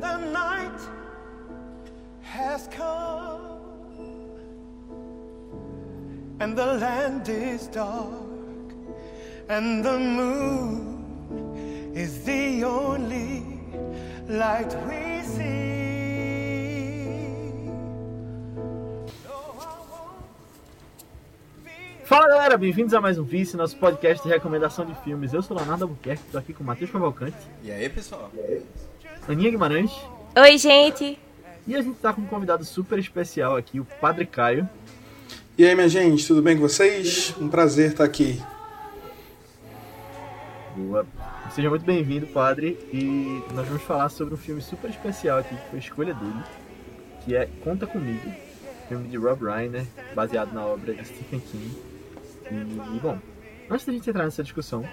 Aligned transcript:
The 0.00 0.16
night 0.16 0.80
has 2.22 2.68
come, 2.68 3.58
and 6.38 6.56
the 6.56 6.66
land 6.66 7.28
is 7.28 7.66
dark, 7.66 8.72
and 9.48 9.84
the 9.84 9.98
moon 9.98 11.92
is 11.94 12.22
the 12.24 12.62
only 12.64 13.42
light 14.28 14.72
we 14.86 15.22
see. 15.24 15.58
Fala 22.04 22.28
galera, 22.28 22.56
bem-vindos 22.56 22.94
a 22.94 23.00
mais 23.00 23.18
um 23.18 23.24
Vice, 23.24 23.56
nosso 23.56 23.76
podcast 23.76 24.22
de 24.22 24.32
recomendação 24.32 24.86
de 24.86 24.94
filmes. 25.02 25.34
Eu 25.34 25.42
sou 25.42 25.56
Leonardo 25.56 25.84
Albuquerque, 25.84 26.22
estou 26.24 26.38
aqui 26.38 26.54
com 26.54 26.62
o 26.62 26.66
Matheus 26.66 26.90
Cavalcante, 26.90 27.36
E 27.62 27.70
aí, 27.70 27.88
pessoal? 27.90 28.30
Aninha 29.28 29.50
Guimarães 29.50 29.92
Oi, 30.34 30.56
gente! 30.56 31.18
e 31.66 31.74
a 31.76 31.82
gente 31.82 31.96
está 31.96 32.14
com 32.14 32.22
um 32.22 32.26
convidado 32.26 32.64
super 32.64 32.98
especial 32.98 33.56
aqui, 33.56 33.78
o 33.78 33.84
Padre 33.84 34.24
Caio. 34.24 34.66
E 35.58 35.66
aí, 35.66 35.74
minha 35.74 35.88
gente, 35.88 36.26
tudo 36.26 36.40
bem 36.40 36.56
com 36.56 36.62
vocês? 36.62 37.34
Um 37.38 37.46
prazer 37.46 37.90
estar 37.90 38.04
aqui. 38.04 38.42
Boa. 40.74 41.06
Seja 41.54 41.68
muito 41.68 41.84
bem-vindo, 41.84 42.26
Padre, 42.28 42.78
e 42.90 43.42
nós 43.52 43.66
vamos 43.68 43.82
falar 43.82 44.08
sobre 44.08 44.32
um 44.32 44.38
filme 44.38 44.62
super 44.62 44.88
especial 44.88 45.38
aqui, 45.38 45.54
que 45.54 45.68
foi 45.68 45.78
a 45.78 45.82
escolha 45.82 46.14
dele, 46.14 46.42
que 47.22 47.36
é 47.36 47.46
Conta 47.62 47.86
Comigo, 47.86 48.32
filme 48.88 49.08
de 49.08 49.18
Rob 49.18 49.44
Reiner, 49.44 49.84
baseado 50.14 50.54
na 50.54 50.64
obra 50.64 50.94
de 50.94 51.04
Stephen 51.04 51.40
King. 51.40 51.76
E, 52.50 52.98
bom, 52.98 53.18
antes 53.68 53.84
da 53.84 53.92
gente 53.92 54.08
entrar 54.08 54.24
nessa 54.24 54.42
discussão, 54.42 54.88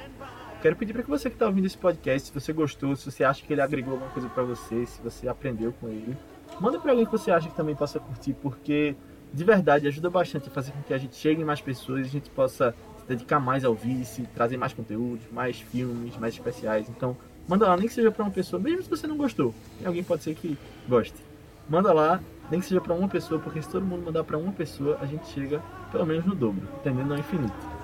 quero 0.62 0.76
pedir 0.76 0.94
para 0.94 1.04
que 1.04 1.10
você 1.10 1.30
que 1.30 1.36
está 1.36 1.46
ouvindo 1.46 1.66
esse 1.66 1.78
podcast, 1.78 2.28
se 2.28 2.34
você 2.34 2.52
gostou, 2.54 2.96
se 2.96 3.10
você 3.10 3.24
acha 3.24 3.46
que 3.46 3.54
ele 3.54 3.62
agregou 3.62 3.94
alguma 3.94 4.12
coisa 4.12 4.30
para 4.30 4.44
você, 4.44 4.86
se 4.86 5.02
você 5.02 5.28
aprendeu 5.28 5.74
com 5.80 5.88
ele, 5.90 6.18
manda 6.60 6.80
para 6.80 6.92
alguém 6.92 7.06
que 7.06 7.12
você 7.12 7.32
acha 7.32 7.50
que 7.50 7.56
também 7.56 7.76
possa 7.76 8.00
curtir, 8.00 8.34
porque 8.34 8.96
de 9.34 9.44
verdade 9.44 9.88
ajuda 9.88 10.10
bastante 10.10 10.48
a 10.48 10.52
fazer 10.52 10.72
com 10.72 10.82
que 10.82 10.94
a 10.94 10.98
gente 10.98 11.16
chegue 11.16 11.42
em 11.42 11.46
mais 11.46 11.62
pessoas 11.62 12.06
a 12.06 12.10
gente 12.10 12.30
possa 12.30 12.74
se 13.00 13.06
dedicar 13.08 13.40
mais 13.40 13.66
ao 13.66 13.76
vice, 13.76 14.24
trazer 14.34 14.58
mais 14.58 14.74
conteúdos, 14.74 15.26
mais 15.32 15.60
filmes, 15.60 16.18
mais 16.18 16.34
especiais. 16.34 16.90
Então, 16.90 17.18
manda 17.48 17.68
lá, 17.68 17.78
nem 17.78 17.88
que 17.88 17.94
seja 17.94 18.12
para 18.12 18.24
uma 18.24 18.32
pessoa, 18.32 18.62
mesmo 18.62 18.84
se 18.84 18.90
você 18.90 19.06
não 19.08 19.18
gostou, 19.18 19.54
alguém 19.86 20.04
pode 20.04 20.24
ser 20.24 20.36
que 20.36 20.58
goste. 20.88 21.18
Manda 21.70 21.92
lá, 21.92 22.22
nem 22.50 22.60
que 22.60 22.66
seja 22.66 22.80
para 22.80 22.94
uma 22.94 23.08
pessoa, 23.10 23.40
porque 23.40 23.62
se 23.62 23.70
todo 23.70 23.86
mundo 23.86 24.06
mandar 24.06 24.24
para 24.24 24.38
uma 24.38 24.52
pessoa, 24.52 24.98
a 25.02 25.06
gente 25.06 25.28
chega 25.28 25.62
pelo 25.92 26.06
menos 26.06 26.26
no 26.26 26.36
dobro, 26.36 26.68
entendendo 26.80 27.12
ao 27.12 27.20
infinito. 27.20 27.75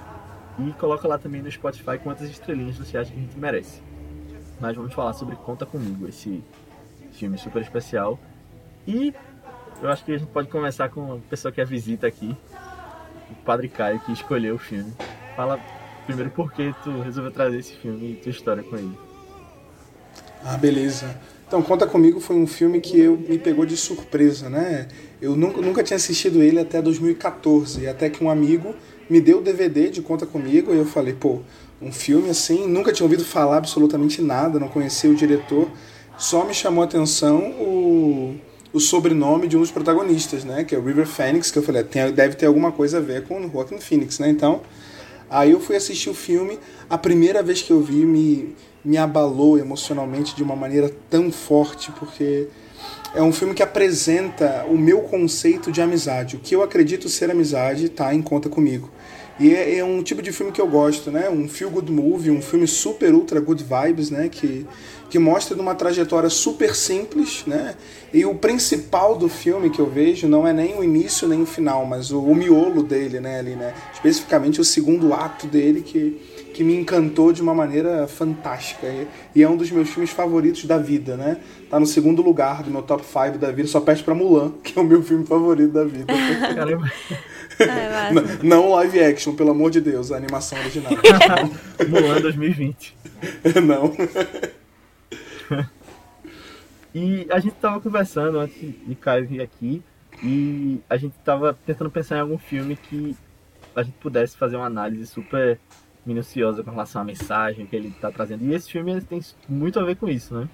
E 0.68 0.74
coloca 0.74 1.08
lá 1.08 1.18
também 1.18 1.42
no 1.42 1.52
Spotify 1.52 1.98
quantas 2.02 2.30
estrelinhas 2.30 2.78
você 2.78 2.98
acha 2.98 3.12
que 3.12 3.18
a 3.18 3.22
gente 3.22 3.38
merece. 3.38 3.82
Mas 4.60 4.76
vamos 4.76 4.94
falar 4.94 5.14
sobre 5.14 5.36
Conta 5.36 5.66
Comigo, 5.66 6.08
esse 6.08 6.44
filme 7.14 7.38
super 7.38 7.62
especial. 7.62 8.20
E 8.88 9.14
eu 9.82 9.90
acho 9.90 10.06
que 10.06 10.14
a 10.14 10.18
gente 10.18 10.30
pode 10.30 10.48
começar 10.50 10.90
com 10.90 11.14
a 11.14 11.18
pessoa 11.30 11.52
que 11.52 11.60
é 11.60 11.66
visita 11.66 12.06
aqui, 12.06 12.36
o 13.30 13.36
Padre 13.44 13.68
Caio, 13.70 14.00
que 14.02 14.12
escolheu 14.12 14.56
o 14.56 14.60
filme. 14.60 14.94
Fala 15.36 15.60
primeiro 16.06 16.30
por 16.32 16.52
que 16.52 16.74
tu 16.84 17.02
resolveu 17.02 17.32
trazer 17.32 17.58
esse 17.58 17.74
filme 17.74 18.12
e 18.12 18.16
tua 18.16 18.30
história 18.30 18.62
com 18.62 18.78
ele. 18.78 18.98
Ah, 20.44 20.58
beleza. 20.58 21.16
Então, 21.48 21.62
Conta 21.62 21.86
Comigo 21.86 22.20
foi 22.20 22.36
um 22.36 22.48
filme 22.48 22.80
que 22.80 23.00
eu, 23.00 23.18
me 23.18 23.38
pegou 23.38 23.66
de 23.66 23.76
surpresa, 23.76 24.50
né? 24.50 24.88
Eu 25.22 25.36
nunca, 25.36 25.62
nunca 25.62 25.84
tinha 25.84 25.98
assistido 25.98 26.42
ele 26.42 26.60
até 26.60 26.82
2014, 26.82 27.88
até 27.88 28.10
que 28.10 28.24
um 28.24 28.30
amigo 28.30 28.74
me 29.12 29.20
deu 29.20 29.40
o 29.40 29.42
DVD 29.42 29.90
de 29.90 30.02
Conta 30.02 30.26
Comigo 30.26 30.74
e 30.74 30.78
eu 30.78 30.86
falei, 30.86 31.12
pô, 31.12 31.40
um 31.82 31.92
filme 31.92 32.30
assim, 32.30 32.66
nunca 32.66 32.94
tinha 32.94 33.04
ouvido 33.04 33.26
falar 33.26 33.58
absolutamente 33.58 34.22
nada, 34.22 34.58
não 34.58 34.70
conhecia 34.70 35.10
o 35.10 35.16
diretor, 35.16 35.70
só 36.18 36.46
me 36.46 36.54
chamou 36.54 36.82
a 36.82 36.86
atenção 36.86 37.40
o, 37.60 38.38
o 38.72 38.80
sobrenome 38.80 39.50
de 39.50 39.58
um 39.58 39.60
dos 39.60 39.70
protagonistas, 39.70 40.46
né? 40.46 40.64
Que 40.64 40.74
é 40.76 40.78
o 40.78 40.82
River 40.82 41.06
Phoenix, 41.06 41.52
que 41.52 41.60
eu 41.60 41.64
falei, 41.64 41.84
tem, 41.84 42.10
deve 42.14 42.36
ter 42.36 42.46
alguma 42.46 42.72
coisa 42.72 43.00
a 43.00 43.02
ver 43.02 43.28
com 43.28 43.46
o 43.46 43.52
Joaquin 43.52 43.82
Phoenix, 43.82 44.18
né? 44.18 44.30
Então, 44.30 44.62
aí 45.30 45.52
eu 45.52 45.60
fui 45.60 45.76
assistir 45.76 46.10
o 46.10 46.14
filme, 46.14 46.58
a 46.90 46.98
primeira 46.98 47.44
vez 47.44 47.62
que 47.62 47.72
eu 47.72 47.82
vi 47.82 48.06
me, 48.06 48.56
me 48.82 48.98
abalou 48.98 49.60
emocionalmente 49.60 50.34
de 50.34 50.42
uma 50.42 50.56
maneira 50.56 50.90
tão 51.10 51.30
forte, 51.34 51.92
porque 52.00 52.48
é 53.14 53.22
um 53.22 53.32
filme 53.32 53.54
que 53.54 53.64
apresenta 53.64 54.66
o 54.70 54.78
meu 54.78 55.02
conceito 55.02 55.72
de 55.72 55.82
amizade. 55.82 56.36
O 56.36 56.40
que 56.40 56.56
eu 56.56 56.64
acredito 56.64 57.10
ser 57.10 57.30
amizade 57.30 57.86
está 57.86 58.14
em 58.14 58.22
conta 58.22 58.50
comigo. 58.50 58.90
E 59.40 59.56
é, 59.56 59.78
é, 59.78 59.84
um 59.84 60.04
tipo 60.04 60.22
de 60.22 60.32
filme 60.32 60.52
que 60.52 60.62
eu 60.62 60.68
gosto, 60.68 61.10
né? 61.10 61.30
Um 61.30 61.48
feel 61.48 61.70
good 61.72 61.92
movie, 61.92 62.30
um 62.30 62.42
filme 62.42 62.68
super 62.68 63.14
ultra 63.14 63.40
good 63.40 63.64
vibes, 63.64 64.12
né? 64.12 64.30
Que, 64.30 64.68
que 65.10 65.18
mostra 65.18 65.56
de 65.56 65.62
uma 65.62 65.74
trajetória 65.74 66.30
super 66.30 66.76
simples, 66.76 67.44
né? 67.48 67.76
E 68.14 68.24
o 68.24 68.36
principal 68.36 69.18
do 69.18 69.28
filme 69.28 69.70
que 69.70 69.80
eu 69.80 69.90
vejo 69.90 70.28
não 70.28 70.48
é 70.48 70.54
nem 70.54 70.78
o 70.78 70.84
início 70.84 71.28
nem 71.28 71.42
o 71.42 71.46
final, 71.46 71.86
mas 71.86 72.12
o, 72.12 72.22
o 72.22 72.36
miolo 72.36 72.84
dele, 72.84 73.20
né? 73.20 73.40
Ali, 73.40 73.56
né? 73.56 73.74
Especificamente 73.92 74.62
o 74.62 74.64
segundo 74.64 75.14
ato 75.14 75.48
dele 75.48 75.82
que 75.82 76.22
que 76.62 76.64
me 76.64 76.76
encantou 76.76 77.34
de 77.34 77.42
uma 77.42 77.56
maneira 77.56 78.08
fantástica. 78.08 78.86
E, 79.34 79.42
é 79.42 79.50
um 79.50 79.58
dos 79.58 79.72
meus 79.72 79.90
filmes 79.90 80.12
favoritos 80.12 80.64
da 80.66 80.78
vida, 80.78 81.18
né? 81.18 81.38
Tá 81.72 81.80
no 81.80 81.88
segundo 81.88 82.22
lugar 82.22 82.62
do 82.62 82.70
meu 82.70 82.84
top 82.84 83.04
5 83.04 83.40
da 83.40 83.52
vida, 83.52 83.68
só 83.68 83.82
perde 83.82 84.04
pra 84.04 84.14
Mulan, 84.14 84.52
que 84.64 84.78
é 84.78 84.82
o 84.82 84.86
meu 84.86 85.02
filme 85.02 85.26
favorito 85.26 85.72
da 85.72 85.84
vida. 85.84 86.14
Caramba. 86.54 86.92
Ai, 87.60 88.14
não, 88.14 88.24
não 88.44 88.72
live 88.74 89.00
action, 89.04 89.34
pelo 89.34 89.50
amor 89.50 89.72
de 89.72 89.82
Deus, 89.82 90.12
a 90.12 90.18
animação 90.18 90.60
original. 90.60 90.92
Mulan 91.90 92.22
2020. 92.22 92.96
não. 93.66 93.92
E 96.94 97.26
a 97.32 97.40
gente 97.40 97.56
tava 97.56 97.80
conversando 97.80 98.40
antes 98.40 98.56
de 98.86 98.96
Caio 98.96 99.28
vir 99.28 99.42
aqui 99.42 99.82
e 100.22 100.80
a 100.88 100.96
gente 100.96 101.16
tava 101.26 101.58
tentando 101.66 101.90
pensar 101.90 102.18
em 102.18 102.22
algum 102.22 102.38
filme 102.38 102.76
que 102.76 103.16
a 103.76 103.82
gente 103.82 103.96
pudesse 103.96 104.38
fazer 104.38 104.58
uma 104.58 104.66
análise 104.68 105.08
super 105.08 105.58
minuciosa 106.06 106.64
com 106.64 106.72
relação 106.72 107.02
à 107.02 107.06
mensagem 107.06 107.66
que 107.66 107.76
ele 107.76 107.90
está 107.90 108.12
trazendo. 108.12 108.44
E 108.46 108.54
esse 108.54 108.72
filme 108.72 109.00
tem 109.02 109.22
muito 109.48 109.80
a 109.80 109.84
ver 109.84 109.96
com 109.96 110.08
isso, 110.10 110.34
né? 110.34 110.50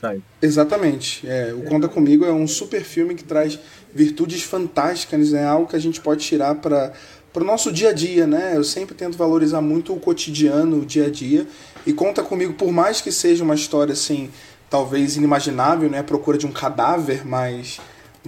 Caio. 0.00 0.22
Exatamente. 0.40 1.26
É, 1.26 1.52
o 1.52 1.62
Conta 1.62 1.88
Comigo 1.88 2.24
é 2.24 2.32
um 2.32 2.46
super 2.46 2.82
filme 2.82 3.14
que 3.14 3.24
traz 3.24 3.58
virtudes 3.92 4.42
fantásticas, 4.42 5.32
é 5.32 5.40
né? 5.40 5.46
algo 5.46 5.68
que 5.68 5.76
a 5.76 5.80
gente 5.80 6.00
pode 6.00 6.24
tirar 6.24 6.54
para 6.56 6.92
para 7.32 7.42
o 7.42 7.46
nosso 7.46 7.70
dia 7.70 7.90
a 7.90 7.92
dia, 7.92 8.26
né? 8.26 8.56
Eu 8.56 8.64
sempre 8.64 8.94
tento 8.94 9.16
valorizar 9.16 9.60
muito 9.60 9.92
o 9.92 10.00
cotidiano, 10.00 10.80
o 10.80 10.86
dia 10.86 11.06
a 11.06 11.10
dia. 11.10 11.46
E 11.86 11.92
Conta 11.92 12.22
Comigo, 12.22 12.54
por 12.54 12.72
mais 12.72 13.00
que 13.00 13.12
seja 13.12 13.44
uma 13.44 13.54
história 13.54 13.92
assim, 13.92 14.30
talvez 14.70 15.16
inimaginável, 15.16 15.90
né? 15.90 15.98
A 15.98 16.04
procura 16.04 16.38
de 16.38 16.46
um 16.46 16.52
cadáver, 16.52 17.26
mas 17.26 17.78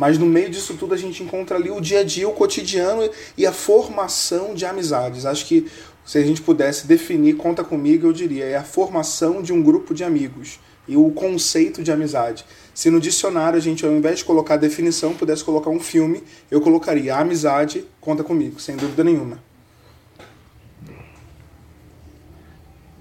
mas 0.00 0.16
no 0.16 0.25
meio 0.25 0.49
disso 0.49 0.72
tudo 0.78 0.94
a 0.94 0.97
gente 0.97 1.22
encontra 1.22 1.59
ali 1.59 1.71
o 1.71 1.78
dia 1.78 2.00
a 2.00 2.03
dia, 2.03 2.27
o 2.27 2.33
cotidiano 2.33 3.11
e 3.37 3.44
a 3.44 3.53
formação 3.53 4.55
de 4.55 4.65
amizades. 4.65 5.27
Acho 5.27 5.44
que 5.44 5.71
se 6.06 6.16
a 6.16 6.25
gente 6.25 6.41
pudesse 6.41 6.87
definir, 6.87 7.37
conta 7.37 7.62
comigo, 7.62 8.06
eu 8.06 8.12
diria, 8.15 8.47
é 8.47 8.56
a 8.56 8.62
formação 8.65 9.43
de 9.43 9.53
um 9.53 9.62
grupo 9.62 9.93
de 9.93 10.03
amigos 10.03 10.59
e 10.89 10.97
o 10.97 11.10
conceito 11.10 11.83
de 11.83 11.93
amizade. 11.93 12.47
Se 12.72 12.89
no 12.89 12.99
dicionário 12.99 13.59
a 13.59 13.60
gente, 13.60 13.84
ao 13.84 13.93
invés 13.93 14.21
de 14.21 14.25
colocar 14.25 14.55
a 14.55 14.56
definição, 14.56 15.12
pudesse 15.12 15.44
colocar 15.44 15.69
um 15.69 15.78
filme, 15.78 16.22
eu 16.50 16.62
colocaria 16.62 17.15
a 17.15 17.21
amizade, 17.21 17.84
conta 18.00 18.25
comigo, 18.25 18.59
sem 18.59 18.77
dúvida 18.77 19.05
nenhuma. 19.05 19.39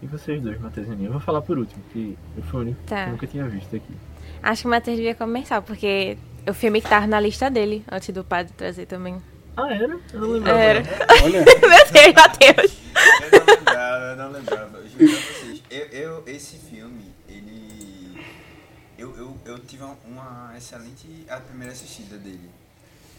E 0.02 0.06
vocês 0.06 0.42
dois, 0.42 0.60
Matheus 0.60 0.86
e 0.86 0.92
Aninha? 0.92 1.08
Eu 1.08 1.14
vou 1.14 1.22
falar 1.22 1.42
por 1.42 1.58
último, 1.58 1.82
que 1.94 2.18
eu 2.36 2.44
fui 2.44 2.60
o 2.60 2.62
único 2.64 2.82
Tá. 2.86 3.06
que 3.06 3.12
nunca 3.12 3.26
tinha 3.28 3.48
visto 3.48 3.74
aqui. 3.74 3.94
Acho 4.44 4.64
que 4.64 4.68
o 4.68 4.72
Matheus 4.72 4.98
devia 4.98 5.16
começar, 5.16 5.62
porque 5.62 6.18
o 6.48 6.54
filme 6.54 6.82
que 6.82 6.90
tava 6.90 7.08
na 7.08 7.20
lista 7.20 7.50
dele, 7.50 7.84
antes 7.92 8.10
do 8.14 8.24
padre 8.24 8.54
trazer 8.56 8.86
também. 8.86 9.22
Ah, 9.58 9.74
era? 9.74 10.00
Eu 10.14 10.20
não 10.20 10.28
lembrava. 10.30 10.60
Era. 10.60 10.84
Olha, 11.24 11.44
Meu 11.46 11.92
Deus, 11.92 12.14
Matheus! 12.16 12.78
Eu 13.22 13.32
não 13.32 13.56
lembrava, 13.56 14.06
eu 14.06 14.16
não 14.16 14.32
lembrava. 14.32 14.78
Eu 14.78 14.88
juro 14.90 14.98
pra 15.10 15.34
vocês. 15.34 15.64
Eu, 15.70 15.86
eu- 15.88 16.24
esse 16.28 16.58
filme, 16.58 17.14
ele. 17.28 18.24
Eu, 18.98 19.16
eu, 19.18 19.38
eu 19.46 19.60
tive 19.60 19.84
uma, 19.84 19.98
uma 20.06 20.54
excelente 20.58 21.26
a 21.30 21.38
primeira 21.38 21.74
assistida 21.74 22.18
dele. 22.18 22.50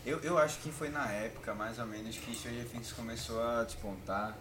Eu, 0.04 0.18
eu 0.20 0.38
acho 0.38 0.58
que 0.60 0.70
foi 0.70 0.88
na 0.88 1.06
época, 1.10 1.54
mais 1.54 1.78
ou 1.78 1.86
menos, 1.86 2.16
que 2.16 2.34
Stranger 2.34 2.64
Things 2.66 2.92
começou 2.92 3.42
a 3.42 3.64
despontar. 3.64 4.36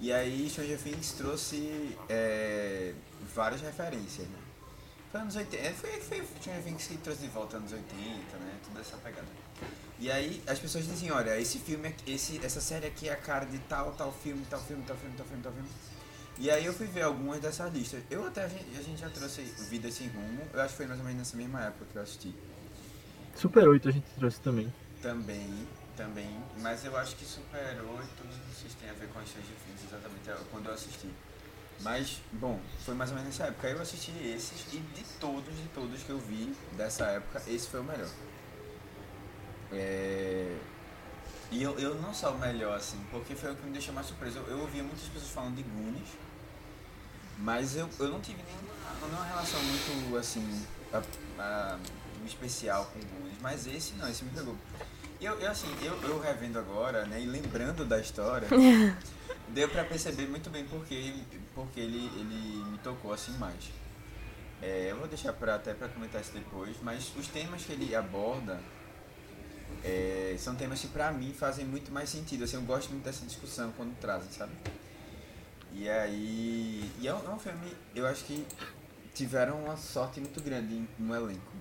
E 0.00 0.12
aí 0.12 0.48
Stranger 0.50 0.78
Things 0.78 1.12
trouxe 1.12 1.96
é, 2.08 2.92
várias 3.34 3.60
referências, 3.62 4.26
né? 4.28 4.38
Foi 5.12 5.20
anos 5.20 5.36
80. 5.36 5.62
é, 5.62 5.72
Foi, 5.74 5.90
foi 6.00 6.26
Stranger 6.40 6.64
Things 6.64 6.86
que 6.86 6.96
trouxe 6.96 7.20
de 7.20 7.28
volta 7.28 7.58
anos 7.58 7.70
80, 7.70 7.84
né? 8.38 8.58
Toda 8.66 8.80
essa 8.80 8.96
pegada. 8.96 9.26
E 10.00 10.10
aí 10.10 10.42
as 10.46 10.58
pessoas 10.58 10.86
dizem, 10.86 11.12
olha, 11.12 11.38
esse 11.38 11.58
filme, 11.58 11.94
esse, 12.06 12.40
essa 12.42 12.62
série 12.62 12.86
aqui 12.86 13.10
é 13.10 13.12
a 13.12 13.16
cara 13.16 13.44
de 13.44 13.58
tal, 13.58 13.92
tal 13.92 14.10
filme, 14.10 14.42
tal 14.48 14.58
filme, 14.60 14.82
tal 14.84 14.96
filme, 14.96 15.14
tal 15.14 15.26
filme, 15.26 15.42
tal 15.42 15.52
filme. 15.52 15.68
E 16.38 16.50
aí 16.50 16.64
eu 16.64 16.72
fui 16.72 16.86
ver 16.86 17.02
algumas 17.02 17.40
dessas 17.40 17.70
listas. 17.72 18.02
Eu 18.10 18.26
até, 18.26 18.44
a 18.44 18.48
gente, 18.48 18.64
a 18.76 18.82
gente 18.82 19.00
já 19.00 19.10
trouxe 19.10 19.42
Vida 19.68 19.90
Sem 19.90 20.08
Rumo, 20.08 20.42
eu 20.50 20.60
acho 20.62 20.70
que 20.70 20.76
foi 20.78 20.86
mais 20.86 20.98
ou 20.98 21.04
menos 21.04 21.18
nessa 21.18 21.36
mesma 21.36 21.62
época 21.62 21.84
que 21.92 21.96
eu 21.96 22.02
assisti. 22.02 22.34
Super 23.36 23.68
8 23.68 23.90
a 23.90 23.92
gente 23.92 24.06
trouxe 24.16 24.40
também. 24.40 24.72
Também, 25.02 25.68
também, 25.94 26.42
mas 26.60 26.86
eu 26.86 26.96
acho 26.96 27.16
que 27.16 27.24
Super 27.26 27.58
8, 27.58 27.84
não 28.24 28.54
sei 28.58 28.70
se 28.70 28.76
tem 28.76 28.88
a 28.88 28.94
ver 28.94 29.08
com 29.08 29.18
a 29.18 29.24
Stranger 29.26 29.56
Things 29.66 29.84
exatamente, 29.86 30.30
é 30.30 30.36
quando 30.50 30.66
eu 30.68 30.74
assisti. 30.74 31.08
Mas, 31.80 32.20
bom, 32.32 32.60
foi 32.84 32.94
mais 32.94 33.10
ou 33.10 33.16
menos 33.16 33.32
nessa 33.32 33.48
época. 33.48 33.68
Eu 33.68 33.80
assisti 33.80 34.12
esses 34.24 34.72
e 34.72 34.78
de 34.78 35.04
todos, 35.18 35.56
de 35.56 35.68
todos 35.74 36.02
que 36.02 36.10
eu 36.10 36.18
vi 36.18 36.54
dessa 36.76 37.06
época, 37.06 37.42
esse 37.46 37.68
foi 37.68 37.80
o 37.80 37.84
melhor. 37.84 38.10
É... 39.72 40.56
E 41.50 41.62
eu, 41.62 41.78
eu 41.78 41.94
não 41.96 42.14
só 42.14 42.32
o 42.32 42.38
melhor, 42.38 42.76
assim, 42.76 42.98
porque 43.10 43.34
foi 43.34 43.52
o 43.52 43.56
que 43.56 43.66
me 43.66 43.72
deixou 43.72 43.92
mais 43.92 44.06
surpreso. 44.06 44.38
Eu, 44.38 44.46
eu 44.48 44.60
ouvia 44.60 44.82
muitas 44.82 45.06
pessoas 45.08 45.30
falando 45.30 45.56
de 45.56 45.62
Goonies, 45.62 46.08
mas 47.38 47.76
eu, 47.76 47.88
eu 47.98 48.08
não 48.08 48.20
tive 48.20 48.42
nenhuma, 48.42 48.72
nenhuma 49.02 49.24
relação 49.26 49.60
muito, 49.62 50.16
assim, 50.16 50.64
a, 50.92 51.02
a, 51.38 51.78
especial 52.24 52.86
com 52.86 53.00
Goonies. 53.00 53.38
Mas 53.42 53.66
esse 53.66 53.92
não, 53.94 54.08
esse 54.08 54.24
me 54.24 54.30
pegou. 54.30 54.56
E 55.20 55.24
eu, 55.24 55.38
eu 55.38 55.50
assim, 55.50 55.68
eu, 55.82 55.94
eu 56.02 56.18
revendo 56.20 56.58
agora, 56.58 57.04
né, 57.04 57.20
e 57.20 57.26
lembrando 57.26 57.84
da 57.84 58.00
história, 58.00 58.48
deu 59.48 59.68
pra 59.68 59.84
perceber 59.84 60.26
muito 60.26 60.50
bem 60.50 60.64
porque, 60.64 61.14
porque 61.54 61.80
ele, 61.80 62.06
ele 62.18 62.64
me 62.70 62.78
tocou 62.78 63.12
assim 63.12 63.36
mais. 63.38 63.70
É, 64.60 64.90
eu 64.90 64.96
vou 64.96 65.08
deixar 65.08 65.32
pra, 65.32 65.56
até 65.56 65.74
pra 65.74 65.88
comentar 65.88 66.20
isso 66.20 66.32
depois, 66.32 66.76
mas 66.82 67.12
os 67.16 67.26
temas 67.26 67.64
que 67.64 67.72
ele 67.72 67.94
aborda 67.96 68.60
é, 69.82 70.36
são 70.38 70.54
temas 70.54 70.80
que 70.80 70.88
pra 70.88 71.10
mim 71.10 71.32
fazem 71.32 71.64
muito 71.64 71.90
mais 71.90 72.08
sentido. 72.08 72.44
Assim, 72.44 72.56
eu 72.56 72.62
gosto 72.62 72.90
muito 72.90 73.04
dessa 73.04 73.26
discussão 73.26 73.72
quando 73.72 73.98
trazem, 73.98 74.30
sabe? 74.30 74.52
E 75.72 75.88
aí. 75.88 76.90
E 77.00 77.08
é 77.08 77.14
um, 77.14 77.24
é 77.24 77.34
um 77.34 77.38
filme, 77.38 77.74
eu 77.94 78.06
acho 78.06 78.24
que 78.24 78.46
tiveram 79.14 79.64
uma 79.64 79.76
sorte 79.76 80.20
muito 80.20 80.40
grande 80.42 80.86
no 80.98 81.14
elenco. 81.14 81.52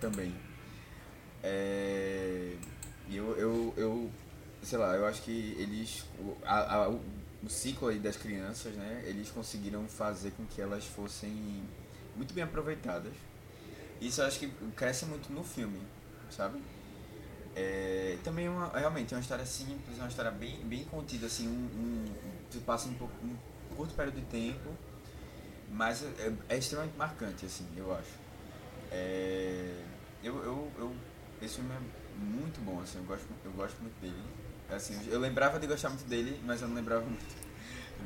Também. 0.00 0.34
É, 1.42 2.56
eu, 3.10 3.36
eu, 3.36 3.74
eu, 3.76 4.10
sei 4.62 4.78
lá, 4.78 4.96
eu 4.96 5.06
acho 5.06 5.22
que 5.22 5.54
eles. 5.58 6.04
A, 6.44 6.84
a, 6.86 6.90
ciclo 7.46 7.88
aí 7.88 7.98
das 7.98 8.16
crianças, 8.16 8.74
né? 8.74 9.04
Eles 9.06 9.30
conseguiram 9.30 9.86
fazer 9.86 10.32
com 10.32 10.44
que 10.46 10.60
elas 10.60 10.84
fossem 10.84 11.62
muito 12.16 12.34
bem 12.34 12.42
aproveitadas. 12.42 13.12
Isso 14.00 14.20
eu 14.20 14.26
acho 14.26 14.38
que 14.38 14.48
cresce 14.76 15.04
muito 15.06 15.32
no 15.32 15.44
filme, 15.44 15.80
sabe? 16.30 16.60
É, 17.54 18.16
também 18.22 18.46
é 18.46 18.50
uma, 18.50 18.68
realmente 18.68 19.12
é 19.12 19.16
uma 19.16 19.20
história 19.20 19.44
simples, 19.44 19.98
é 19.98 20.02
uma 20.02 20.08
história 20.08 20.30
bem, 20.30 20.60
bem 20.64 20.84
contida, 20.84 21.26
assim, 21.26 21.48
um, 21.48 22.04
um, 22.56 22.60
passa 22.60 22.88
um, 22.88 22.94
pouco, 22.94 23.14
um 23.24 23.36
curto 23.74 23.94
período 23.94 24.16
de 24.16 24.26
tempo, 24.26 24.70
mas 25.70 26.02
é, 26.02 26.32
é 26.48 26.56
extremamente 26.56 26.96
marcante, 26.96 27.46
assim, 27.46 27.66
eu 27.76 27.92
acho. 27.92 28.12
É, 28.92 29.82
eu, 30.22 30.36
eu, 30.44 30.72
eu, 30.78 30.96
esse 31.42 31.56
filme 31.56 31.72
é 31.72 31.80
muito 32.22 32.60
bom, 32.64 32.80
assim, 32.80 32.98
eu 32.98 33.04
gosto, 33.04 33.26
eu 33.44 33.52
gosto 33.52 33.80
muito 33.80 34.00
dele. 34.00 34.14
Assim, 34.70 34.98
eu 35.10 35.18
lembrava 35.18 35.58
de 35.58 35.66
gostar 35.66 35.88
muito 35.88 36.04
dele, 36.04 36.38
mas 36.44 36.60
eu 36.60 36.68
não 36.68 36.74
lembrava 36.74 37.04
muito. 37.04 37.24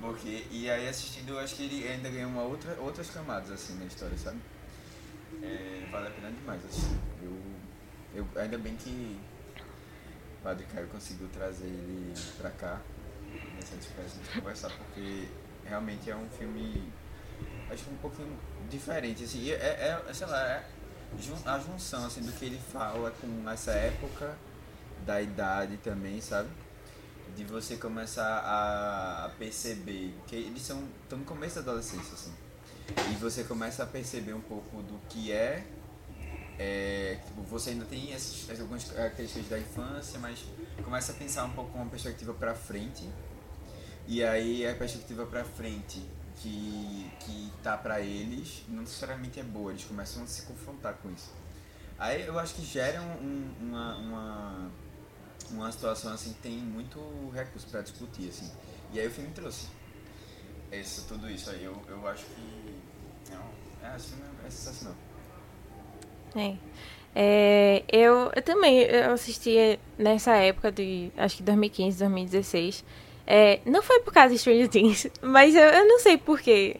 Porque, 0.00 0.46
e 0.50 0.70
aí 0.70 0.88
assistindo, 0.88 1.30
eu 1.30 1.38
acho 1.38 1.56
que 1.56 1.64
ele 1.64 1.86
ainda 1.88 2.08
ganhou 2.08 2.30
uma 2.30 2.42
outra, 2.42 2.74
outras 2.80 3.10
camadas, 3.10 3.50
assim, 3.50 3.78
na 3.78 3.84
história, 3.84 4.16
sabe? 4.16 4.38
É, 5.42 5.86
vale 5.90 6.08
a 6.08 6.10
pena 6.10 6.30
demais, 6.30 6.64
assim. 6.64 6.98
Eu, 7.22 7.36
eu, 8.14 8.40
ainda 8.40 8.58
bem 8.58 8.76
que 8.76 9.20
o 10.38 10.42
Padre 10.42 10.66
Caio 10.66 10.86
conseguiu 10.88 11.28
trazer 11.28 11.66
ele 11.66 12.14
pra 12.38 12.50
cá, 12.50 12.80
nessa 13.56 13.74
espécie 13.76 14.18
de 14.18 14.40
conversar, 14.40 14.70
porque 14.70 15.28
realmente 15.64 16.10
é 16.10 16.16
um 16.16 16.28
filme, 16.30 16.92
acho 17.70 17.84
que 17.84 17.90
um 17.90 17.98
pouquinho 17.98 18.38
diferente, 18.70 19.24
assim, 19.24 19.50
é, 19.50 19.54
é 20.08 20.14
sei 20.14 20.26
lá, 20.26 20.42
é 20.48 20.68
a 21.44 21.58
junção, 21.58 22.06
assim, 22.06 22.22
do 22.22 22.32
que 22.32 22.44
ele 22.44 22.58
fala 22.72 23.10
com 23.10 23.50
essa 23.50 23.72
época 23.72 24.36
da 25.04 25.20
idade 25.20 25.76
também, 25.78 26.20
sabe? 26.20 26.48
De 27.36 27.44
você 27.44 27.76
começar 27.76 28.38
a 28.38 29.30
perceber 29.38 30.14
que 30.26 30.36
eles 30.36 30.62
são, 30.62 30.82
estão 31.02 31.18
no 31.18 31.24
começo 31.24 31.56
da 31.56 31.60
adolescência, 31.62 32.12
assim. 32.14 32.32
E 33.10 33.14
você 33.16 33.44
começa 33.44 33.82
a 33.82 33.86
perceber 33.86 34.34
um 34.34 34.40
pouco 34.40 34.82
do 34.82 34.98
que 35.08 35.32
é 35.32 35.64
é, 36.58 37.18
tipo, 37.26 37.42
você 37.42 37.70
ainda 37.70 37.84
tem 37.84 38.12
essas, 38.12 38.60
algumas 38.60 38.84
características 38.84 39.48
da 39.48 39.58
infância, 39.58 40.18
mas 40.20 40.44
começa 40.84 41.12
a 41.12 41.14
pensar 41.14 41.44
um 41.44 41.50
pouco 41.50 41.72
com 41.72 41.78
uma 41.78 41.90
perspectiva 41.90 42.32
para 42.34 42.54
frente. 42.54 43.08
E 44.06 44.22
aí 44.22 44.66
a 44.66 44.74
perspectiva 44.74 45.24
para 45.26 45.44
frente 45.44 46.04
que, 46.36 47.10
que 47.20 47.52
tá 47.62 47.76
para 47.76 48.00
eles 48.00 48.64
não 48.68 48.82
necessariamente 48.82 49.40
é 49.40 49.42
boa, 49.42 49.72
eles 49.72 49.84
começam 49.84 50.22
a 50.22 50.26
se 50.26 50.42
confrontar 50.42 50.94
com 50.94 51.10
isso. 51.10 51.32
Aí 51.98 52.26
eu 52.26 52.38
acho 52.38 52.54
que 52.54 52.64
gera 52.64 53.00
um, 53.00 53.54
uma, 53.60 53.96
uma, 53.96 54.70
uma 55.50 55.70
situação 55.70 56.12
assim 56.12 56.32
que 56.32 56.40
tem 56.40 56.56
muito 56.56 56.98
recurso 57.34 57.66
para 57.68 57.82
discutir, 57.82 58.28
assim. 58.28 58.50
E 58.92 59.00
aí 59.00 59.06
o 59.06 59.10
filme 59.10 59.30
trouxe 59.30 59.68
isso, 60.72 61.06
tudo 61.08 61.28
isso 61.30 61.50
aí. 61.50 61.64
Eu, 61.64 61.76
eu 61.88 62.06
acho 62.06 62.24
que. 62.24 63.32
Não, 63.32 63.42
é, 63.88 63.98
filme 63.98 64.22
é 64.46 64.50
sensacional. 64.50 64.96
É. 66.34 66.56
É, 67.14 67.82
eu, 67.92 68.32
eu 68.34 68.42
também 68.42 68.78
eu 68.78 69.12
assisti 69.12 69.78
nessa 69.98 70.34
época 70.36 70.72
de 70.72 71.10
acho 71.16 71.36
que 71.36 71.42
2015, 71.42 71.98
2016. 71.98 72.84
É, 73.26 73.60
não 73.66 73.82
foi 73.82 74.00
por 74.00 74.12
causa 74.12 74.30
de 74.30 74.38
Stranger 74.38 74.68
Things, 74.68 75.06
mas 75.20 75.54
eu, 75.54 75.62
eu 75.62 75.86
não 75.86 75.98
sei 75.98 76.16
porquê. 76.16 76.76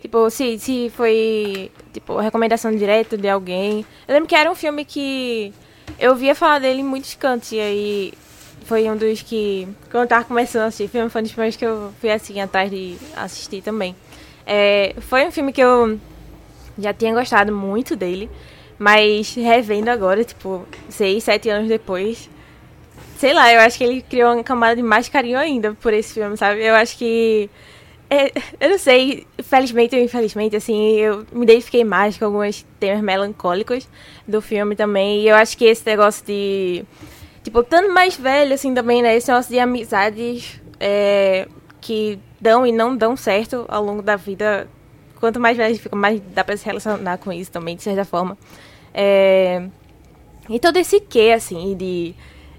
Tipo, 0.00 0.28
se, 0.28 0.58
se 0.58 0.90
foi 0.90 1.70
tipo 1.92 2.18
recomendação 2.18 2.74
direta 2.74 3.16
de 3.16 3.28
alguém. 3.28 3.86
Eu 4.06 4.14
lembro 4.14 4.28
que 4.28 4.34
era 4.34 4.50
um 4.50 4.54
filme 4.54 4.84
que 4.84 5.52
eu 5.98 6.14
via 6.14 6.34
falar 6.34 6.58
dele 6.58 6.80
em 6.80 6.84
muitos 6.84 7.14
cantos 7.14 7.52
e 7.52 7.60
aí 7.60 8.12
foi 8.64 8.90
um 8.90 8.96
dos 8.96 9.22
que 9.22 9.68
quando 9.90 10.04
eu 10.04 10.08
tava 10.08 10.24
começando 10.24 10.62
a 10.62 10.66
assistir 10.66 10.88
filme, 10.88 11.10
foi 11.10 11.20
um 11.20 11.24
dos 11.24 11.32
primeiros 11.32 11.56
que 11.56 11.64
eu 11.64 11.92
fui 12.00 12.10
assim 12.10 12.40
atrás 12.40 12.70
de 12.70 12.96
assistir 13.16 13.62
também. 13.62 13.94
É, 14.46 14.94
foi 15.00 15.26
um 15.26 15.30
filme 15.30 15.52
que 15.52 15.60
eu 15.62 15.98
já 16.78 16.92
tinha 16.92 17.14
gostado 17.14 17.52
muito 17.52 17.96
dele. 17.96 18.30
Mas 18.78 19.34
revendo 19.34 19.88
agora, 19.88 20.24
tipo, 20.24 20.66
seis, 20.88 21.22
sete 21.24 21.48
anos 21.48 21.68
depois, 21.68 22.28
sei 23.16 23.32
lá, 23.32 23.52
eu 23.52 23.60
acho 23.60 23.78
que 23.78 23.84
ele 23.84 24.02
criou 24.02 24.32
uma 24.34 24.42
camada 24.42 24.76
de 24.76 24.82
mais 24.82 25.08
carinho 25.08 25.38
ainda 25.38 25.74
por 25.74 25.92
esse 25.92 26.14
filme, 26.14 26.36
sabe? 26.36 26.64
Eu 26.64 26.74
acho 26.74 26.98
que. 26.98 27.48
É, 28.14 28.32
eu 28.60 28.70
não 28.70 28.78
sei, 28.78 29.26
felizmente 29.42 29.96
ou 29.96 30.00
infelizmente, 30.00 30.54
assim, 30.54 30.92
eu 30.98 31.26
me 31.32 31.42
identifiquei 31.42 31.82
mais 31.82 32.16
com 32.16 32.26
alguns 32.26 32.64
temas 32.78 33.02
melancólicos 33.02 33.88
do 34.26 34.40
filme 34.40 34.76
também. 34.76 35.22
E 35.22 35.28
eu 35.28 35.34
acho 35.34 35.58
que 35.58 35.64
esse 35.64 35.84
negócio 35.84 36.24
de. 36.24 36.84
Tipo, 37.42 37.64
tanto 37.64 37.92
mais 37.92 38.16
velho, 38.16 38.54
assim, 38.54 38.72
também, 38.72 39.02
né? 39.02 39.16
Esse 39.16 39.28
negócio 39.28 39.50
de 39.50 39.58
amizades 39.58 40.60
é, 40.78 41.48
que 41.80 42.20
dão 42.40 42.64
e 42.64 42.70
não 42.70 42.96
dão 42.96 43.16
certo 43.16 43.64
ao 43.66 43.82
longo 43.82 44.00
da 44.00 44.14
vida. 44.14 44.68
Quanto 45.18 45.40
mais 45.40 45.56
velho 45.56 45.76
fica, 45.76 45.96
mais 45.96 46.20
dá 46.20 46.44
pra 46.44 46.56
se 46.56 46.64
relacionar 46.64 47.18
com 47.18 47.32
isso 47.32 47.50
também, 47.50 47.74
de 47.74 47.82
certa 47.82 48.04
forma. 48.04 48.38
É... 48.92 49.66
E 50.48 50.60
todo 50.60 50.76
esse 50.76 51.00
quê, 51.00 51.32
assim, 51.34 51.76
de 51.76 52.14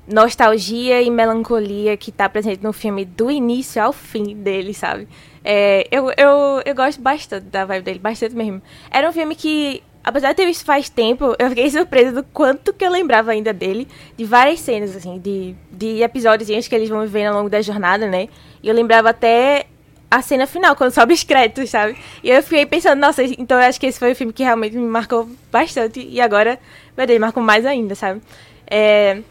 nostalgia 0.06 1.02
e 1.02 1.10
melancolia 1.10 1.96
que 1.96 2.10
está 2.10 2.28
presente 2.28 2.62
no 2.62 2.74
filme 2.74 3.06
do 3.06 3.32
início 3.32 3.82
ao 3.82 3.94
fim 3.94 4.36
dele, 4.36 4.74
sabe? 4.74 5.08
É, 5.48 5.88
eu, 5.92 6.12
eu, 6.18 6.64
eu 6.66 6.74
gosto 6.74 7.00
bastante 7.00 7.46
da 7.46 7.66
vibe 7.66 7.84
dele, 7.84 8.00
bastante 8.00 8.36
mesmo. 8.36 8.60
Era 8.90 9.08
um 9.08 9.14
filme 9.14 9.36
que, 9.36 9.84
apesar 10.04 10.30
de 10.30 10.38
ter 10.38 10.46
visto 10.48 10.66
faz 10.66 10.90
tempo, 10.90 11.36
eu 11.38 11.50
fiquei 11.50 11.70
surpresa 11.70 12.12
do 12.12 12.24
quanto 12.24 12.74
que 12.74 12.84
eu 12.84 12.90
lembrava 12.90 13.30
ainda 13.30 13.54
dele, 13.54 13.88
de 14.18 14.26
várias 14.26 14.60
cenas, 14.60 14.96
assim, 14.96 15.20
de, 15.20 15.56
de 15.72 16.02
episódios 16.02 16.68
que 16.68 16.74
eles 16.74 16.90
vão 16.90 17.02
vivendo 17.02 17.28
ao 17.28 17.36
longo 17.36 17.50
da 17.50 17.62
jornada, 17.62 18.08
né? 18.08 18.28
E 18.64 18.68
eu 18.68 18.74
lembrava 18.74 19.12
até 19.12 19.68
a 20.10 20.20
cena 20.24 20.48
final, 20.48 20.76
quando 20.76 20.92
sobe 20.92 21.14
os 21.14 21.24
créditos, 21.24 21.70
sabe? 21.70 21.96
E 22.24 22.32
eu 22.32 22.42
fiquei 22.42 22.66
pensando, 22.66 23.00
nossa, 23.00 23.22
então 23.24 23.62
eu 23.62 23.68
acho 23.68 23.80
que 23.80 23.86
esse 23.86 24.00
foi 24.00 24.14
o 24.14 24.16
filme 24.16 24.34
que 24.34 24.42
realmente 24.42 24.76
me 24.76 24.88
marcou 24.88 25.30
bastante. 25.52 26.00
E 26.00 26.20
agora, 26.20 26.58
meu 26.98 27.06
Deus, 27.06 27.20
marcou 27.20 27.44
mais 27.44 27.68
ainda, 27.68 27.94
sabe? 27.94 28.20
É... 28.66 29.22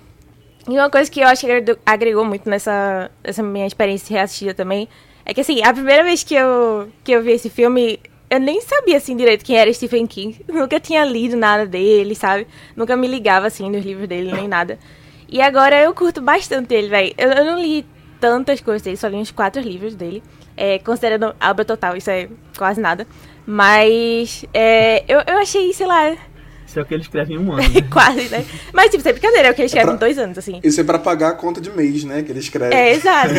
E 0.68 0.72
uma 0.72 0.88
coisa 0.88 1.10
que 1.10 1.20
eu 1.20 1.26
acho 1.26 1.44
que 1.44 1.76
agregou 1.84 2.24
muito 2.24 2.48
nessa, 2.48 3.10
nessa 3.22 3.42
minha 3.42 3.66
experiência 3.66 4.16
reassistida 4.16 4.54
também 4.54 4.88
é 5.24 5.32
que, 5.32 5.40
assim, 5.40 5.62
a 5.62 5.72
primeira 5.72 6.02
vez 6.02 6.22
que 6.22 6.34
eu, 6.34 6.88
que 7.02 7.12
eu 7.12 7.22
vi 7.22 7.32
esse 7.32 7.48
filme, 7.48 7.98
eu 8.28 8.38
nem 8.38 8.60
sabia, 8.60 8.96
assim, 8.96 9.16
direito 9.16 9.44
quem 9.44 9.56
era 9.56 9.72
Stephen 9.72 10.06
King. 10.06 10.44
Nunca 10.48 10.78
tinha 10.78 11.04
lido 11.04 11.36
nada 11.36 11.66
dele, 11.66 12.14
sabe? 12.14 12.46
Nunca 12.76 12.96
me 12.96 13.06
ligava, 13.06 13.46
assim, 13.46 13.70
nos 13.70 13.84
livros 13.84 14.08
dele, 14.08 14.32
nem 14.32 14.46
nada. 14.46 14.78
E 15.28 15.40
agora 15.40 15.80
eu 15.80 15.94
curto 15.94 16.20
bastante 16.20 16.74
ele, 16.74 16.88
velho. 16.88 17.14
Eu, 17.16 17.30
eu 17.30 17.44
não 17.44 17.58
li 17.58 17.86
tantas 18.20 18.60
coisas 18.60 18.82
dele, 18.82 18.96
só 18.96 19.08
li 19.08 19.16
uns 19.16 19.30
quatro 19.30 19.60
livros 19.62 19.94
dele. 19.94 20.22
É, 20.56 20.78
considerando 20.78 21.34
a 21.40 21.50
obra 21.50 21.64
total, 21.64 21.96
isso 21.96 22.10
é 22.10 22.28
quase 22.56 22.80
nada. 22.80 23.06
Mas 23.46 24.44
é, 24.52 25.04
eu, 25.08 25.20
eu 25.26 25.38
achei, 25.38 25.72
sei 25.72 25.86
lá. 25.86 26.16
Isso 26.74 26.80
é 26.80 26.82
o 26.82 26.86
que 26.86 26.94
ele 26.94 27.02
escreve 27.02 27.34
em 27.34 27.38
um 27.38 27.52
ano. 27.52 27.62
Né? 27.74 27.82
quase, 27.88 28.28
né? 28.28 28.44
Mas, 28.72 28.90
tipo, 28.90 29.00
sem 29.00 29.12
brincadeira, 29.12 29.48
é 29.48 29.50
o 29.52 29.54
que 29.54 29.60
ele 29.60 29.66
escreve 29.66 29.84
é 29.84 29.86
pra... 29.86 29.94
em 29.94 29.98
dois 29.98 30.18
anos, 30.18 30.36
assim. 30.36 30.60
Isso 30.64 30.80
é 30.80 30.84
pra 30.84 30.98
pagar 30.98 31.28
a 31.28 31.32
conta 31.34 31.60
de 31.60 31.70
mês, 31.70 32.02
né? 32.02 32.22
Que 32.22 32.32
ele 32.32 32.40
escreve. 32.40 32.74
É, 32.74 32.92
exato. 32.92 33.32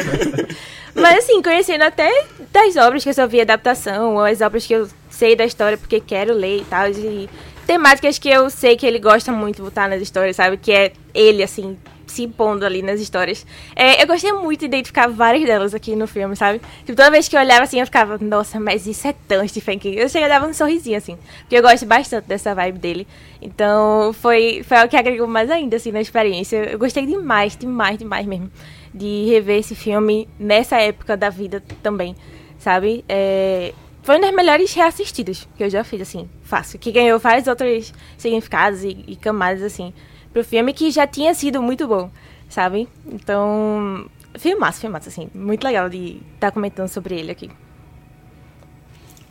Mas, 0.95 1.17
assim, 1.17 1.41
conhecendo 1.41 1.81
até 1.83 2.09
das 2.53 2.77
obras 2.77 3.03
que 3.03 3.09
eu 3.09 3.13
só 3.13 3.27
vi 3.27 3.41
adaptação, 3.41 4.13
ou 4.13 4.21
as 4.21 4.39
obras 4.39 4.65
que 4.65 4.73
eu 4.73 4.87
sei 5.09 5.35
da 5.35 5.43
história 5.43 5.77
porque 5.77 5.99
quero 5.99 6.33
ler 6.33 6.61
e 6.61 6.63
tal, 6.63 6.89
e 6.89 7.29
temáticas 7.67 8.17
que 8.17 8.29
eu 8.29 8.49
sei 8.49 8.77
que 8.77 8.85
ele 8.85 8.99
gosta 8.99 9.33
muito 9.33 9.57
de 9.57 9.63
botar 9.63 9.89
nas 9.89 10.01
histórias, 10.01 10.37
sabe? 10.37 10.55
Que 10.55 10.71
é 10.71 10.93
ele, 11.13 11.43
assim, 11.43 11.77
se 12.15 12.27
pondo 12.27 12.63
ali 12.63 12.81
nas 12.81 12.99
histórias. 12.99 13.45
É, 13.75 14.01
eu 14.01 14.07
gostei 14.07 14.31
muito 14.31 14.61
de 14.61 14.65
identificar 14.65 15.07
várias 15.07 15.43
delas 15.45 15.73
aqui 15.73 15.95
no 15.95 16.07
filme, 16.07 16.35
sabe? 16.35 16.59
Tipo, 16.79 16.95
toda 16.95 17.11
vez 17.11 17.27
que 17.27 17.35
eu 17.35 17.39
olhava 17.39 17.63
assim, 17.63 17.79
eu 17.79 17.85
ficava, 17.85 18.17
nossa, 18.17 18.59
mas 18.59 18.87
isso 18.87 19.07
é 19.07 19.13
tão 19.27 19.45
Stephen 19.47 19.77
King. 19.79 19.97
Eu 19.97 20.07
chegava 20.07 20.35
dava 20.35 20.47
um 20.47 20.53
sorrisinho, 20.53 20.97
assim. 20.97 21.17
Porque 21.41 21.55
eu 21.55 21.61
gosto 21.61 21.85
bastante 21.85 22.27
dessa 22.27 22.53
vibe 22.53 22.79
dele. 22.79 23.07
Então, 23.41 24.13
foi, 24.13 24.63
foi 24.63 24.83
o 24.83 24.87
que 24.87 24.97
agregou 24.97 25.27
mais 25.27 25.49
ainda, 25.49 25.75
assim, 25.75 25.91
na 25.91 26.01
experiência. 26.01 26.57
Eu 26.71 26.79
gostei 26.79 27.05
demais, 27.05 27.55
demais, 27.57 27.97
demais 27.97 28.25
mesmo. 28.25 28.51
De 28.93 29.25
rever 29.29 29.59
esse 29.59 29.75
filme 29.75 30.27
nessa 30.39 30.77
época 30.79 31.17
da 31.17 31.29
vida 31.29 31.61
também, 31.83 32.15
sabe? 32.57 33.03
É, 33.09 33.73
foi 34.03 34.15
uma 34.15 34.21
das 34.21 34.35
melhores 34.35 34.73
reassistidas 34.73 35.47
que 35.57 35.63
eu 35.63 35.69
já 35.69 35.83
fiz, 35.83 36.01
assim, 36.01 36.29
fácil. 36.43 36.79
Que 36.79 36.91
ganhou 36.91 37.19
vários 37.19 37.47
outros 37.47 37.93
significados 38.17 38.83
e, 38.83 39.03
e 39.07 39.15
camadas, 39.15 39.61
assim, 39.61 39.93
pro 40.35 40.43
filme 40.43 40.73
que 40.73 40.91
já 40.91 41.07
tinha 41.07 41.33
sido 41.33 41.61
muito 41.61 41.87
bom, 41.87 42.11
sabe? 42.49 42.89
Então, 43.07 44.05
filmaço, 44.37 44.81
filmaço, 44.81 45.07
assim. 45.07 45.29
Muito 45.33 45.63
legal 45.63 45.87
de 45.87 46.17
estar 46.33 46.47
tá 46.47 46.51
comentando 46.51 46.89
sobre 46.89 47.17
ele 47.17 47.31
aqui. 47.31 47.49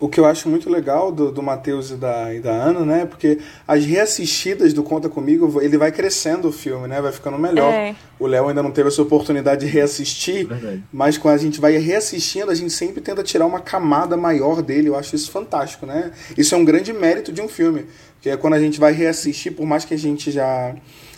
O 0.01 0.09
que 0.09 0.19
eu 0.19 0.25
acho 0.25 0.49
muito 0.49 0.69
legal 0.69 1.13
do, 1.13 1.31
do 1.31 1.43
Matheus 1.43 1.91
e 1.91 1.95
da, 1.95 2.35
e 2.35 2.41
da 2.41 2.51
Ana, 2.51 2.81
né? 2.81 3.07
Porque 3.07 3.39
as 3.67 3.85
reassistidas 3.85 4.73
do 4.73 4.83
Conta 4.83 5.09
Comigo, 5.09 5.61
ele 5.63 5.79
vai 5.79 5.93
crescendo 5.93 6.49
o 6.49 6.53
filme, 6.53 6.89
né? 6.89 7.01
Vai 7.01 7.13
ficando 7.13 7.39
melhor. 7.39 7.73
É. 7.73 7.95
O 8.19 8.27
Léo 8.27 8.49
ainda 8.49 8.63
não 8.63 8.71
teve 8.71 8.89
essa 8.89 9.03
oportunidade 9.03 9.65
de 9.65 9.71
reassistir, 9.71 10.47
Verdade. 10.47 10.83
mas 10.93 11.17
quando 11.17 11.35
a 11.35 11.39
gente 11.39 11.61
vai 11.61 11.77
reassistindo, 11.77 12.51
a 12.51 12.55
gente 12.55 12.73
sempre 12.73 13.01
tenta 13.01 13.23
tirar 13.23 13.47
uma 13.47 13.61
camada 13.61 14.17
maior 14.17 14.63
dele. 14.63 14.89
Eu 14.89 14.97
acho 14.97 15.15
isso 15.15 15.31
fantástico, 15.31 15.87
né? 15.87 16.11
Isso 16.37 16.55
é 16.55 16.59
um 16.59 16.65
grande 16.65 16.93
mérito 16.93 17.33
de 17.33 17.41
um 17.41 17.49
filme. 17.49 17.87
Porque 18.15 18.31
é 18.31 18.37
quando 18.37 18.55
a 18.55 18.61
gente 18.61 18.81
vai 18.81 18.93
reassistir, 18.93 19.53
por 19.53 19.67
mais 19.67 19.85
que 19.85 19.95
a 19.95 19.99
gente 19.99 20.31
já 20.31 20.75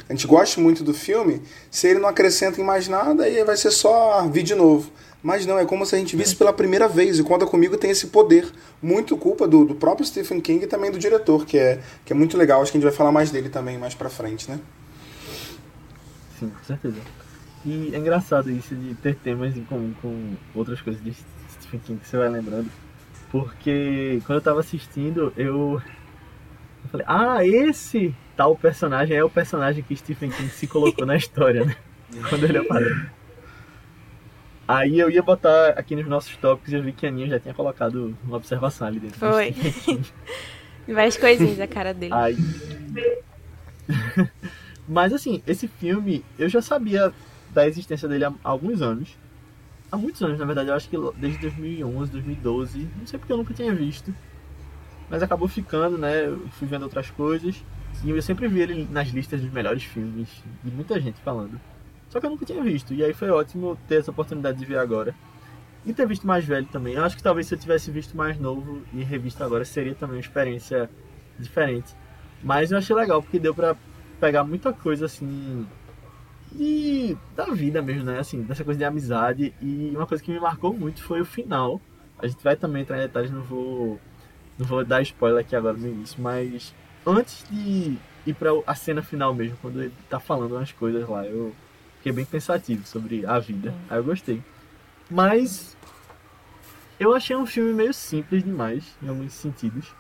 a 0.09 0.13
gente 0.13 0.27
goste 0.27 0.61
muito 0.61 0.85
do 0.85 0.95
filme, 0.95 1.43
se 1.71 1.89
ele 1.89 1.99
não 1.99 2.09
acrescenta 2.09 2.61
em 2.61 2.65
mais 2.65 2.87
nada, 2.87 3.25
aí 3.25 3.43
vai 3.43 3.57
ser 3.57 3.73
só 3.73 4.27
vídeo 4.29 4.57
novo. 4.57 4.91
Mas 5.23 5.45
não, 5.45 5.59
é 5.59 5.65
como 5.65 5.85
se 5.85 5.95
a 5.95 5.99
gente 5.99 6.15
visse 6.15 6.37
pela 6.37 6.53
primeira 6.53 6.87
vez. 6.87 7.19
E 7.19 7.23
Conta 7.23 7.47
Comigo 7.47 7.77
tem 7.77 7.91
esse 7.91 8.09
poder. 8.09 8.49
Muito 8.81 9.17
culpa 9.17 9.49
do, 9.49 9.65
do 9.65 9.75
próprio 9.75 10.07
Stephen 10.07 10.41
King 10.41 10.65
e 10.65 10.69
também 10.69 10.91
do 10.91 10.99
diretor, 10.99 11.45
que 11.45 11.59
é, 11.59 11.81
que 12.05 12.13
é 12.13 12.17
muito 12.17 12.37
legal. 12.37 12.63
Acho 12.63 12.71
que 12.71 12.79
a 12.79 12.81
gente 12.81 12.89
vai 12.89 12.97
falar 12.97 13.11
mais 13.11 13.31
dele 13.31 13.49
também 13.49 13.77
mais 13.79 13.95
pra 13.95 14.09
frente, 14.09 14.49
né? 14.51 14.61
Sim, 16.39 16.51
com 16.51 16.65
certeza. 16.65 17.01
E 17.65 17.91
é 17.93 17.99
engraçado 17.99 18.51
isso 18.51 18.75
de 18.77 18.95
ter 18.95 19.17
temas 19.17 19.57
em 19.57 19.65
comum 19.65 19.93
com 20.01 20.35
outras 20.55 20.81
coisas 20.81 21.03
de 21.03 21.13
Stephen 21.51 21.81
King 21.81 22.01
que 22.01 22.09
você 22.09 22.17
vai 22.17 22.29
lembrando. 22.29 22.71
Porque 23.31 24.23
quando 24.25 24.39
eu 24.39 24.43
tava 24.43 24.61
assistindo, 24.61 25.33
eu, 25.37 25.83
eu 26.85 26.91
falei, 26.91 27.07
ah, 27.09 27.45
esse 27.45 28.15
tal 28.37 28.55
personagem 28.57 29.17
é 29.17 29.25
o 29.25 29.31
personagem 29.31 29.83
que 29.83 29.97
Stephen 29.97 30.31
King 30.31 30.49
se 30.51 30.67
colocou 30.67 31.05
na 31.05 31.17
história, 31.17 31.65
né? 31.65 31.77
Quando 32.31 32.45
ele 32.45 32.59
aparece. 32.59 33.16
Aí 34.69 34.99
eu 34.99 35.09
ia 35.09 35.23
botar 35.23 35.71
aqui 35.71 35.95
nos 35.95 36.07
nossos 36.07 36.37
tópicos 36.37 36.73
e 36.73 36.77
eu 36.77 36.83
vi 36.83 36.93
que 36.93 37.07
a 37.07 37.09
Aninha 37.09 37.29
já 37.29 37.39
tinha 37.39 37.55
colocado 37.55 38.17
uma 38.25 38.37
observação 38.37 38.87
ali 38.89 38.99
dentro. 38.99 39.19
Foi. 39.19 39.55
Várias 40.93 41.17
coisinhas 41.17 41.57
da 41.57 41.67
cara 41.67 41.95
dele. 41.95 42.13
Aí... 42.15 42.37
Mas 44.89 45.13
assim, 45.13 45.43
esse 45.47 45.67
filme, 45.69 46.25
eu 46.39 46.49
já 46.49 46.63
sabia 46.63 47.13
da 47.51 47.67
existência 47.67 48.09
dele 48.09 48.25
há 48.25 48.33
alguns 48.43 48.83
anos. 48.83 49.17
Há 49.91 49.97
muitos 49.97 50.21
anos, 50.23 50.39
na 50.39 50.45
verdade, 50.45 50.69
eu 50.69 50.75
acho 50.75 50.89
que 50.89 50.97
desde 51.17 51.41
2011, 51.41 52.11
2012. 52.13 52.89
Não 52.99 53.07
sei 53.07 53.19
porque 53.19 53.33
eu 53.33 53.37
nunca 53.37 53.55
tinha 53.55 53.73
visto. 53.75 54.15
Mas 55.09 55.23
acabou 55.23 55.47
ficando, 55.47 55.97
né? 55.97 56.27
Eu 56.27 56.49
fui 56.51 56.67
vendo 56.67 56.83
outras 56.83 57.11
coisas. 57.11 57.63
E 58.05 58.11
eu 58.11 58.21
sempre 58.21 58.49
vi 58.49 58.61
ele 58.61 58.89
nas 58.91 59.09
listas 59.09 59.41
dos 59.41 59.53
melhores 59.53 59.85
filmes. 59.85 60.29
De 60.63 60.71
muita 60.71 61.01
gente 61.01 61.21
falando. 61.21 61.61
Só 62.09 62.21
que 62.21 62.27
eu 62.27 62.31
nunca 62.31 62.45
tinha 62.45 62.63
visto. 62.63 62.95
E 62.95 63.05
aí 63.05 63.13
foi 63.13 63.31
ótimo 63.31 63.77
ter 63.89 63.97
essa 63.97 64.11
oportunidade 64.11 64.59
de 64.59 64.65
ver 64.65 64.79
agora. 64.79 65.15
E 65.85 65.93
ter 65.93 66.07
visto 66.07 66.27
mais 66.27 66.45
velho 66.45 66.67
também. 66.67 66.95
Eu 66.95 67.05
acho 67.05 67.17
que 67.17 67.23
talvez 67.23 67.47
se 67.47 67.55
eu 67.55 67.59
tivesse 67.59 67.91
visto 67.91 68.17
mais 68.17 68.39
novo 68.39 68.83
e 68.93 69.03
revisto 69.03 69.43
agora 69.43 69.65
seria 69.65 69.95
também 69.95 70.17
uma 70.17 70.21
experiência 70.21 70.91
diferente. 71.39 71.95
Mas 72.43 72.71
eu 72.71 72.79
achei 72.79 72.95
legal 72.95 73.23
porque 73.23 73.39
deu 73.39 73.55
pra 73.55 73.77
pegar 74.21 74.45
muita 74.45 74.73
coisa 74.73 75.07
assim. 75.07 75.67
De, 76.53 77.17
da 77.35 77.47
vida 77.47 77.83
mesmo, 77.83 78.05
né? 78.05 78.19
Assim, 78.19 78.43
dessa 78.43 78.65
coisa 78.65 78.79
de 78.79 78.85
amizade. 78.85 79.55
E 79.61 79.93
uma 79.95 80.07
coisa 80.07 80.23
que 80.23 80.33
me 80.33 80.41
marcou 80.41 80.73
muito 80.73 81.03
foi 81.03 81.21
o 81.21 81.25
final. 81.25 81.81
A 82.19 82.27
gente 82.27 82.43
vai 82.43 82.57
também 82.57 82.83
entrar 82.83 82.97
em 82.97 83.03
detalhes, 83.03 83.31
não 83.31 83.43
vou, 83.43 84.01
não 84.59 84.67
vou 84.67 84.85
dar 84.85 85.03
spoiler 85.03 85.41
aqui 85.41 85.55
agora 85.55 85.77
no 85.77 85.87
início, 85.87 86.21
mas 86.21 86.75
antes 87.07 87.45
de 87.51 87.99
ir 88.27 88.35
pra 88.35 88.51
a 88.67 88.75
cena 88.75 89.03
final 89.03 89.35
mesmo, 89.35 89.57
quando 89.61 89.83
ele 89.83 89.93
tá 90.09 90.19
falando 90.19 90.57
umas 90.57 90.73
coisas 90.73 91.07
lá, 91.07 91.27
eu 91.27 91.55
fiquei 92.07 92.13
bem 92.13 92.25
pensativo 92.25 92.87
sobre 92.87 93.27
a 93.27 93.39
vida. 93.39 93.71
Sim. 93.71 93.77
Aí 93.91 93.99
eu 93.99 94.05
gostei. 94.05 94.43
Mas 95.11 95.77
eu 97.01 97.15
achei 97.15 97.35
um 97.35 97.47
filme 97.47 97.73
meio 97.73 97.93
simples 97.93 98.45
demais, 98.45 98.85
em 99.03 99.09
alguns 99.09 99.33
sentidos. 99.33 99.93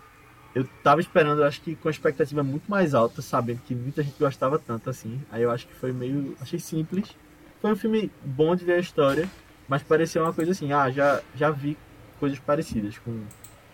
Eu 0.54 0.66
tava 0.82 1.00
esperando, 1.00 1.42
acho 1.42 1.60
que 1.60 1.74
com 1.74 1.88
a 1.88 1.90
expectativa 1.90 2.42
muito 2.42 2.70
mais 2.70 2.94
alta, 2.94 3.20
sabendo 3.20 3.60
que 3.66 3.74
muita 3.74 4.02
gente 4.02 4.18
gostava 4.18 4.58
tanto 4.58 4.88
assim. 4.88 5.20
Aí 5.30 5.42
eu 5.42 5.50
acho 5.50 5.66
que 5.66 5.74
foi 5.74 5.92
meio. 5.92 6.36
Achei 6.40 6.58
simples. 6.58 7.14
Foi 7.60 7.72
um 7.72 7.76
filme 7.76 8.10
bom 8.24 8.54
de 8.54 8.64
ver 8.64 8.74
a 8.74 8.78
história, 8.78 9.28
mas 9.68 9.82
parecia 9.82 10.22
uma 10.22 10.32
coisa 10.32 10.52
assim: 10.52 10.72
ah, 10.72 10.90
já, 10.90 11.20
já 11.34 11.50
vi 11.50 11.76
coisas 12.20 12.38
parecidas 12.38 12.96
com 12.98 13.22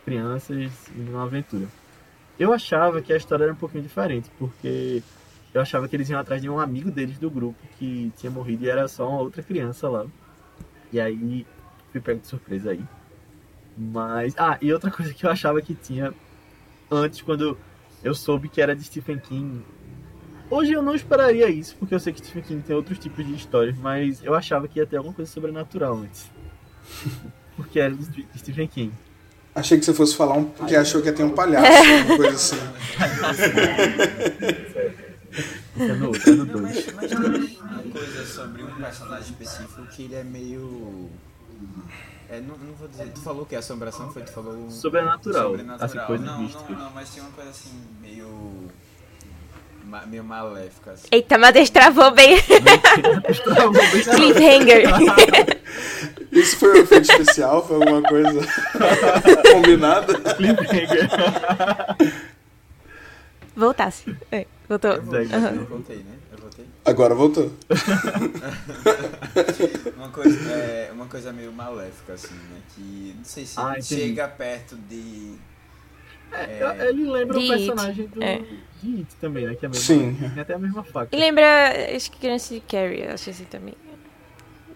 crianças 0.05 0.73
e 0.97 1.01
uma 1.01 1.25
aventura. 1.25 1.67
Eu 2.39 2.53
achava 2.53 3.01
que 3.03 3.13
a 3.13 3.17
história 3.17 3.45
era 3.45 3.53
um 3.53 3.57
pouquinho 3.57 3.85
diferente, 3.85 4.29
porque 4.39 5.03
eu 5.55 5.61
achava 5.61 5.87
que 5.87 5.95
eles 5.95 6.09
iam 6.09 6.19
atrás 6.19 6.41
de 6.41 6.49
um 6.49 6.59
amigo 6.59 6.91
deles 6.91 7.19
do 7.19 7.31
grupo 7.31 7.59
que 7.79 8.11
tinha 8.17 8.31
morrido 8.31 8.65
e 8.65 8.71
era 8.71 8.89
só 8.89 9.09
uma 9.09 9.21
outra 9.21 9.43
criança 9.43 9.89
lá. 9.89 10.07
E 10.91 11.01
aí 11.01 11.47
fui 11.91 12.01
pego 12.01 12.21
de 12.21 12.27
surpresa 12.27 12.71
aí. 12.71 12.83
Mas. 13.77 14.35
Ah, 14.39 14.57
e 14.61 14.73
outra 14.73 14.91
coisa 14.91 15.13
que 15.13 15.25
eu 15.25 15.31
achava 15.31 15.61
que 15.61 15.75
tinha 15.75 16.13
antes, 16.91 17.21
quando 17.21 17.59
eu 18.03 18.15
soube 18.15 18.49
que 18.49 18.61
era 18.61 18.75
de 18.75 18.85
Stephen 18.85 19.19
King. 19.19 19.63
Hoje 20.51 20.73
eu 20.73 20.83
não 20.83 20.95
esperaria 20.95 21.49
isso, 21.49 21.77
porque 21.77 21.95
eu 21.95 22.01
sei 22.01 22.13
que 22.13 22.19
Stephen 22.19 22.43
King 22.43 22.63
tem 22.63 22.77
outros 22.77 22.99
tipos 22.99 23.27
de 23.27 23.35
histórias, 23.35 23.77
mas 23.79 24.23
eu 24.23 24.35
achava 24.35 24.69
que 24.69 24.79
ia 24.79 24.87
ter 24.87 24.99
alguma 24.99 25.15
coisa 25.15 25.31
sobrenatural 25.31 25.97
antes. 25.97 26.31
porque 27.57 27.81
era 27.81 27.95
de 27.95 28.27
Stephen 28.37 28.69
King. 28.69 28.93
Achei 29.55 29.79
que 29.79 29.85
você 29.85 29.93
fosse 29.93 30.17
falar 30.17 30.35
um, 30.35 30.45
porque 30.45 30.75
achou 30.75 31.03
que 31.03 31.09
ia 31.09 31.13
ter 31.13 31.25
um 31.25 31.31
palhaço, 31.31 31.67
uma 32.07 32.17
coisa 32.17 32.37
assim. 32.37 32.57
Isso 35.33 35.83
é 35.83 35.95
no, 35.95 36.15
é 36.15 36.31
no 36.31 36.47
2. 36.47 36.63
Mas, 36.63 36.95
mas 36.95 37.11
tem 37.11 37.59
uma 37.61 37.83
coisa 37.91 38.27
sobre 38.27 38.63
um 38.63 38.75
personagem 38.75 39.31
específico 39.31 39.87
que 39.87 40.03
ele 40.03 40.15
é 40.15 40.25
meio. 40.25 41.11
É, 42.29 42.41
não, 42.41 42.57
não 42.59 42.75
vou 42.75 42.89
dizer. 42.89 43.11
Tu 43.15 43.21
falou 43.21 43.47
que 43.47 43.55
é 43.55 43.59
assombração? 43.59 44.11
Foi? 44.11 44.23
Tu 44.23 44.33
falou. 44.33 44.71
Sobrenatural. 44.71 45.51
Sobrenatural. 45.51 45.85
Assim, 45.85 45.99
coisa 46.07 46.25
não, 46.25 46.43
não, 46.43 46.79
não, 46.79 46.91
mas 46.91 47.11
tem 47.11 47.23
uma 47.23 47.33
coisa 47.33 47.51
assim, 47.51 47.71
meio. 48.01 48.69
meio 50.07 50.25
maléfica. 50.25 50.93
Assim. 50.93 51.09
Eita, 51.11 51.39
mas 51.39 51.55
destravou 51.55 52.11
bem. 52.11 52.37
destravou 53.27 53.73
bem. 53.73 54.03
Cliffhanger. 54.03 55.63
Isso 56.33 56.57
foi 56.59 56.73
um 56.73 56.83
efeito 56.83 57.11
especial? 57.11 57.67
Foi 57.67 57.77
alguma 57.77 58.03
coisa 58.03 58.41
combinada? 59.53 60.15
Cliffhanger. 60.35 61.09
Voltasse. 63.55 64.17
É. 64.31 64.47
Voltou. 64.73 64.93
Eu, 64.93 65.03
voltei, 65.03 65.27
uhum. 65.27 65.55
eu 65.55 65.67
voltei, 65.67 65.97
né? 65.99 66.17
Eu 66.33 66.39
voltei. 66.39 66.65
Agora 66.87 67.15
voltou. 67.15 67.53
uma, 69.99 70.09
coisa, 70.09 70.51
é, 70.51 70.91
uma 70.93 71.05
coisa 71.07 71.31
meio 71.31 71.53
maléfica, 71.53 72.15
assim, 72.15 72.35
né? 72.35 72.63
Que 72.75 73.15
não 73.19 73.25
sei 73.25 73.45
se 73.45 73.61
ah, 73.61 73.77
chega 73.83 74.27
perto 74.29 74.77
de. 74.89 75.35
É, 76.33 76.77
é, 76.79 76.89
ele 76.89 77.11
lembra 77.11 77.39
o 77.39 77.49
personagem 77.49 78.07
do, 78.07 78.23
é. 78.23 78.43
de 78.83 78.97
It 78.97 79.15
também, 79.21 79.47
né? 79.47 79.55
Que 79.57 79.67
é 79.67 79.69
mesmo, 79.69 79.85
Sim. 79.85 80.15
Tem 80.15 80.41
até 80.41 80.55
a 80.55 80.59
mesma 80.59 80.83
faca. 80.83 81.15
E 81.15 81.21
lembra, 81.21 81.45
acho 81.95 82.11
que 82.11 82.19
criança 82.19 82.55
de 82.55 82.61
Carrie, 82.61 83.09
acho 83.09 83.29
assim 83.29 83.45
também. 83.45 83.75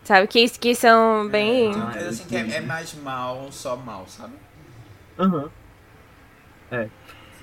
Sabe? 0.04 0.26
Que, 0.26 0.46
que 0.50 0.74
são 0.74 1.26
bem. 1.30 1.70
É, 1.94 2.08
assim, 2.08 2.26
que 2.26 2.36
é, 2.36 2.56
é 2.56 2.60
mais 2.60 2.92
mal, 2.96 3.50
só 3.50 3.76
mal, 3.76 4.06
sabe? 4.06 4.34
Aham. 5.18 5.44
Uhum. 5.44 5.50
É. 6.70 6.88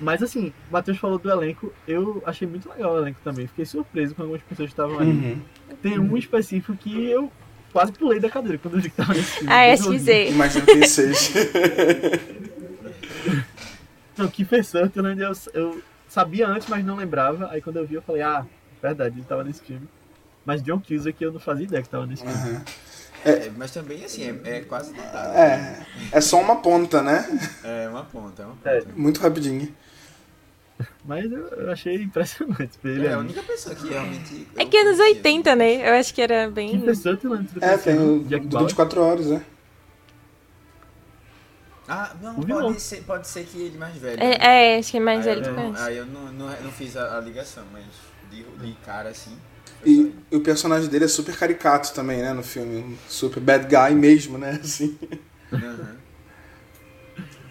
Mas 0.00 0.22
assim, 0.22 0.52
o 0.68 0.72
Matheus 0.72 0.98
falou 0.98 1.18
do 1.18 1.30
elenco, 1.30 1.72
eu 1.86 2.22
achei 2.26 2.46
muito 2.46 2.68
legal 2.68 2.94
o 2.94 2.98
elenco 2.98 3.20
também. 3.22 3.46
Fiquei 3.46 3.64
surpreso 3.64 4.14
com 4.14 4.22
algumas 4.22 4.42
pessoas 4.42 4.68
que 4.68 4.72
estavam 4.72 4.98
ali. 4.98 5.10
Uhum. 5.10 5.40
Tem 5.82 5.98
um 5.98 6.16
específico 6.16 6.76
que 6.76 7.08
eu 7.08 7.30
quase 7.72 7.92
pulei 7.92 8.20
da 8.20 8.30
cadeira 8.30 8.58
quando 8.58 8.74
eu 8.74 8.80
vi 8.80 8.90
que 8.90 8.96
tava 8.96 9.14
nesse 9.14 9.38
filme. 9.38 9.52
Ah, 9.52 9.76
que 9.76 9.98
sei. 9.98 10.30
Imagina 10.30 10.66
que 10.66 10.86
seja. 10.86 11.32
não, 14.16 14.28
Kiefer 14.28 14.64
Sutherland 14.64 15.20
eu, 15.20 15.32
eu 15.52 15.82
sabia 16.08 16.48
antes, 16.48 16.68
mas 16.68 16.84
não 16.84 16.96
lembrava. 16.96 17.48
Aí 17.50 17.60
quando 17.60 17.76
eu 17.76 17.86
vi, 17.86 17.94
eu 17.94 18.02
falei, 18.02 18.22
ah, 18.22 18.46
verdade, 18.82 19.18
ele 19.18 19.26
tava 19.26 19.44
nesse 19.44 19.62
filme. 19.62 19.88
Mas 20.44 20.62
John 20.62 20.80
Cusack 20.80 21.22
eu 21.22 21.32
não 21.32 21.40
fazia 21.40 21.64
ideia 21.64 21.82
que 21.82 21.88
tava 21.88 22.06
nesse 22.06 22.22
filme. 22.22 22.52
Uhum. 22.52 22.60
É, 23.24 23.50
mas 23.56 23.70
também, 23.70 24.04
assim, 24.04 24.22
é, 24.22 24.56
é 24.56 24.60
quase 24.60 24.92
nada. 24.92 25.18
É, 25.34 25.86
é 26.12 26.20
só 26.20 26.38
uma 26.38 26.56
ponta, 26.56 27.02
né? 27.02 27.26
É, 27.64 27.88
uma 27.88 28.04
ponta, 28.04 28.42
é 28.42 28.46
uma 28.46 28.56
é. 28.64 28.80
ponta. 28.80 28.92
Muito 28.94 29.20
rapidinho. 29.20 29.74
Mas 31.04 31.30
eu, 31.30 31.70
achei 31.70 32.02
impressionante 32.02 32.78
ele 32.82 33.06
É 33.06 33.12
a 33.12 33.18
única 33.18 33.42
pessoa 33.42 33.74
que 33.74 33.88
realmente. 33.88 34.48
É 34.56 34.64
que 34.64 34.76
anos 34.76 34.96
conhecia, 34.96 35.16
80, 35.16 35.50
assim. 35.50 35.58
né? 35.58 35.88
Eu 35.88 35.94
acho 35.94 36.14
que 36.14 36.22
era 36.22 36.50
bem. 36.50 36.80
Que 36.80 36.86
pessoa 36.86 37.16
tu 37.16 37.28
lembra? 37.28 37.60
É, 37.60 37.78
tem 37.78 37.98
o 37.98 38.24
Jack 38.24 38.46
do 38.46 38.54
Bauer? 38.54 38.66
24 38.68 39.00
horas, 39.00 39.26
né? 39.26 39.44
Ah, 41.86 42.14
não, 42.20 42.40
pode 42.40 42.80
ser, 42.80 43.02
pode 43.04 43.28
ser 43.28 43.44
que 43.44 43.58
ele 43.60 43.76
mais 43.76 43.94
velho. 43.96 44.22
É, 44.22 44.74
é, 44.74 44.78
acho 44.78 44.90
que 44.90 44.96
é 44.96 45.00
mais 45.00 45.26
aí, 45.26 45.34
velho 45.34 45.46
eu 45.46 45.72
que 45.74 45.80
aí 45.80 45.96
eu 45.98 46.06
não, 46.06 46.32
não, 46.32 46.46
não 46.46 46.72
fiz 46.72 46.96
a, 46.96 47.18
a 47.18 47.20
ligação, 47.20 47.62
mas 47.70 47.84
de, 48.30 48.42
de 48.42 48.72
cara 48.84 49.10
assim. 49.10 49.36
E, 49.84 50.14
e 50.30 50.36
o 50.36 50.40
personagem 50.40 50.88
dele 50.88 51.04
é 51.04 51.08
super 51.08 51.36
caricato 51.36 51.92
também, 51.92 52.22
né, 52.22 52.32
no 52.32 52.42
filme. 52.42 52.98
Super 53.06 53.40
bad 53.40 53.66
guy 53.66 53.94
mesmo, 53.94 54.38
né? 54.38 54.58
Assim. 54.62 54.98
Aham. 55.52 55.96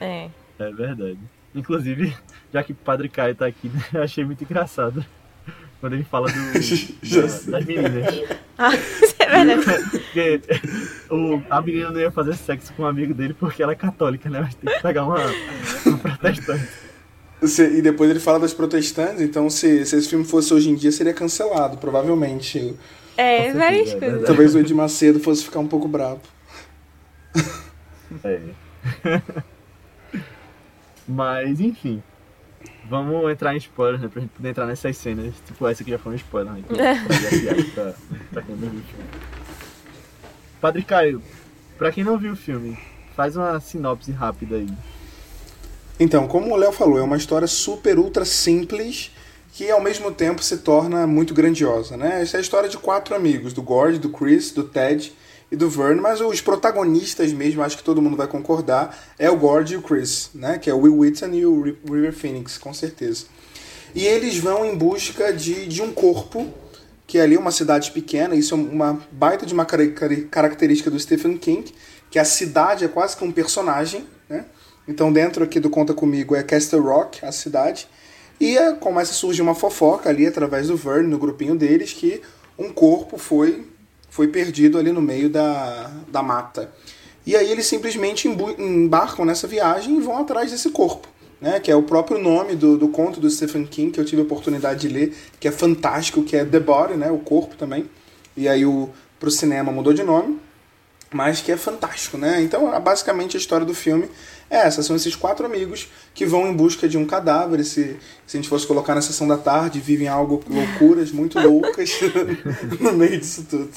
É. 0.01 0.29
É 0.57 0.71
verdade. 0.71 1.19
Inclusive, 1.55 2.15
já 2.53 2.63
que 2.63 2.71
o 2.71 2.75
Padre 2.75 3.09
Caio 3.09 3.35
tá 3.35 3.45
aqui, 3.45 3.69
né, 3.69 3.83
eu 3.93 4.03
achei 4.03 4.23
muito 4.25 4.43
engraçado 4.43 5.05
quando 5.79 5.93
ele 5.93 6.03
fala 6.03 6.27
do, 6.31 6.33
da- 7.09 7.51
das 7.57 7.65
meninas. 7.65 8.21
Ah, 8.57 8.73
isso 8.75 9.15
é 9.19 9.45
verdade. 9.45 9.89
Porque 9.91 10.41
o, 11.09 11.41
a 11.49 11.61
menina 11.61 11.91
não 11.91 11.99
ia 11.99 12.11
fazer 12.11 12.35
sexo 12.35 12.71
com 12.73 12.83
um 12.83 12.87
amigo 12.87 13.13
dele 13.13 13.33
porque 13.33 13.61
ela 13.61 13.73
é 13.73 13.75
católica, 13.75 14.29
né? 14.29 14.39
Mas 14.41 14.55
tem 14.55 14.73
que 14.73 14.81
pegar 14.81 15.03
uma, 15.05 15.17
uma 15.85 15.97
protestante. 15.97 16.67
Se- 17.43 17.77
e 17.77 17.81
depois 17.81 18.09
ele 18.09 18.19
fala 18.21 18.39
das 18.39 18.53
protestantes, 18.53 19.21
então 19.21 19.49
se, 19.49 19.85
se 19.85 19.97
esse 19.97 20.07
filme 20.07 20.23
fosse 20.23 20.53
hoje 20.53 20.69
em 20.69 20.75
dia, 20.75 20.91
seria 20.91 21.13
cancelado, 21.13 21.77
provavelmente. 21.77 22.73
É, 23.17 23.51
várias 23.53 23.91
é 23.91 23.99
coisas. 23.99 24.23
Talvez 24.25 24.55
o 24.55 24.59
Edir 24.59 24.75
Macedo 24.75 25.19
fosse 25.19 25.43
ficar 25.43 25.59
um 25.59 25.67
pouco 25.67 25.87
bravo. 25.87 26.21
É. 28.23 28.39
Mas, 31.07 31.59
enfim. 31.59 32.01
Vamos 32.89 33.29
entrar 33.31 33.53
em 33.53 33.57
spoilers, 33.57 34.01
né? 34.01 34.07
Pra 34.07 34.21
gente 34.21 34.31
poder 34.31 34.49
entrar 34.49 34.65
nessas 34.65 34.97
cenas. 34.97 35.33
Tipo, 35.45 35.67
essa 35.67 35.83
que 35.83 35.91
já 35.91 35.97
foi 35.97 36.13
um 36.13 36.15
spoiler, 36.15 36.53
né? 36.53 36.63
Pra, 37.73 37.93
pra 38.31 38.41
quem 38.41 38.55
não 38.55 38.69
viu 38.69 38.79
o 38.79 38.83
filme. 38.83 39.05
Padre 40.61 40.83
Caio, 40.83 41.21
pra 41.77 41.91
quem 41.91 42.03
não 42.03 42.17
viu 42.17 42.33
o 42.33 42.37
filme, 42.37 42.77
faz 43.15 43.35
uma 43.35 43.59
sinopse 43.59 44.11
rápida 44.11 44.55
aí. 44.55 44.69
Então, 45.99 46.27
como 46.27 46.53
o 46.53 46.55
Léo 46.55 46.71
falou, 46.71 46.97
é 46.97 47.01
uma 47.01 47.17
história 47.17 47.47
super 47.47 47.99
ultra 47.99 48.25
simples 48.25 49.11
que 49.53 49.69
ao 49.69 49.81
mesmo 49.81 50.11
tempo 50.11 50.41
se 50.41 50.57
torna 50.57 51.05
muito 51.05 51.33
grandiosa, 51.33 51.95
né? 51.95 52.21
Essa 52.21 52.37
é 52.37 52.39
a 52.39 52.41
história 52.41 52.67
de 52.67 52.77
quatro 52.77 53.13
amigos, 53.13 53.53
do 53.53 53.61
Gord, 53.61 53.99
do 53.99 54.09
Chris, 54.09 54.51
do 54.51 54.63
Ted 54.63 55.13
e 55.53 55.55
do 55.55 55.69
Vern, 55.69 56.01
mas 56.01 56.19
os 56.19 56.41
protagonistas 56.41 57.31
mesmo, 57.31 57.61
acho 57.61 57.77
que 57.77 57.83
todo 57.83 58.01
mundo 58.01 58.17
vai 58.17 58.25
concordar, 58.25 58.97
é 59.19 59.29
o 59.29 59.37
Gord 59.37 59.71
e 59.71 59.77
o 59.77 59.83
Chris, 59.83 60.31
né? 60.33 60.57
Que 60.57 60.67
é 60.67 60.73
o 60.73 60.79
Will 60.79 60.97
Wheaton 60.97 61.27
e 61.27 61.45
o 61.45 61.61
Ri- 61.61 61.77
River 61.87 62.11
Phoenix, 62.11 62.57
com 62.57 62.73
certeza. 62.73 63.25
E 63.93 64.03
eles 64.03 64.39
vão 64.39 64.65
em 64.65 64.75
busca 64.75 65.31
de, 65.31 65.67
de 65.67 65.79
um 65.83 65.93
corpo, 65.93 66.47
que 67.05 67.19
é 67.19 67.21
ali 67.21 67.37
uma 67.37 67.51
cidade 67.51 67.91
pequena, 67.91 68.33
isso 68.35 68.55
é 68.55 68.57
uma 68.57 68.99
baita 69.11 69.45
de 69.45 69.53
uma 69.53 69.63
característica 69.63 70.89
do 70.89 70.99
Stephen 70.99 71.37
King, 71.37 71.71
que 72.09 72.17
a 72.17 72.25
cidade 72.25 72.83
é 72.83 72.87
quase 72.87 73.15
que 73.15 73.23
um 73.23 73.31
personagem, 73.31 74.07
né? 74.27 74.45
Então 74.87 75.13
dentro 75.13 75.43
aqui 75.43 75.59
do 75.59 75.69
Conta 75.69 75.93
Comigo 75.93 76.35
é 76.35 76.41
Castle 76.41 76.81
Rock, 76.81 77.23
a 77.23 77.31
cidade, 77.31 77.87
e 78.39 78.57
é, 78.57 78.73
começa 78.73 79.11
a 79.11 79.13
surgir 79.13 79.43
uma 79.43 79.53
fofoca 79.53 80.09
ali 80.09 80.25
através 80.25 80.67
do 80.69 80.75
Vern, 80.75 81.07
no 81.07 81.19
grupinho 81.19 81.55
deles, 81.55 81.93
que 81.93 82.21
um 82.57 82.73
corpo 82.73 83.19
foi, 83.19 83.67
foi 84.13 84.27
perdido 84.27 84.77
ali 84.77 84.91
no 84.91 85.01
meio 85.01 85.27
da, 85.27 85.89
da 86.07 86.21
mata. 86.21 86.71
E 87.25 87.35
aí 87.35 87.51
eles 87.51 87.65
simplesmente 87.65 88.27
embarcam 88.27 89.25
nessa 89.25 89.47
viagem 89.47 89.97
e 89.97 89.99
vão 89.99 90.19
atrás 90.19 90.51
desse 90.51 90.69
corpo. 90.69 91.07
Né, 91.41 91.59
que 91.59 91.69
é 91.69 91.75
o 91.75 91.83
próprio 91.83 92.17
nome 92.19 92.55
do, 92.55 92.77
do 92.77 92.87
conto 92.87 93.19
do 93.19 93.29
Stephen 93.29 93.65
King, 93.65 93.91
que 93.91 93.99
eu 93.99 94.05
tive 94.05 94.21
a 94.21 94.23
oportunidade 94.23 94.79
de 94.79 94.87
ler, 94.87 95.13
que 95.41 95.45
é 95.45 95.51
fantástico, 95.51 96.23
que 96.23 96.37
é 96.37 96.45
The 96.45 96.59
Body, 96.59 96.93
né, 96.93 97.11
o 97.11 97.17
corpo 97.17 97.57
também. 97.57 97.89
E 98.37 98.47
aí 98.47 98.65
o, 98.65 98.89
pro 99.19 99.29
cinema 99.29 99.69
mudou 99.69 99.91
de 99.91 100.03
nome, 100.03 100.39
mas 101.13 101.41
que 101.41 101.51
é 101.51 101.57
fantástico, 101.57 102.17
né? 102.17 102.41
Então, 102.41 102.79
basicamente, 102.81 103.37
a 103.37 103.39
história 103.39 103.65
do 103.65 103.73
filme 103.73 104.09
é 104.49 104.57
essa. 104.57 104.83
São 104.83 104.95
esses 104.95 105.15
quatro 105.15 105.45
amigos 105.45 105.87
que 106.13 106.25
vão 106.25 106.47
em 106.47 106.53
busca 106.53 106.87
de 106.87 106.97
um 106.97 107.05
cadáver. 107.05 107.63
Se, 107.63 107.97
se 108.25 108.37
a 108.37 108.39
gente 108.39 108.49
fosse 108.49 108.65
colocar 108.67 108.95
na 108.95 109.01
sessão 109.01 109.27
da 109.27 109.37
tarde, 109.37 109.79
vivem 109.79 110.07
algo, 110.07 110.43
loucuras 110.49 111.11
muito 111.11 111.39
loucas 111.39 111.91
no 112.79 112.93
meio 112.93 113.19
disso 113.19 113.45
tudo. 113.49 113.69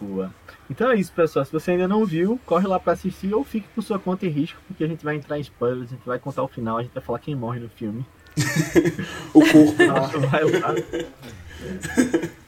Boa. 0.00 0.34
Então 0.70 0.90
é 0.90 0.96
isso, 0.96 1.12
pessoal. 1.12 1.44
Se 1.44 1.52
você 1.52 1.72
ainda 1.72 1.86
não 1.86 2.04
viu, 2.04 2.40
corre 2.44 2.66
lá 2.66 2.78
pra 2.80 2.94
assistir 2.94 3.32
ou 3.32 3.44
fique 3.44 3.68
por 3.74 3.82
sua 3.82 3.98
conta 3.98 4.26
e 4.26 4.28
risco, 4.28 4.60
porque 4.66 4.82
a 4.82 4.88
gente 4.88 5.04
vai 5.04 5.16
entrar 5.16 5.38
em 5.38 5.42
spoilers, 5.42 5.88
a 5.90 5.94
gente 5.94 6.06
vai 6.06 6.18
contar 6.18 6.42
o 6.42 6.48
final, 6.48 6.78
a 6.78 6.82
gente 6.82 6.92
vai 6.92 7.02
falar 7.02 7.18
quem 7.18 7.36
morre 7.36 7.60
no 7.60 7.68
filme. 7.68 8.04
O 9.32 9.40
corpo. 9.40 9.82
Então, 9.82 10.20
vai 10.28 10.44
lá. 10.44 10.74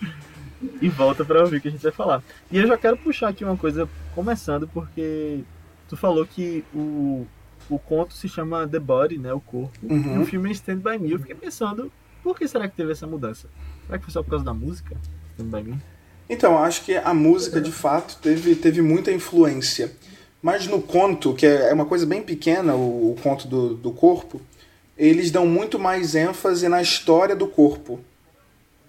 e 0.81 0.88
volta 0.88 1.25
pra 1.25 1.42
ouvir 1.42 1.59
o 1.59 1.61
que 1.61 1.68
a 1.68 1.71
gente 1.71 1.83
vai 1.83 1.92
falar. 1.92 2.23
E 2.51 2.59
eu 2.59 2.66
já 2.66 2.77
quero 2.77 2.97
puxar 2.97 3.29
aqui 3.29 3.44
uma 3.44 3.57
coisa, 3.57 3.88
começando, 4.14 4.66
porque 4.68 5.40
tu 5.88 5.97
falou 5.97 6.27
que 6.27 6.64
o, 6.75 7.27
o 7.68 7.79
conto 7.79 8.14
se 8.14 8.29
chama 8.29 8.66
The 8.66 8.79
Body, 8.79 9.18
né? 9.18 9.33
O 9.33 9.40
corpo. 9.40 9.79
Uhum. 9.83 10.16
E 10.16 10.18
o 10.18 10.27
filme 10.27 10.49
é 10.49 10.53
Stand 10.53 10.79
By 10.79 10.99
Me. 10.99 11.12
Eu 11.12 11.18
fiquei 11.18 11.35
pensando, 11.35 11.92
por 12.23 12.37
que 12.37 12.47
será 12.49 12.68
que 12.68 12.77
teve 12.77 12.92
essa 12.92 13.07
mudança? 13.07 13.49
Será 13.87 13.99
que 13.99 14.05
foi 14.05 14.12
só 14.12 14.23
por 14.23 14.31
causa 14.31 14.44
da 14.44 14.55
música? 14.55 14.97
Stand 15.37 15.49
By 15.49 15.62
Me? 15.62 15.79
Então, 16.29 16.62
acho 16.62 16.85
que 16.85 16.94
a 16.94 17.14
música, 17.14 17.61
de 17.61 17.73
fato, 17.73 18.18
teve, 18.21 18.55
teve 18.55 18.83
muita 18.83 19.11
influência. 19.11 19.92
Mas 20.42 20.66
no 20.66 20.81
conto, 20.81 21.35
que 21.35 21.47
é 21.47 21.71
é 21.71 21.75
uma 21.75 21.87
coisa 21.87 22.07
bem 22.07 22.23
pequena, 22.23 22.75
o, 22.75 23.12
o 23.12 23.16
conto 23.23 23.49
do, 23.49 23.75
do 23.75 23.92
corpo, 23.92 24.40
eles 24.97 25.31
dão 25.31 25.47
muito 25.47 25.79
mais 25.79 26.14
ênfase 26.14 26.68
na 26.68 26.83
história 26.83 27.35
do 27.35 27.47
corpo. 27.47 28.01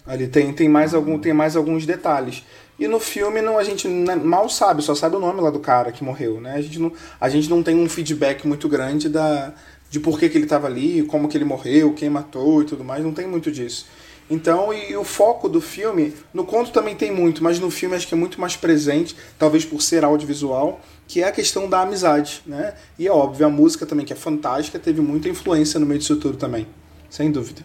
Ali 0.10 0.28
tem, 0.28 0.52
tem, 0.52 0.68
mais, 0.68 0.96
algum, 0.96 1.20
tem 1.20 1.34
mais 1.34 1.56
alguns 1.56 1.86
detalhes. 1.86 2.44
E 2.80 2.88
no 2.88 3.00
filme 3.00 3.44
não, 3.44 3.60
a 3.60 3.64
gente 3.64 3.88
né, 3.88 4.16
mal 4.16 4.50
sabe, 4.50 4.82
só 4.82 4.96
sabe 4.96 5.16
o 5.16 5.20
nome 5.20 5.40
lá 5.40 5.52
do 5.52 5.60
cara 5.60 5.92
que 5.92 6.04
morreu. 6.04 6.42
Né? 6.42 6.56
A, 6.56 6.62
gente 6.62 6.80
não, 6.80 6.92
a 7.22 7.30
gente 7.30 7.48
não 7.48 7.62
tem 7.62 7.76
um 7.76 7.88
feedback 7.88 8.48
muito 8.48 8.68
grande 8.68 9.08
da, 9.08 9.54
de 9.88 10.00
por 10.00 10.20
que, 10.20 10.28
que 10.28 10.36
ele 10.36 10.46
estava 10.46 10.66
ali, 10.66 11.04
como 11.04 11.30
que 11.30 11.38
ele 11.38 11.46
morreu, 11.46 11.94
quem 11.94 12.10
matou 12.10 12.64
e 12.64 12.66
tudo 12.66 12.84
mais. 12.84 13.04
Não 13.04 13.14
tem 13.14 13.28
muito 13.28 13.52
disso. 13.52 13.86
Então, 14.28 14.74
e, 14.74 14.94
e 14.94 14.98
o 14.98 15.04
foco 15.04 15.48
do 15.48 15.62
filme, 15.62 16.16
no 16.34 16.44
conto 16.44 16.72
também 16.72 16.96
tem 16.96 17.12
muito, 17.12 17.44
mas 17.44 17.60
no 17.60 17.70
filme 17.70 17.96
acho 17.96 18.08
que 18.08 18.16
é 18.16 18.18
muito 18.18 18.42
mais 18.42 18.56
presente, 18.56 19.16
talvez 19.38 19.64
por 19.64 19.80
ser 19.80 20.04
audiovisual, 20.04 20.82
que 21.08 21.22
é 21.22 21.28
a 21.28 21.32
questão 21.32 21.70
da 21.70 21.82
amizade, 21.82 22.42
né? 22.48 22.74
E 22.98 23.06
é 23.06 23.12
óbvio, 23.12 23.46
a 23.46 23.50
música 23.50 23.86
também, 23.86 24.08
que 24.08 24.14
é 24.14 24.16
fantástica, 24.16 24.80
teve 24.80 25.02
muita 25.02 25.30
influência 25.30 25.80
no 25.80 25.86
meio 25.86 26.00
disso 26.00 26.16
tudo 26.16 26.36
também, 26.36 26.66
sem 27.12 27.32
dúvida. 27.32 27.62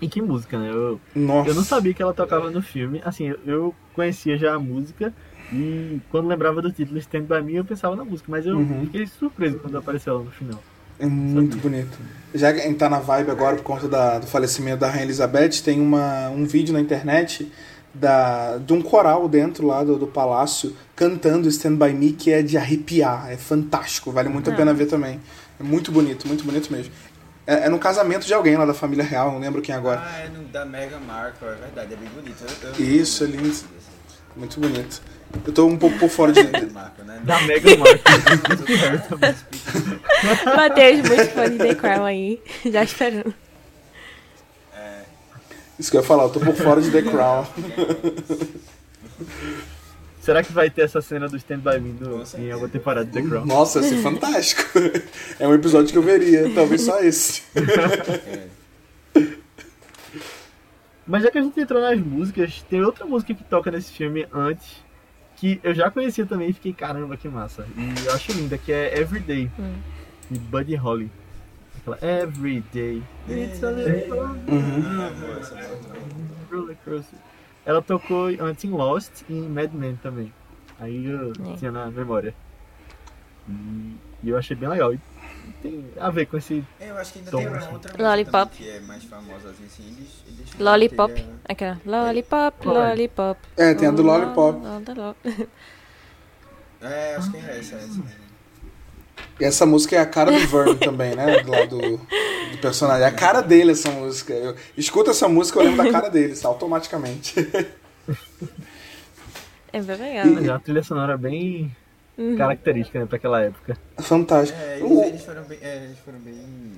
E 0.00 0.08
que 0.08 0.22
música, 0.22 0.58
né? 0.58 0.70
Eu, 0.70 1.00
Nossa. 1.14 1.50
eu 1.50 1.54
não 1.54 1.62
sabia 1.62 1.92
que 1.92 2.02
ela 2.02 2.14
tocava 2.14 2.50
no 2.50 2.62
filme. 2.62 3.00
Assim, 3.04 3.34
eu, 3.46 3.74
conhecia 3.94 4.38
já 4.38 4.54
a 4.54 4.58
música 4.58 5.12
e 5.52 6.00
quando 6.10 6.28
lembrava 6.28 6.62
do 6.62 6.72
título 6.72 6.98
Stand 6.98 7.22
By 7.24 7.42
Me 7.42 7.56
eu 7.56 7.64
pensava 7.64 7.94
na 7.96 8.04
música, 8.04 8.30
mas 8.30 8.46
eu 8.46 8.56
Uhum. 8.58 8.84
fiquei 8.84 9.06
surpreso 9.06 9.58
quando 9.58 9.76
apareceu 9.76 10.14
ela 10.14 10.24
no 10.24 10.30
final. 10.30 10.62
É 10.98 11.06
muito 11.06 11.56
bonito. 11.58 11.98
Já 12.34 12.52
que 12.52 12.60
a 12.60 12.64
gente 12.64 12.76
tá 12.78 12.88
na 12.88 12.98
vibe 12.98 13.30
agora 13.30 13.56
por 13.56 13.62
conta 13.62 13.88
da- 13.88 14.18
do 14.18 14.26
falecimento 14.26 14.78
da 14.80 14.88
Rainha 14.88 15.04
Elizabeth, 15.04 15.62
tem 15.64 15.80
uma, 15.80 16.28
um 16.30 16.44
vídeo 16.44 16.72
na 16.72 16.80
internet 16.80 17.50
da, 17.92 18.58
de 18.58 18.72
um 18.72 18.80
coral 18.82 19.28
dentro 19.28 19.66
lá 19.66 19.82
do, 19.82 19.96
do 19.98 20.06
palácio 20.06 20.74
cantando 20.94 21.48
Stand 21.48 21.76
By 21.76 21.92
Me 21.92 22.12
que 22.12 22.30
é 22.30 22.42
de 22.42 22.56
arrepiar. 22.56 23.30
É 23.30 23.36
fantástico, 23.36 24.12
vale 24.12 24.28
muito 24.28 24.50
a 24.50 24.54
pena 24.54 24.72
ver 24.74 24.86
também. 24.86 25.18
É 25.58 25.62
muito 25.62 25.90
bonito, 25.90 26.26
muito 26.28 26.44
bonito 26.44 26.70
mesmo. 26.72 26.92
É, 27.50 27.66
é 27.66 27.68
no 27.68 27.78
casamento 27.80 28.24
de 28.24 28.32
alguém 28.32 28.56
lá 28.56 28.64
da 28.64 28.72
família 28.72 29.04
real, 29.04 29.32
não 29.32 29.40
lembro 29.40 29.60
quem 29.60 29.74
agora. 29.74 30.00
Ah, 30.04 30.20
é 30.20 30.28
no, 30.28 30.44
da 30.44 30.64
Mega 30.64 31.00
Markle, 31.00 31.48
é 31.48 31.54
verdade, 31.54 31.94
é 31.94 31.96
bem 31.96 32.08
bonito. 32.10 32.44
Eu, 32.62 32.68
eu 32.68 32.74
Isso, 32.80 33.24
é 33.24 33.26
lindo. 33.26 33.56
Muito 34.36 34.60
bonito. 34.60 35.02
Eu 35.44 35.52
tô 35.52 35.66
um 35.66 35.76
pouco 35.76 35.98
por 35.98 36.08
fora 36.08 36.30
de. 36.32 36.42
Né? 37.00 37.20
Da 37.24 37.40
Mega 37.40 37.76
Markle. 37.76 38.02
Matheus, 40.56 41.08
muito 41.08 41.30
fã 41.30 41.50
de 41.50 41.58
The 41.58 41.74
Crown 41.74 42.04
aí. 42.04 42.40
Já 42.66 42.84
esperando. 42.84 43.34
Isso 45.76 45.90
que 45.90 45.96
eu 45.96 46.02
ia 46.02 46.06
falar, 46.06 46.22
eu 46.24 46.30
tô 46.30 46.38
por 46.38 46.54
fora 46.54 46.80
de 46.80 46.88
The 46.90 47.02
Crown. 47.02 47.44
Será 50.20 50.42
que 50.42 50.52
vai 50.52 50.68
ter 50.68 50.82
essa 50.82 51.00
cena 51.00 51.28
do 51.28 51.36
Stand 51.38 51.60
By 51.60 51.80
Me 51.80 51.96
certeza. 51.98 52.38
em 52.40 52.50
alguma 52.52 52.68
temporada 52.68 53.06
de 53.06 53.12
The 53.12 53.22
Crown? 53.26 53.46
Nossa, 53.46 53.80
ia 53.80 53.88
ser 53.88 53.96
fantástico. 54.02 54.62
É 55.38 55.48
um 55.48 55.54
episódio 55.54 55.90
que 55.90 55.96
eu 55.98 56.02
veria, 56.02 56.50
talvez 56.54 56.82
só 56.82 57.00
esse. 57.00 57.42
É. 57.54 58.46
Mas 61.06 61.22
já 61.24 61.30
que 61.30 61.38
a 61.38 61.42
gente 61.42 61.58
entrou 61.58 61.80
nas 61.80 61.98
músicas, 61.98 62.62
tem 62.68 62.82
outra 62.82 63.04
música 63.04 63.34
que 63.34 63.42
toca 63.42 63.70
nesse 63.70 63.90
filme 63.92 64.26
antes, 64.32 64.68
que 65.36 65.58
eu 65.64 65.74
já 65.74 65.90
conhecia 65.90 66.24
também 66.26 66.50
e 66.50 66.52
fiquei, 66.52 66.72
caramba, 66.72 67.16
que 67.16 67.26
massa. 67.28 67.66
E 67.76 68.06
eu 68.06 68.12
acho 68.12 68.30
linda, 68.32 68.56
que 68.58 68.70
é 68.72 68.98
Everyday, 69.00 69.50
Hum. 69.58 69.74
de 70.30 70.38
Buddy 70.38 70.74
Holly. 70.76 71.10
Aquela 71.78 71.98
Everyday, 72.02 73.02
it's 73.28 73.64
a 73.64 73.70
little 73.70 74.18
Uhum. 74.46 75.00
É 75.00 76.54
roller 76.54 76.76
coaster. 76.84 77.18
Ela 77.64 77.82
tocou 77.82 78.26
antes 78.40 78.64
em 78.64 78.70
Lost 78.70 79.22
e 79.28 79.32
em 79.34 79.48
Mad 79.48 79.72
Men 79.72 79.96
também. 80.02 80.32
Aí 80.78 81.04
eu 81.06 81.32
É. 81.52 81.56
tinha 81.56 81.70
na 81.70 81.86
memória. 81.90 82.34
E, 83.48 83.96
eu 84.30 84.36
achei 84.38 84.56
bem 84.56 84.68
legal. 84.68 84.94
E 84.94 85.00
tem 85.62 85.84
a 85.98 86.10
ver 86.10 86.26
com 86.26 86.36
esse. 86.36 86.64
É, 86.78 86.90
Eu 86.90 86.96
acho 86.98 87.12
que 87.12 87.18
ainda 87.18 87.30
Tom, 87.30 87.38
tem 87.38 87.48
uma 87.48 87.56
assim. 87.58 87.72
outra 87.72 88.08
Lollipop. 88.10 88.56
que 88.56 88.68
é 88.70 88.80
mais 88.80 89.04
famosa 89.04 89.50
assim, 89.50 89.84
eles, 89.86 90.24
eles 90.26 90.54
Lollipop. 90.58 91.12
a- 91.46 91.52
Aquela. 91.52 91.80
Lollipop, 91.84 92.66
é? 92.68 92.70
lollipop. 92.70 93.40
É, 93.56 93.74
tem 93.74 93.88
a 93.88 93.90
do 93.90 94.02
Lollipop. 94.02 94.58
É, 96.82 97.16
acho 97.16 97.30
que 97.30 97.36
é 97.36 97.58
essa, 97.58 97.76
essa. 97.76 98.02
E 99.40 99.44
essa 99.44 99.64
música 99.64 99.96
é 99.96 99.98
a 100.00 100.06
cara 100.06 100.30
do 100.30 100.46
Vern 100.46 100.74
também, 100.76 101.14
né? 101.14 101.42
Do 101.42 101.50
lado 101.50 101.78
do, 101.78 101.96
do 101.96 102.58
personagem. 102.60 103.04
É 103.04 103.06
a 103.08 103.12
cara 103.12 103.40
dele 103.40 103.72
essa 103.72 103.90
música. 103.90 104.34
Eu 104.34 104.54
escuto 104.76 105.10
essa 105.10 105.26
música, 105.28 105.58
eu 105.58 105.64
lembro 105.64 105.84
da 105.84 105.90
cara 105.92 106.08
dele, 106.10 106.34
automaticamente. 106.44 107.34
É 109.72 109.80
bem 109.80 109.96
legal. 109.96 110.26
É 110.44 110.50
uma 110.50 110.60
trilha 110.60 110.82
sonora 110.82 111.16
bem 111.16 111.74
Uhum. 112.18 112.36
característica, 112.36 112.98
né, 113.00 113.06
pra 113.06 113.16
aquela 113.16 113.40
época. 113.40 113.78
Fantástico. 113.98 114.58
É, 114.60 114.76
eles, 114.78 114.90
O- 114.90 115.02
eles 115.04 115.24
foram 115.24 115.42
bem. 115.44 115.58
É, 115.62 115.84
eles 115.84 115.98
foram 116.04 116.18
bem. 116.18 116.72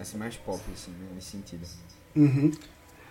Assim, 0.00 0.16
mais 0.18 0.34
pop, 0.36 0.60
assim, 0.74 0.90
né, 0.90 1.06
nesse 1.14 1.28
sentido. 1.30 1.64
Uhum. 2.16 2.50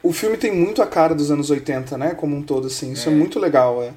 O 0.03 0.11
filme 0.11 0.35
tem 0.35 0.53
muito 0.53 0.81
a 0.81 0.87
cara 0.87 1.15
dos 1.15 1.31
anos 1.31 1.49
80, 1.49 1.97
né? 1.97 2.13
Como 2.15 2.35
um 2.35 2.41
todo, 2.43 2.67
assim. 2.67 2.91
Isso 2.91 3.07
é, 3.07 3.13
É. 3.13 3.15
muito 3.15 3.39
legal. 3.39 3.81
é. 3.81 3.93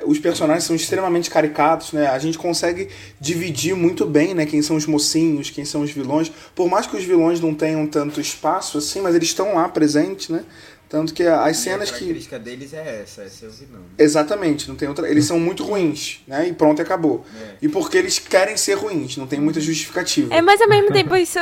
É, 0.00 0.02
os 0.06 0.18
personagens 0.18 0.64
são 0.64 0.74
extremamente 0.76 1.28
caricatos, 1.30 1.92
né? 1.92 2.06
A 2.06 2.18
gente 2.18 2.38
consegue 2.38 2.88
dividir 3.20 3.74
muito 3.74 4.06
bem, 4.06 4.34
né? 4.34 4.46
Quem 4.46 4.62
são 4.62 4.76
os 4.76 4.86
mocinhos, 4.86 5.50
quem 5.50 5.64
são 5.64 5.82
os 5.82 5.90
vilões. 5.90 6.30
Por 6.54 6.68
mais 6.68 6.86
que 6.86 6.96
os 6.96 7.04
vilões 7.04 7.40
não 7.40 7.54
tenham 7.54 7.86
tanto 7.86 8.20
espaço, 8.20 8.78
assim, 8.78 9.00
mas 9.00 9.14
eles 9.14 9.28
estão 9.28 9.54
lá 9.54 9.68
presentes, 9.68 10.28
né? 10.28 10.44
Tanto 10.88 11.14
que 11.14 11.22
as 11.22 11.56
E 11.56 11.60
cenas 11.62 11.88
a 11.88 11.92
que... 11.92 12.00
característica 12.00 12.38
deles 12.38 12.74
é 12.74 13.00
essa, 13.02 13.22
é 13.22 13.26
o 13.48 13.50
vilão. 13.50 13.80
Exatamente, 13.98 14.68
não 14.68 14.76
tem 14.76 14.86
outra. 14.88 15.08
Eles 15.08 15.24
são 15.24 15.40
muito 15.40 15.64
ruins, 15.64 16.20
né? 16.28 16.48
E 16.48 16.52
pronto, 16.52 16.82
acabou. 16.82 17.24
É. 17.34 17.54
E 17.62 17.68
porque 17.68 17.96
eles 17.96 18.18
querem 18.18 18.58
ser 18.58 18.74
ruins, 18.74 19.16
não 19.16 19.26
tem 19.26 19.40
muita 19.40 19.58
justificativa. 19.58 20.34
É, 20.34 20.42
mas 20.42 20.60
ao 20.60 20.68
mesmo 20.68 20.92
tempo 20.92 21.16
isso. 21.16 21.38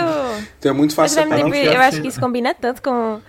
Então 0.59 0.71
é 0.71 0.73
muito 0.73 0.95
Mas 0.97 1.13
fácil 1.13 1.23
ao 1.23 1.29
mesmo 1.29 1.47
separar. 1.53 1.65
tempo 1.65 1.75
eu 1.75 1.81
acho 1.81 1.97
ser- 1.97 2.03
que 2.03 2.09
isso 2.09 2.21
combina 2.21 2.55
tanto 2.55 2.81
com 2.81 3.21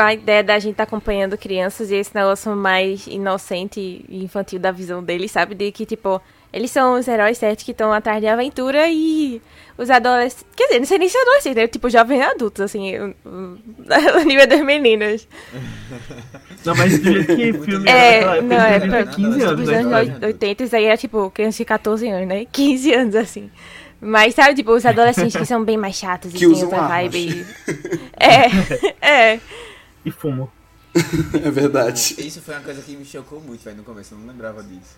a 0.00 0.14
ideia 0.14 0.42
da 0.42 0.58
gente 0.58 0.72
estar 0.72 0.84
acompanhando 0.84 1.36
crianças 1.38 1.90
e 1.90 1.96
esse 1.96 2.14
negócio 2.14 2.54
mais 2.56 3.06
inocente 3.06 4.04
e 4.08 4.24
infantil 4.24 4.58
da 4.58 4.70
visão 4.72 5.02
deles, 5.02 5.30
sabe? 5.30 5.54
De 5.54 5.70
que, 5.72 5.84
tipo, 5.86 6.20
eles 6.52 6.70
são 6.70 6.94
os 6.98 7.06
heróis 7.08 7.38
certos 7.38 7.64
que 7.64 7.72
estão 7.72 7.92
atrás 7.92 8.20
de 8.20 8.26
aventura 8.26 8.88
e 8.88 9.40
os 9.76 9.90
adolescentes. 9.90 10.44
Quer 10.56 10.66
dizer, 10.68 10.78
não 10.78 10.86
sei 10.86 10.98
nem 10.98 11.08
se 11.08 11.16
é 11.18 11.22
adolescente, 11.22 11.58
é 11.60 11.66
tipo 11.68 11.90
jovens 11.90 12.22
adultos, 12.22 12.62
assim, 12.62 12.98
o, 12.98 13.14
o- 13.24 13.58
o 14.20 14.24
nível 14.24 14.46
das 14.46 14.60
meninas. 14.62 15.28
Não, 16.64 16.74
mas 16.74 16.98
do 16.98 17.12
jeito 17.12 17.36
que 17.36 17.52
filme 17.52 17.88
É, 17.88 18.20
naquela 18.24 18.36
época, 18.36 18.42
não, 18.56 18.64
é 18.66 18.80
pra- 18.80 19.06
ter 19.06 19.14
15 19.16 19.42
anos, 19.42 19.60
Nos 19.60 19.68
né? 19.68 19.76
anos 19.78 20.08
cara? 20.14 20.26
80, 20.26 20.62
isso 20.64 20.76
aí 20.76 20.84
era 20.84 20.96
tipo 20.96 21.30
criança 21.30 21.58
de 21.58 21.64
14 21.64 22.08
anos, 22.08 22.28
né? 22.28 22.44
15 22.50 22.94
anos, 22.94 23.14
assim. 23.14 23.50
Mas 24.00 24.34
sabe, 24.34 24.54
tipo, 24.54 24.72
os 24.72 24.84
adolescentes 24.84 25.34
que 25.36 25.46
são 25.46 25.64
bem 25.64 25.76
mais 25.76 25.96
chatos 25.96 26.30
e 26.30 26.34
Que 26.34 26.40
tem 26.40 26.48
usam 26.48 26.64
outra 26.68 26.82
armas. 26.82 27.12
vibe. 27.12 27.46
É, 28.18 29.06
é. 29.34 29.40
E 30.06 30.10
fumo. 30.10 30.50
É 31.44 31.50
verdade. 31.50 32.14
Isso 32.18 32.40
foi 32.40 32.54
uma 32.54 32.62
coisa 32.62 32.80
que 32.80 32.96
me 32.96 33.04
chocou 33.04 33.40
muito, 33.40 33.62
velho, 33.62 33.76
no 33.76 33.82
começo, 33.82 34.14
eu 34.14 34.18
não 34.18 34.28
lembrava 34.28 34.62
disso. 34.62 34.96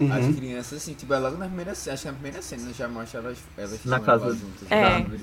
Uhum. 0.00 0.12
As 0.12 0.34
crianças, 0.34 0.82
assim, 0.82 0.94
tipo, 0.94 1.14
é 1.14 1.18
logo 1.18 1.36
na 1.36 1.46
primeira 1.46 1.72
cena, 1.74 1.94
acho 1.94 2.02
que 2.02 2.08
na 2.08 2.14
primeira 2.14 2.42
cena 2.42 2.72
já 2.72 2.88
mostra 2.88 3.20
elas, 3.20 3.38
elas 3.56 3.84
Na 3.84 4.00
casa 4.00 4.24
elas 4.24 4.38
juntas. 4.38 4.72
É. 4.72 4.82
árvore. 4.82 5.20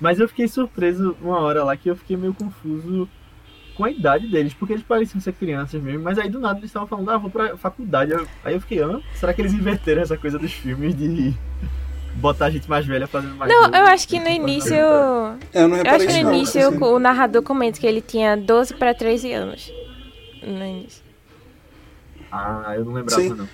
Mas 0.00 0.18
eu 0.18 0.28
fiquei 0.28 0.48
surpreso 0.48 1.16
uma 1.20 1.38
hora 1.38 1.62
lá 1.62 1.76
que 1.76 1.88
eu 1.88 1.94
fiquei 1.94 2.16
meio 2.16 2.34
confuso 2.34 3.08
com 3.76 3.84
a 3.84 3.90
idade 3.90 4.26
deles, 4.26 4.52
porque 4.52 4.72
eles 4.72 4.84
pareciam 4.84 5.20
ser 5.20 5.32
crianças 5.34 5.80
mesmo, 5.80 6.02
mas 6.02 6.18
aí 6.18 6.28
do 6.28 6.40
nada 6.40 6.58
eles 6.58 6.70
estavam 6.70 6.88
falando, 6.88 7.10
ah, 7.10 7.18
vou 7.18 7.30
pra 7.30 7.56
faculdade. 7.56 8.12
Aí 8.44 8.54
eu 8.54 8.60
fiquei, 8.60 8.82
ah, 8.82 9.00
será 9.14 9.32
que 9.32 9.40
eles 9.40 9.52
inverteram 9.52 10.02
essa 10.02 10.16
coisa 10.18 10.38
dos 10.38 10.52
filmes 10.52 10.96
de 10.96 11.34
botar 12.14 12.46
a 12.46 12.50
gente 12.50 12.68
mais 12.68 12.84
velha 12.86 13.06
fazendo 13.06 13.34
mais 13.36 13.50
Não, 13.52 13.62
novo? 13.62 13.74
eu 13.76 13.84
acho 13.86 14.06
que 14.08 14.18
no 14.18 14.26
Tipo, 14.26 14.36
início. 14.36 14.74
É, 14.74 14.82
eu 15.54 15.68
não 15.68 15.76
Eu 15.76 15.82
reparei 15.84 16.06
acho 16.06 16.16
que 16.16 16.22
no 16.22 16.28
não, 16.30 16.36
início 16.36 16.68
assim. 16.68 16.78
o 16.84 16.98
narrador 16.98 17.42
comenta 17.42 17.78
que 17.80 17.86
ele 17.86 18.00
tinha 18.00 18.36
12 18.36 18.74
pra 18.74 18.94
13 18.94 19.32
anos. 19.32 19.72
No 20.42 20.64
início. 20.64 21.02
Ah, 22.30 22.72
eu 22.76 22.84
não 22.84 22.92
lembrava 22.92 23.20
Sim. 23.22 23.28
não. 23.30 23.48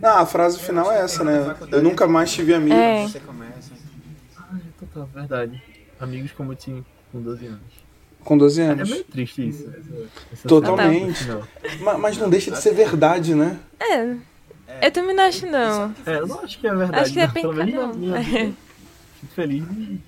Não, 0.00 0.18
a 0.18 0.26
frase 0.26 0.58
final 0.58 0.90
é 0.90 1.00
essa, 1.00 1.22
né? 1.22 1.54
Eu 1.70 1.82
nunca 1.82 2.06
mais 2.08 2.32
tive 2.32 2.54
amigos. 2.54 2.76
É. 2.78 3.06
Você 3.06 3.20
começa. 3.20 3.72
Ah, 4.36 4.56
é 4.56 4.80
total, 4.80 5.08
verdade. 5.14 5.62
Amigos 6.00 6.32
como 6.32 6.52
eu 6.52 6.56
tinha 6.56 6.82
com 7.12 7.20
12 7.20 7.46
anos. 7.46 7.60
Com 8.24 8.36
12 8.38 8.60
É 8.60 8.64
anos. 8.66 8.90
meio 8.90 9.04
triste 9.04 9.48
isso. 9.48 9.68
essa- 9.68 10.08
essa 10.32 10.48
Totalmente. 10.48 11.14
cena 11.18 11.34
no 11.36 11.42
final. 11.42 11.78
Ma- 11.80 11.98
Mas 11.98 12.16
não 12.18 12.28
deixa 12.30 12.50
de 12.50 12.58
ser 12.58 12.72
verdade, 12.74 13.34
né? 13.34 13.58
É. 13.80 14.16
Eu 14.80 14.90
também 14.90 15.14
não 15.14 15.24
acho, 15.24 15.46
não. 15.46 15.94
É, 16.06 16.16
eu 16.18 16.26
não 16.26 16.40
acho 16.40 16.58
que 16.58 16.66
é 16.66 16.74
verdade. 16.74 17.02
Acho 17.02 17.12
que 17.12 17.18
não. 17.20 17.26
depende 17.26 17.46
Pelo 17.48 17.54
menos 17.54 17.74
na 17.74 17.86
um. 17.86 17.94
minha 17.94 18.20
vida. 18.20 18.52
Fico 19.20 19.34
feliz 19.34 19.64
de... 19.68 19.98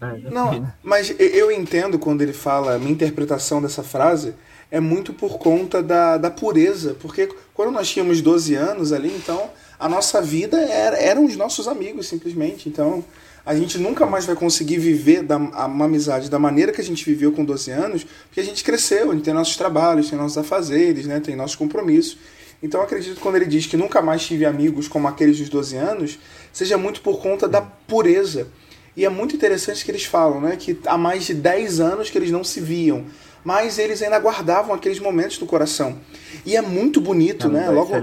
É, 0.00 0.06
depende. 0.06 0.30
Não, 0.34 0.72
mas 0.82 1.10
e- 1.10 1.16
eu 1.18 1.50
entendo 1.50 1.98
quando 1.98 2.22
ele 2.22 2.32
fala, 2.32 2.74
a 2.74 2.78
minha 2.78 2.92
interpretação 2.92 3.60
dessa 3.60 3.82
frase 3.82 4.34
é 4.70 4.78
muito 4.80 5.12
por 5.12 5.38
conta 5.38 5.82
da, 5.82 6.16
da 6.16 6.30
pureza. 6.30 6.96
Porque 7.00 7.28
quando 7.54 7.72
nós 7.72 7.88
tínhamos 7.90 8.20
12 8.20 8.54
anos 8.54 8.92
ali, 8.92 9.12
então 9.14 9.50
a 9.78 9.88
nossa 9.88 10.20
vida 10.22 10.56
era, 10.60 10.96
eram 10.96 11.24
os 11.24 11.36
nossos 11.36 11.66
amigos, 11.68 12.06
simplesmente. 12.08 12.68
Então 12.68 13.04
a 13.46 13.54
gente 13.56 13.78
nunca 13.78 14.04
mais 14.06 14.24
vai 14.26 14.36
conseguir 14.36 14.78
viver 14.78 15.22
da, 15.22 15.36
a- 15.36 15.66
uma 15.66 15.86
amizade 15.86 16.28
da 16.30 16.38
maneira 16.38 16.70
que 16.70 16.80
a 16.80 16.84
gente 16.84 17.04
viveu 17.04 17.32
com 17.32 17.44
12 17.44 17.70
anos, 17.70 18.04
porque 18.28 18.40
a 18.40 18.44
gente 18.44 18.62
cresceu, 18.62 19.10
a 19.10 19.14
gente 19.14 19.24
tem 19.24 19.34
nossos 19.34 19.56
trabalhos, 19.56 20.10
tem 20.10 20.18
nossos 20.18 20.36
afazeres, 20.38 21.06
né, 21.06 21.18
tem 21.18 21.34
nossos 21.34 21.56
compromissos. 21.56 22.18
Então 22.62 22.80
eu 22.80 22.84
acredito 22.84 23.16
que 23.16 23.20
quando 23.20 23.36
ele 23.36 23.46
diz 23.46 23.66
que 23.66 23.76
nunca 23.76 24.02
mais 24.02 24.26
tive 24.26 24.44
amigos 24.44 24.88
como 24.88 25.06
aqueles 25.06 25.38
dos 25.38 25.48
12 25.48 25.76
anos, 25.76 26.18
seja 26.52 26.76
muito 26.76 27.00
por 27.00 27.20
conta 27.20 27.48
da 27.48 27.60
pureza. 27.62 28.48
E 28.96 29.04
é 29.04 29.08
muito 29.08 29.36
interessante 29.36 29.84
que 29.84 29.90
eles 29.90 30.04
falam, 30.04 30.40
né, 30.40 30.56
que 30.56 30.78
há 30.84 30.98
mais 30.98 31.24
de 31.24 31.34
10 31.34 31.78
anos 31.78 32.10
que 32.10 32.18
eles 32.18 32.32
não 32.32 32.42
se 32.42 32.60
viam, 32.60 33.04
mas 33.44 33.78
eles 33.78 34.02
ainda 34.02 34.18
guardavam 34.18 34.74
aqueles 34.74 34.98
momentos 34.98 35.38
no 35.38 35.46
coração. 35.46 35.98
E 36.44 36.56
é 36.56 36.60
muito 36.60 37.00
bonito, 37.00 37.48
né? 37.48 37.66
Não, 37.66 37.74
Logo, 37.74 37.94
é. 37.94 38.02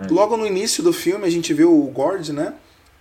É. 0.00 0.08
Logo 0.10 0.36
no 0.36 0.46
início 0.46 0.82
do 0.82 0.92
filme, 0.92 1.24
a 1.24 1.30
gente 1.30 1.54
vê 1.54 1.64
o 1.64 1.80
Gord, 1.84 2.32
né? 2.32 2.54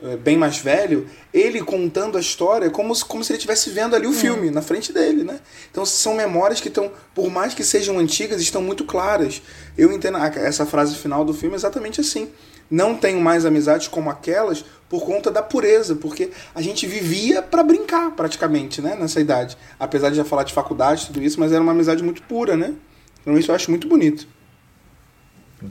Eh, 0.05 0.17
Bem 0.17 0.37
mais 0.37 0.59
velho, 0.59 1.07
ele 1.33 1.61
contando 1.61 2.17
a 2.17 2.21
história 2.21 2.69
como 2.69 2.93
se, 2.93 3.03
como 3.03 3.23
se 3.23 3.31
ele 3.31 3.37
estivesse 3.37 3.71
vendo 3.71 3.95
ali 3.95 4.05
o 4.05 4.13
filme 4.13 4.51
na 4.51 4.61
frente 4.61 4.93
dele, 4.93 5.23
né? 5.23 5.39
Então 5.71 5.83
são 5.85 6.13
memórias 6.13 6.61
que 6.61 6.67
estão, 6.67 6.91
por 7.13 7.29
mais 7.31 7.55
que 7.55 7.63
sejam 7.63 7.97
antigas, 7.97 8.39
estão 8.39 8.61
muito 8.61 8.85
claras. 8.85 9.41
Eu 9.75 9.91
entendo 9.91 10.17
essa 10.17 10.65
frase 10.65 10.95
final 10.95 11.25
do 11.25 11.33
filme 11.33 11.55
exatamente 11.55 11.99
assim. 11.99 12.29
Não 12.69 12.95
tenho 12.95 13.19
mais 13.19 13.45
amizades 13.45 13.87
como 13.87 14.09
aquelas 14.09 14.63
por 14.87 15.03
conta 15.03 15.31
da 15.31 15.41
pureza, 15.41 15.95
porque 15.95 16.31
a 16.53 16.61
gente 16.61 16.85
vivia 16.85 17.41
para 17.41 17.63
brincar 17.63 18.11
praticamente, 18.11 18.81
né? 18.81 18.95
Nessa 18.95 19.19
idade. 19.19 19.57
Apesar 19.79 20.09
de 20.09 20.17
já 20.17 20.25
falar 20.25 20.43
de 20.43 20.53
faculdade 20.53 21.03
e 21.03 21.07
tudo 21.07 21.23
isso, 21.23 21.39
mas 21.39 21.51
era 21.51 21.61
uma 21.61 21.71
amizade 21.71 22.03
muito 22.03 22.21
pura, 22.23 22.55
né? 22.55 22.73
Então 23.21 23.35
isso 23.37 23.49
eu 23.49 23.55
acho 23.55 23.71
muito 23.71 23.87
bonito. 23.87 24.27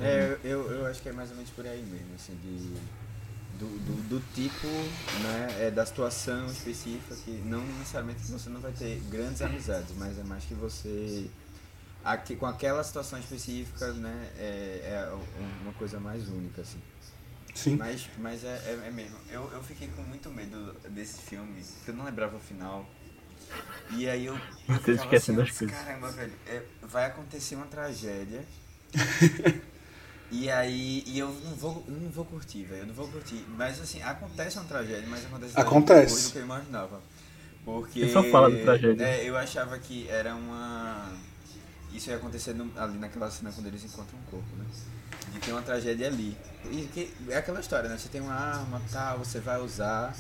É, 0.01 0.37
eu, 0.45 0.71
eu 0.73 0.87
acho 0.87 1.01
que 1.01 1.09
é 1.09 1.13
mais 1.13 1.31
ou 1.31 1.37
menos 1.37 1.51
por 1.51 1.65
aí 1.67 1.83
mesmo, 1.83 2.09
assim, 2.17 2.33
de, 2.43 2.69
do, 3.59 3.67
do, 3.67 4.09
do 4.09 4.35
tipo, 4.35 4.67
né, 5.23 5.67
é, 5.67 5.71
da 5.71 5.85
situação 5.85 6.47
específica, 6.47 7.15
que 7.25 7.31
não 7.31 7.65
necessariamente 7.79 8.21
que 8.21 8.31
você 8.31 8.51
não 8.51 8.61
vai 8.61 8.73
ter 8.73 9.01
grandes 9.11 9.43
amizades, 9.43 9.95
mas 9.97 10.19
é 10.19 10.25
mais 10.25 10.45
que 10.45 10.55
você, 10.55 11.31
aqui, 12.05 12.37
com 12.37 12.47
aquela 12.47 12.83
situação 12.83 13.19
específica, 13.19 13.93
né, 13.93 14.31
é, 14.37 15.07
é 15.09 15.19
uma 15.63 15.73
coisa 15.75 16.01
mais 16.01 16.29
única, 16.29 16.63
assim. 16.63 16.81
Sim. 17.55 17.77
Mas, 17.77 18.09
mas 18.19 18.43
é, 18.45 18.57
é, 18.67 18.89
é 18.89 18.91
mesmo, 18.91 19.17
eu, 19.31 19.49
eu 19.53 19.63
fiquei 19.63 19.89
com 19.89 20.03
muito 20.03 20.29
medo 20.31 20.75
desse 20.91 21.23
filme, 21.23 21.63
porque 21.63 21.91
eu 21.91 21.95
não 21.95 22.05
lembrava 22.05 22.37
o 22.37 22.41
final. 22.41 22.85
E 23.91 24.09
aí 24.09 24.27
eu, 24.27 24.35
eu 24.35 24.41
Você 24.75 24.93
ficava 24.93 25.05
esquecendo 25.05 25.43
assim, 25.43 25.51
as 25.51 25.59
coisas. 25.59 25.77
Caramba, 25.77 26.11
velho, 26.11 26.33
é, 26.47 26.63
vai 26.83 27.07
acontecer 27.07 27.55
uma 27.55 27.67
tragédia. 27.67 28.45
E 30.37 30.51
aí, 30.51 31.05
e 31.07 31.17
eu 31.17 31.29
não 31.29 31.55
vou, 31.55 31.85
não 31.87 32.11
vou 32.11 32.25
curtir, 32.25 32.65
velho, 32.65 32.83
eu 32.83 32.87
não 32.87 32.95
vou 32.95 33.07
curtir. 33.07 33.47
Mas 33.57 33.81
assim, 33.81 34.03
acontece 34.03 34.59
uma 34.59 34.65
tragédia, 34.67 35.07
mas 35.09 35.25
acontece 35.25 35.53
Acontece. 35.59 36.07
depois 36.07 36.25
do 36.25 36.33
que 36.33 36.39
eu 36.39 36.43
imaginava. 36.43 37.01
Porque. 37.65 38.01
Ele 38.01 38.13
só 38.13 38.23
fala 38.25 38.51
de 38.51 38.63
tragédia. 38.63 39.05
É, 39.05 39.29
eu 39.29 39.37
achava 39.37 39.79
que 39.79 40.09
era 40.09 40.35
uma. 40.35 41.13
Isso 41.93 42.11
ia 42.11 42.17
acontecer 42.17 42.53
no- 42.53 42.69
ali 42.77 42.99
naquela 42.99 43.31
cena 43.31 43.53
quando 43.53 43.69
eles 43.69 43.85
encontram 43.85 44.19
um 44.19 44.23
corpo, 44.31 44.57
né? 44.57 44.65
De 45.33 45.39
ter 45.39 45.53
uma 45.53 45.63
tragédia 45.63 46.09
ali. 46.09 46.37
E 46.65 46.89
que, 46.93 47.15
é 47.29 47.37
aquela 47.37 47.61
história, 47.61 47.89
né? 47.89 47.97
Você 47.97 48.09
tem 48.09 48.21
uma 48.21 48.35
arma, 48.35 48.83
tal, 48.91 49.19
você 49.19 49.39
vai 49.39 49.61
usar. 49.61 50.13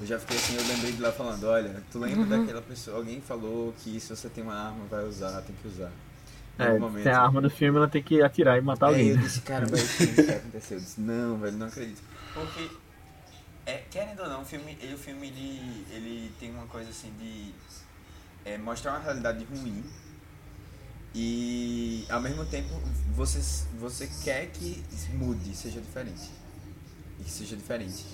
Eu 0.00 0.06
já 0.06 0.18
fiquei 0.18 0.38
assim, 0.38 0.56
eu 0.56 0.66
lembrei 0.66 0.92
de 0.92 1.02
lá 1.02 1.12
falando, 1.12 1.44
olha, 1.44 1.82
tu 1.92 1.98
lembra 1.98 2.24
daquela 2.24 2.62
pessoa, 2.62 2.96
alguém 2.96 3.20
falou 3.20 3.74
que 3.84 4.00
se 4.00 4.08
você 4.16 4.30
tem 4.30 4.42
uma 4.42 4.54
arma, 4.54 4.86
vai 4.86 5.04
usar, 5.04 5.42
tem 5.42 5.54
que 5.54 5.68
usar. 5.68 5.92
É, 6.62 6.78
momento. 6.78 7.02
tem 7.02 7.12
a 7.12 7.20
arma 7.22 7.40
do 7.40 7.50
filme, 7.50 7.76
ela 7.78 7.88
tem 7.88 8.02
que 8.02 8.22
atirar 8.22 8.58
e 8.58 8.60
matar 8.60 8.88
É, 8.88 8.88
alguém. 8.90 9.08
eu 9.08 9.16
disse, 9.18 9.40
cara, 9.42 9.66
vai, 9.66 9.80
isso 9.80 10.22
vai 10.24 10.36
acontecer. 10.36 10.74
Eu 10.74 10.80
disse, 10.80 11.00
não, 11.00 11.38
velho, 11.38 11.56
não 11.56 11.66
acredito. 11.66 12.02
Porque, 12.34 12.70
é, 13.66 13.78
querendo 13.90 14.20
ou 14.22 14.28
não, 14.28 14.42
o 14.42 14.44
filme, 14.44 14.76
ele, 14.80 14.94
o 14.94 14.98
filme 14.98 15.28
ele, 15.28 15.86
ele 15.90 16.32
tem 16.38 16.50
uma 16.50 16.66
coisa 16.66 16.90
assim 16.90 17.12
de 17.18 17.54
é, 18.44 18.58
mostrar 18.58 18.92
uma 18.92 19.00
realidade 19.00 19.44
ruim 19.44 19.84
e, 21.14 22.04
ao 22.08 22.20
mesmo 22.20 22.44
tempo, 22.46 22.68
você, 23.14 23.40
você 23.78 24.08
quer 24.22 24.46
que 24.52 24.82
mude, 25.14 25.54
seja 25.56 25.80
diferente. 25.80 26.30
e 27.18 27.24
que 27.24 27.30
seja 27.30 27.56
diferente. 27.56 28.04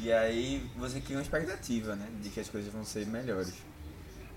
E 0.00 0.12
aí 0.12 0.70
você 0.76 1.00
cria 1.00 1.16
uma 1.18 1.22
expectativa, 1.22 1.94
né? 1.96 2.08
De 2.22 2.30
que 2.30 2.40
as 2.40 2.48
coisas 2.48 2.72
vão 2.72 2.84
ser 2.84 3.06
melhores. 3.06 3.54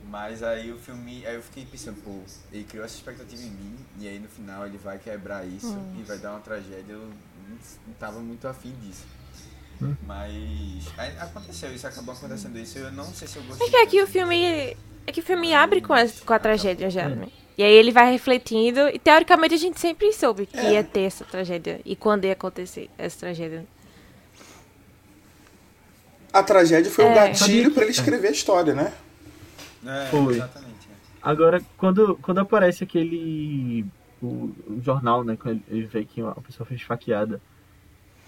Mas 0.10 0.44
aí 0.44 0.72
o 0.72 0.78
filme, 0.78 1.26
aí 1.26 1.36
eu 1.36 1.42
fiquei 1.42 1.66
pensando, 1.66 2.02
pô, 2.04 2.12
ele 2.52 2.64
criou 2.66 2.84
essa 2.86 2.96
expectativa 2.96 3.42
em 3.42 3.50
mim, 3.52 3.76
e 4.00 4.08
aí 4.08 4.20
no 4.20 4.28
final 4.28 4.66
ele 4.66 4.78
vai 4.78 4.98
quebrar 5.00 5.46
isso 5.46 5.68
Hum. 5.74 5.96
e 6.00 6.04
vai 6.04 6.18
dar 6.18 6.32
uma 6.32 6.40
tragédia. 6.42 6.92
Eu 6.94 7.00
não, 7.00 7.94
tava 8.00 8.20
muito 8.20 8.48
afim 8.48 8.74
disso. 8.82 9.06
Hum. 9.82 9.96
Mas 10.06 10.88
aí 10.98 11.18
aconteceu 11.18 11.74
isso, 11.74 11.88
acabou 11.88 12.14
acontecendo 12.14 12.58
isso, 12.60 12.78
eu 12.78 12.92
não 12.92 13.06
sei 13.06 13.28
se 13.28 13.38
eu 13.38 13.44
gostei. 13.44 13.68
É 13.68 13.70
que 13.70 13.78
aqui 13.78 14.02
o 14.02 14.08
filme. 14.08 14.76
É 15.08 15.12
que 15.12 15.20
o 15.22 15.24
filme 15.24 15.54
abre 15.54 15.82
com 15.82 15.94
a, 15.94 16.02
com 16.26 16.34
a 16.34 16.40
tragédia 16.40 16.90
já, 16.90 17.08
né? 17.10 17.28
E 17.58 17.64
aí 17.64 17.72
ele 17.74 17.92
vai 17.92 18.12
refletindo, 18.12 18.88
e 18.90 19.00
teoricamente 19.00 19.54
a 19.54 19.58
gente 19.58 19.80
sempre 19.80 20.12
soube 20.14 20.46
que 20.46 20.58
ia 20.60 20.84
ter 20.84 21.02
essa 21.02 21.24
tragédia. 21.26 21.80
E 21.86 21.96
quando 21.96 22.26
ia 22.26 22.34
acontecer 22.34 22.90
essa 22.98 23.20
tragédia. 23.20 23.66
A 26.34 26.42
tragédia 26.44 26.92
foi 26.92 27.06
o 27.06 27.10
É. 27.10 27.14
gatilho 27.16 27.72
pra 27.72 27.84
ele 27.84 27.92
escrever 27.92 28.28
a 28.30 28.32
história, 28.32 28.74
né? 28.74 28.94
É, 29.86 30.08
Foi. 30.12 30.36
exatamente. 30.36 30.88
é. 30.90 30.96
Agora, 31.22 31.62
quando, 31.78 32.16
quando 32.22 32.40
aparece 32.40 32.84
aquele. 32.84 33.86
O, 34.22 34.52
o 34.68 34.80
jornal, 34.82 35.24
né? 35.24 35.36
Quando 35.36 35.62
ele, 35.68 35.86
vê 35.86 36.06
que 36.06 36.22
uma 36.22 36.36
pessoa 36.36 36.66
foi 36.66 36.76
esfaqueada. 36.78 37.42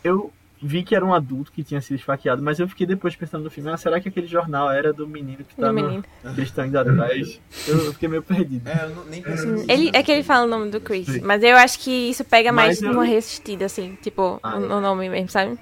Eu 0.03 0.33
vi 0.61 0.81
que 0.81 0.95
era 0.95 1.05
um 1.05 1.13
adulto 1.13 1.51
que 1.51 1.63
tinha 1.63 1.81
sido 1.81 1.97
esfaqueado, 1.97 2.41
mas 2.41 2.57
eu 2.59 2.67
fiquei 2.67 2.87
depois 2.87 3.15
pensando 3.15 3.43
no 3.43 3.49
filme, 3.51 3.69
ah, 3.69 3.77
será 3.77 3.99
que 3.99 4.07
aquele 4.09 4.27
jornal 4.27 4.71
era 4.71 4.91
do 4.93 5.07
menino 5.07 5.43
que 5.43 5.55
tá 5.55 5.67
Do 5.67 5.73
no. 5.73 5.83
menino. 5.83 6.03
que 6.03 6.27
eles 6.27 6.49
estão 6.49 6.65
indo 6.65 6.79
atrás? 6.79 7.39
Eu, 7.67 7.77
eu 7.85 7.93
fiquei 7.93 8.09
meio 8.09 8.23
perdido. 8.23 8.67
É, 8.67 8.85
eu 8.85 8.89
não, 8.95 9.05
nem 9.05 9.21
pensei 9.21 9.51
nisso. 9.51 9.65
Ele, 9.69 9.91
é 9.93 10.01
que 10.01 10.11
ele 10.11 10.23
fala 10.23 10.45
o 10.45 10.49
nome 10.49 10.71
do 10.71 10.79
Chris. 10.81 11.21
Mas 11.21 11.43
eu 11.43 11.55
acho 11.57 11.79
que 11.79 11.91
isso 11.91 12.23
pega 12.23 12.51
mais 12.51 12.81
eu- 12.81 12.89
numa 12.91 13.03
resistida, 13.03 13.65
assim. 13.65 13.95
Tipo, 14.01 14.39
Ah, 14.41 14.57
o, 14.57 14.63
é. 14.63 14.75
o 14.75 14.81
nome 14.81 15.09
mesmo, 15.09 15.29
sabe? 15.29 15.59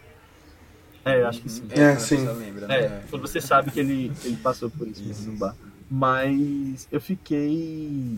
É, 1.03 1.21
eu 1.21 1.27
acho 1.27 1.41
que 1.41 1.49
sim. 1.49 1.63
É, 1.71 1.79
É, 1.81 1.87
quando 1.87 1.97
a 1.97 1.99
sim. 1.99 2.27
lembra, 2.39 2.67
né? 2.67 2.75
É, 2.77 3.01
quando 3.09 3.21
você 3.23 3.41
sabe 3.41 3.71
que 3.71 3.79
ele, 3.79 4.11
ele 4.23 4.37
passou 4.37 4.69
por 4.69 4.87
isso, 4.87 5.01
Isso. 5.03 5.29
no 5.31 5.37
bar. 5.37 5.55
Mas 5.93 6.87
eu 6.89 7.01
fiquei. 7.01 8.17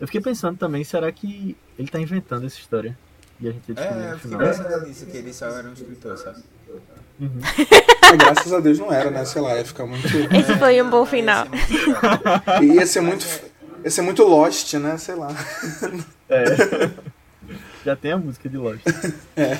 Eu 0.00 0.06
fiquei 0.06 0.20
pensando 0.22 0.56
também, 0.56 0.82
será 0.82 1.12
que 1.12 1.54
ele 1.78 1.88
tá 1.88 2.00
inventando 2.00 2.46
essa 2.46 2.58
história? 2.58 2.96
E 3.38 3.48
a 3.48 3.52
gente 3.52 3.70
descobriu 3.72 4.00
É, 4.02 4.06
no 4.06 4.12
eu 4.14 4.18
fiquei 4.18 4.30
final. 4.38 4.48
pensando 4.48 4.86
nisso, 4.86 5.06
que 5.06 5.16
ele 5.18 5.32
só 5.34 5.46
era 5.50 5.68
um 5.68 5.72
escritor, 5.74 6.16
sabe? 6.16 6.42
Uhum. 7.20 7.30
Mas 7.40 8.16
graças 8.16 8.52
a 8.52 8.60
Deus 8.60 8.78
não 8.78 8.90
era, 8.92 9.10
né? 9.10 9.24
Sei 9.26 9.42
lá, 9.42 9.56
ia 9.56 9.64
ficar 9.64 9.84
muito. 9.86 10.06
Esse 10.06 10.56
foi 10.58 10.80
um 10.80 10.88
bom 10.88 11.04
final. 11.04 11.46
Ia 12.62 12.86
ser 12.86 13.00
muito. 13.02 13.26
Ia 13.84 13.90
ser 13.90 14.02
muito 14.02 14.22
Lost, 14.24 14.72
né? 14.74 14.96
Sei 14.96 15.14
lá. 15.14 15.28
É. 16.30 16.44
Já 17.84 17.94
tem 17.94 18.12
a 18.12 18.16
música 18.18 18.48
de 18.48 18.56
Lost. 18.56 18.80
É. 19.36 19.58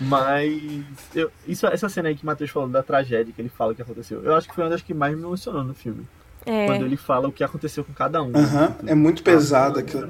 Mas 0.00 0.62
eu, 1.14 1.30
isso, 1.46 1.66
essa 1.66 1.88
cena 1.88 2.08
aí 2.08 2.14
que 2.16 2.22
o 2.22 2.26
Matheus 2.26 2.50
falou 2.50 2.68
da 2.68 2.82
tragédia 2.82 3.32
que 3.34 3.40
ele 3.40 3.50
fala 3.50 3.74
que 3.74 3.82
aconteceu, 3.82 4.22
eu 4.24 4.34
acho 4.34 4.48
que 4.48 4.54
foi 4.54 4.64
uma 4.64 4.70
das 4.70 4.82
que 4.82 4.94
mais 4.94 5.16
me 5.16 5.22
emocionou 5.22 5.62
no 5.62 5.74
filme. 5.74 6.06
Quando 6.42 6.82
É. 6.82 6.86
ele 6.86 6.96
fala 6.96 7.28
o 7.28 7.32
que 7.32 7.44
aconteceu 7.44 7.84
com 7.84 7.92
cada 7.92 8.22
um. 8.22 8.32
É 8.86 8.94
muito 8.94 9.22
pesado 9.22 9.78
aquilo. 9.78 10.08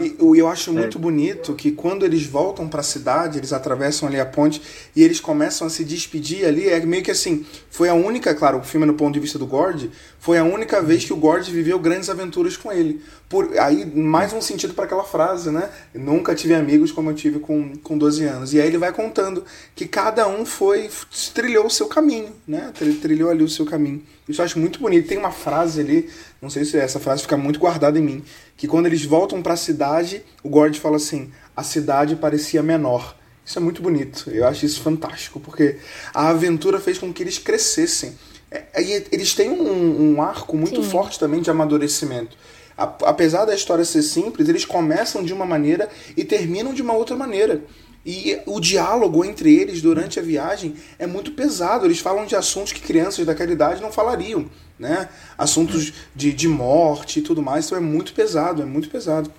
E 0.00 0.16
eu, 0.18 0.34
eu 0.34 0.48
acho 0.48 0.72
muito 0.72 0.98
bonito 0.98 1.54
que 1.54 1.70
quando 1.70 2.04
eles 2.04 2.26
voltam 2.26 2.66
pra 2.66 2.82
cidade, 2.82 3.38
eles 3.38 3.52
atravessam 3.52 4.08
ali 4.08 4.18
a 4.18 4.26
ponte 4.26 4.60
e 4.96 5.04
eles 5.04 5.20
começam 5.20 5.68
a 5.68 5.70
se 5.70 5.84
despedir 5.84 6.44
ali, 6.44 6.68
é 6.68 6.84
meio 6.84 7.04
que 7.04 7.12
assim, 7.12 7.46
foi 7.70 7.88
a 7.88 7.94
única, 7.94 8.34
claro, 8.34 8.58
o 8.58 8.62
filme 8.62 8.84
é 8.84 8.88
no 8.88 8.94
ponto 8.94 9.14
de 9.14 9.20
vista 9.20 9.38
do 9.38 9.46
Gord, 9.46 9.88
foi 10.20 10.36
a 10.36 10.44
única 10.44 10.82
vez 10.82 11.04
que 11.04 11.12
o 11.12 11.16
Gord 11.16 11.50
viveu 11.50 11.78
grandes 11.78 12.10
aventuras 12.10 12.56
com 12.56 12.72
ele. 12.72 13.00
Por, 13.28 13.56
aí, 13.58 13.86
mais 13.86 14.32
um 14.32 14.40
sentido 14.40 14.74
para 14.74 14.84
aquela 14.84 15.04
frase, 15.04 15.50
né? 15.50 15.70
Nunca 15.94 16.34
tive 16.34 16.54
amigos 16.54 16.90
como 16.90 17.10
eu 17.10 17.14
tive 17.14 17.38
com, 17.38 17.76
com 17.76 17.96
12 17.96 18.24
anos. 18.24 18.52
E 18.52 18.60
aí 18.60 18.66
ele 18.66 18.78
vai 18.78 18.92
contando 18.92 19.44
que 19.76 19.86
cada 19.86 20.26
um 20.26 20.44
foi, 20.44 20.90
trilhou 21.32 21.66
o 21.66 21.70
seu 21.70 21.86
caminho, 21.86 22.32
né? 22.46 22.72
Tri- 22.74 22.94
Trilhou 22.94 23.30
ali 23.30 23.44
o 23.44 23.48
seu 23.48 23.64
caminho. 23.64 24.02
Isso 24.28 24.40
eu 24.40 24.44
acho 24.44 24.58
muito 24.58 24.80
bonito. 24.80 25.06
Tem 25.08 25.16
uma 25.18 25.30
frase 25.30 25.80
ali, 25.80 26.10
não 26.42 26.50
sei 26.50 26.64
se 26.64 26.76
essa 26.76 26.98
frase 26.98 27.22
fica 27.22 27.36
muito 27.36 27.60
guardada 27.60 27.98
em 27.98 28.02
mim, 28.02 28.24
que 28.56 28.66
quando 28.66 28.86
eles 28.86 29.04
voltam 29.04 29.40
para 29.40 29.54
a 29.54 29.56
cidade, 29.56 30.22
o 30.42 30.48
Gord 30.48 30.78
fala 30.80 30.96
assim: 30.96 31.30
a 31.56 31.62
cidade 31.62 32.16
parecia 32.16 32.62
menor. 32.62 33.16
Isso 33.46 33.58
é 33.58 33.62
muito 33.62 33.80
bonito. 33.80 34.28
Eu 34.30 34.46
acho 34.46 34.66
isso 34.66 34.82
fantástico, 34.82 35.40
porque 35.40 35.76
a 36.12 36.28
aventura 36.28 36.78
fez 36.78 36.98
com 36.98 37.10
que 37.12 37.22
eles 37.22 37.38
crescessem. 37.38 38.18
É, 38.50 38.82
e 38.82 39.06
eles 39.12 39.34
têm 39.34 39.50
um, 39.50 40.14
um 40.14 40.22
arco 40.22 40.56
muito 40.56 40.82
Sim. 40.82 40.88
forte 40.90 41.18
também 41.18 41.40
de 41.42 41.50
amadurecimento. 41.50 42.36
A- 42.76 42.94
Apesar 43.04 43.44
da 43.44 43.54
história 43.54 43.84
ser 43.84 44.02
simples, 44.02 44.48
eles 44.48 44.64
começam 44.64 45.22
de 45.22 45.32
uma 45.32 45.44
maneira 45.44 45.88
e 46.16 46.24
terminam 46.24 46.72
de 46.72 46.80
uma 46.80 46.94
outra 46.94 47.14
maneira. 47.16 47.62
E 48.06 48.38
o 48.46 48.58
diálogo 48.58 49.22
entre 49.24 49.54
eles 49.54 49.82
durante 49.82 50.18
a 50.18 50.22
viagem 50.22 50.76
é 50.98 51.06
muito 51.06 51.32
pesado. 51.32 51.84
Eles 51.84 51.98
falam 51.98 52.24
de 52.24 52.34
assuntos 52.36 52.72
que 52.72 52.80
crianças 52.80 53.26
daquela 53.26 53.52
idade 53.52 53.82
não 53.82 53.92
falariam, 53.92 54.48
né? 54.78 55.10
Assuntos 55.36 55.92
de, 56.14 56.32
de 56.32 56.48
morte 56.48 57.18
e 57.18 57.22
tudo 57.22 57.42
mais. 57.42 57.66
Então 57.66 57.76
é 57.76 57.80
muito 57.82 58.14
pesado, 58.14 58.62
é 58.62 58.64
muito 58.64 58.88
pesado. 58.88 59.30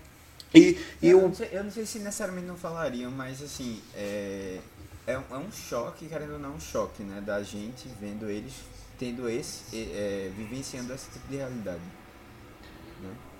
E, 0.54 0.78
e 1.02 1.10
eu, 1.10 1.20
o, 1.20 1.22
não 1.30 1.34
sei, 1.34 1.50
eu 1.52 1.64
não 1.64 1.72
sei 1.72 1.86
se 1.86 1.98
necessariamente 2.00 2.46
não 2.48 2.58
falariam, 2.58 3.10
mas 3.10 3.42
assim, 3.42 3.80
é, 3.96 4.58
é, 5.08 5.18
um- 5.18 5.36
é 5.36 5.38
um 5.38 5.52
choque, 5.52 6.06
querendo 6.08 6.34
ou 6.34 6.40
não, 6.40 6.56
um 6.56 6.60
choque, 6.60 7.02
né? 7.02 7.24
Da 7.26 7.42
gente 7.42 7.88
vendo 8.00 8.30
eles 8.30 8.54
tendo 9.00 9.28
esse, 9.30 9.64
é, 9.74 10.30
vivenciando 10.38 10.94
esse 10.94 11.10
tipo 11.10 11.28
de 11.30 11.38
realidade. 11.38 11.80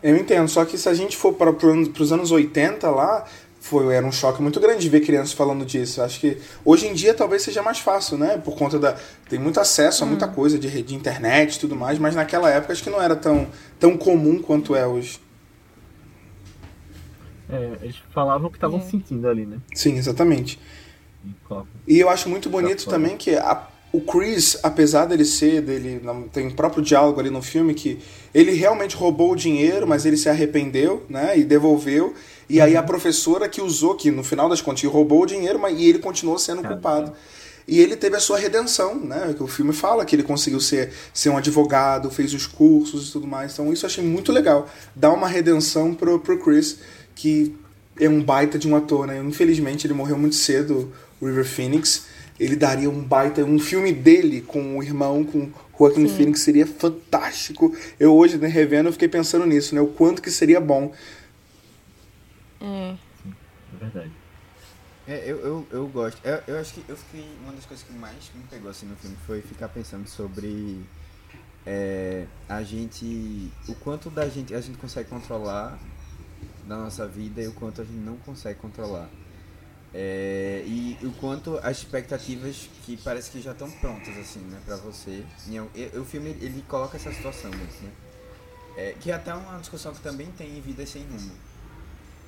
Eu 0.02 0.16
entendo, 0.16 0.48
só 0.48 0.64
que 0.64 0.78
se 0.78 0.88
a 0.88 0.94
gente 0.94 1.18
for 1.18 1.34
para 1.34 1.52
os 1.52 2.12
anos 2.14 2.32
80 2.32 2.90
lá, 2.90 3.26
foi, 3.60 3.94
era 3.94 4.06
um 4.08 4.12
choque 4.14 4.42
muito 4.42 4.58
grande 4.58 4.88
ver 4.88 5.02
crianças 5.02 5.34
falando 5.34 5.66
disso. 5.66 6.02
Acho 6.02 6.18
que 6.22 6.38
hoje 6.64 6.88
em 6.88 6.94
dia 6.94 7.14
talvez 7.14 7.42
seja 7.42 7.62
mais 7.62 7.80
fácil, 7.80 8.18
né? 8.18 8.38
Por 8.38 8.56
conta 8.56 8.80
da. 8.80 8.98
Tem 9.28 9.38
muito 9.38 9.60
acesso 9.60 10.06
a 10.06 10.08
muita 10.08 10.26
coisa 10.30 10.58
de, 10.58 10.70
rede- 10.70 10.88
de 10.88 10.96
internet 10.96 11.56
e 11.56 11.60
tudo 11.60 11.76
mais, 11.76 12.00
mas 12.00 12.16
naquela 12.16 12.50
época 12.50 12.72
acho 12.72 12.82
que 12.82 12.90
não 12.90 13.02
era 13.02 13.18
tão, 13.18 13.50
tão 13.78 13.98
comum 13.98 14.42
quanto 14.42 14.74
é 14.74 14.88
hoje. 14.88 15.20
É, 17.50 17.78
eles 17.82 17.98
falavam 18.14 18.48
o 18.48 18.52
que 18.52 18.58
estavam 18.58 18.80
É. 18.80 18.84
sentindo 18.84 19.28
ali, 19.28 19.46
né? 19.46 19.58
Sim, 19.74 19.98
exatamente. 19.98 20.58
E 21.26 21.96
E 21.96 22.00
eu 22.00 22.10
acho 22.10 22.30
muito 22.30 22.50
bonito 22.50 22.88
também 22.88 23.18
que 23.18 23.36
a- 23.36 23.68
o 23.92 24.02
Chris, 24.02 24.58
apesar 24.62 25.06
dele 25.06 25.26
ser, 25.26 25.62
dele 25.62 26.00
não- 26.04 26.24
tem 26.24 26.48
um 26.48 26.52
próprio 26.52 26.84
diálogo 26.84 27.20
ali 27.20 27.30
no 27.30 27.42
filme 27.42 27.74
que 27.74 27.98
ele 28.34 28.52
realmente 28.52 28.96
roubou 28.96 29.32
o 29.32 29.36
dinheiro, 29.36 29.88
mas 29.88 30.06
ele 30.06 30.16
se 30.18 30.30
arrependeu, 30.30 31.04
né, 31.10 31.38
e 31.38 31.44
devolveu. 31.44 32.14
E 32.48 32.62
aí 32.62 32.76
a 32.78 32.84
professora 32.84 33.48
que 33.50 33.62
usou, 33.62 33.96
que 33.96 34.12
no 34.12 34.24
final 34.24 34.48
das 34.50 34.62
contas 34.62 34.84
roubou 34.84 35.24
o 35.24 35.26
dinheiro, 35.26 35.58
mas 35.60 35.80
e 35.80 35.86
ele 35.90 36.00
continuou 36.00 36.38
sendo 36.38 36.62
culpado. 36.64 37.14
E 37.68 37.80
ele 37.80 37.96
teve 37.96 38.16
a 38.16 38.20
sua 38.20 38.40
redenção, 38.40 38.96
né? 39.00 39.32
Que 39.38 39.44
o 39.44 39.48
filme 39.48 39.72
fala 39.74 40.04
que 40.04 40.16
ele 40.16 40.24
conseguiu 40.24 40.60
ser, 40.60 40.92
ser 41.14 41.30
um 41.30 41.38
advogado, 41.38 42.10
fez 42.10 42.34
os 42.34 42.48
cursos 42.48 43.10
e 43.10 43.12
tudo 43.12 43.28
mais. 43.28 43.54
Então 43.54 43.72
isso 43.72 43.86
eu 43.86 43.88
achei 43.88 44.04
muito 44.04 44.32
legal. 44.32 44.68
Dá 44.96 45.12
uma 45.14 45.28
redenção 45.28 45.94
pro, 45.94 46.20
pro 46.20 46.40
Chris, 46.40 46.80
que 47.14 47.56
é 48.00 48.10
um 48.10 48.24
baita 48.24 48.58
de 48.58 48.68
um 48.68 48.76
ator, 48.76 49.06
né? 49.06 49.20
Infelizmente 49.24 49.86
ele 49.86 49.94
morreu 49.94 50.18
muito 50.18 50.36
cedo, 50.36 50.92
o 51.22 51.28
River 51.28 51.46
Phoenix. 51.46 52.06
Ele 52.40 52.56
daria 52.56 52.90
um 52.90 53.04
baita, 53.04 53.44
um 53.44 53.60
filme 53.60 53.92
dele 53.92 54.42
com 54.42 54.78
o 54.78 54.84
irmão, 54.84 55.24
com 55.26 55.52
Joaquin 55.78 56.08
Phoenix, 56.08 56.42
seria 56.42 56.66
fantástico. 56.66 57.76
Eu 58.00 58.16
hoje, 58.16 58.38
né, 58.38 58.48
revendo, 58.48 58.90
eu 58.90 58.94
fiquei 58.94 59.10
pensando 59.10 59.46
nisso, 59.46 59.76
né? 59.76 59.82
O 59.82 59.88
quanto 59.88 60.22
que 60.22 60.32
seria 60.32 60.60
bom. 60.60 60.94
É. 62.62 62.96
É 63.74 63.78
verdade. 63.80 64.12
É, 65.08 65.24
eu, 65.26 65.40
eu, 65.40 65.68
eu 65.72 65.88
gosto. 65.88 66.20
Eu, 66.24 66.42
eu 66.48 66.60
acho 66.60 66.74
que 66.74 66.84
eu 66.88 66.96
fiquei. 66.96 67.26
Uma 67.44 67.54
das 67.54 67.66
coisas 67.66 67.86
que 67.86 67.92
mais 67.94 68.32
me 68.36 68.44
pegou 68.50 68.70
assim 68.70 68.86
no 68.86 68.96
filme 68.96 69.18
foi 69.26 69.42
ficar 69.42 69.68
pensando 69.70 70.08
sobre 70.08 70.80
é, 71.66 72.26
a 72.48 72.62
gente. 72.62 73.52
O 73.68 73.76
quanto 73.76 74.10
da 74.10 74.28
gente 74.30 74.54
a 74.54 74.62
gente 74.62 74.78
consegue 74.78 75.10
controlar 75.10 75.80
da 76.68 76.78
nossa 76.78 77.08
vida 77.08 77.42
e 77.42 77.48
o 77.48 77.54
quanto 77.54 77.82
a 77.82 77.84
gente 77.84 77.98
não 77.98 78.18
consegue 78.18 78.60
controlar. 78.60 79.10
É, 79.94 80.64
e 80.68 80.98
o 81.04 81.12
quanto 81.14 81.58
as 81.64 81.78
expectativas 81.78 82.70
que 82.86 82.96
parece 82.98 83.32
que 83.32 83.42
já 83.42 83.52
estão 83.54 83.70
prontas 83.72 84.16
assim, 84.18 84.40
né, 84.42 84.60
pra 84.66 84.76
você. 84.76 85.24
E 85.48 85.98
o 85.98 86.06
filme 86.06 86.30
ele 86.42 86.64
coloca 86.68 86.96
essa 86.98 87.12
situação 87.12 87.50
muito, 87.52 87.84
né? 87.84 87.92
É, 88.78 88.96
que 89.00 89.12
é 89.12 89.16
até 89.16 89.34
uma 89.34 89.58
discussão 89.60 89.94
que 89.94 90.02
também 90.02 90.28
tem 90.38 90.58
em 90.58 90.62
Vidas 90.62 90.90
Sem 90.90 91.04
Rumo 91.04 91.32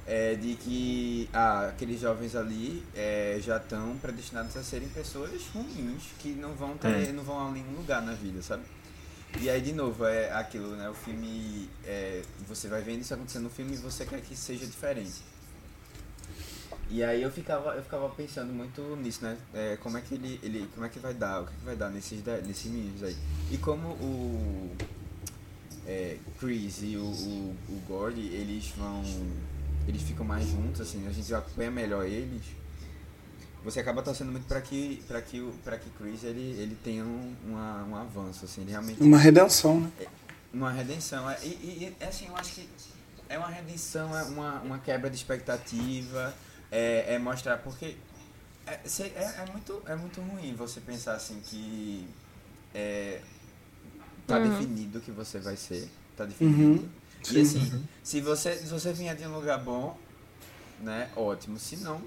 é, 0.07 0.35
de 0.35 0.55
que 0.55 1.29
ah, 1.31 1.67
aqueles 1.67 2.01
jovens 2.01 2.35
ali 2.35 2.83
é, 2.95 3.39
já 3.41 3.57
estão 3.57 3.95
predestinados 3.97 4.55
a 4.57 4.63
serem 4.63 4.89
pessoas 4.89 5.47
ruins 5.53 6.03
que 6.19 6.29
não 6.29 6.53
vão 6.53 6.75
ter, 6.77 7.09
É. 7.09 7.11
não 7.11 7.23
vão 7.23 7.47
a 7.47 7.51
nenhum 7.51 7.75
lugar 7.77 8.01
na 8.01 8.13
vida, 8.13 8.41
sabe? 8.41 8.63
E 9.39 9.49
aí 9.49 9.61
de 9.61 9.71
novo 9.71 10.05
é 10.05 10.31
aquilo, 10.33 10.75
né? 10.75 10.89
O 10.89 10.93
filme 10.93 11.69
é, 11.85 12.21
você 12.47 12.67
vai 12.67 12.81
vendo 12.81 13.01
isso 13.01 13.13
acontecendo 13.13 13.43
no 13.43 13.49
filme 13.49 13.73
e 13.75 13.77
você 13.77 14.05
quer 14.05 14.19
que 14.21 14.35
seja 14.35 14.65
diferente. 14.65 15.21
E 16.91 17.01
aí 17.01 17.21
eu 17.21 17.31
ficava, 17.31 17.73
eu 17.73 17.81
ficava 17.81 18.09
pensando 18.09 18.51
muito 18.51 18.81
nisso, 18.97 19.23
né? 19.23 19.37
É, 19.53 19.77
como 19.77 19.97
é 19.97 20.01
que 20.01 20.13
ele, 20.13 20.37
ele, 20.43 20.69
como 20.73 20.85
é 20.85 20.89
que 20.89 20.99
vai 20.99 21.13
dar, 21.13 21.41
o 21.41 21.45
que, 21.45 21.53
que 21.55 21.63
vai 21.63 21.75
dar 21.75 21.89
nesses, 21.89 22.21
nesses 22.45 22.69
meninos 22.69 23.01
aí? 23.01 23.15
E 23.49 23.57
como 23.57 23.87
o 23.87 24.75
é, 25.87 26.17
Chris 26.37 26.79
e 26.81 26.97
o, 26.97 27.05
o, 27.05 27.55
o 27.69 27.81
Gordy, 27.87 28.27
eles 28.27 28.73
vão. 28.75 29.01
Eles 29.87 30.01
ficam 30.01 30.25
mais 30.25 30.45
juntos, 30.45 30.81
assim, 30.81 31.07
a 31.07 31.11
gente 31.11 31.33
acompanha 31.33 31.71
melhor 31.71 32.05
eles. 32.05 32.43
você 33.63 33.79
acaba 33.79 34.01
torcendo 34.01 34.31
muito 34.33 34.45
para 34.45 34.59
que 34.59 35.01
para 35.07 35.21
que 35.21 35.39
o 35.39 35.53
para 35.63 35.77
que 35.77 35.89
Chris 35.91 36.25
ele 36.25 36.61
ele 36.61 36.77
tenha 36.83 37.05
um, 37.05 37.35
uma, 37.45 37.83
um 37.85 37.95
avanço 37.95 38.45
assim 38.45 38.63
realmente 38.65 39.01
uma 39.01 39.17
redenção 39.17 39.79
né 39.79 39.91
uma 40.53 40.71
redenção 40.71 41.29
é, 41.29 41.39
e, 41.43 41.47
e, 41.47 41.95
e, 41.99 42.03
assim 42.03 42.27
eu 42.27 42.35
acho 42.35 42.53
que 42.53 42.69
é 43.27 43.37
uma 43.37 43.47
redenção 43.47 44.15
é 44.17 44.23
uma, 44.23 44.59
uma 44.61 44.79
quebra 44.79 45.09
de 45.09 45.15
expectativa 45.15 46.33
é, 46.71 47.15
é 47.15 47.19
mostrar 47.19 47.57
porque 47.57 47.97
é, 48.65 48.73
é, 48.73 49.43
é, 49.43 49.51
muito 49.51 49.81
é 49.85 49.95
muito 49.95 50.21
ruim 50.21 50.55
você 50.55 50.79
pensar 50.79 51.13
assim 51.13 51.39
que 51.41 52.07
é, 52.73 53.21
tá 54.25 54.37
uhum. 54.37 54.49
definido 54.49 55.01
que 55.01 55.11
você 55.11 55.39
vai 55.39 55.55
ser 55.55 55.89
tá 56.15 56.25
definido 56.25 56.81
uhum. 56.81 56.89
e 57.21 57.25
Sim. 57.25 57.41
assim 57.41 57.75
uhum. 57.75 57.83
se 58.01 58.21
você 58.21 58.55
se 58.55 58.67
você 58.67 58.93
vier 58.93 59.15
de 59.15 59.25
um 59.25 59.33
lugar 59.33 59.59
bom 59.59 59.97
né 60.79 61.09
ótimo 61.15 61.59
se 61.59 61.77
não 61.77 62.01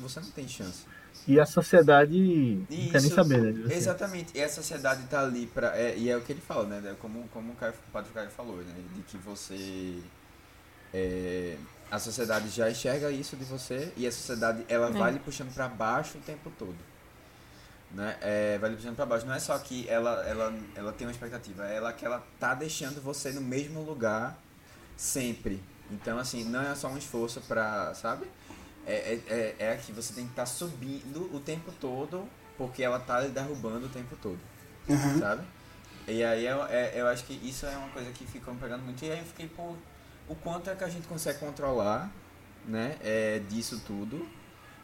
você 0.00 0.20
não 0.20 0.30
tem 0.30 0.48
chance 0.48 0.84
e 1.26 1.40
a 1.40 1.46
sociedade 1.46 2.16
Isso, 2.16 2.82
não 2.82 2.90
quer 2.90 3.02
nem 3.02 3.10
saber, 3.10 3.40
né? 3.40 3.74
Exatamente. 3.74 4.36
E 4.36 4.42
a 4.42 4.48
sociedade 4.48 5.02
está 5.04 5.22
ali 5.22 5.46
para 5.46 5.76
é, 5.76 5.96
e 5.96 6.08
é 6.08 6.16
o 6.16 6.20
que 6.20 6.32
ele 6.32 6.40
fala, 6.40 6.64
né? 6.64 6.94
Como, 7.00 7.26
como 7.28 7.52
o, 7.52 7.56
Caio, 7.56 7.72
o 7.72 7.90
Padre 7.90 8.10
Caio 8.12 8.30
falou, 8.30 8.58
né? 8.58 8.74
De 8.94 9.02
que 9.02 9.16
você. 9.16 9.98
É, 10.94 11.56
a 11.90 11.98
sociedade 11.98 12.48
já 12.48 12.70
enxerga 12.70 13.10
isso 13.10 13.36
de 13.36 13.44
você 13.44 13.92
e 13.96 14.06
a 14.06 14.12
sociedade 14.12 14.64
ela 14.68 14.88
é. 14.88 14.92
vai 14.92 15.12
lhe 15.12 15.18
puxando 15.18 15.52
para 15.54 15.68
baixo 15.68 16.18
o 16.18 16.20
tempo 16.20 16.50
todo. 16.58 16.76
Né? 17.92 18.16
É, 18.20 18.58
vai 18.58 18.70
lhe 18.70 18.76
puxando 18.76 18.96
para 18.96 19.06
baixo. 19.06 19.26
Não 19.26 19.34
é 19.34 19.38
só 19.38 19.58
que 19.58 19.88
ela, 19.88 20.24
ela, 20.26 20.54
ela 20.74 20.92
tem 20.92 21.06
uma 21.06 21.12
expectativa, 21.12 21.68
é 21.68 21.76
ela 21.76 21.92
que 21.92 22.04
ela 22.04 22.24
tá 22.38 22.54
deixando 22.54 23.00
você 23.00 23.30
no 23.32 23.40
mesmo 23.40 23.82
lugar 23.82 24.36
sempre. 24.96 25.62
Então, 25.90 26.18
assim, 26.18 26.44
não 26.44 26.60
é 26.60 26.74
só 26.74 26.88
um 26.88 26.98
esforço 26.98 27.40
para, 27.42 27.94
sabe? 27.94 28.26
é, 28.86 29.20
é, 29.28 29.54
é, 29.58 29.72
é 29.72 29.76
que 29.76 29.92
você 29.92 30.14
tem 30.14 30.24
que 30.24 30.30
estar 30.30 30.42
tá 30.42 30.46
subindo 30.46 31.28
o 31.34 31.40
tempo 31.40 31.72
todo, 31.80 32.28
porque 32.56 32.82
ela 32.82 33.00
tá 33.00 33.20
derrubando 33.22 33.86
o 33.86 33.88
tempo 33.88 34.16
todo. 34.22 34.38
Uhum. 34.88 35.18
Sabe? 35.18 35.44
E 36.06 36.22
aí 36.22 36.46
eu, 36.46 36.64
é, 36.66 36.92
eu 36.94 37.08
acho 37.08 37.24
que 37.24 37.32
isso 37.32 37.66
é 37.66 37.76
uma 37.76 37.88
coisa 37.88 38.12
que 38.12 38.24
ficou 38.24 38.54
me 38.54 38.60
pegando 38.60 38.84
muito. 38.84 39.04
E 39.04 39.10
aí 39.10 39.18
eu 39.18 39.24
fiquei, 39.24 39.48
pô, 39.48 39.74
o 40.28 40.34
quanto 40.34 40.70
é 40.70 40.74
que 40.74 40.84
a 40.84 40.88
gente 40.88 41.06
consegue 41.06 41.38
controlar, 41.38 42.10
né, 42.66 42.96
é, 43.02 43.40
disso 43.48 43.80
tudo. 43.86 44.28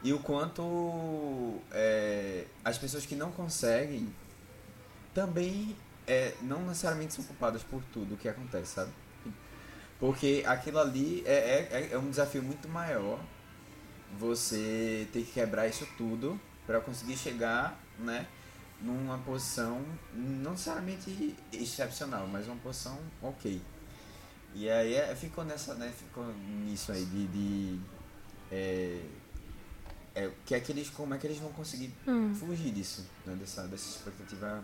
E 0.02 0.12
o 0.12 0.18
quanto 0.18 1.60
é, 1.70 2.46
as 2.64 2.76
pessoas 2.76 3.06
que 3.06 3.14
não 3.14 3.30
conseguem 3.30 4.12
também 5.14 5.76
é, 6.06 6.34
não 6.42 6.66
necessariamente 6.66 7.14
são 7.14 7.24
culpadas 7.24 7.62
por 7.62 7.82
tudo 7.92 8.14
o 8.14 8.16
que 8.16 8.28
acontece, 8.28 8.72
sabe? 8.72 8.90
Porque 10.00 10.42
aquilo 10.46 10.80
ali 10.80 11.22
é, 11.24 11.68
é, 11.70 11.88
é 11.92 11.98
um 11.98 12.10
desafio 12.10 12.42
muito 12.42 12.68
maior 12.68 13.20
você 14.18 15.08
tem 15.12 15.24
que 15.24 15.32
quebrar 15.32 15.66
isso 15.68 15.86
tudo 15.96 16.38
para 16.66 16.80
conseguir 16.80 17.16
chegar, 17.16 17.78
né, 17.98 18.26
numa 18.80 19.18
posição 19.18 19.82
não 20.12 20.52
necessariamente 20.52 21.36
excepcional, 21.52 22.26
mas 22.26 22.46
uma 22.46 22.56
posição 22.56 22.98
ok. 23.22 23.60
E 24.54 24.68
aí 24.68 24.94
é, 24.94 25.14
ficou 25.14 25.44
nessa, 25.44 25.74
né, 25.74 25.92
ficou 25.96 26.26
nisso 26.64 26.92
aí 26.92 27.04
de, 27.04 27.26
de 27.28 27.80
é, 28.50 29.00
é, 30.14 30.30
que 30.44 30.54
é 30.54 30.60
que 30.60 30.72
eles, 30.72 30.90
como 30.90 31.14
é 31.14 31.18
que 31.18 31.26
eles 31.26 31.38
vão 31.38 31.50
conseguir 31.52 31.92
hum. 32.06 32.34
fugir 32.34 32.70
disso, 32.70 33.06
né, 33.26 33.34
dessa, 33.34 33.62
dessa 33.66 33.88
expectativa 33.88 34.62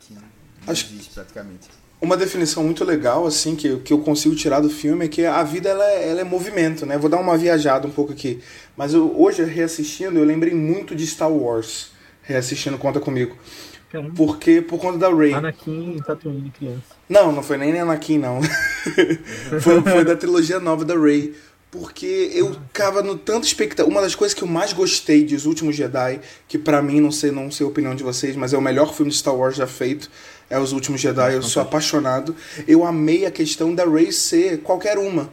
que 0.00 0.14
não 0.14 0.22
Acho... 0.66 0.86
existe 0.86 1.14
praticamente 1.14 1.68
uma 2.00 2.16
definição 2.16 2.62
muito 2.62 2.84
legal 2.84 3.26
assim 3.26 3.56
que, 3.56 3.76
que 3.78 3.92
eu 3.92 3.98
consigo 3.98 4.34
tirar 4.34 4.60
do 4.60 4.70
filme 4.70 5.04
é 5.04 5.08
que 5.08 5.24
a 5.24 5.42
vida 5.42 5.68
ela 5.68 5.84
é, 5.84 6.08
ela 6.08 6.20
é 6.20 6.24
movimento, 6.24 6.86
né? 6.86 6.96
Vou 6.96 7.10
dar 7.10 7.18
uma 7.18 7.36
viajada 7.36 7.86
um 7.86 7.90
pouco 7.90 8.12
aqui, 8.12 8.40
mas 8.76 8.94
eu, 8.94 9.20
hoje 9.20 9.42
reassistindo 9.44 10.18
eu 10.18 10.24
lembrei 10.24 10.54
muito 10.54 10.94
de 10.94 11.06
Star 11.06 11.30
Wars, 11.30 11.90
reassistindo 12.22 12.78
conta 12.78 13.00
comigo, 13.00 13.36
Caramba. 13.90 14.12
porque 14.14 14.60
por 14.60 14.78
conta 14.78 14.98
da 14.98 15.14
Rey. 15.14 15.32
Anakin 15.32 15.98
Tatooine 16.06 16.50
criança. 16.50 16.82
Não, 17.08 17.32
não 17.32 17.42
foi 17.42 17.56
nem 17.56 17.78
Anakin 17.80 18.18
não, 18.18 18.40
foi, 19.60 19.80
foi 19.80 20.04
da 20.04 20.14
trilogia 20.14 20.60
nova 20.60 20.84
da 20.84 20.94
Rey. 20.94 21.34
Porque 21.70 22.30
eu 22.32 22.54
ficava 22.54 23.02
no 23.02 23.16
tanto 23.16 23.46
expectativa. 23.46 23.86
Uma 23.86 24.00
das 24.00 24.14
coisas 24.14 24.34
que 24.34 24.42
eu 24.42 24.48
mais 24.48 24.72
gostei 24.72 25.24
dos 25.24 25.44
últimos 25.44 25.76
Jedi, 25.76 26.18
que 26.48 26.56
para 26.56 26.80
mim, 26.80 26.98
não 26.98 27.10
sei, 27.10 27.30
não 27.30 27.50
sei 27.50 27.66
a 27.66 27.68
opinião 27.68 27.94
de 27.94 28.02
vocês, 28.02 28.34
mas 28.36 28.54
é 28.54 28.58
o 28.58 28.60
melhor 28.60 28.94
filme 28.94 29.12
de 29.12 29.18
Star 29.18 29.34
Wars 29.34 29.56
já 29.56 29.66
feito, 29.66 30.10
é 30.48 30.58
Os 30.58 30.72
Últimos 30.72 30.98
Jedi, 30.98 31.34
eu 31.34 31.42
sou 31.42 31.60
apaixonado. 31.60 32.34
Eu 32.66 32.86
amei 32.86 33.26
a 33.26 33.30
questão 33.30 33.74
da 33.74 33.84
Rey 33.84 34.10
ser 34.12 34.62
qualquer 34.62 34.96
uma. 34.96 35.30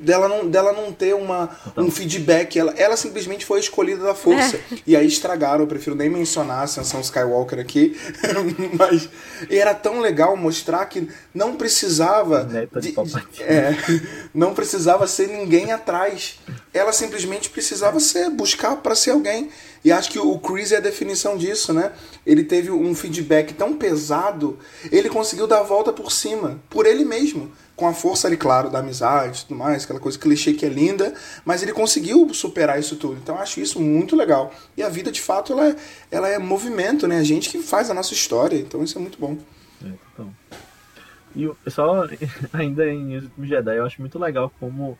Dela 0.00 0.28
não, 0.28 0.48
dela 0.48 0.72
não 0.72 0.92
ter 0.92 1.14
uma, 1.14 1.50
então. 1.66 1.84
um 1.84 1.90
feedback. 1.90 2.58
Ela, 2.58 2.72
ela 2.76 2.96
simplesmente 2.96 3.44
foi 3.44 3.60
escolhida 3.60 4.04
da 4.04 4.14
força. 4.14 4.56
É. 4.56 4.78
E 4.86 4.96
aí 4.96 5.06
estragaram, 5.06 5.60
eu 5.60 5.66
prefiro 5.66 5.96
nem 5.96 6.08
mencionar 6.08 6.60
a 6.60 6.62
Ascensão 6.62 7.00
Skywalker 7.00 7.58
aqui. 7.58 7.98
Mas 8.78 9.08
era 9.50 9.74
tão 9.74 10.00
legal 10.00 10.36
mostrar 10.36 10.84
que 10.86 11.08
não 11.34 11.56
precisava. 11.56 12.44
De, 12.44 13.42
é, 13.42 13.76
não 14.32 14.54
precisava 14.54 15.06
ser 15.06 15.28
ninguém 15.28 15.72
atrás. 15.72 16.38
Ela 16.72 16.92
simplesmente 16.92 17.50
precisava 17.50 17.98
ser, 17.98 18.30
buscar 18.30 18.76
para 18.76 18.94
ser 18.94 19.10
alguém. 19.10 19.50
E 19.84 19.92
acho 19.92 20.10
que 20.10 20.18
o 20.18 20.38
Chris 20.38 20.72
é 20.72 20.76
a 20.76 20.80
definição 20.80 21.36
disso, 21.36 21.72
né? 21.72 21.92
Ele 22.26 22.44
teve 22.44 22.70
um 22.70 22.94
feedback 22.94 23.54
tão 23.54 23.74
pesado, 23.74 24.58
ele 24.90 25.08
conseguiu 25.08 25.46
dar 25.46 25.60
a 25.60 25.62
volta 25.62 25.92
por 25.92 26.10
cima, 26.10 26.60
por 26.68 26.86
ele 26.86 27.04
mesmo. 27.04 27.50
Com 27.78 27.86
a 27.86 27.94
força 27.94 28.26
ali, 28.26 28.36
claro, 28.36 28.70
da 28.70 28.80
amizade 28.80 29.38
e 29.38 29.42
tudo 29.44 29.56
mais, 29.56 29.84
aquela 29.84 30.00
coisa 30.00 30.18
clichê 30.18 30.52
que 30.52 30.66
é 30.66 30.68
linda, 30.68 31.14
mas 31.44 31.62
ele 31.62 31.72
conseguiu 31.72 32.28
superar 32.34 32.78
isso 32.80 32.96
tudo. 32.96 33.16
Então 33.22 33.38
acho 33.38 33.60
isso 33.60 33.80
muito 33.80 34.16
legal. 34.16 34.52
E 34.76 34.82
a 34.82 34.88
vida, 34.88 35.12
de 35.12 35.20
fato, 35.20 35.52
ela 35.52 35.68
é, 35.68 35.76
ela 36.10 36.28
é 36.28 36.38
movimento, 36.38 37.06
né? 37.06 37.18
A 37.18 37.22
gente 37.22 37.48
que 37.48 37.62
faz 37.62 37.88
a 37.88 37.94
nossa 37.94 38.12
história. 38.12 38.56
Então 38.56 38.82
isso 38.82 38.98
é 38.98 39.00
muito 39.00 39.16
bom. 39.16 39.38
É, 39.84 39.92
então. 40.12 40.34
E 41.36 41.46
o 41.46 41.54
pessoal, 41.54 42.08
ainda 42.52 42.84
em 42.90 43.16
Os 43.16 43.24
Últimos 43.24 43.48
Jedi, 43.48 43.76
eu 43.76 43.86
acho 43.86 44.00
muito 44.00 44.18
legal 44.18 44.52
como 44.58 44.98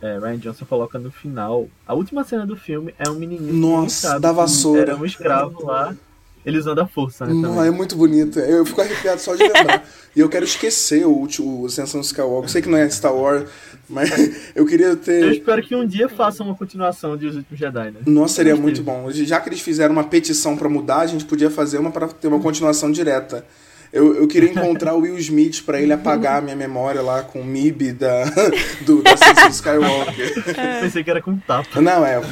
é, 0.00 0.18
Ryan 0.18 0.38
Johnson 0.38 0.64
coloca 0.64 0.96
no 0.96 1.10
final. 1.10 1.68
A 1.84 1.94
última 1.94 2.22
cena 2.22 2.46
do 2.46 2.56
filme 2.56 2.94
é 2.98 3.10
um 3.10 3.14
menininho. 3.16 3.52
Nossa, 3.52 4.20
da 4.20 4.30
vassoura. 4.30 4.82
Era 4.82 4.96
um 4.96 5.04
escravo 5.04 5.66
lá. 5.66 5.96
Ele 6.44 6.58
usando 6.58 6.78
a 6.80 6.86
força, 6.86 7.26
né? 7.26 7.34
Não, 7.34 7.62
é 7.62 7.70
muito 7.70 7.94
bonito. 7.96 8.38
Eu 8.38 8.64
fico 8.64 8.80
arrepiado 8.80 9.20
só 9.20 9.34
de 9.34 9.42
lembrar. 9.42 9.84
e 10.16 10.20
eu 10.20 10.28
quero 10.28 10.44
esquecer 10.44 11.06
o 11.06 11.10
último 11.10 11.66
Ascensão 11.66 12.00
Skywalker. 12.00 12.44
Eu 12.44 12.48
sei 12.48 12.62
que 12.62 12.68
não 12.68 12.78
é 12.78 12.88
Star 12.88 13.14
Wars, 13.14 13.48
mas 13.88 14.10
eu 14.56 14.64
queria 14.64 14.96
ter. 14.96 15.22
Eu 15.22 15.32
espero 15.32 15.62
que 15.62 15.74
um 15.74 15.86
dia 15.86 16.08
façam 16.08 16.46
uma 16.46 16.54
continuação 16.54 17.16
de 17.16 17.26
Os 17.26 17.36
Últimos 17.36 17.58
Jedi, 17.58 17.90
né? 17.90 18.00
Nossa, 18.06 18.34
seria 18.34 18.56
muito 18.56 18.82
bom. 18.82 19.10
Já 19.10 19.38
que 19.40 19.50
eles 19.50 19.60
fizeram 19.60 19.92
uma 19.92 20.04
petição 20.04 20.56
para 20.56 20.68
mudar, 20.68 21.00
a 21.00 21.06
gente 21.06 21.26
podia 21.26 21.50
fazer 21.50 21.78
uma 21.78 21.90
para 21.90 22.08
ter 22.08 22.28
uma 22.28 22.40
continuação 22.40 22.90
direta. 22.90 23.44
Eu, 23.92 24.14
eu 24.14 24.28
queria 24.28 24.50
encontrar 24.50 24.94
o 24.94 25.00
Will 25.00 25.18
Smith 25.18 25.64
para 25.64 25.80
ele 25.80 25.92
apagar 25.92 26.38
a 26.38 26.40
minha 26.40 26.54
memória 26.54 27.02
lá 27.02 27.22
com 27.24 27.40
o 27.40 27.44
MIB 27.44 27.92
da, 27.92 28.24
do, 28.86 29.02
da 29.02 29.14
Skywalker. 29.48 30.44
É. 30.56 30.80
Pensei 30.80 31.02
que 31.02 31.10
era 31.10 31.20
com 31.20 31.36
tapa. 31.36 31.80
Não, 31.80 32.06
é. 32.06 32.22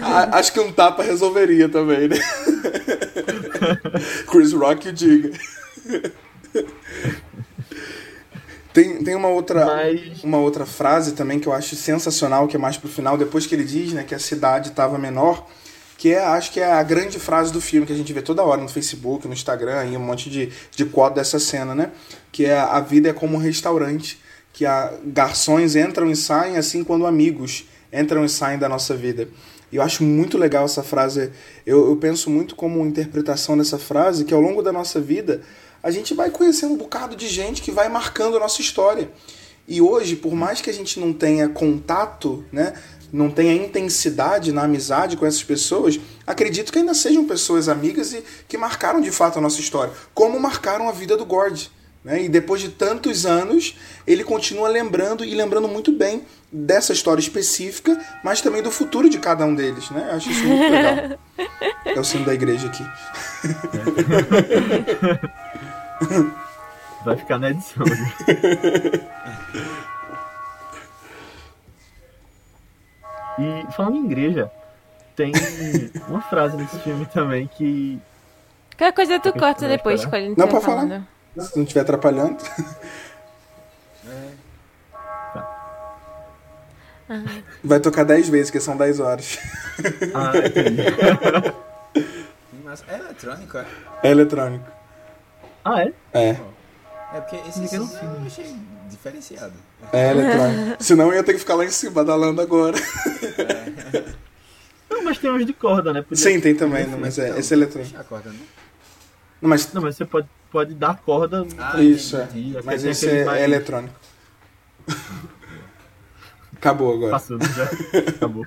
A, 0.00 0.38
acho 0.38 0.52
que 0.52 0.60
um 0.60 0.70
tapa 0.70 1.02
resolveria 1.02 1.68
também, 1.68 2.06
né? 2.08 2.16
Chris 4.30 4.52
Rock 4.52 4.88
o 4.88 4.92
diga. 4.92 5.30
Tem, 8.72 9.02
tem 9.02 9.14
uma 9.14 9.28
outra 9.28 9.66
Mas... 9.66 10.22
uma 10.22 10.38
outra 10.38 10.64
frase 10.64 11.12
também 11.12 11.40
que 11.40 11.48
eu 11.48 11.52
acho 11.52 11.74
sensacional, 11.74 12.46
que 12.46 12.56
é 12.56 12.58
mais 12.58 12.76
pro 12.76 12.88
final, 12.88 13.16
depois 13.16 13.46
que 13.46 13.54
ele 13.54 13.64
diz 13.64 13.92
né, 13.92 14.04
que 14.04 14.14
a 14.14 14.18
cidade 14.18 14.68
estava 14.68 14.98
menor 14.98 15.46
que 15.98 16.14
é, 16.14 16.24
acho 16.24 16.52
que 16.52 16.60
é 16.60 16.72
a 16.72 16.82
grande 16.84 17.18
frase 17.18 17.52
do 17.52 17.60
filme 17.60 17.84
que 17.84 17.92
a 17.92 17.96
gente 17.96 18.12
vê 18.12 18.22
toda 18.22 18.44
hora 18.44 18.62
no 18.62 18.68
Facebook, 18.68 19.26
no 19.26 19.34
Instagram, 19.34 19.84
e 19.86 19.96
um 19.96 20.00
monte 20.00 20.30
de, 20.30 20.52
de 20.70 20.84
quadro 20.84 21.16
dessa 21.16 21.40
cena, 21.40 21.74
né? 21.74 21.90
Que 22.30 22.44
é 22.46 22.56
a 22.56 22.78
vida 22.78 23.08
é 23.08 23.12
como 23.12 23.34
um 23.34 23.40
restaurante, 23.40 24.20
que 24.52 24.64
a, 24.64 24.92
garçons 25.04 25.74
entram 25.74 26.08
e 26.08 26.14
saem 26.14 26.56
assim 26.56 26.84
quando 26.84 27.04
amigos 27.04 27.64
entram 27.92 28.24
e 28.24 28.28
saem 28.28 28.60
da 28.60 28.68
nossa 28.68 28.94
vida. 28.94 29.28
Eu 29.72 29.82
acho 29.82 30.02
muito 30.02 30.38
legal 30.38 30.64
essa 30.64 30.82
frase. 30.82 31.30
Eu, 31.66 31.88
eu 31.88 31.96
penso 31.96 32.30
muito 32.30 32.54
como 32.54 32.84
interpretação 32.86 33.56
dessa 33.56 33.78
frase, 33.78 34.24
que 34.24 34.32
ao 34.32 34.40
longo 34.40 34.62
da 34.62 34.72
nossa 34.72 35.00
vida 35.00 35.42
a 35.82 35.90
gente 35.90 36.14
vai 36.14 36.30
conhecendo 36.30 36.74
um 36.74 36.76
bocado 36.76 37.14
de 37.14 37.28
gente 37.28 37.62
que 37.62 37.70
vai 37.70 37.88
marcando 37.88 38.36
a 38.36 38.40
nossa 38.40 38.60
história. 38.60 39.10
E 39.66 39.80
hoje, 39.82 40.16
por 40.16 40.34
mais 40.34 40.60
que 40.60 40.70
a 40.70 40.72
gente 40.72 40.98
não 40.98 41.12
tenha 41.12 41.48
contato, 41.48 42.44
né, 42.50 42.72
não 43.12 43.30
tenha 43.30 43.52
intensidade 43.54 44.52
na 44.52 44.62
amizade 44.62 45.16
com 45.16 45.26
essas 45.26 45.44
pessoas, 45.44 46.00
acredito 46.26 46.72
que 46.72 46.78
ainda 46.78 46.94
sejam 46.94 47.26
pessoas 47.26 47.68
amigas 47.68 48.12
e 48.12 48.24
que 48.48 48.56
marcaram 48.56 49.00
de 49.00 49.10
fato 49.10 49.38
a 49.38 49.42
nossa 49.42 49.60
história, 49.60 49.92
como 50.14 50.40
marcaram 50.40 50.88
a 50.88 50.92
vida 50.92 51.16
do 51.16 51.24
Gord. 51.24 51.70
Né? 52.08 52.22
E 52.22 52.28
depois 52.28 52.60
de 52.62 52.70
tantos 52.70 53.26
anos, 53.26 53.76
ele 54.06 54.24
continua 54.24 54.66
lembrando 54.66 55.26
e 55.26 55.34
lembrando 55.34 55.68
muito 55.68 55.92
bem 55.92 56.22
dessa 56.50 56.90
história 56.90 57.20
específica, 57.20 58.02
mas 58.24 58.40
também 58.40 58.62
do 58.62 58.70
futuro 58.70 59.10
de 59.10 59.18
cada 59.18 59.44
um 59.44 59.54
deles. 59.54 59.90
Né? 59.90 60.06
Eu 60.08 60.16
acho 60.16 60.30
isso 60.30 60.42
muito 60.44 60.72
legal. 60.72 61.18
É 61.84 62.00
o 62.00 62.04
sino 62.04 62.24
da 62.24 62.32
igreja 62.34 62.68
aqui. 62.68 62.84
Vai 67.04 67.16
ficar 67.16 67.38
na 67.38 67.50
edição. 67.50 67.84
E 73.38 73.66
falando 73.72 73.96
em 73.96 74.04
igreja, 74.04 74.50
tem 75.16 75.32
uma 76.08 76.20
frase 76.22 76.56
nesse 76.56 76.78
filme 76.80 77.06
também 77.06 77.46
que. 77.46 78.00
Qualquer 78.76 78.92
coisa 78.92 79.20
tu 79.20 79.32
corta 79.32 79.68
depois 79.68 80.02
gente 80.02 80.36
Não, 80.36 80.48
pode 80.48 80.64
falar. 80.64 81.06
Se 81.36 81.56
não 81.56 81.62
estiver 81.64 81.80
atrapalhando. 81.82 82.42
É. 84.06 84.32
Vai 87.64 87.80
tocar 87.80 88.04
10 88.04 88.28
vezes, 88.28 88.50
que 88.50 88.60
são 88.60 88.76
10 88.76 89.00
horas. 89.00 89.38
Ah, 90.14 90.32
entendi. 90.36 90.82
Mas 92.64 92.84
é 92.86 92.98
eletrônico, 92.98 93.56
é? 93.58 93.66
É 94.02 94.10
eletrônico. 94.10 94.66
ah, 95.64 95.82
é? 95.82 95.92
É, 96.12 96.28
É 97.14 97.20
porque 97.20 97.36
esse 97.48 97.60
Ninguém 97.60 97.86
som 97.86 97.96
eu 97.96 98.26
achei 98.26 98.54
diferenciado. 98.90 99.54
é 99.92 100.10
eletrônico. 100.10 100.76
Senão 100.84 101.06
eu 101.08 101.14
ia 101.14 101.24
ter 101.24 101.32
que 101.32 101.38
ficar 101.38 101.54
lá 101.54 101.64
em 101.64 101.70
cima 101.70 101.92
badalando 101.92 102.42
agora. 102.42 102.76
Não, 104.90 105.02
mas 105.02 105.16
tem 105.18 105.30
uns 105.30 105.46
de 105.46 105.54
corda, 105.54 105.92
né? 105.94 106.02
Podia- 106.02 106.22
Sim, 106.22 106.40
tem 106.40 106.54
também, 106.54 106.86
não, 106.86 106.98
mas 106.98 107.18
é, 107.18 107.38
esse 107.38 107.54
é 107.54 107.56
eletrônico. 107.56 107.98
A 107.98 108.04
corda, 108.04 108.28
né? 108.30 108.38
Não, 109.40 109.48
mas 109.48 109.72
Não, 109.72 109.80
mas 109.80 109.96
você 109.96 110.04
pode, 110.04 110.28
pode 110.50 110.74
dar 110.74 110.96
corda. 110.98 111.46
Ah, 111.58 111.80
isso, 111.82 112.16
é. 112.16 112.28
Mas 112.64 112.84
esse 112.84 113.08
é, 113.08 113.24
mais- 113.24 113.42
eletrônico. 113.42 113.94
Acabou 116.54 116.92
agora. 116.94 117.12
Passou, 117.12 117.38
já 117.40 117.64
acabou. 118.08 118.46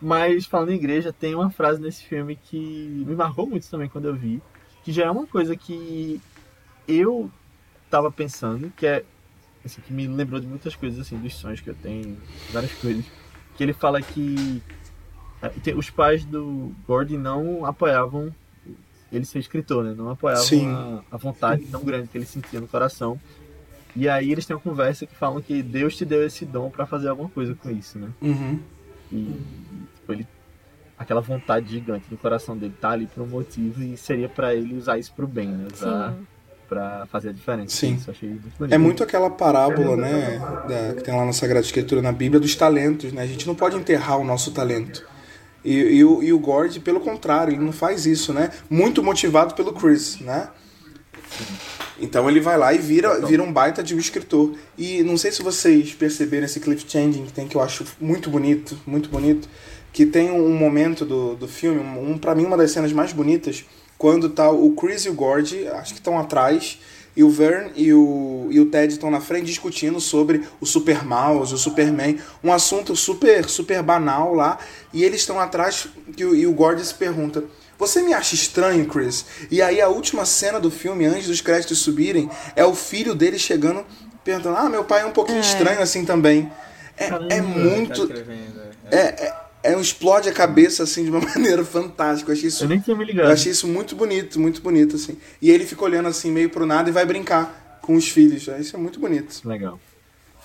Mas 0.00 0.46
falando 0.46 0.70
em 0.72 0.76
igreja, 0.76 1.12
tem 1.12 1.34
uma 1.34 1.50
frase 1.50 1.80
nesse 1.80 2.04
filme 2.04 2.36
que 2.36 3.04
me 3.06 3.14
marcou 3.14 3.46
muito 3.46 3.68
também 3.68 3.88
quando 3.88 4.06
eu 4.06 4.14
vi, 4.14 4.42
que 4.82 4.92
já 4.92 5.04
é 5.06 5.10
uma 5.10 5.26
coisa 5.26 5.56
que 5.56 6.20
eu 6.88 7.30
tava 7.90 8.10
pensando, 8.10 8.72
que 8.76 8.86
é 8.86 9.04
assim, 9.64 9.80
que 9.82 9.92
me 9.92 10.06
lembrou 10.06 10.40
de 10.40 10.46
muitas 10.46 10.74
coisas 10.74 11.00
assim, 11.00 11.18
dos 11.18 11.34
sonhos 11.34 11.60
que 11.60 11.68
eu 11.68 11.74
tenho, 11.74 12.16
várias 12.50 12.72
coisas. 12.74 13.04
Que 13.56 13.62
ele 13.62 13.72
fala 13.74 14.00
que 14.00 14.62
tem- 15.62 15.74
os 15.74 15.90
pais 15.90 16.24
do 16.24 16.74
Gordon 16.86 17.18
não 17.18 17.64
apoiavam 17.66 18.34
ele 19.12 19.24
ser 19.24 19.38
escritor, 19.40 19.84
né? 19.84 19.94
Não 19.96 20.10
apoiavam 20.10 20.44
Sim. 20.44 20.68
a, 20.68 21.00
a 21.12 21.16
vontade 21.16 21.64
tão 21.66 21.82
grande 21.82 22.08
que 22.08 22.16
ele 22.18 22.26
sentia 22.26 22.60
no 22.60 22.68
coração. 22.68 23.18
E 23.96 24.08
aí 24.08 24.30
eles 24.30 24.46
têm 24.46 24.54
uma 24.54 24.62
conversa 24.62 25.04
que 25.06 25.14
falam 25.16 25.40
que 25.42 25.62
Deus 25.62 25.96
te 25.96 26.04
deu 26.04 26.24
esse 26.24 26.44
dom 26.44 26.70
pra 26.70 26.86
fazer 26.86 27.08
alguma 27.08 27.28
coisa 27.28 27.54
com 27.54 27.70
isso, 27.70 27.98
né? 27.98 28.08
Uhum. 28.22 28.60
E 29.12 29.16
tipo, 29.96 30.12
ele 30.12 30.26
aquela 30.96 31.20
vontade 31.20 31.70
gigante 31.72 32.04
no 32.10 32.16
coração 32.18 32.56
dele 32.56 32.74
tá 32.80 32.90
ali 32.90 33.06
por 33.06 33.22
um 33.22 33.26
motivo 33.26 33.82
e 33.82 33.96
seria 33.96 34.28
pra 34.28 34.54
ele 34.54 34.76
usar 34.76 34.98
isso 34.98 35.12
pro 35.14 35.26
bem, 35.26 35.48
né? 35.48 35.66
Usar 35.74 36.12
Sim. 36.12 36.26
pra 36.68 37.06
fazer 37.06 37.30
a 37.30 37.32
diferença. 37.32 37.74
Sim. 37.74 37.94
Isso 37.94 38.10
eu 38.10 38.14
achei 38.14 38.28
muito 38.28 38.58
bonito. 38.58 38.74
É 38.74 38.78
muito 38.78 39.02
aquela 39.02 39.30
parábola, 39.30 39.96
né, 39.96 40.38
da- 40.68 40.94
que 40.94 41.02
tem 41.02 41.16
lá 41.16 41.24
na 41.24 41.32
Sagrada 41.32 41.64
Escritura, 41.64 42.00
na 42.02 42.12
Bíblia, 42.12 42.38
dos 42.38 42.54
talentos, 42.54 43.12
né? 43.12 43.22
A 43.22 43.26
gente 43.26 43.46
não 43.46 43.54
pode 43.56 43.76
enterrar 43.76 44.18
o 44.18 44.24
nosso 44.24 44.52
talento. 44.52 45.04
E, 45.64 45.74
e 45.74 46.04
o, 46.04 46.22
e 46.22 46.32
o 46.32 46.38
Gord, 46.38 46.80
pelo 46.80 47.00
contrário, 47.00 47.52
ele 47.52 47.62
não 47.62 47.72
faz 47.72 48.06
isso, 48.06 48.32
né? 48.32 48.50
Muito 48.68 49.02
motivado 49.02 49.54
pelo 49.54 49.72
Chris, 49.72 50.18
né? 50.20 50.48
Então 52.00 52.28
ele 52.28 52.40
vai 52.40 52.56
lá 52.56 52.72
e 52.72 52.78
vira, 52.78 53.20
vira 53.26 53.42
um 53.42 53.52
baita 53.52 53.82
de 53.82 53.94
um 53.94 53.98
escritor. 53.98 54.54
E 54.76 55.02
não 55.02 55.16
sei 55.16 55.30
se 55.30 55.42
vocês 55.42 55.92
perceberam 55.92 56.46
esse 56.46 56.58
cliff 56.58 56.84
changing 56.88 57.26
que 57.26 57.32
tem, 57.32 57.46
que 57.46 57.56
eu 57.56 57.60
acho 57.60 57.84
muito 58.00 58.30
bonito, 58.30 58.78
muito 58.86 59.10
bonito. 59.10 59.48
Que 59.92 60.06
tem 60.06 60.30
um 60.30 60.54
momento 60.54 61.04
do, 61.04 61.34
do 61.34 61.48
filme, 61.48 61.80
um, 61.80 62.12
um, 62.12 62.18
para 62.18 62.34
mim, 62.34 62.44
uma 62.44 62.56
das 62.56 62.70
cenas 62.70 62.92
mais 62.92 63.12
bonitas, 63.12 63.64
quando 63.98 64.30
tá 64.30 64.50
o 64.50 64.72
Chris 64.72 65.04
e 65.04 65.10
o 65.10 65.14
Gord, 65.14 65.68
acho 65.68 65.92
que 65.92 65.98
estão 65.98 66.18
atrás, 66.18 66.78
e 67.16 67.24
o 67.24 67.30
Vern 67.30 67.72
e 67.76 67.92
o, 67.92 68.48
e 68.50 68.60
o 68.60 68.66
Ted 68.66 68.92
estão 68.92 69.10
na 69.10 69.20
frente 69.20 69.46
discutindo 69.46 70.00
sobre 70.00 70.42
o 70.60 70.66
Super 70.66 71.04
Mouse, 71.04 71.52
o 71.54 71.58
Superman, 71.58 72.18
um 72.42 72.52
assunto 72.52 72.94
super, 72.94 73.48
super 73.48 73.82
banal 73.82 74.34
lá, 74.34 74.58
e 74.92 75.02
eles 75.04 75.20
estão 75.20 75.38
atrás 75.40 75.88
e 76.16 76.24
o, 76.24 76.34
e 76.34 76.46
o 76.46 76.52
Gord 76.52 76.84
se 76.84 76.94
pergunta: 76.94 77.44
Você 77.78 78.02
me 78.02 78.12
acha 78.14 78.34
estranho, 78.34 78.86
Chris? 78.86 79.24
E 79.50 79.60
aí 79.60 79.80
a 79.80 79.88
última 79.88 80.24
cena 80.24 80.60
do 80.60 80.70
filme, 80.70 81.04
antes 81.04 81.26
dos 81.26 81.40
créditos 81.40 81.78
subirem, 81.78 82.30
é 82.54 82.64
o 82.64 82.74
filho 82.74 83.14
dele 83.14 83.38
chegando 83.38 83.84
perguntando: 84.24 84.56
Ah, 84.56 84.68
meu 84.68 84.84
pai 84.84 85.02
é 85.02 85.06
um 85.06 85.12
pouquinho 85.12 85.38
É. 85.38 85.40
estranho 85.42 85.80
assim 85.80 86.04
também. 86.04 86.50
É, 86.96 87.06
é 87.06 87.08
Caramba. 87.08 87.28
Tá 87.34 87.42
muito. 87.42 88.02
escrevendo, 88.02 88.60
é. 88.90 88.96
É, 88.96 89.34
é, 89.62 89.72
é 89.72 89.76
um 89.76 89.80
explode 89.80 90.28
a 90.28 90.32
cabeça 90.32 90.82
assim 90.82 91.04
de 91.04 91.10
uma 91.10 91.20
maneira 91.26 91.64
fantástica. 91.64 92.30
Eu 92.30 92.36
achei 92.36 92.48
isso 92.48 92.64
Eu 92.64 92.68
nem 92.68 92.80
tinha 92.80 92.96
me 92.96 93.04
ligado. 93.04 93.26
eu 93.26 93.32
achei 93.32 93.52
isso 93.52 93.66
muito 93.68 93.94
bonito, 93.96 94.38
muito 94.40 94.60
bonito, 94.60 94.96
assim. 94.96 95.16
E 95.40 95.50
ele 95.50 95.64
fica 95.66 95.84
olhando 95.84 96.08
assim, 96.08 96.30
meio 96.30 96.50
pro 96.50 96.66
nada 96.66 96.88
e 96.88 96.92
vai 96.92 97.04
brincar 97.06 97.78
com 97.82 97.94
os 97.94 98.08
filhos. 98.08 98.46
né? 98.46 98.60
Isso 98.60 98.76
é 98.76 98.78
muito 98.78 98.98
bonito. 99.00 99.40
Legal. 99.48 99.78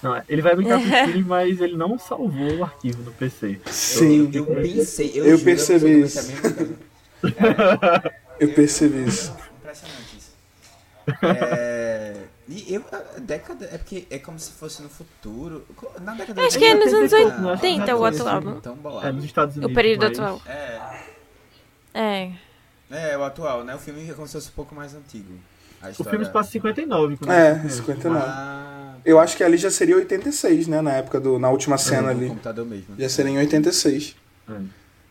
Não, 0.04 0.22
ele 0.30 0.42
vai 0.42 0.56
brincar 0.56 0.78
com 0.80 0.86
os 0.86 1.12
filhos, 1.12 1.26
mas 1.26 1.60
ele 1.62 1.76
não 1.76 1.98
salvou 1.98 2.58
o 2.58 2.64
arquivo 2.64 3.02
no 3.04 3.12
PC. 3.12 3.60
Sim, 3.72 4.30
Eu, 4.34 4.46
eu 4.46 4.62
pensei, 4.62 5.12
eu, 5.16 5.26
Eu 5.26 5.32
juro, 5.32 5.44
percebi 5.46 5.92
eu 5.92 6.06
isso. 6.06 6.32
coisa. 6.42 6.76
eu 8.40 8.50
percebi 8.54 9.04
isso. 9.08 9.34
Impressionante 9.62 10.18
isso. 10.18 10.32
É, 11.24 12.14
e 12.48 12.74
eu, 12.76 12.84
a 12.92 13.20
década, 13.20 13.66
é 13.72 13.78
porque 13.78 14.06
é 14.10 14.20
como 14.20 14.38
se 14.40 14.52
fosse 14.52 14.82
no 14.84 14.90
futuro. 14.90 15.66
Na 16.02 16.14
década 16.14 16.42
Acho 16.44 16.58
que 16.60 16.66
é 16.66 16.76
nos 16.76 16.94
anos 16.94 17.12
80, 17.12 17.48
80 17.48 17.96
o 17.96 18.06
atual, 18.06 18.42
É 19.04 19.12
nos 19.12 19.26
Estados 19.26 19.56
Unidos. 19.56 19.72
O 19.72 19.76
período 19.76 20.02
mas- 20.08 20.20
atual. 20.20 20.42
É, 20.46 20.80
É. 21.94 22.32
é, 22.92 23.18
o 23.18 23.24
atual, 23.24 23.64
né? 23.64 23.74
O 23.76 23.80
filme 23.80 24.10
é 24.10 24.14
como 24.14 24.28
se 24.28 24.34
fosse 24.34 24.50
um 24.50 24.54
pouco 24.54 24.76
mais 24.76 24.94
antigo. 24.94 25.34
O 26.00 26.04
filme 26.04 26.26
se 26.26 26.32
passa 26.32 26.50
em 26.50 26.52
59. 26.54 27.18
quando 27.18 27.32
É, 27.32 27.52
ele 27.52 27.70
se 27.70 27.82
conhece. 27.82 28.02
59. 28.04 28.26
Ah, 28.28 28.96
Eu 29.06 29.20
acho 29.20 29.38
que 29.38 29.44
ali 29.44 29.56
já 29.58 29.70
seria 29.70 29.96
86, 29.96 30.68
né? 30.68 30.82
Na 30.82 30.94
época 30.94 31.20
do. 31.20 31.38
Na 31.38 31.50
última 31.50 31.78
cena 31.78 32.02
no 32.04 32.10
ali. 32.10 32.28
computador 32.28 32.66
mesmo. 32.66 32.96
Já 32.98 33.08
seria 33.10 33.32
em 33.32 33.38
86. 33.38 34.16
É. 34.50 34.54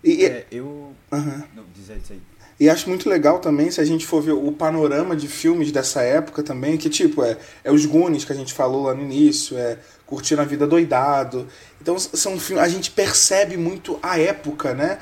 E, 0.02 0.10
e, 0.22 0.24
É, 0.26 0.46
eu... 0.50 0.92
aham. 1.12 1.44
Não, 1.54 1.64
diz 1.72 1.90
aí, 1.90 1.98
diz 2.00 2.10
aí. 2.10 2.20
E 2.58 2.70
acho 2.70 2.88
muito 2.88 3.08
legal 3.08 3.40
também, 3.40 3.70
se 3.70 3.80
a 3.80 3.84
gente 3.84 4.06
for 4.06 4.22
ver 4.22 4.32
o 4.32 4.52
panorama 4.52 5.16
de 5.16 5.26
filmes 5.26 5.72
dessa 5.72 6.02
época 6.02 6.42
também, 6.42 6.76
que 6.76 6.88
tipo, 6.88 7.22
é, 7.24 7.36
é 7.64 7.72
os 7.72 7.84
Goonies 7.84 8.24
que 8.24 8.32
a 8.32 8.36
gente 8.36 8.52
falou 8.52 8.84
lá 8.84 8.94
no 8.94 9.02
início, 9.02 9.56
é 9.58 9.78
Curtindo 10.06 10.40
a 10.40 10.44
Vida 10.44 10.66
Doidado. 10.66 11.48
Então 11.80 11.98
são 11.98 12.38
filmes, 12.38 12.62
a 12.64 12.68
gente 12.68 12.90
percebe 12.92 13.56
muito 13.56 13.98
a 14.02 14.18
época, 14.18 14.72
né? 14.74 14.98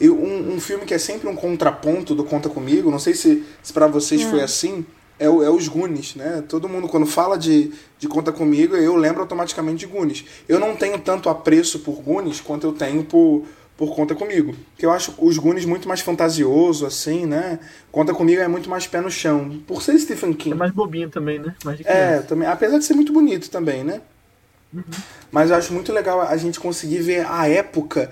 E 0.00 0.08
um, 0.10 0.54
um 0.54 0.60
filme 0.60 0.84
que 0.84 0.94
é 0.94 0.98
sempre 0.98 1.28
um 1.28 1.34
contraponto 1.36 2.14
do 2.14 2.24
Conta 2.24 2.48
Comigo, 2.48 2.90
não 2.90 2.98
sei 2.98 3.14
se, 3.14 3.44
se 3.62 3.72
para 3.72 3.86
vocês 3.86 4.22
foi 4.30 4.40
assim, 4.42 4.84
é, 5.18 5.28
o- 5.28 5.42
é 5.42 5.50
os 5.50 5.66
Goonies, 5.66 6.14
né? 6.14 6.42
Todo 6.48 6.68
mundo 6.68 6.86
quando 6.88 7.04
fala 7.06 7.36
de, 7.36 7.72
de 7.98 8.06
Conta 8.08 8.30
Comigo, 8.30 8.76
eu 8.76 8.94
lembro 8.96 9.20
automaticamente 9.22 9.78
de 9.78 9.86
Goonies. 9.86 10.24
Eu 10.48 10.60
não 10.60 10.76
tenho 10.76 10.98
tanto 11.00 11.28
apreço 11.28 11.80
por 11.80 11.94
Goonies 12.00 12.40
quanto 12.40 12.66
eu 12.66 12.72
tenho 12.72 13.02
por, 13.04 13.44
por 13.78 13.94
Conta 13.94 14.12
Comigo. 14.14 14.54
Porque 14.72 14.84
eu 14.84 14.90
acho 14.90 15.14
os 15.18 15.38
Goonies 15.38 15.64
muito 15.64 15.88
mais 15.88 16.00
fantasioso, 16.00 16.84
assim, 16.84 17.24
né? 17.24 17.60
Conta 17.92 18.12
Comigo 18.12 18.42
é 18.42 18.48
muito 18.48 18.68
mais 18.68 18.86
pé 18.88 19.00
no 19.00 19.10
chão. 19.10 19.62
Por 19.66 19.80
ser 19.80 19.96
Stephen 20.00 20.32
É 20.32 20.34
King. 20.34 20.56
mais 20.56 20.72
bobinho 20.72 21.08
também, 21.08 21.38
né? 21.38 21.54
Mais 21.64 21.80
É, 21.84 22.18
também, 22.18 22.46
apesar 22.48 22.78
de 22.78 22.84
ser 22.84 22.94
muito 22.94 23.12
bonito 23.12 23.48
também, 23.48 23.84
né? 23.84 24.02
Uhum. 24.72 24.82
Mas 25.32 25.50
eu 25.50 25.56
acho 25.56 25.72
muito 25.72 25.92
legal 25.92 26.20
a 26.20 26.36
gente 26.36 26.60
conseguir 26.60 26.98
ver 26.98 27.26
a 27.26 27.48
época 27.48 28.10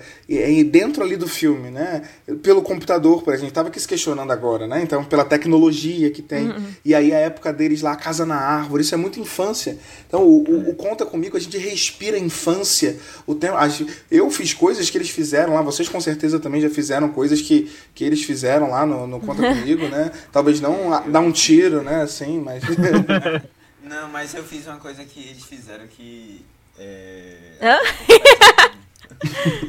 dentro 0.71 1.03
ali 1.03 1.15
do 1.15 1.27
filme, 1.27 1.69
né? 1.69 2.01
Pelo 2.41 2.61
computador, 2.63 3.21
por 3.21 3.29
exemplo, 3.31 3.45
a 3.45 3.47
gente 3.47 3.53
tava 3.53 3.69
aqui 3.69 3.79
se 3.79 3.87
questionando 3.87 4.31
agora, 4.31 4.65
né? 4.65 4.81
Então, 4.81 5.03
pela 5.03 5.23
tecnologia 5.23 6.09
que 6.09 6.21
tem. 6.21 6.53
E 6.83 6.95
aí 6.95 7.13
a 7.13 7.17
época 7.19 7.53
deles 7.53 7.81
lá, 7.81 7.91
a 7.91 7.95
casa 7.95 8.25
na 8.25 8.35
árvore, 8.37 8.81
isso 8.81 8.93
é 8.93 8.97
muito 8.97 9.19
infância. 9.19 9.77
Então, 10.07 10.23
o, 10.23 10.43
o- 10.49 10.69
o 10.71 10.75
Conta 10.75 11.05
Comigo, 11.05 11.37
a 11.37 11.39
gente 11.39 11.57
respira 11.57 12.17
infância. 12.17 12.97
O 13.27 13.35
tempo, 13.35 13.55
a 13.55 13.67
eu 14.09 14.29
fiz 14.31 14.53
coisas 14.53 14.89
que 14.89 14.97
eles 14.97 15.09
fizeram 15.09 15.53
lá, 15.53 15.61
vocês 15.61 15.87
com 15.89 16.01
certeza 16.01 16.39
também 16.39 16.61
já 16.61 16.69
fizeram 16.69 17.09
coisas 17.09 17.41
que, 17.41 17.71
que 17.93 18.03
eles 18.03 18.23
fizeram 18.23 18.69
lá 18.71 18.85
no, 18.85 19.05
no 19.05 19.19
Conta 19.19 19.41
Comigo, 19.55 19.87
né? 19.87 20.11
Talvez 20.31 20.59
não 20.61 20.91
a- 20.93 21.01
dar 21.01 21.19
um 21.19 21.31
tiro, 21.31 21.81
né? 21.83 22.01
Assim, 22.01 22.39
mas... 22.39 22.63
Não, 23.87 24.07
mas 24.09 24.33
eu 24.33 24.43
fiz 24.43 24.65
uma 24.67 24.77
coisa 24.77 25.03
que 25.05 25.19
eles 25.29 25.43
fizeram 25.43 25.87
que. 25.87 26.45
É. 26.79 27.37
Hã? 27.61 27.77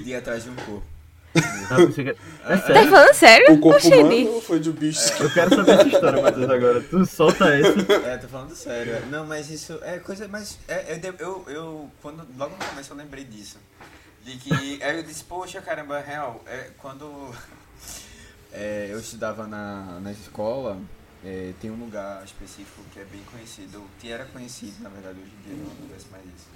De 0.04 0.14
atrás 0.14 0.44
de 0.44 0.50
um 0.50 0.56
corpo. 0.56 0.82
Pensei 1.76 2.04
que- 2.04 2.10
É 2.10 2.56
Tá 2.56 2.66
sério? 2.66 2.90
falando 2.90 3.14
sério? 3.14 3.52
O 3.54 3.60
corpo 3.60 3.76
Oxente. 3.76 3.96
humano 3.98 4.40
foi 4.40 4.58
de 4.58 4.72
bicho. 4.72 5.22
Eu 5.22 5.30
quero 5.32 5.54
saber 5.54 5.70
essa 5.72 5.88
história, 5.88 6.22
Matheus, 6.22 6.50
agora. 6.50 6.80
Tu 6.80 7.06
solta 7.06 7.54
essa. 7.54 7.92
É, 7.92 8.16
tô 8.16 8.28
falando 8.28 8.54
sério. 8.54 8.94
é. 8.94 9.00
Não, 9.10 9.26
mas 9.26 9.48
isso 9.50 9.78
é 9.82 9.98
coisa. 9.98 10.26
Mas 10.26 10.58
é, 10.66 10.98
eu, 11.02 11.14
eu, 11.18 11.44
eu- 11.48 11.90
quando, 12.02 12.26
logo 12.36 12.56
no 12.56 12.64
começo 12.64 12.92
eu 12.92 12.96
lembrei 12.96 13.24
disso. 13.24 13.58
De 14.24 14.36
que. 14.36 14.82
Aí 14.82 14.96
eu 14.96 15.02
disse, 15.02 15.22
poxa, 15.24 15.60
caramba, 15.60 16.00
real. 16.00 16.42
É, 16.46 16.70
quando 16.78 17.32
é, 18.52 18.88
eu 18.90 18.98
estudava 18.98 19.46
na, 19.46 20.00
na 20.00 20.10
escola, 20.12 20.78
é, 21.24 21.52
tem 21.60 21.70
um 21.70 21.76
lugar 21.76 22.24
específico 22.24 22.82
que 22.92 23.00
é 23.00 23.04
bem 23.04 23.22
conhecido, 23.30 23.84
que 23.98 24.10
era 24.10 24.24
conhecido, 24.26 24.82
na 24.82 24.88
verdade, 24.88 25.18
hoje 25.20 25.32
em 25.32 25.48
dia 25.48 25.64
não 25.64 25.72
acontece 25.72 26.06
mais 26.10 26.24
isso. 26.24 26.46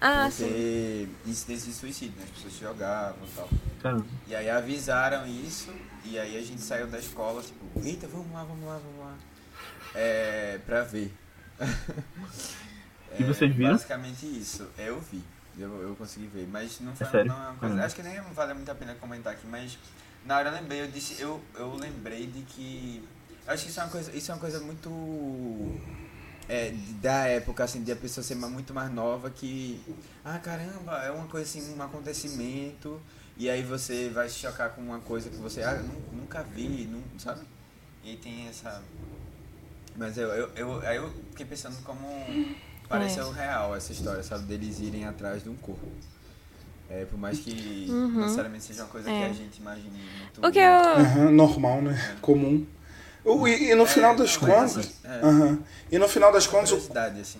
Ah, 0.00 0.30
sim. 0.30 0.44
Porque 0.44 1.08
incidentes 1.26 1.64
de 1.66 1.72
suicídio, 1.72 2.16
né? 2.18 2.24
As 2.24 2.30
pessoas 2.30 2.52
se 2.52 2.60
jogavam 2.60 3.26
e 3.26 3.30
tal. 3.34 3.48
Caramba. 3.80 4.06
E 4.26 4.34
aí 4.34 4.50
avisaram 4.50 5.26
isso, 5.26 5.72
e 6.04 6.18
aí 6.18 6.36
a 6.36 6.42
gente 6.42 6.60
saiu 6.60 6.86
da 6.86 6.98
escola, 6.98 7.42
tipo, 7.42 7.64
eita, 7.82 8.06
vamos 8.06 8.30
lá, 8.32 8.44
vamos 8.44 8.64
lá, 8.66 8.78
vamos 8.78 9.00
lá. 9.00 9.14
É, 9.94 10.58
pra 10.66 10.82
ver. 10.82 11.12
E 13.18 13.22
vocês 13.24 13.54
viram? 13.54 13.72
Basicamente 13.72 14.26
isso, 14.26 14.68
eu 14.76 15.00
vi. 15.00 15.22
Eu, 15.56 15.70
eu 15.82 15.94
consegui 15.96 16.26
ver, 16.26 16.48
mas 16.50 16.80
não 16.80 16.94
foi 16.96 17.06
É 17.06 17.10
sério? 17.10 17.28
não 17.28 17.42
é 17.42 17.48
uma 17.48 17.56
coisa. 17.56 17.74
Hum. 17.76 17.80
Acho 17.80 17.94
que 17.94 18.02
nem 18.02 18.20
vale 18.20 18.54
muito 18.54 18.70
a 18.70 18.74
pena 18.74 18.94
comentar 18.96 19.32
aqui, 19.32 19.46
mas 19.46 19.78
na 20.24 20.36
hora 20.38 20.48
eu 20.48 20.54
lembrei, 20.54 20.82
eu 20.82 20.88
disse, 20.88 21.20
eu, 21.22 21.40
eu 21.54 21.74
lembrei 21.76 22.26
de 22.26 22.42
que. 22.42 23.04
Acho 23.46 23.64
que 23.64 23.70
isso 23.70 23.80
é 23.80 23.82
uma 23.82 23.90
coisa, 23.90 24.16
isso 24.16 24.30
é 24.30 24.34
uma 24.34 24.40
coisa 24.40 24.60
muito. 24.60 24.88
É, 26.48 26.72
da 27.00 27.26
época, 27.26 27.64
assim, 27.64 27.82
de 27.82 27.90
a 27.92 27.96
pessoa 27.96 28.22
ser 28.24 28.34
muito 28.34 28.72
mais 28.74 28.90
nova 28.92 29.30
que. 29.30 29.80
Ah, 30.24 30.38
caramba, 30.38 30.98
é 31.04 31.10
uma 31.10 31.26
coisa 31.26 31.46
assim, 31.46 31.74
um 31.74 31.82
acontecimento. 31.82 33.00
E 33.36 33.50
aí 33.50 33.62
você 33.62 34.08
vai 34.10 34.28
se 34.28 34.36
chocar 34.36 34.70
com 34.70 34.80
uma 34.80 35.00
coisa 35.00 35.28
que 35.28 35.36
você. 35.36 35.62
Ah, 35.62 35.82
nunca 36.12 36.42
vi, 36.42 36.88
não, 36.90 37.02
sabe? 37.18 37.40
E 38.02 38.10
aí 38.10 38.16
tem 38.16 38.48
essa. 38.48 38.82
Mas 39.96 40.18
eu, 40.18 40.28
eu, 40.28 40.50
eu, 40.56 40.80
aí 40.80 40.96
eu 40.96 41.10
fiquei 41.30 41.46
pensando 41.46 41.76
como 41.84 42.06
pareceu 42.88 43.30
real 43.30 43.74
essa 43.74 43.92
história, 43.92 44.22
sabe? 44.22 44.44
Deles 44.44 44.80
irem 44.80 45.04
atrás 45.04 45.42
de 45.42 45.48
um 45.48 45.56
corpo. 45.56 45.86
É, 46.90 47.04
por 47.06 47.18
mais 47.18 47.38
que 47.38 47.86
Uhum. 47.88 48.20
necessariamente 48.20 48.64
seja 48.64 48.82
uma 48.82 48.88
coisa 48.90 49.10
que 49.10 49.22
É. 49.22 49.26
a 49.26 49.32
gente 49.32 49.58
imagine 49.58 49.90
muito. 49.90 50.46
O 50.46 50.52
que 50.52 50.58
eu. 50.58 50.70
Aham, 50.70 51.30
normal, 51.30 51.80
né? 51.80 52.18
Comum. 52.20 52.66
O- 53.24 53.46
E, 53.48 53.70
e 53.70 53.74
no 53.74 53.84
É, 53.84 53.86
final 53.86 54.14
das 54.14 54.36
contas. 54.36 54.76
assim, 54.76 54.90
é. 55.04 55.20
Aham. 55.26 55.58
E 55.90 55.98
no 55.98 56.08
final 56.08 56.32
das 56.32 56.46
contas, 56.46 56.72
o, 56.72 56.76
assim. 56.76 57.38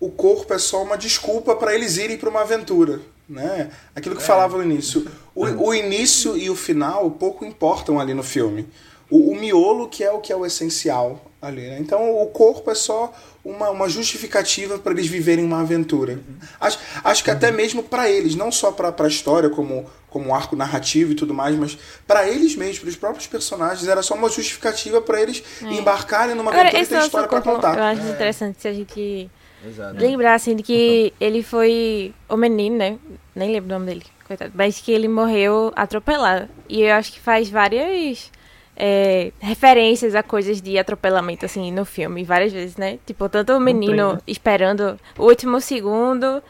o 0.00 0.10
corpo 0.10 0.52
é 0.54 0.58
só 0.58 0.82
uma 0.82 0.96
desculpa 0.96 1.56
para 1.56 1.74
eles 1.74 1.96
irem 1.96 2.16
para 2.16 2.28
uma 2.30 2.42
aventura. 2.42 3.00
Né? 3.28 3.70
Aquilo 3.96 4.14
que 4.14 4.20
eu 4.22 4.26
falava 4.26 4.58
no 4.58 4.62
início. 4.62 5.08
O, 5.34 5.44
o 5.46 5.74
início 5.74 6.36
e 6.36 6.50
o 6.50 6.54
final 6.56 7.10
pouco 7.12 7.44
importam 7.44 7.98
ali 7.98 8.12
no 8.12 8.22
filme. 8.22 8.68
O, 9.10 9.30
o 9.32 9.34
miolo 9.36 9.88
que 9.88 10.04
é 10.04 10.10
o 10.12 10.20
que 10.20 10.32
é 10.32 10.36
o 10.36 10.44
essencial 10.44 11.24
ali. 11.40 11.62
Né? 11.62 11.78
Então 11.80 12.20
o 12.22 12.26
corpo 12.26 12.70
é 12.70 12.74
só 12.74 13.12
uma, 13.44 13.68
uma 13.70 13.88
justificativa 13.88 14.78
para 14.78 14.92
eles 14.92 15.06
viverem 15.06 15.44
uma 15.44 15.60
aventura. 15.60 16.18
Acho, 16.58 16.78
acho 17.04 17.22
que 17.22 17.30
até 17.30 17.50
mesmo 17.50 17.82
para 17.82 18.08
eles, 18.10 18.34
não 18.34 18.50
só 18.50 18.72
para 18.72 18.94
a 18.98 19.08
história 19.08 19.50
como, 19.50 19.84
como 20.08 20.30
um 20.30 20.34
arco 20.34 20.56
narrativo 20.56 21.12
e 21.12 21.14
tudo 21.14 21.34
mais, 21.34 21.54
mas 21.56 21.78
para 22.06 22.26
eles 22.26 22.56
mesmos, 22.56 22.78
para 22.78 22.88
os 22.88 22.96
próprios 22.96 23.26
personagens, 23.26 23.86
era 23.86 24.02
só 24.02 24.14
uma 24.14 24.30
justificativa 24.30 25.00
para 25.00 25.20
eles 25.20 25.42
embarcarem 25.62 26.34
numa 26.34 26.50
Agora, 26.50 26.68
aventura 26.68 26.80
e 26.80 26.82
esse 26.82 26.94
ter 26.94 27.04
história 27.04 27.28
para 27.28 27.42
contar. 27.42 27.76
eu 27.76 27.84
acho 27.84 28.08
interessante 28.08 28.62
se 28.62 28.68
a 28.68 28.72
gente 28.72 29.30
Exato. 29.66 29.98
lembrar, 29.98 30.34
assim, 30.34 30.56
de 30.56 30.62
que 30.62 31.12
ele 31.20 31.42
foi 31.42 32.14
o 32.28 32.36
menino, 32.36 32.76
né? 32.76 32.98
Nem 33.34 33.52
lembro 33.52 33.70
o 33.74 33.78
nome 33.78 33.86
dele, 33.86 34.04
coitado. 34.26 34.52
Mas 34.54 34.80
que 34.80 34.90
ele 34.90 35.08
morreu 35.08 35.70
atropelado. 35.76 36.48
E 36.68 36.82
eu 36.82 36.94
acho 36.94 37.12
que 37.12 37.20
faz 37.20 37.50
várias 37.50 38.30
é, 38.76 39.32
referências 39.40 40.14
a 40.14 40.22
coisas 40.22 40.60
de 40.60 40.78
atropelamento, 40.78 41.44
assim, 41.46 41.70
no 41.72 41.84
filme, 41.84 42.24
várias 42.24 42.52
vezes, 42.52 42.76
né? 42.76 42.98
Tipo, 43.06 43.28
tanto 43.28 43.52
o 43.54 43.60
menino 43.60 44.14
né? 44.14 44.20
esperando 44.26 44.98
o 45.18 45.24
último 45.24 45.60
segundo. 45.60 46.42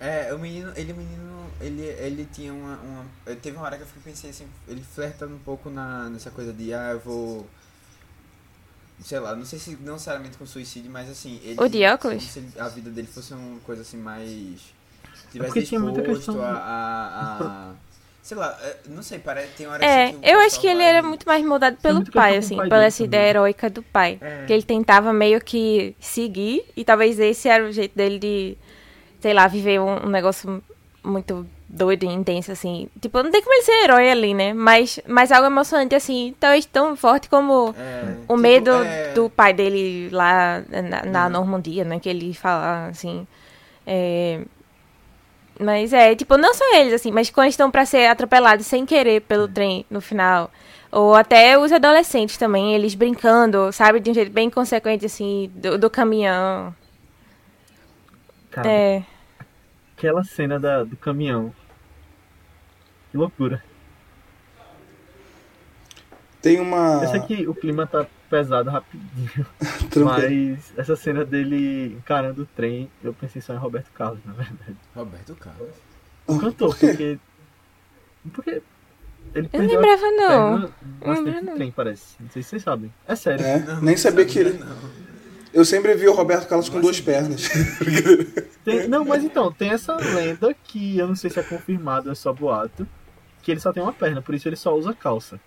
É, 0.00 0.32
o 0.32 0.38
menino, 0.38 0.72
ele, 0.76 0.92
o 0.92 0.96
menino, 0.96 1.50
ele, 1.60 1.82
ele 1.82 2.24
tinha 2.32 2.52
uma, 2.54 2.76
uma. 2.78 3.04
Teve 3.42 3.56
uma 3.56 3.66
hora 3.66 3.76
que 3.76 3.82
eu 3.82 3.86
fiquei 3.86 4.12
pensei 4.12 4.30
assim, 4.30 4.46
ele 4.68 4.80
flertando 4.82 5.34
um 5.34 5.38
pouco 5.40 5.68
na, 5.70 6.08
nessa 6.08 6.30
coisa 6.30 6.52
de, 6.52 6.72
ah, 6.72 6.90
eu 6.92 7.00
vou. 7.00 7.46
Sei 9.00 9.18
lá, 9.18 9.34
não 9.34 9.44
sei 9.44 9.58
se 9.60 9.76
não 9.80 9.92
necessariamente 9.94 10.36
com 10.36 10.46
suicídio, 10.46 10.90
mas 10.90 11.08
assim. 11.08 11.40
Ele, 11.44 11.60
O 11.60 11.68
de 11.68 11.84
óculos? 11.84 12.24
como 12.24 12.52
se 12.52 12.60
a 12.60 12.68
vida 12.68 12.90
dele 12.90 13.06
fosse 13.06 13.32
uma 13.32 13.60
coisa 13.60 13.82
assim 13.82 13.96
mais. 13.96 14.60
porque 15.02 15.30
Tivesse 15.32 15.62
tinha 15.66 15.80
muita 15.80 16.02
questão- 16.02 16.40
a, 16.42 16.52
a, 16.52 17.70
a- 17.70 17.74
Sei 18.28 18.36
lá, 18.36 18.54
é, 18.62 18.76
não 18.86 19.02
sei, 19.02 19.18
parece. 19.18 19.48
Tem 19.56 19.66
hora 19.66 19.82
É, 19.82 20.12
que 20.12 20.18
eu 20.22 20.38
acho 20.40 20.60
que 20.60 20.66
ele 20.66 20.82
era 20.82 21.02
muito 21.02 21.26
mais 21.26 21.42
moldado 21.42 21.78
pelo 21.78 22.04
pai, 22.12 22.32
com 22.32 22.38
assim, 22.40 22.56
pai 22.56 22.68
pela 22.68 22.84
essa 22.84 23.02
ideia 23.02 23.30
heróica 23.30 23.70
do 23.70 23.82
pai. 23.82 24.18
É. 24.20 24.44
Que 24.46 24.52
ele 24.52 24.62
tentava 24.62 25.14
meio 25.14 25.40
que 25.40 25.96
seguir, 25.98 26.62
e 26.76 26.84
talvez 26.84 27.18
esse 27.18 27.48
era 27.48 27.64
o 27.64 27.72
jeito 27.72 27.96
dele 27.96 28.18
de, 28.18 28.58
sei 29.18 29.32
lá, 29.32 29.46
viver 29.48 29.80
um, 29.80 30.04
um 30.06 30.10
negócio 30.10 30.62
muito 31.02 31.46
doido 31.66 32.02
e 32.04 32.08
intenso, 32.08 32.52
assim. 32.52 32.90
Tipo, 33.00 33.22
não 33.22 33.30
tem 33.30 33.40
como 33.40 33.54
ele 33.54 33.62
ser 33.62 33.84
herói 33.84 34.10
ali, 34.10 34.34
né? 34.34 34.52
Mas, 34.52 35.00
mas 35.06 35.32
algo 35.32 35.46
emocionante, 35.46 35.94
assim, 35.94 36.34
talvez 36.38 36.66
tão 36.66 36.94
forte 36.96 37.30
como 37.30 37.74
É, 37.78 38.02
o 38.04 38.20
tipo, 38.20 38.36
medo 38.36 38.70
é, 38.72 39.12
do 39.14 39.30
pai 39.30 39.54
dele 39.54 40.10
lá 40.12 40.62
na, 40.68 41.02
na 41.06 41.24
Uhum. 41.24 41.32
Normandia, 41.32 41.82
né? 41.82 41.98
Que 41.98 42.10
ele 42.10 42.34
fala, 42.34 42.88
assim. 42.88 43.26
É... 43.86 44.42
Mas 45.58 45.92
é, 45.92 46.14
tipo, 46.14 46.36
não 46.36 46.54
só 46.54 46.64
eles, 46.76 46.92
assim, 46.92 47.10
mas 47.10 47.30
quando 47.30 47.48
estão 47.48 47.70
pra 47.70 47.84
ser 47.84 48.06
atropelados 48.06 48.66
sem 48.66 48.86
querer 48.86 49.22
pelo 49.22 49.48
trem 49.48 49.84
no 49.90 50.00
final. 50.00 50.50
Ou 50.90 51.14
até 51.14 51.58
os 51.58 51.72
adolescentes 51.72 52.36
também, 52.38 52.74
eles 52.74 52.94
brincando, 52.94 53.72
sabe? 53.72 54.00
De 54.00 54.10
um 54.10 54.14
jeito 54.14 54.30
bem 54.32 54.46
inconsequente, 54.46 55.04
assim, 55.04 55.50
do, 55.54 55.76
do 55.76 55.90
caminhão. 55.90 56.74
Cara, 58.50 58.68
É. 58.70 59.02
aquela 59.96 60.24
cena 60.24 60.58
da, 60.58 60.84
do 60.84 60.96
caminhão. 60.96 61.52
Que 63.10 63.16
loucura. 63.18 63.62
Tem 66.40 66.60
uma. 66.60 67.00
Eu 67.02 67.08
sei 67.08 67.20
que 67.20 67.48
o 67.48 67.54
clima 67.54 67.86
tá 67.86 68.06
pesado 68.28 68.70
rapidinho, 68.70 69.46
mas 70.04 70.72
essa 70.76 70.94
cena 70.96 71.24
dele 71.24 71.94
encarando 71.98 72.42
o 72.42 72.46
trem, 72.46 72.90
eu 73.02 73.12
pensei 73.14 73.40
só 73.42 73.54
em 73.54 73.58
Roberto 73.58 73.90
Carlos, 73.92 74.20
na 74.24 74.32
verdade. 74.32 74.76
Roberto 74.94 75.34
Carlos. 75.36 75.70
O 76.26 76.38
cantor, 76.38 76.76
porque. 76.76 77.18
Porque. 78.32 78.62
Ele 79.34 79.48
Eu 79.52 79.60
lembrava, 79.60 80.10
não. 80.12 80.58
perna 80.60 81.10
acidente 81.10 81.14
lembrava, 81.26 81.40
não. 81.46 81.54
trem, 81.56 81.70
parece. 81.70 82.16
Não 82.20 82.30
sei 82.30 82.42
se 82.42 82.48
vocês 82.50 82.62
sabem. 82.62 82.92
É 83.06 83.14
sério. 83.14 83.44
É, 83.44 83.58
Não, 83.58 83.80
nem 83.82 83.94
não 83.94 83.96
sabia 83.96 84.24
que 84.24 84.38
ele. 84.38 84.58
não. 84.58 84.76
Eu 85.52 85.64
sempre 85.64 85.94
vi 85.94 86.06
o 86.06 86.12
Roberto 86.14 86.46
Carlos 86.48 86.68
com 86.68 86.80
duas 86.80 87.00
pernas. 87.00 87.48
Tem- 88.64 88.86
não, 88.88 89.04
mas 89.04 89.24
então, 89.24 89.50
tem 89.50 89.70
essa 89.70 89.96
lenda 89.96 90.54
que 90.64 90.98
eu 90.98 91.08
não 91.08 91.16
sei 91.16 91.30
se 91.30 91.40
é 91.40 91.42
confirmado, 91.42 92.10
é 92.10 92.14
só 92.14 92.32
boato. 92.32 92.86
Que 93.42 93.52
ele 93.52 93.60
só 93.60 93.72
tem 93.72 93.82
uma 93.82 93.92
perna, 93.92 94.20
por 94.20 94.34
isso 94.34 94.46
ele 94.48 94.56
só 94.56 94.74
usa 94.76 94.92
calça. 94.92 95.40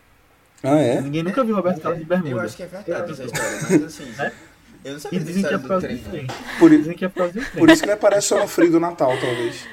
Ah, 0.63 0.77
é? 0.77 1.01
Ninguém 1.01 1.23
nunca 1.23 1.43
viu 1.43 1.55
Roberto 1.55 1.81
Carlos 1.81 1.99
de 1.99 2.05
bermuda. 2.05 2.29
Eu 2.29 2.39
acho 2.39 2.55
que 2.55 2.63
é 2.63 2.67
verdade 2.67 3.11
essa 3.11 3.23
história, 3.23 3.59
mas 3.63 3.83
assim. 3.83 4.11
É? 4.19 4.31
Eu 4.83 4.93
não 4.93 4.99
sabia 4.99 5.19
dessa 5.19 5.31
dizem 5.31 5.47
que 5.49 5.53
é 5.53 5.57
por 5.57 5.61
do 5.63 5.67
causa 5.67 5.87
trem. 5.87 5.97
do 5.97 6.09
trem. 6.09 6.27
Por, 6.59 6.69
Dizem 6.71 6.93
que 6.95 7.05
é 7.05 7.07
por 7.09 7.15
causa 7.17 7.33
do 7.33 7.39
trem. 7.45 7.59
por 7.59 7.69
isso 7.69 7.81
que 7.81 7.87
não 7.87 7.93
aparece 7.93 8.27
só 8.27 8.39
no 8.39 8.47
frio 8.47 8.71
do 8.71 8.79
Natal, 8.79 9.15
talvez. 9.19 9.67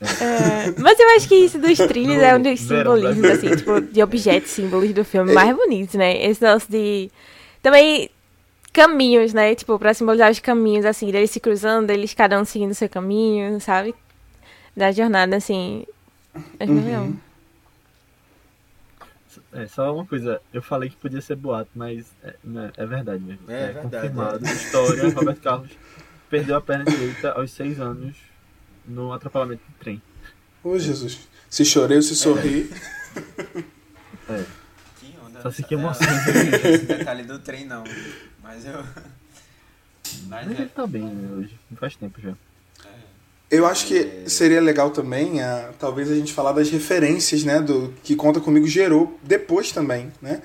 É, 0.00 0.74
mas 0.78 0.98
eu 0.98 1.08
acho 1.16 1.28
que 1.28 1.34
isso 1.36 1.58
dos 1.58 1.78
trilhos 1.78 2.16
No 2.16 2.22
é 2.22 2.36
um 2.36 2.42
dos 2.42 2.60
verão 2.62 2.96
simbolismos, 2.96 3.30
assim, 3.30 3.56
tipo, 3.56 3.80
de 3.80 4.02
objetos, 4.02 4.50
símbolos 4.50 4.92
do 4.92 5.04
filme 5.04 5.32
mais 5.32 5.56
bonitos, 5.56 5.94
né? 5.94 6.22
Esse 6.24 6.44
lance 6.44 6.70
de. 6.70 7.10
Também 7.62 8.10
caminhos, 8.72 9.32
né? 9.32 9.54
Tipo, 9.54 9.78
pra 9.78 9.94
simbolizar 9.94 10.30
os 10.30 10.38
caminhos, 10.38 10.84
assim, 10.84 11.10
deles 11.10 11.30
se 11.30 11.40
cruzando, 11.40 11.90
eles 11.90 12.12
cada 12.12 12.38
um 12.38 12.44
seguindo 12.44 12.74
seu 12.74 12.88
caminho, 12.90 13.58
sabe? 13.60 13.94
Da 14.76 14.92
jornada, 14.92 15.36
assim. 15.36 15.86
Acho 16.60 16.72
Uhum. 16.72 17.16
É, 19.56 19.66
só 19.66 19.94
uma 19.94 20.04
coisa, 20.04 20.40
eu 20.52 20.60
falei 20.60 20.90
que 20.90 20.96
podia 20.96 21.20
ser 21.20 21.34
boato, 21.36 21.70
mas 21.74 22.06
é, 22.22 22.34
né, 22.44 22.70
é 22.76 22.84
verdade 22.84 23.22
mesmo. 23.24 23.50
É 23.50 23.72
verdade, 23.72 23.82
confirmado. 24.08 24.46
é. 24.46 24.52
História, 24.52 25.08
Roberto 25.14 25.40
Carlos 25.40 25.70
perdeu 26.28 26.56
a 26.56 26.60
perna 26.60 26.84
direita 26.84 27.32
aos 27.32 27.50
seis 27.52 27.80
anos 27.80 28.16
no 28.86 29.12
atropelamento 29.12 29.62
de 29.66 29.74
trem. 29.76 30.02
Ô, 30.62 30.78
Jesus. 30.78 31.26
Se 31.48 31.64
chorei 31.64 31.96
ou 31.96 32.02
se 32.02 32.14
sorri. 32.14 32.68
É. 34.28 34.44
Que 35.00 35.14
onda. 35.24 35.40
Só 35.40 35.50
sei 35.50 35.64
que 35.64 35.74
É, 35.74 35.78
emoção. 35.78 36.06
Esse 36.74 36.84
detalhe 36.86 37.22
do 37.22 37.38
trem 37.38 37.64
não. 37.64 37.84
Mas 38.42 38.66
eu. 38.66 38.82
Mas 38.82 40.46
Mas 40.46 40.50
ele 40.50 40.62
é. 40.62 40.66
tá 40.66 40.86
bem 40.86 41.02
né, 41.04 41.32
hoje, 41.36 41.58
não 41.70 41.78
faz 41.78 41.96
tempo 41.96 42.20
já. 42.20 42.34
Eu 43.48 43.64
acho 43.64 43.86
que 43.86 44.24
seria 44.26 44.60
legal 44.60 44.90
também, 44.90 45.40
ah, 45.40 45.70
talvez 45.78 46.10
a 46.10 46.14
gente 46.14 46.32
falar 46.32 46.52
das 46.52 46.68
referências, 46.68 47.44
né, 47.44 47.60
do 47.60 47.94
que 48.02 48.16
Conta 48.16 48.40
Comigo 48.40 48.66
gerou 48.66 49.16
depois 49.22 49.70
também, 49.70 50.12
né? 50.20 50.42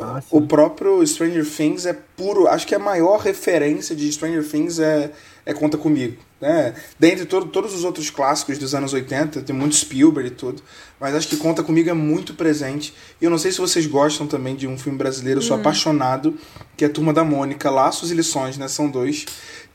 Ah. 0.00 0.20
O 0.30 0.42
próprio 0.42 1.06
Stranger 1.06 1.46
Things 1.48 1.86
é 1.86 1.96
puro, 2.16 2.48
acho 2.48 2.66
que 2.66 2.74
a 2.74 2.78
maior 2.78 3.20
referência 3.20 3.94
de 3.94 4.10
Stranger 4.12 4.46
Things 4.46 4.78
é, 4.78 5.12
é 5.46 5.54
Conta 5.54 5.78
Comigo, 5.78 6.16
né? 6.40 6.74
Dentre 6.98 7.24
todo, 7.24 7.46
todos 7.46 7.72
os 7.72 7.84
outros 7.84 8.10
clássicos 8.10 8.58
dos 8.58 8.74
anos 8.74 8.92
80, 8.92 9.42
tem 9.42 9.54
muito 9.54 9.76
Spielberg 9.76 10.28
e 10.28 10.32
tudo, 10.32 10.62
mas 11.00 11.14
acho 11.14 11.28
que 11.28 11.36
Conta 11.36 11.62
Comigo 11.62 11.88
é 11.88 11.94
muito 11.94 12.34
presente. 12.34 12.92
E 13.20 13.24
eu 13.24 13.30
não 13.30 13.38
sei 13.38 13.52
se 13.52 13.58
vocês 13.58 13.86
gostam 13.86 14.26
também 14.26 14.56
de 14.56 14.66
um 14.66 14.76
filme 14.76 14.98
brasileiro, 14.98 15.38
eu 15.38 15.44
sou 15.44 15.56
apaixonado, 15.56 16.36
que 16.76 16.84
é 16.84 16.88
Turma 16.88 17.12
da 17.12 17.24
Mônica, 17.24 17.70
Laços 17.70 18.10
e 18.10 18.14
Lições, 18.14 18.58
né? 18.58 18.66
São 18.68 18.90
dois, 18.90 19.24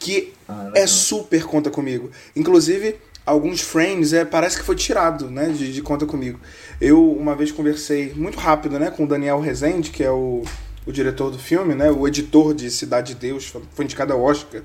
que 0.01 0.33
Ah, 0.49 0.71
é 0.75 0.85
super 0.87 1.43
Conta 1.45 1.69
Comigo. 1.69 2.09
Inclusive, 2.35 2.95
alguns 3.25 3.61
frames 3.61 4.11
é, 4.13 4.25
parece 4.25 4.57
que 4.57 4.65
foi 4.65 4.75
tirado, 4.75 5.29
né, 5.29 5.49
de, 5.49 5.71
de 5.71 5.81
Conta 5.81 6.05
Comigo. 6.05 6.39
Eu, 6.81 7.11
uma 7.11 7.35
vez, 7.35 7.51
conversei 7.51 8.11
muito 8.15 8.39
rápido, 8.39 8.79
né, 8.79 8.89
com 8.91 9.03
o 9.03 9.07
Daniel 9.07 9.39
Rezende, 9.39 9.91
que 9.91 10.03
é 10.03 10.09
o, 10.11 10.43
o 10.85 10.91
diretor 10.91 11.29
do 11.29 11.37
filme, 11.37 11.75
né, 11.75 11.91
o 11.91 12.07
editor 12.07 12.53
de 12.53 12.69
Cidade 12.71 13.13
de 13.13 13.19
Deus, 13.21 13.45
foi- 13.45 13.61
indicado 13.85 14.11
ao 14.11 14.21
Oscar, 14.21 14.61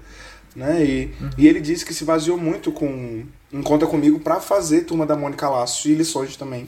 né, 0.56 0.82
e, 0.82 1.10
e 1.36 1.46
ele 1.46 1.60
disse 1.60 1.84
que 1.84 1.92
se 1.92 2.04
baseou 2.04 2.38
muito 2.38 2.72
com 2.72 3.22
em 3.52 3.62
Conta 3.62 3.86
Comigo 3.86 4.18
para 4.18 4.40
fazer 4.40 4.82
Turma 4.82 5.06
da 5.06 5.14
Mônica 5.16 5.48
Laços 5.48 5.84
e 5.84 5.94
Lições 5.94 6.36
também. 6.36 6.66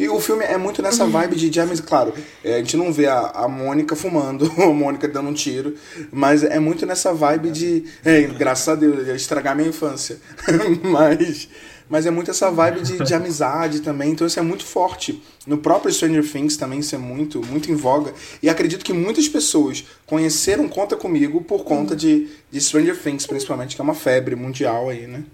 Que 0.00 0.08
o 0.08 0.18
filme 0.18 0.42
é 0.42 0.56
muito 0.56 0.80
nessa 0.80 1.04
vibe 1.04 1.36
de 1.36 1.52
James, 1.52 1.78
claro, 1.78 2.14
é, 2.42 2.54
a 2.54 2.58
gente 2.60 2.74
não 2.74 2.90
vê 2.90 3.06
a, 3.06 3.18
a 3.18 3.46
Mônica 3.46 3.94
fumando, 3.94 4.50
a 4.56 4.72
Mônica 4.72 5.06
dando 5.06 5.28
um 5.28 5.34
tiro, 5.34 5.74
mas 6.10 6.42
é 6.42 6.58
muito 6.58 6.86
nessa 6.86 7.12
vibe 7.12 7.50
de. 7.50 7.84
É, 8.02 8.22
graças 8.22 8.66
a 8.66 8.74
Deus, 8.74 9.06
estragar 9.08 9.54
minha 9.54 9.68
infância. 9.68 10.18
mas, 10.82 11.50
mas 11.86 12.06
é 12.06 12.10
muito 12.10 12.30
essa 12.30 12.50
vibe 12.50 12.80
de, 12.80 13.04
de 13.04 13.12
amizade 13.12 13.80
também, 13.80 14.12
então 14.12 14.26
isso 14.26 14.38
é 14.38 14.42
muito 14.42 14.64
forte. 14.64 15.22
No 15.46 15.58
próprio 15.58 15.92
Stranger 15.92 16.26
Things 16.26 16.56
também 16.56 16.78
isso 16.78 16.94
é 16.94 16.98
muito, 16.98 17.44
muito 17.44 17.70
em 17.70 17.74
voga. 17.74 18.14
E 18.42 18.48
acredito 18.48 18.82
que 18.82 18.94
muitas 18.94 19.28
pessoas 19.28 19.84
conheceram 20.06 20.66
Conta 20.66 20.96
Comigo 20.96 21.42
por 21.42 21.62
conta 21.62 21.94
de, 21.94 22.26
de 22.50 22.58
Stranger 22.58 22.98
Things, 22.98 23.26
principalmente, 23.26 23.76
que 23.76 23.82
é 23.82 23.84
uma 23.84 23.94
febre 23.94 24.34
mundial 24.34 24.88
aí, 24.88 25.06
né? 25.06 25.24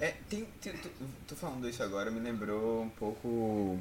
É, 0.00 0.14
tem, 0.28 0.46
falando 1.38 1.68
isso 1.68 1.82
agora, 1.82 2.10
me 2.10 2.20
lembrou 2.20 2.82
um 2.82 2.88
pouco. 2.88 3.78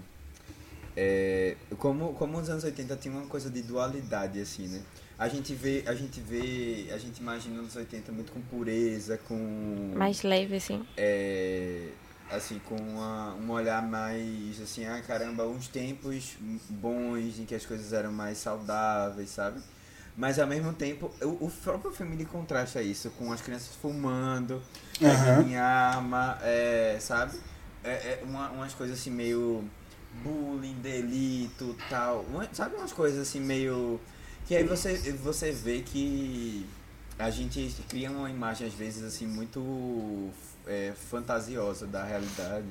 É, 0.95 1.55
como, 1.77 2.13
como 2.13 2.39
os 2.39 2.49
anos 2.49 2.63
80 2.63 2.95
tinha 2.95 3.13
uma 3.13 3.27
coisa 3.27 3.49
de 3.49 3.61
dualidade, 3.61 4.39
assim, 4.39 4.67
né? 4.67 4.81
A 5.17 5.27
gente 5.27 5.53
vê, 5.53 5.83
a 5.87 5.93
gente 5.93 6.19
vê, 6.19 6.87
a 6.91 6.97
gente 6.97 7.19
imagina 7.19 7.55
os 7.55 7.61
anos 7.61 7.75
80 7.75 8.11
muito 8.11 8.31
com 8.31 8.41
pureza, 8.41 9.17
com. 9.27 9.93
Mais 9.95 10.23
leve, 10.23 10.55
assim. 10.55 10.85
É, 10.95 11.89
assim, 12.29 12.59
com 12.59 12.75
uma, 12.75 13.33
um 13.35 13.51
olhar 13.51 13.81
mais, 13.81 14.61
assim, 14.61 14.85
ah, 14.85 15.01
caramba, 15.01 15.45
uns 15.47 15.67
tempos 15.67 16.37
bons 16.69 17.39
em 17.39 17.45
que 17.45 17.55
as 17.55 17.65
coisas 17.65 17.93
eram 17.93 18.11
mais 18.11 18.37
saudáveis, 18.37 19.29
sabe? 19.29 19.61
Mas 20.15 20.39
ao 20.39 20.47
mesmo 20.47 20.73
tempo, 20.73 21.11
o, 21.21 21.45
o 21.45 21.51
próprio 21.63 21.91
filme 21.91 22.25
contrasta 22.25 22.81
isso 22.81 23.11
com 23.11 23.31
as 23.31 23.41
crianças 23.41 23.75
fumando, 23.75 24.61
Aham. 25.03 25.43
em 25.43 25.55
arma, 25.57 26.37
é, 26.41 26.97
sabe? 26.99 27.37
É, 27.83 27.89
é 27.89 28.21
uma, 28.23 28.49
umas 28.49 28.73
coisas 28.73 28.99
assim 28.99 29.11
meio 29.11 29.63
bullying, 30.23 30.75
delito, 30.81 31.75
tal. 31.89 32.25
Sabe 32.53 32.75
umas 32.75 32.91
coisas 32.91 33.19
assim 33.27 33.39
meio. 33.39 33.99
Que 34.45 34.55
aí 34.55 34.63
você, 34.63 34.95
você 35.13 35.51
vê 35.51 35.81
que 35.81 36.65
a 37.19 37.29
gente 37.29 37.75
cria 37.89 38.09
uma 38.09 38.29
imagem 38.29 38.67
às 38.67 38.73
vezes 38.73 39.03
assim 39.03 39.27
muito 39.27 40.31
é, 40.65 40.93
fantasiosa 41.09 41.85
da 41.85 42.03
realidade. 42.03 42.67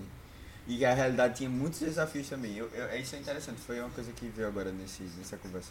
E 0.68 0.84
a 0.84 0.92
realidade 0.92 1.36
tinha 1.36 1.50
muitos 1.50 1.78
desafios 1.80 2.28
também. 2.28 2.56
Eu, 2.56 2.68
eu, 2.74 3.00
isso 3.00 3.14
é 3.14 3.18
interessante, 3.18 3.60
foi 3.60 3.78
uma 3.78 3.90
coisa 3.90 4.10
que 4.12 4.26
veio 4.26 4.48
agora 4.48 4.72
nesse, 4.72 5.04
nessa 5.16 5.36
conversa. 5.36 5.70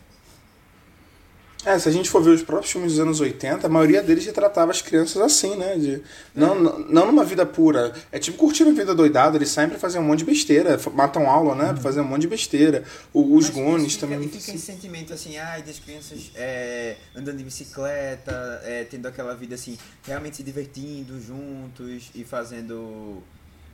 É, 1.66 1.80
se 1.80 1.90
a 1.90 1.92
gente 1.92 2.12
for 2.12 2.22
ver 2.22 2.30
os 2.30 2.44
próprios 2.44 2.72
filmes 2.72 2.92
dos 2.92 3.00
anos 3.00 3.20
80, 3.20 3.66
a 3.66 3.70
maioria 3.70 4.04
deles 4.04 4.24
retratava 4.26 4.70
as 4.70 4.84
crianças 4.84 5.20
assim, 5.20 5.56
né? 5.56 5.76
De, 5.78 6.00
não, 6.36 6.54
não, 6.54 6.80
não 6.80 7.06
numa 7.08 7.24
vida 7.26 7.44
pura. 7.44 7.92
É 8.12 8.20
tipo 8.20 8.38
curtir 8.38 8.64
a 8.64 8.72
vida 8.72 8.94
doidada, 8.94 9.36
eles 9.36 9.50
sempre 9.50 9.80
fazem 9.80 10.00
um 10.00 10.04
monte 10.04 10.20
de 10.20 10.26
besteira, 10.26 10.80
matam 10.94 11.28
aula, 11.28 11.56
né? 11.56 11.76
Fazem 11.82 12.04
um 12.04 12.08
monte 12.08 12.22
de 12.22 12.28
besteira. 12.28 12.84
O- 13.12 13.36
os 13.36 13.46
Mas 13.48 13.56
Goonies 13.56 13.94
fica, 13.94 14.06
também. 14.08 14.30
Fica 14.30 14.38
esse 14.38 14.60
sentimento 14.60 15.12
assim, 15.12 15.38
ai, 15.38 15.64
das 15.64 15.80
crianças 15.80 16.30
é, 16.36 16.98
andando 17.16 17.38
de 17.38 17.44
bicicleta, 17.44 18.62
é, 18.64 18.84
tendo 18.84 19.08
aquela 19.08 19.34
vida 19.36 19.56
assim, 19.56 19.76
realmente 20.06 20.38
se 20.38 20.44
divertindo 20.44 21.20
juntos 21.20 22.12
e 22.14 22.24
fazendo, 22.24 23.24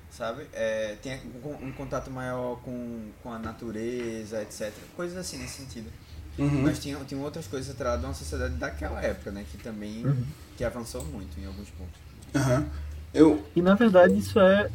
sabe? 0.09 0.43
É, 0.53 0.95
tem 1.01 1.19
um, 1.43 1.67
um 1.67 1.71
contato 1.73 2.09
maior 2.09 2.55
com, 2.61 3.09
com 3.21 3.33
a 3.33 3.37
natureza, 3.37 4.41
etc. 4.41 4.71
Coisas 4.95 5.17
assim 5.17 5.37
nesse 5.37 5.57
sentido. 5.57 5.91
Uhum. 6.37 6.61
Mas 6.63 6.79
tinha, 6.79 6.97
tinha 7.05 7.19
outras 7.21 7.47
coisas 7.47 7.69
atreladas 7.73 8.03
a 8.03 8.07
uma 8.07 8.13
sociedade 8.13 8.55
daquela 8.55 9.01
época, 9.01 9.31
né? 9.31 9.45
Que 9.51 9.57
também 9.57 10.05
Uhum. 10.05 10.23
que 10.57 10.63
avançou 10.63 11.03
muito 11.05 11.39
em 11.39 11.45
alguns 11.45 11.69
pontos. 11.69 11.99
Aham. 12.35 12.65
Eu, 13.13 13.43
E 13.55 13.61
na 13.61 13.75
verdade 13.75 14.17
isso 14.17 14.39
é 14.39 14.69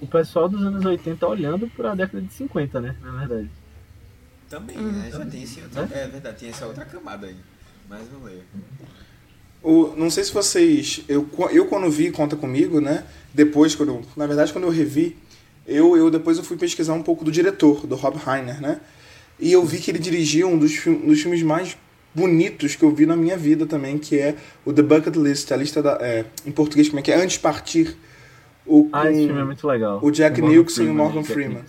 o 0.00 0.06
pessoal 0.06 0.48
dos 0.48 0.62
anos 0.62 0.84
80 0.84 1.26
olhando 1.26 1.68
para 1.68 1.92
a 1.92 1.94
década 1.94 2.22
de 2.22 2.32
50, 2.32 2.80
né? 2.80 2.96
Na 3.02 3.10
verdade. 3.12 3.50
Também, 4.48 4.76
Uhum. 4.78 4.92
né? 4.92 5.10
Já 5.10 5.26
tem 5.26 5.42
esse 5.42 5.60
outro, 5.60 5.80
é 5.80 6.08
verdade, 6.08 6.36
tem 6.38 6.48
essa 6.48 6.66
outra 6.66 6.84
camada 6.84 7.26
aí. 7.26 7.36
Mas 7.88 8.00
não 8.12 8.22
leio. 8.24 8.42
o, 9.62 9.94
não 9.96 10.10
sei 10.10 10.24
se 10.24 10.32
vocês. 10.32 11.02
Eu, 11.08 11.28
eu 11.52 11.66
quando 11.66 11.90
vi 11.90 12.10
Conta 12.10 12.36
Comigo, 12.36 12.80
né? 12.80 13.04
Depois, 13.34 13.74
quando 13.74 13.90
eu, 13.90 14.04
na 14.16 14.26
verdade, 14.26 14.52
quando 14.52 14.64
eu 14.64 14.70
revi, 14.70 15.16
eu, 15.66 15.96
eu 15.96 16.10
depois 16.10 16.38
eu 16.38 16.44
fui 16.44 16.56
pesquisar 16.56 16.94
um 16.94 17.02
pouco 17.02 17.24
do 17.24 17.30
diretor, 17.30 17.86
do 17.86 17.94
Rob 17.96 18.16
Reiner, 18.16 18.60
né? 18.60 18.80
E 19.40 19.52
eu 19.52 19.64
vi 19.64 19.78
que 19.78 19.90
ele 19.90 19.98
dirigiu 19.98 20.48
um 20.48 20.58
dos, 20.58 20.72
dos 20.84 21.20
filmes 21.20 21.42
mais 21.42 21.76
bonitos 22.14 22.74
que 22.76 22.82
eu 22.82 22.90
vi 22.94 23.06
na 23.06 23.16
minha 23.16 23.36
vida 23.36 23.66
também, 23.66 23.96
que 23.98 24.18
é 24.18 24.34
o 24.64 24.72
The 24.72 24.82
Bucket 24.82 25.16
List, 25.16 25.50
a 25.52 25.56
lista 25.56 25.82
da. 25.82 25.98
é, 26.00 26.24
em 26.44 26.50
português, 26.50 26.88
como 26.88 26.98
é 27.00 27.02
que 27.02 27.10
é? 27.12 27.16
Antes 27.16 27.34
de 27.34 27.40
partir. 27.40 27.96
O, 28.66 28.88
Ah, 28.92 29.10
esse 29.10 29.26
filme 29.26 29.40
é 29.40 29.44
muito 29.44 29.66
legal. 29.66 29.98
o 30.02 30.10
Jack 30.10 30.40
Nicholson 30.40 30.82
e 30.82 30.84
o 30.84 30.86
Freeman, 30.88 30.94
Morgan 30.94 31.22
Freeman. 31.24 31.64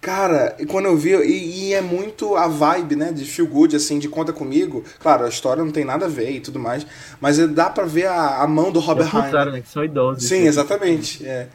Cara, 0.00 0.54
e 0.60 0.64
quando 0.64 0.86
eu 0.86 0.96
vi, 0.96 1.10
e, 1.10 1.68
e 1.70 1.74
é 1.74 1.80
muito 1.80 2.36
a 2.36 2.46
vibe, 2.46 2.94
né, 2.94 3.10
de 3.12 3.24
feel 3.24 3.48
good, 3.48 3.74
assim, 3.74 3.98
de 3.98 4.08
conta 4.08 4.32
comigo. 4.32 4.84
Claro, 5.00 5.24
a 5.24 5.28
história 5.28 5.62
não 5.64 5.72
tem 5.72 5.84
nada 5.84 6.06
a 6.06 6.08
ver 6.08 6.30
e 6.30 6.40
tudo 6.40 6.58
mais, 6.60 6.86
mas 7.20 7.38
é- 7.38 7.48
dá 7.48 7.68
pra 7.68 7.84
ver 7.84 8.06
a, 8.06 8.42
a 8.42 8.46
mão 8.46 8.70
do 8.70 8.78
É 8.78 8.82
Robert 8.82 9.10
contrário, 9.10 9.50
né? 9.52 9.60
Que 9.60 9.68
são 9.68 9.84
idosos. 9.84 10.22
Sim, 10.24 10.46
exatamente. 10.46 11.26
É. 11.26 11.48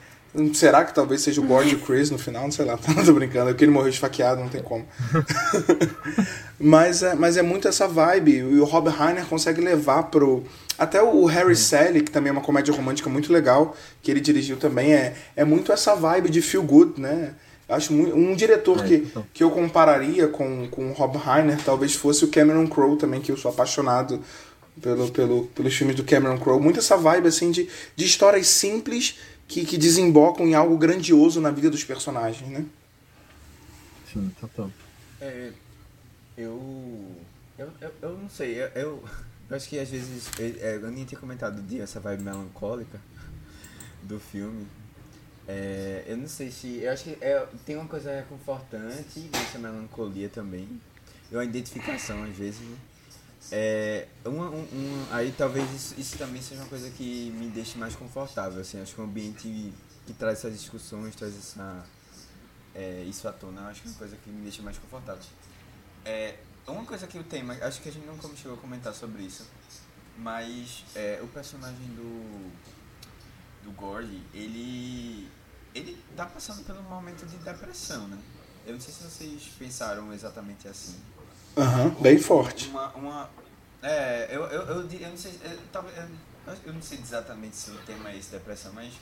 Será 0.53 0.83
que 0.83 0.95
talvez 0.95 1.21
seja 1.21 1.39
o 1.39 1.43
Gord 1.43 1.75
Chris 1.77 2.09
no 2.09 2.17
final? 2.17 2.43
Não 2.43 2.51
sei 2.51 2.65
lá, 2.65 2.75
tô 3.05 3.13
brincando, 3.13 3.49
é 3.49 3.53
porque 3.53 3.65
ele 3.65 3.71
morreu 3.71 3.89
esfaqueado, 3.89 4.41
não 4.41 4.49
tem 4.49 4.63
como. 4.63 4.85
mas, 6.59 7.03
é, 7.03 7.13
mas 7.13 7.37
é 7.37 7.43
muito 7.43 7.67
essa 7.67 7.87
vibe, 7.87 8.37
e 8.37 8.59
o 8.59 8.63
Rob 8.65 8.89
Reiner 8.89 9.25
consegue 9.25 9.61
levar 9.61 10.03
pro. 10.03 10.43
Até 10.77 11.03
o 11.03 11.25
Harry 11.25 11.55
Sally, 11.55 12.01
que 12.01 12.09
também 12.09 12.29
é 12.29 12.31
uma 12.31 12.41
comédia 12.41 12.73
romântica 12.73 13.09
muito 13.09 13.31
legal, 13.31 13.77
que 14.01 14.09
ele 14.09 14.19
dirigiu 14.19 14.57
também, 14.57 14.91
é, 14.93 15.13
é 15.35 15.45
muito 15.45 15.71
essa 15.71 15.93
vibe 15.93 16.29
de 16.29 16.41
feel 16.41 16.63
good, 16.63 16.99
né? 16.99 17.35
Acho 17.69 17.93
muito, 17.93 18.15
um 18.15 18.35
diretor 18.35 18.83
É, 18.83 18.87
que, 18.87 18.97
total. 18.99 19.25
que 19.33 19.43
eu 19.43 19.51
compararia 19.51 20.27
com, 20.27 20.67
com 20.69 20.89
o 20.89 20.93
Rob 20.93 21.17
Reiner 21.17 21.57
talvez 21.63 21.93
fosse 21.93 22.25
o 22.25 22.27
Cameron 22.27 22.67
Crowe 22.67 22.97
também, 22.97 23.21
que 23.21 23.31
eu 23.31 23.37
sou 23.37 23.51
apaixonado 23.51 24.19
pelo, 24.81 25.09
pelo, 25.11 25.45
pelos 25.47 25.73
filmes 25.73 25.95
do 25.95 26.03
Cameron 26.03 26.37
Crowe. 26.37 26.61
Muito 26.61 26.79
essa 26.79 26.97
vibe 26.97 27.27
assim 27.27 27.51
de, 27.51 27.69
de 27.95 28.05
histórias 28.05 28.47
simples 28.47 29.17
que, 29.53 29.65
que 29.65 29.77
desembocam 29.77 30.47
em 30.47 30.55
algo 30.55 30.75
grandioso 30.77 31.39
na 31.39 31.51
vida 31.51 31.69
dos 31.69 31.83
personagens, 31.83 32.49
né? 32.49 32.65
Sim, 34.11 34.31
total. 34.41 34.71
É, 35.21 35.51
eu, 36.35 37.15
eu, 37.57 37.69
eu, 37.79 37.91
eu 38.01 38.17
não 38.17 38.29
sei, 38.29 38.63
eu, 38.63 38.67
eu, 38.69 39.03
eu 39.49 39.55
acho 39.55 39.69
que 39.69 39.77
às 39.77 39.89
vezes, 39.89 40.27
é, 40.39 40.75
eu 40.81 40.89
nem 40.89 41.05
tinha 41.05 41.19
comentado 41.19 41.61
de 41.61 41.79
essa 41.79 41.99
vibe 41.99 42.23
melancólica 42.23 42.99
do 44.01 44.19
filme. 44.19 44.65
É, 45.47 46.03
eu 46.07 46.17
não 46.17 46.27
sei 46.27 46.49
se, 46.49 46.79
eu 46.79 46.91
acho 46.91 47.03
que 47.03 47.17
é, 47.21 47.45
tem 47.63 47.75
uma 47.75 47.87
coisa 47.87 48.11
reconfortante 48.11 49.19
nessa 49.31 49.59
melancolia 49.59 50.29
também, 50.29 50.67
e 51.31 51.35
uma 51.35 51.45
identificação 51.45 52.23
às 52.23 52.35
vezes, 52.35 52.61
né? 52.61 52.77
É, 53.51 54.07
uma, 54.25 54.49
um, 54.49 54.61
um- 54.61 55.07
aí 55.11 55.31
talvez 55.37 55.69
isso, 55.71 55.95
isso 55.99 56.17
também 56.17 56.41
seja 56.41 56.61
uma 56.61 56.69
coisa 56.69 56.89
que 56.89 57.29
me 57.31 57.47
deixe 57.49 57.77
mais 57.77 57.95
confortável, 57.95 58.61
assim, 58.61 58.81
acho 58.81 58.95
que 58.95 59.01
o 59.01 59.03
ambiente 59.03 59.73
que 60.05 60.13
traz 60.13 60.39
essas 60.39 60.53
discussões, 60.57 61.15
traz 61.15 61.35
essa, 61.37 61.85
é, 62.73 63.03
isso 63.03 63.27
à 63.27 63.31
tona, 63.33 63.61
eu 63.61 63.67
acho 63.67 63.81
que 63.81 63.87
é 63.87 63.91
uma 63.91 63.97
coisa 63.97 64.15
que 64.17 64.29
me 64.29 64.41
deixa 64.43 64.61
mais 64.61 64.77
confortável. 64.77 65.21
É, 66.05 66.37
uma 66.67 66.83
coisa 66.85 67.05
que 67.07 67.17
o 67.17 67.23
tema, 67.23 67.53
acho 67.61 67.81
que 67.81 67.89
a 67.89 67.91
gente 67.91 68.05
não 68.05 68.17
chegou 68.35 68.57
a 68.57 68.59
comentar 68.59 68.93
sobre 68.93 69.23
isso, 69.23 69.45
mas 70.17 70.83
é, 70.95 71.19
o 71.21 71.27
personagem 71.27 71.87
do 71.95 72.51
do 73.63 73.71
Gordy, 73.71 74.21
ele 74.33 75.29
ele 75.73 75.97
tá 76.15 76.25
passando 76.25 76.63
pelo 76.65 76.83
momento 76.83 77.25
de 77.25 77.37
depressão, 77.37 78.07
né? 78.07 78.17
Eu 78.65 78.73
não 78.73 78.79
sei 78.79 78.93
se 78.93 79.03
vocês 79.03 79.43
pensaram 79.57 80.13
exatamente 80.13 80.67
assim. 80.67 80.95
Aham, 81.57 81.89
bem 82.01 82.17
forte. 82.17 82.69
Uma, 82.69 82.87
uma, 82.89 83.29
é, 83.81 84.29
eu, 84.31 84.43
eu, 84.45 84.61
eu, 84.61 84.75
eu 84.89 85.09
não 85.09 85.17
sei, 85.17 85.33
eu, 85.43 86.53
eu, 86.65 86.73
não 86.73 86.81
sei 86.81 86.99
exatamente 86.99 87.55
se 87.55 87.71
o 87.71 87.77
tema 87.79 88.09
é 88.09 88.17
esse, 88.17 88.31
depressão, 88.31 88.71
mas 88.73 88.93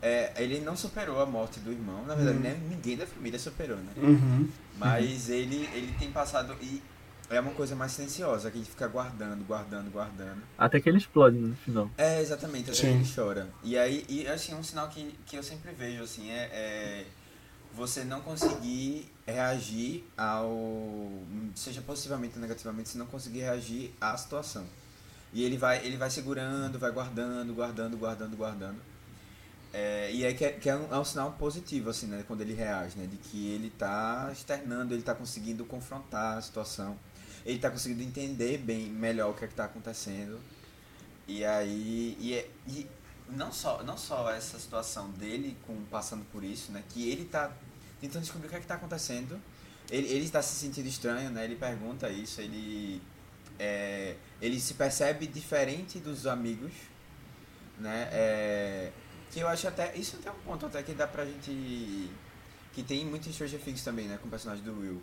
é, 0.00 0.32
ele 0.36 0.60
não 0.60 0.76
superou 0.76 1.20
a 1.20 1.26
morte 1.26 1.58
do 1.60 1.72
irmão, 1.72 2.04
na 2.04 2.14
verdade, 2.14 2.38
né, 2.38 2.60
ninguém 2.68 2.96
da 2.96 3.06
família 3.06 3.38
superou, 3.38 3.78
né? 3.78 3.92
Uhum. 3.96 4.48
Mas 4.78 5.28
ele, 5.30 5.68
ele 5.72 5.94
tem 5.98 6.12
passado 6.12 6.54
e 6.60 6.82
é 7.28 7.40
uma 7.40 7.52
coisa 7.52 7.74
mais 7.74 7.92
silenciosa, 7.92 8.50
que 8.50 8.56
a 8.56 8.60
gente 8.60 8.70
fica 8.70 8.86
guardando, 8.86 9.44
guardando, 9.44 9.90
guardando. 9.90 10.42
Até 10.56 10.80
que 10.80 10.88
ele 10.88 10.98
explode 10.98 11.36
no 11.36 11.56
final. 11.56 11.90
É, 11.96 12.20
exatamente, 12.20 12.70
até 12.70 12.80
Sim. 12.80 12.96
ele 12.96 13.12
chora. 13.12 13.48
E 13.64 13.76
aí, 13.76 14.04
e, 14.08 14.28
assim, 14.28 14.54
um 14.54 14.62
sinal 14.62 14.88
que, 14.88 15.18
que 15.26 15.36
eu 15.36 15.42
sempre 15.42 15.72
vejo, 15.72 16.02
assim, 16.04 16.30
é, 16.30 16.50
é 16.52 17.06
você 17.74 18.04
não 18.04 18.20
conseguir 18.20 19.10
reagir 19.26 20.04
ao... 20.16 21.10
Seja 21.54 21.82
positivamente 21.82 22.36
ou 22.36 22.40
negativamente, 22.40 22.88
você 22.88 22.98
não 22.98 23.06
conseguir 23.06 23.40
reagir 23.40 23.92
à 24.00 24.16
situação. 24.16 24.66
E 25.32 25.42
ele 25.44 25.56
vai, 25.58 25.84
ele 25.84 25.96
vai 25.96 26.10
segurando, 26.10 26.78
vai 26.78 26.90
guardando, 26.92 27.52
guardando, 27.54 27.96
guardando, 27.96 28.36
guardando. 28.36 28.80
É, 29.72 30.10
e 30.12 30.24
aí 30.24 30.34
que, 30.34 30.44
é, 30.44 30.52
que 30.52 30.70
é, 30.70 30.76
um, 30.76 30.94
é 30.94 30.98
um 30.98 31.04
sinal 31.04 31.32
positivo, 31.32 31.90
assim, 31.90 32.06
né? 32.06 32.24
Quando 32.26 32.40
ele 32.40 32.54
reage, 32.54 32.96
né? 32.96 33.06
De 33.06 33.16
que 33.16 33.48
ele 33.50 33.70
tá 33.70 34.30
externando, 34.32 34.92
ele 34.94 35.02
tá 35.02 35.14
conseguindo 35.14 35.64
confrontar 35.64 36.38
a 36.38 36.42
situação. 36.42 36.96
Ele 37.44 37.58
tá 37.58 37.70
conseguindo 37.70 38.02
entender 38.02 38.58
bem, 38.58 38.88
melhor 38.88 39.30
o 39.30 39.34
que 39.34 39.44
é 39.44 39.48
que 39.48 39.54
tá 39.54 39.66
acontecendo. 39.66 40.40
E 41.28 41.44
aí, 41.44 42.16
e, 42.20 42.34
é- 42.34 42.48
e 42.66 42.86
não 43.28 43.52
só, 43.52 43.82
não 43.82 43.96
só 43.98 44.30
essa 44.30 44.58
situação 44.58 45.10
dele 45.10 45.56
com 45.66 45.76
passando 45.86 46.24
por 46.32 46.44
isso, 46.44 46.72
né, 46.72 46.82
que 46.90 47.10
ele 47.10 47.24
tá 47.24 47.52
tentando 48.00 48.22
descobrir 48.22 48.46
o 48.48 48.50
que 48.50 48.56
é 48.56 48.60
que 48.60 48.66
tá 48.66 48.74
acontecendo. 48.76 49.40
Ele, 49.90 50.08
ele 50.08 50.24
está 50.24 50.42
se 50.42 50.54
sentindo 50.56 50.88
estranho, 50.88 51.30
né? 51.30 51.44
Ele 51.44 51.56
pergunta 51.56 52.08
isso, 52.10 52.40
ele, 52.40 53.00
é, 53.58 54.16
ele 54.40 54.58
se 54.60 54.74
percebe 54.74 55.26
diferente 55.26 55.98
dos 56.00 56.26
amigos, 56.26 56.72
né? 57.78 58.08
É, 58.12 58.92
que 59.30 59.40
eu 59.40 59.48
acho 59.48 59.68
até, 59.68 59.94
isso 59.96 60.16
tem 60.18 60.30
um 60.32 60.34
ponto 60.36 60.66
até 60.66 60.82
que 60.82 60.92
dá 60.94 61.06
pra 61.06 61.24
gente, 61.24 62.10
que 62.72 62.82
tem 62.82 63.04
muito 63.04 63.28
em 63.28 63.32
Stranger 63.32 63.60
Things 63.60 63.82
também, 63.84 64.06
né? 64.08 64.18
Com 64.20 64.28
o 64.28 64.30
personagem 64.30 64.64
do 64.64 64.78
Will. 64.80 65.02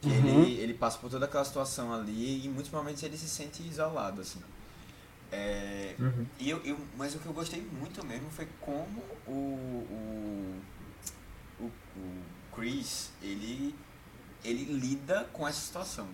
Que 0.00 0.10
Uhum. 0.10 0.16
ele, 0.28 0.60
ele 0.60 0.74
passa 0.74 0.98
por 0.98 1.10
toda 1.10 1.26
aquela 1.26 1.44
situação 1.44 1.92
ali 1.94 2.12
e 2.42 2.46
em 2.46 2.50
muitos 2.50 2.72
momentos 2.72 3.02
ele 3.02 3.16
se 3.16 3.28
sente 3.28 3.62
isolado, 3.62 4.20
assim. 4.20 4.40
É, 5.30 5.96
Uhum. 5.98 6.26
e 6.38 6.50
eu, 6.50 6.58
eu, 6.64 6.78
mas 6.96 7.14
o 7.14 7.18
que 7.18 7.26
eu 7.26 7.32
gostei 7.32 7.62
muito 7.62 8.04
mesmo 8.04 8.30
foi 8.30 8.46
como 8.60 9.00
o, 9.26 9.32
o, 9.32 10.60
o, 11.62 11.70
o 11.98 12.22
Chris, 12.54 13.10
ele, 13.22 13.74
ele 14.44 14.64
lida 14.64 15.28
com 15.32 15.46
essa 15.46 15.60
situação. 15.60 16.08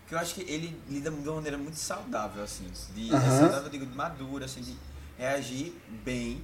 Porque 0.00 0.14
eu 0.14 0.18
acho 0.18 0.34
que 0.34 0.40
ele 0.42 0.80
lida 0.88 1.10
de 1.10 1.28
uma 1.28 1.34
maneira 1.36 1.58
muito 1.58 1.76
saudável, 1.76 2.42
assim. 2.42 2.66
De, 2.94 3.22
é 3.22 3.30
saudável, 3.30 3.64
eu 3.64 3.70
digo, 3.70 3.86
de 3.86 3.94
madura, 3.94 4.46
assim, 4.46 4.62
de 4.62 4.74
reagir 5.18 5.74
bem, 6.04 6.42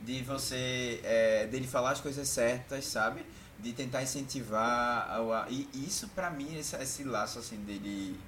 de 0.00 0.22
você, 0.22 1.00
é, 1.02 1.46
dele 1.46 1.66
falar 1.66 1.90
as 1.92 2.00
coisas 2.00 2.28
certas, 2.28 2.84
sabe? 2.86 3.24
De 3.58 3.72
tentar 3.72 4.02
incentivar, 4.02 5.10
ao, 5.10 5.32
a- 5.32 5.46
e 5.50 5.68
isso 5.74 6.08
pra 6.08 6.30
mim, 6.30 6.56
esse, 6.56 6.76
esse 6.76 7.04
laço, 7.04 7.38
assim, 7.38 7.56
dele 7.64 8.18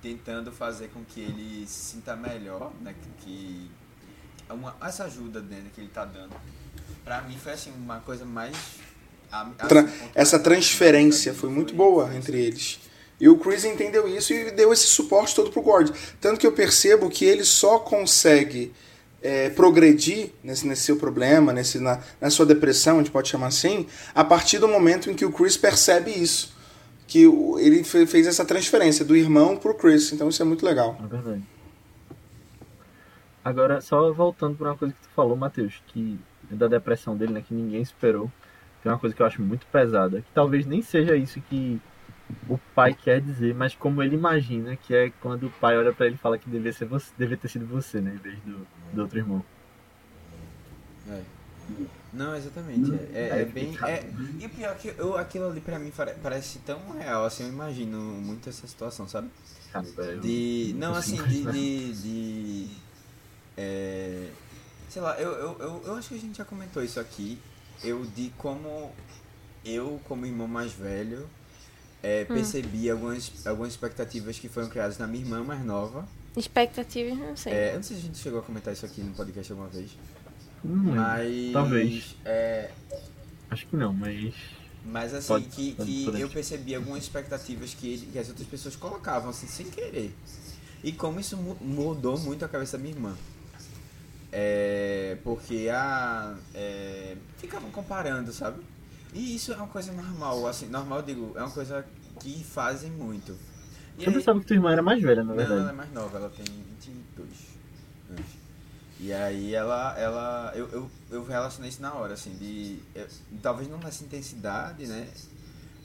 tentando 0.00 0.50
fazer 0.50 0.88
com 0.88 1.04
que 1.04 1.20
ele 1.20 1.66
se 1.66 1.92
sinta 1.92 2.16
melhor, 2.16 2.72
né? 2.80 2.94
Que, 2.94 3.24
que 3.24 3.70
uma, 4.50 4.74
essa 4.82 5.04
ajuda 5.04 5.40
dele 5.40 5.70
que 5.74 5.80
ele 5.80 5.90
tá 5.90 6.04
dando, 6.04 6.34
pra 7.04 7.22
mim 7.22 7.36
foi 7.38 7.52
assim 7.52 7.70
uma 7.72 8.00
coisa 8.00 8.24
mais 8.24 8.54
a- 8.54 8.58
a- 8.58 8.81
Tra- 9.68 9.88
essa 10.14 10.38
transferência 10.38 11.32
foi 11.32 11.48
muito 11.50 11.74
boa 11.74 12.14
entre 12.14 12.38
eles. 12.40 12.78
E 13.20 13.28
o 13.28 13.38
Chris 13.38 13.64
entendeu 13.64 14.08
isso 14.08 14.32
e 14.32 14.50
deu 14.50 14.72
esse 14.72 14.86
suporte 14.86 15.34
todo 15.34 15.50
pro 15.50 15.62
Gord. 15.62 15.92
Tanto 16.20 16.40
que 16.40 16.46
eu 16.46 16.52
percebo 16.52 17.08
que 17.08 17.24
ele 17.24 17.44
só 17.44 17.78
consegue 17.78 18.72
é, 19.22 19.48
progredir 19.50 20.32
nesse, 20.42 20.66
nesse 20.66 20.82
seu 20.82 20.96
problema, 20.96 21.52
nesse, 21.52 21.78
na, 21.78 22.00
na 22.20 22.30
sua 22.30 22.44
depressão, 22.44 22.96
a 22.96 22.98
gente 22.98 23.12
pode 23.12 23.28
chamar 23.28 23.46
assim, 23.46 23.86
a 24.14 24.24
partir 24.24 24.58
do 24.58 24.66
momento 24.66 25.08
em 25.08 25.14
que 25.14 25.24
o 25.24 25.30
Chris 25.32 25.56
percebe 25.56 26.10
isso. 26.10 26.52
Que 27.06 27.26
o- 27.26 27.58
ele 27.60 27.84
fe- 27.84 28.06
fez 28.06 28.26
essa 28.26 28.44
transferência 28.44 29.04
do 29.04 29.14
irmão 29.16 29.56
pro 29.56 29.74
Chris. 29.74 30.12
Então 30.12 30.28
isso 30.28 30.42
é 30.42 30.44
muito 30.44 30.64
legal. 30.66 30.98
É 31.02 31.06
verdade. 31.06 31.42
Agora, 33.44 33.80
só 33.80 34.12
voltando 34.12 34.56
para 34.56 34.70
uma 34.70 34.76
coisa 34.76 34.94
que 34.94 35.00
tu 35.00 35.08
falou, 35.14 35.36
Matheus, 35.36 35.74
que 35.88 36.18
da 36.50 36.68
depressão 36.68 37.16
dele, 37.16 37.32
né, 37.32 37.44
que 37.46 37.54
ninguém 37.54 37.82
esperou. 37.82 38.30
Tem 38.82 38.90
uma 38.90 38.98
coisa 38.98 39.14
que 39.14 39.22
eu 39.22 39.26
acho 39.26 39.40
muito 39.42 39.66
pesada, 39.66 40.20
que 40.20 40.30
talvez 40.34 40.66
nem 40.66 40.82
seja 40.82 41.14
isso 41.16 41.40
que 41.42 41.80
o 42.48 42.58
pai 42.74 42.94
quer 42.94 43.20
dizer, 43.20 43.54
mas 43.54 43.74
como 43.74 44.02
ele 44.02 44.16
imagina, 44.16 44.74
que 44.76 44.94
é 44.94 45.10
quando 45.20 45.46
o 45.46 45.50
pai 45.50 45.76
olha 45.76 45.92
para 45.92 46.06
ele 46.06 46.16
e 46.16 46.18
fala 46.18 46.38
que 46.38 46.48
devia, 46.50 46.72
ser 46.72 46.86
você, 46.86 47.10
devia 47.16 47.36
ter 47.36 47.48
sido 47.48 47.66
você, 47.66 48.00
né, 48.00 48.12
em 48.14 48.18
vez 48.18 48.38
do, 48.40 48.66
do 48.92 49.02
outro 49.02 49.18
irmão. 49.18 49.44
É. 51.08 51.22
Não, 52.12 52.34
exatamente. 52.36 52.92
É, 52.92 53.28
é- 53.38 53.40
é 53.42 53.44
bem. 53.44 53.78
É, 53.84 54.04
e 54.40 54.46
o 54.46 54.50
pior 54.50 54.72
é 54.72 54.74
que 54.74 54.94
eu, 54.98 55.16
aquilo 55.16 55.48
ali 55.48 55.60
pra 55.60 55.78
mim 55.78 55.90
pare- 55.90 56.14
parece 56.22 56.58
tão 56.60 56.78
real, 56.98 57.24
assim, 57.24 57.44
eu 57.44 57.48
imagino 57.50 57.98
muito 57.98 58.48
essa 58.48 58.66
situação, 58.66 59.06
sabe? 59.08 59.28
De. 60.20 60.74
Não, 60.76 60.94
assim, 60.94 61.16
de. 61.28 61.44
de, 61.52 61.92
de 62.02 62.66
é, 63.56 64.28
sei 64.88 65.00
lá, 65.02 65.18
eu, 65.20 65.30
eu, 65.32 65.56
eu, 65.60 65.82
eu 65.86 65.94
acho 65.94 66.08
que 66.08 66.14
a 66.16 66.18
gente 66.18 66.36
já 66.38 66.44
comentou 66.44 66.82
isso 66.82 66.98
aqui. 67.00 67.38
Eu 67.84 68.04
de 68.04 68.32
como 68.38 68.90
eu, 69.64 70.00
como 70.04 70.26
irmão 70.26 70.46
mais 70.48 70.72
velho, 70.72 71.28
é, 72.02 72.24
percebi 72.24 72.90
algumas, 72.90 73.46
algumas 73.46 73.72
expectativas 73.72 74.38
que 74.38 74.48
foram 74.48 74.68
criadas 74.68 74.98
na 74.98 75.06
minha 75.06 75.22
irmã 75.24 75.42
mais 75.44 75.64
nova. 75.64 76.06
Expectativas, 76.36 77.16
não 77.18 77.36
sei. 77.36 77.52
É, 77.52 77.70
eu 77.72 77.76
não 77.76 77.82
sei 77.82 77.96
se 77.96 78.02
a 78.02 78.06
gente 78.06 78.18
chegou 78.18 78.40
a 78.40 78.42
comentar 78.42 78.72
isso 78.72 78.86
aqui 78.86 79.00
no 79.02 79.12
podcast 79.14 79.52
alguma 79.52 79.68
vez. 79.68 79.90
Não. 80.64 80.94
Mas. 80.94 81.52
Talvez. 81.52 82.16
É, 82.24 82.70
Acho 83.50 83.66
que 83.66 83.76
não, 83.76 83.92
mas. 83.92 84.34
Mas 84.84 85.14
assim, 85.14 85.28
Pode- 85.28 85.46
que, 85.46 85.72
pode- 85.74 85.90
que 85.92 86.04
pode 86.06 86.20
eu 86.20 86.28
percebi 86.28 86.74
algumas 86.74 87.02
expectativas 87.04 87.74
que, 87.74 87.98
que 87.98 88.18
as 88.18 88.28
outras 88.28 88.46
pessoas 88.48 88.74
colocavam, 88.74 89.30
assim, 89.30 89.46
sem 89.46 89.66
querer. 89.66 90.12
E 90.82 90.90
como 90.90 91.20
isso 91.20 91.36
mu- 91.36 91.56
mudou 91.60 92.18
muito 92.18 92.44
a 92.44 92.48
cabeça 92.48 92.76
da 92.76 92.82
minha 92.82 92.94
irmã. 92.94 93.14
É, 94.32 95.18
porque 95.22 95.68
a. 95.70 96.34
É, 96.54 97.16
ficavam 97.36 97.70
comparando, 97.70 98.32
sabe? 98.32 98.62
E 99.12 99.36
isso 99.36 99.52
é 99.52 99.56
uma 99.56 99.66
coisa 99.68 99.92
normal, 99.92 100.46
assim, 100.46 100.68
normal 100.68 101.00
eu 101.00 101.04
digo, 101.04 101.32
é 101.36 101.40
uma 101.40 101.50
coisa 101.50 101.84
que 102.18 102.42
fazem 102.42 102.90
muito. 102.90 103.36
E 103.98 104.04
Eu 104.04 104.08
aí- 104.08 104.14
pensava 104.14 104.40
que 104.40 104.46
tua 104.46 104.56
irmã 104.56 104.72
era 104.72 104.82
mais 104.82 105.02
velha, 105.02 105.22
na 105.22 105.34
não, 105.34 105.34
ela 105.34 105.42
é 105.42 105.54
verdade. 105.56 105.76
mais 105.76 105.92
nova, 105.92 106.16
ela 106.16 106.30
tem 106.30 106.44
22 106.46 107.28
anos. 108.10 108.26
E 108.98 109.12
aí 109.12 109.54
ela, 109.54 109.98
ela 109.98 110.52
eu, 110.54 110.66
eu, 110.70 110.90
eu 111.10 111.24
relacionei 111.26 111.68
isso 111.68 111.82
na 111.82 111.92
hora, 111.92 112.14
assim, 112.14 112.34
de. 112.36 112.78
eu- 112.94 113.06
talvez 113.42 113.68
não 113.68 113.76
nessa 113.78 114.02
intensidade, 114.02 114.86
né? 114.86 115.08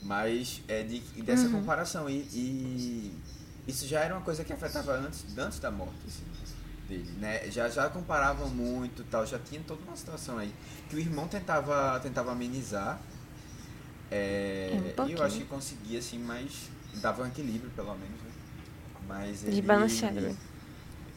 Mas 0.02 0.62
é 0.68 0.82
de, 0.84 1.00
dessa 1.22 1.48
comparação. 1.50 2.08
E, 2.08 2.18
e 2.32 3.12
isso 3.66 3.86
já 3.86 4.00
era 4.00 4.14
uma 4.14 4.22
coisa 4.22 4.42
que 4.44 4.52
afetava 4.54 4.92
antes, 4.92 5.26
antes 5.36 5.58
da 5.58 5.70
morte, 5.70 5.98
assim, 6.06 6.22
dele, 6.88 7.10
né? 7.18 7.50
Já, 7.50 7.68
já 7.68 7.88
comparavam 7.90 8.48
muito 8.48 9.04
tal, 9.04 9.26
já 9.26 9.38
tinha 9.38 9.60
toda 9.66 9.82
uma 9.82 9.96
situação 9.96 10.38
aí. 10.38 10.52
Que 10.88 10.96
o 10.96 10.98
irmão 10.98 11.28
tentava, 11.28 11.98
tentava 12.00 12.32
amenizar. 12.32 12.98
É, 14.10 14.94
Um 15.00 15.06
e 15.06 15.12
eu 15.12 15.22
acho 15.22 15.36
que 15.38 15.44
conseguia, 15.44 15.98
assim, 15.98 16.18
mas 16.18 16.70
dava 16.94 17.22
um 17.22 17.26
equilíbrio, 17.26 17.70
pelo 17.72 17.94
menos, 17.94 18.20
né? 18.22 18.30
Mas 19.08 19.44
ele... 19.44 19.60
Desbalanceado. 19.60 20.20
né? 20.20 20.36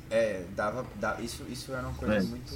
É, 0.10 0.46
dava, 0.56 0.86
da- 1.00 1.20
isso, 1.22 1.44
isso 1.50 1.72
era 1.74 1.88
uma 1.88 1.98
coisa 1.98 2.18
É. 2.18 2.22
muito... 2.22 2.54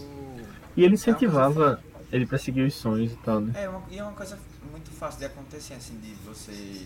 E 0.76 0.84
ele 0.84 0.93
É 0.93 0.93
incentivava 0.93 1.80
ele 2.11 2.26
pra 2.26 2.38
seguir 2.38 2.63
os 2.63 2.76
sonhos 2.76 3.11
e 3.13 3.18
tal, 3.18 3.39
né? 3.39 3.53
É, 3.53 3.70
uma, 3.70 3.84
e 3.89 3.97
é 3.97 4.03
uma 4.03 4.13
coisa 4.13 4.38
muito 4.72 4.91
fácil 4.91 5.20
de 5.20 5.26
acontecer, 5.26 5.74
assim, 5.76 5.97
de 5.99 6.13
você 6.26 6.86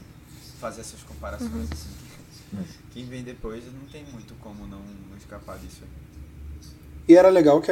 fazer 0.60 0.82
essas 0.82 1.02
comparações, 1.04 1.52
Uhum. 1.52 1.64
assim. 1.72 1.90
que 2.50 2.94
Quem 2.94 3.06
vem 3.06 3.24
depois 3.24 3.64
não 3.74 3.86
tem 3.88 4.04
muito 4.06 4.34
como 4.36 4.68
não, 4.68 4.82
não 4.82 5.18
escapar 5.18 5.58
disso. 5.60 5.84
E 7.10 7.16
era 7.16 7.28
legal 7.30 7.60
que 7.60 7.72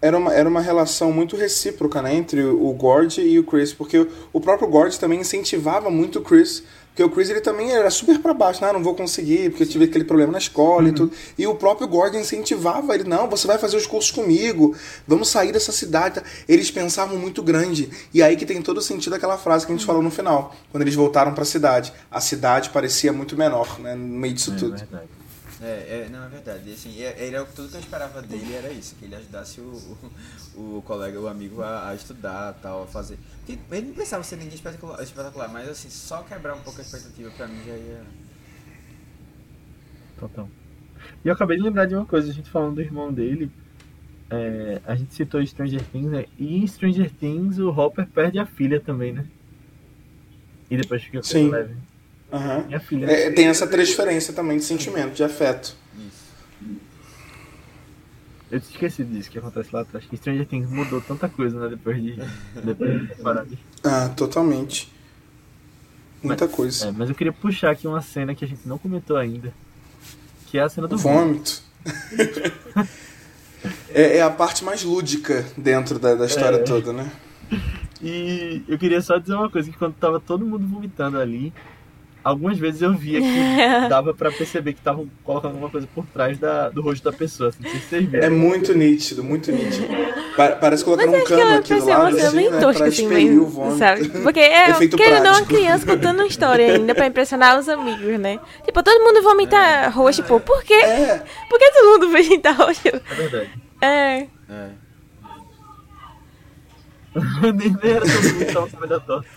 era 0.00 0.16
uma, 0.16 0.32
era 0.32 0.48
uma 0.48 0.60
relação 0.60 1.10
muito 1.10 1.34
recíproca 1.36 2.00
né, 2.00 2.14
entre 2.14 2.44
o 2.44 2.72
Gord 2.72 3.20
e 3.20 3.36
o 3.38 3.42
Chris, 3.44 3.72
porque 3.72 4.06
o- 4.32 4.40
próprio 4.40 4.68
Gord 4.68 4.96
também 5.00 5.20
incentivava 5.20 5.90
muito 5.90 6.20
o 6.20 6.22
Chris, 6.22 6.62
porque 6.88 7.02
o 7.02 7.10
Chris 7.10 7.30
ele 7.30 7.40
também 7.40 7.72
era 7.72 7.90
super 7.90 8.18
pra 8.20 8.32
baixo, 8.32 8.64
né, 8.64 8.72
não 8.72 8.80
vou 8.82 8.94
conseguir, 8.94 9.50
porque 9.50 9.64
eu 9.64 9.68
tive 9.68 9.86
aquele 9.86 10.04
problema 10.04 10.30
na 10.32 10.38
escola 10.38 10.88
e 10.88 10.92
tudo. 10.92 11.12
E 11.36 11.46
o 11.48 11.54
próprio 11.56 11.88
Gord 11.88 12.16
incentivava 12.16 12.94
ele, 12.94 13.04
não, 13.04 13.28
você 13.28 13.46
vai 13.46 13.58
fazer 13.58 13.76
os 13.76 13.86
cursos 13.86 14.12
comigo, 14.12 14.76
vamos 15.06 15.28
sair 15.30 15.50
dessa 15.50 15.72
cidade. 15.72 16.20
Eles 16.48 16.70
pensavam 16.70 17.16
muito 17.16 17.42
grande. 17.42 17.88
E 18.14 18.22
aí 18.22 18.36
que 18.36 18.46
tem 18.46 18.62
todo 18.62 18.78
o 18.78 18.82
sentido 18.82 19.14
aquela 19.14 19.36
frase 19.38 19.66
que 19.66 19.72
a 19.72 19.74
gente 19.76 19.86
falou 19.86 20.02
no 20.02 20.10
final, 20.12 20.54
quando 20.70 20.82
eles 20.82 20.94
voltaram 20.94 21.34
pra 21.34 21.44
cidade. 21.44 21.92
A 22.10 22.20
cidade 22.20 22.70
parecia 22.70 23.12
muito 23.12 23.36
menor, 23.36 23.80
né, 23.80 23.94
no 23.96 24.06
meio 24.18 24.34
disso 24.34 24.52
É 24.52 24.56
tudo. 24.56 24.76
verdade. 24.76 25.08
É, 25.60 26.04
é, 26.06 26.08
não, 26.08 26.24
é 26.24 26.28
verdade. 26.28 26.70
E, 26.70 26.72
Assim, 26.72 27.00
é- 27.02 27.26
era 27.26 27.44
tudo 27.46 27.68
que 27.68 27.76
eu 27.76 27.80
esperava 27.80 28.22
dele 28.22 28.54
era 28.54 28.72
isso, 28.72 28.94
que 28.94 29.04
ele 29.06 29.16
ajudasse 29.16 29.60
o, 29.60 29.64
o, 30.54 30.76
o 30.78 30.82
colega, 30.82 31.20
o 31.20 31.26
amigo 31.26 31.62
a, 31.62 31.88
a 31.90 31.94
estudar, 31.96 32.54
tal, 32.62 32.84
a 32.84 32.86
fazer. 32.86 33.18
Porque 33.44 33.60
ele 33.74 33.88
não 33.88 33.94
precisava 33.94 34.22
ser 34.22 34.36
ninguém 34.36 34.54
espetacular, 34.54 35.02
espetacular, 35.02 35.48
mas 35.48 35.68
assim, 35.68 35.90
só 35.90 36.22
quebrar 36.22 36.54
um 36.54 36.62
pouco 36.62 36.80
a 36.80 36.82
expectativa 36.84 37.30
pra 37.32 37.48
mim 37.48 37.62
já 37.64 37.76
ia. 37.76 38.04
Total. 40.16 40.50
E 41.24 41.28
eu 41.28 41.34
acabei 41.34 41.56
de 41.58 41.62
lembrar 41.64 41.86
de 41.86 41.94
uma 41.96 42.06
coisa, 42.06 42.30
a 42.30 42.34
gente 42.34 42.50
falando 42.50 42.76
do 42.76 42.82
irmão 42.82 43.12
dele. 43.12 43.52
é, 44.30 44.82
a 44.84 44.96
gente 44.96 45.14
citou 45.14 45.44
Stranger 45.46 45.86
Things, 45.90 46.10
né? 46.12 46.26
E 46.38 46.58
em 46.58 46.66
Stranger 46.66 47.10
Things 47.14 47.58
o 47.58 47.70
Hopper 47.70 48.08
perde 48.08 48.38
a 48.38 48.46
filha 48.46 48.80
também, 48.80 49.12
né? 49.12 49.30
E 50.70 50.76
depois 50.76 51.02
fica 51.02 51.22
com 51.24 51.24
Sim. 51.24 51.44
o 51.50 51.54
Eleven. 51.54 51.87
Aham. 52.32 52.64
E 52.68 52.74
a 52.74 52.80
filha. 52.80 53.06
É, 53.06 53.30
tem 53.30 53.46
essa 53.46 53.66
transferência 53.66 54.32
também 54.34 54.58
de 54.58 54.64
sentimento, 54.64 55.14
de 55.14 55.24
afeto. 55.24 55.74
Isso. 55.96 56.28
Eu 58.50 58.60
tinha 58.60 58.72
esquecido 58.72 59.12
disso 59.12 59.30
que 59.30 59.38
acontece 59.38 59.68
lá 59.72 59.82
atrás. 59.82 60.04
Que 60.06 60.16
Stranger 60.16 60.46
Things 60.46 60.70
mudou 60.70 61.00
tanta 61.00 61.28
coisa, 61.28 61.58
né? 61.60 61.68
Depois 61.68 62.02
de. 62.02 62.18
Depois 62.64 63.00
de 63.08 63.14
parar. 63.22 63.46
Ah, 63.84 64.08
totalmente. 64.16 64.92
Muita 66.22 66.46
Mas- 66.46 66.54
coisa. 66.54 66.88
É, 66.88 66.90
mas 66.92 67.08
eu 67.08 67.14
queria 67.14 67.32
puxar 67.32 67.70
aqui 67.70 67.86
uma 67.86 68.02
cena 68.02 68.34
que 68.34 68.44
a 68.44 68.48
gente 68.48 68.66
não 68.66 68.76
comentou 68.78 69.16
ainda. 69.16 69.52
Que 70.46 70.58
é 70.58 70.62
a 70.62 70.68
cena 70.68 70.88
do 70.88 70.96
vômito. 70.98 71.62
Vômito. 71.84 72.48
é, 73.94 74.16
é 74.18 74.22
a 74.22 74.30
parte 74.30 74.64
mais 74.64 74.82
lúdica 74.82 75.44
dentro 75.56 75.98
da, 75.98 76.14
da 76.14 76.26
história 76.26 76.56
É. 76.56 76.62
toda, 76.62 76.92
né? 76.92 77.10
E 78.02 78.62
eu 78.68 78.78
queria 78.78 79.00
só 79.00 79.18
dizer 79.18 79.34
uma 79.34 79.50
coisa, 79.50 79.70
que 79.70 79.76
quando 79.76 79.94
tava 79.94 80.18
todo 80.20 80.44
mundo 80.46 80.66
vomitando 80.66 81.18
ali, 81.18 81.52
algumas 82.24 82.58
vezes 82.58 82.82
eu 82.82 82.92
via 82.94 83.20
que 83.20 83.28
dava 83.88 84.12
pra 84.12 84.30
perceber 84.30 84.72
que 84.74 84.80
estavam 84.80 85.08
colocando 85.24 85.52
alguma 85.52 85.70
coisa 85.70 85.88
por 85.94 86.04
trás 86.06 86.38
da, 86.38 86.68
do 86.68 86.82
rosto 86.82 87.02
da 87.04 87.12
pessoa. 87.16 87.48
Assim, 87.50 87.58
não 87.62 87.70
sei 87.70 87.80
se 87.80 87.86
vocês 87.88 88.04
viram. 88.08 88.24
É 88.24 88.30
muito 88.30 88.74
nítido, 88.74 89.24
muito 89.24 89.50
nítido. 89.52 89.86
Pa- 90.36 90.52
Parece 90.56 90.84
colocar 90.84 91.06
um 91.06 91.12
que 91.12 91.24
cano 91.24 91.40
ela 91.40 91.56
aqui 91.58 91.74
do 91.74 91.84
uma 91.84 91.98
lado, 91.98 92.16
cena 92.16 92.28
assim, 92.28 92.36
bem 92.36 92.50
né, 92.50 92.60
tosca, 92.60 92.78
pra 92.78 92.88
assim, 92.88 93.02
expelir 93.02 93.26
o 93.26 93.34
mesmo, 93.34 93.46
vômito. 93.46 93.78
sabe? 93.78 94.08
Porque 94.08 94.40
é, 94.40 94.72
querendo 94.88 95.16
uma 95.16 95.22
prático. 95.32 95.46
criança 95.48 95.86
contando 95.86 96.18
uma 96.20 96.26
história 96.26 96.72
ainda 96.74 96.94
pra 96.94 97.06
impressionar 97.06 97.58
os 97.58 97.68
amigos, 97.68 98.18
né? 98.20 98.38
Tipo, 98.64 98.82
todo 98.82 99.02
mundo 99.04 99.22
vomita 99.22 99.88
roxo, 99.88 100.22
pô. 100.24 100.38
Por 100.40 100.62
quê? 100.64 100.74
É, 100.74 101.22
Por 101.48 101.58
que 101.58 101.70
todo 101.72 101.92
mundo 101.92 102.08
vomita 102.12 102.52
roxo? 102.52 102.88
É 102.88 103.14
verdade. 103.14 103.50
É. 103.80 104.26
É. 104.50 104.68
nem, 107.54 107.76
era 107.90 108.00
todo 108.00 108.22
mundo 108.32 108.46
que 108.46 108.52
tava 108.52 108.68
comendo 108.68 108.94
a 108.94 109.00
torta. 109.00 109.28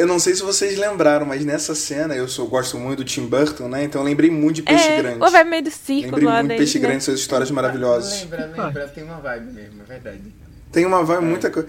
Eu 0.00 0.06
não 0.06 0.18
sei 0.18 0.34
se 0.34 0.42
vocês 0.42 0.78
lembraram, 0.78 1.26
mas 1.26 1.44
nessa 1.44 1.74
cena 1.74 2.14
eu 2.14 2.28
sou, 2.28 2.46
gosto 2.46 2.78
muito 2.78 2.98
do 2.98 3.04
Tim 3.04 3.26
Burton, 3.26 3.68
né? 3.68 3.84
Então 3.84 4.00
eu 4.00 4.04
lembrei 4.04 4.30
muito 4.30 4.56
de 4.56 4.62
Peixe 4.62 4.88
é. 4.88 4.96
Grande. 5.02 5.22
Ou 5.22 5.30
vai 5.30 5.42
meio 5.44 5.62
do 5.64 5.70
circo 5.70 6.02
Lembrei 6.10 6.24
lá 6.24 6.38
muito 6.42 6.52
de 6.52 6.56
Peixe 6.58 6.78
né? 6.78 6.86
Grande, 6.88 7.04
suas 7.04 7.18
histórias 7.20 7.50
maravilhosas. 7.50 8.20
Lembra, 8.22 8.46
lembra, 8.46 8.88
tem 8.88 9.02
uma 9.04 9.18
vibe 9.20 9.52
mesmo, 9.52 9.82
é 9.82 9.84
verdade. 9.84 10.20
Tem 10.70 10.86
uma 10.86 11.02
vibe 11.04 11.24
muita 11.24 11.50
coisa. 11.50 11.68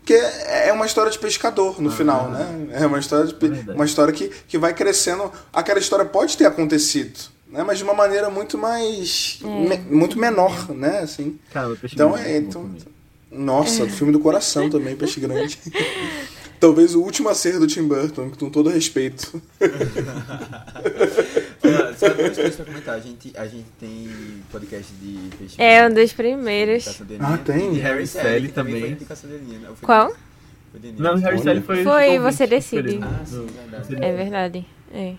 Porque 0.00 0.14
é 0.14 0.72
uma 0.72 0.84
história 0.86 1.12
de 1.12 1.18
pescador 1.18 1.80
no 1.80 1.90
final, 1.90 2.28
né? 2.28 2.68
É 2.72 2.86
uma 2.86 2.98
história, 2.98 3.26
de, 3.26 3.34
pe- 3.34 3.48
verdade. 3.48 3.76
uma 3.78 3.84
história 3.84 4.12
que, 4.12 4.28
que 4.48 4.58
vai 4.58 4.74
crescendo. 4.74 5.30
Aquela 5.52 5.78
história 5.78 6.04
pode 6.04 6.36
ter 6.36 6.44
acontecido, 6.44 7.20
né? 7.48 7.62
Mas 7.62 7.78
de 7.78 7.84
uma 7.84 7.94
maneira 7.94 8.28
muito 8.28 8.58
mais. 8.58 9.38
me- 9.42 9.76
muito 9.78 10.18
menor, 10.18 10.70
né? 10.74 10.98
Assim. 11.00 11.38
Cara, 11.52 11.68
o 11.68 11.76
peixe 11.76 11.94
Então 11.94 12.12
grande 12.12 12.28
é. 12.28 12.36
Então, 12.38 12.70
nossa, 13.30 13.86
filme 13.88 14.12
do 14.12 14.18
coração 14.18 14.68
também, 14.68 14.96
Peixe 14.96 15.20
Grande. 15.20 15.58
Talvez 16.62 16.94
o 16.94 17.02
último 17.02 17.28
acerto 17.28 17.58
do 17.58 17.66
Tim 17.66 17.88
Burton, 17.88 18.30
com 18.38 18.48
todo 18.48 18.70
respeito. 18.70 19.42
Olha, 21.64 21.92
Só 21.96 22.08
duas 22.10 22.36
coisas 22.36 22.54
pra 22.54 22.64
comentar. 22.64 22.94
A 22.94 23.00
gente, 23.00 23.32
a 23.36 23.48
gente 23.48 23.66
tem 23.80 24.08
podcast 24.52 24.92
de. 24.92 25.18
É 25.58 25.84
um 25.84 25.92
dos 25.92 26.12
primeiros. 26.12 27.02
Ah, 27.18 27.36
tem? 27.36 27.72
E 27.72 27.74
de 27.74 27.80
Harry 27.80 28.06
Sally, 28.06 28.28
Sally 28.28 28.48
também. 28.50 28.94
também. 28.94 28.96
foi 28.96 29.28
né? 29.58 29.68
Foi 29.74 29.76
Qual? 29.84 30.10
foi. 30.10 30.92
Não, 30.98 31.14
o 31.14 31.16
Harry 31.16 31.34
Olha. 31.34 31.38
Styles 31.38 31.66
foi. 31.66 31.82
Foi, 31.82 32.10
ficou 32.10 32.30
você 32.30 32.46
decide. 32.46 33.00
Ah, 33.02 33.24
sim, 33.26 33.46
verdade. 33.46 33.96
É 33.96 34.12
verdade. 34.16 34.66
É. 34.94 35.14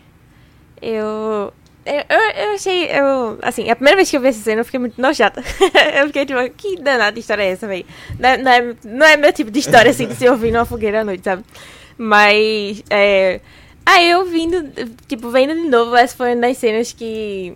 Eu. 0.82 1.54
Eu, 1.86 2.46
eu 2.46 2.54
achei. 2.56 2.86
Eu, 2.86 3.38
assim, 3.42 3.70
a 3.70 3.76
primeira 3.76 3.98
vez 3.98 4.10
que 4.10 4.16
eu 4.16 4.22
vi 4.22 4.30
essa 4.30 4.40
cena, 4.42 4.62
eu 4.62 4.66
fiquei 4.66 4.80
muito 4.80 5.02
nojada. 5.02 5.44
eu 6.00 6.08
fiquei 6.08 6.26
tipo, 6.26 6.40
que 6.56 6.78
danada 6.78 7.18
história 7.20 7.44
é 7.44 7.50
essa, 7.50 7.68
velho? 7.68 7.86
Não, 8.18 8.30
é- 8.30 8.38
não, 8.38 8.52
é, 8.52 8.76
não 8.86 9.06
é 9.06 9.18
meu 9.18 9.34
tipo 9.34 9.52
de 9.52 9.60
história, 9.60 9.92
assim, 9.92 10.08
de 10.08 10.16
se 10.16 10.28
ouvir 10.30 10.52
numa 10.52 10.66
fogueira 10.66 11.02
à 11.02 11.04
noite, 11.04 11.24
sabe? 11.24 11.44
Mas. 11.98 12.84
É, 12.90 13.42
aí 13.86 14.10
eu 14.10 14.26
vindo, 14.26 14.72
tipo, 15.08 15.30
vendo 15.30 15.54
de 15.54 15.70
novo, 15.70 15.96
essa 15.96 16.16
foi 16.16 16.34
uma 16.34 16.48
das 16.48 16.58
cenas 16.58 16.92
que. 16.94 17.54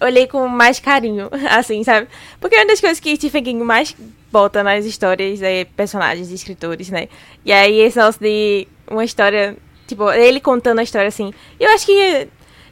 Olhei 0.00 0.26
com 0.26 0.48
mais 0.48 0.80
carinho, 0.80 1.28
assim, 1.50 1.84
sabe? 1.84 2.08
Porque 2.40 2.56
é 2.56 2.60
uma 2.60 2.66
das 2.68 2.80
coisas 2.80 2.98
que 2.98 3.14
Stephen 3.16 3.44
King 3.44 3.62
mais 3.62 3.94
bota 4.32 4.62
nas 4.62 4.84
histórias 4.84 5.42
é 5.42 5.64
personagens 5.64 6.30
e 6.30 6.34
escritores, 6.34 6.88
né? 6.88 7.08
E 7.44 7.52
aí 7.52 7.80
esse 7.80 7.98
negócio 7.98 8.20
de 8.20 8.66
uma 8.90 9.04
história, 9.04 9.56
tipo, 9.86 10.10
ele 10.12 10.40
contando 10.40 10.78
a 10.78 10.82
história 10.82 11.08
assim. 11.08 11.32
Eu 11.58 11.68
acho 11.72 11.84
que, 11.84 12.28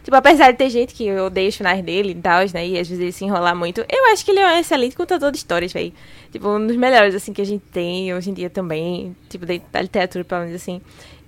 tipo, 0.08 0.16
apesar 0.16 0.52
de 0.52 0.56
ter 0.56 0.70
gente 0.70 0.94
que 0.94 1.12
odeia 1.18 1.50
os 1.50 1.54
finais 1.54 1.84
dele 1.84 2.12
e 2.12 2.14
tal, 2.14 2.40
né? 2.54 2.66
E 2.66 2.78
às 2.78 2.88
vezes 2.88 2.98
ele 2.98 3.12
se 3.12 3.26
enrolar 3.26 3.54
muito, 3.54 3.84
eu 3.86 4.06
acho 4.10 4.24
que 4.24 4.30
ele 4.30 4.40
é 4.40 4.46
um 4.54 4.58
excelente 4.58 4.96
contador 4.96 5.30
de 5.30 5.36
histórias, 5.36 5.70
velho. 5.70 5.92
Tipo, 6.32 6.48
um 6.48 6.66
dos 6.66 6.76
melhores, 6.78 7.14
assim, 7.14 7.30
que 7.30 7.42
a 7.42 7.44
gente 7.44 7.62
tem 7.70 8.14
hoje 8.14 8.30
em 8.30 8.32
dia 8.32 8.48
também, 8.48 9.14
tipo, 9.28 9.44
da 9.44 9.82
literatura, 9.82 10.24
pelo 10.24 10.40
menos 10.40 10.54
assim. 10.54 10.80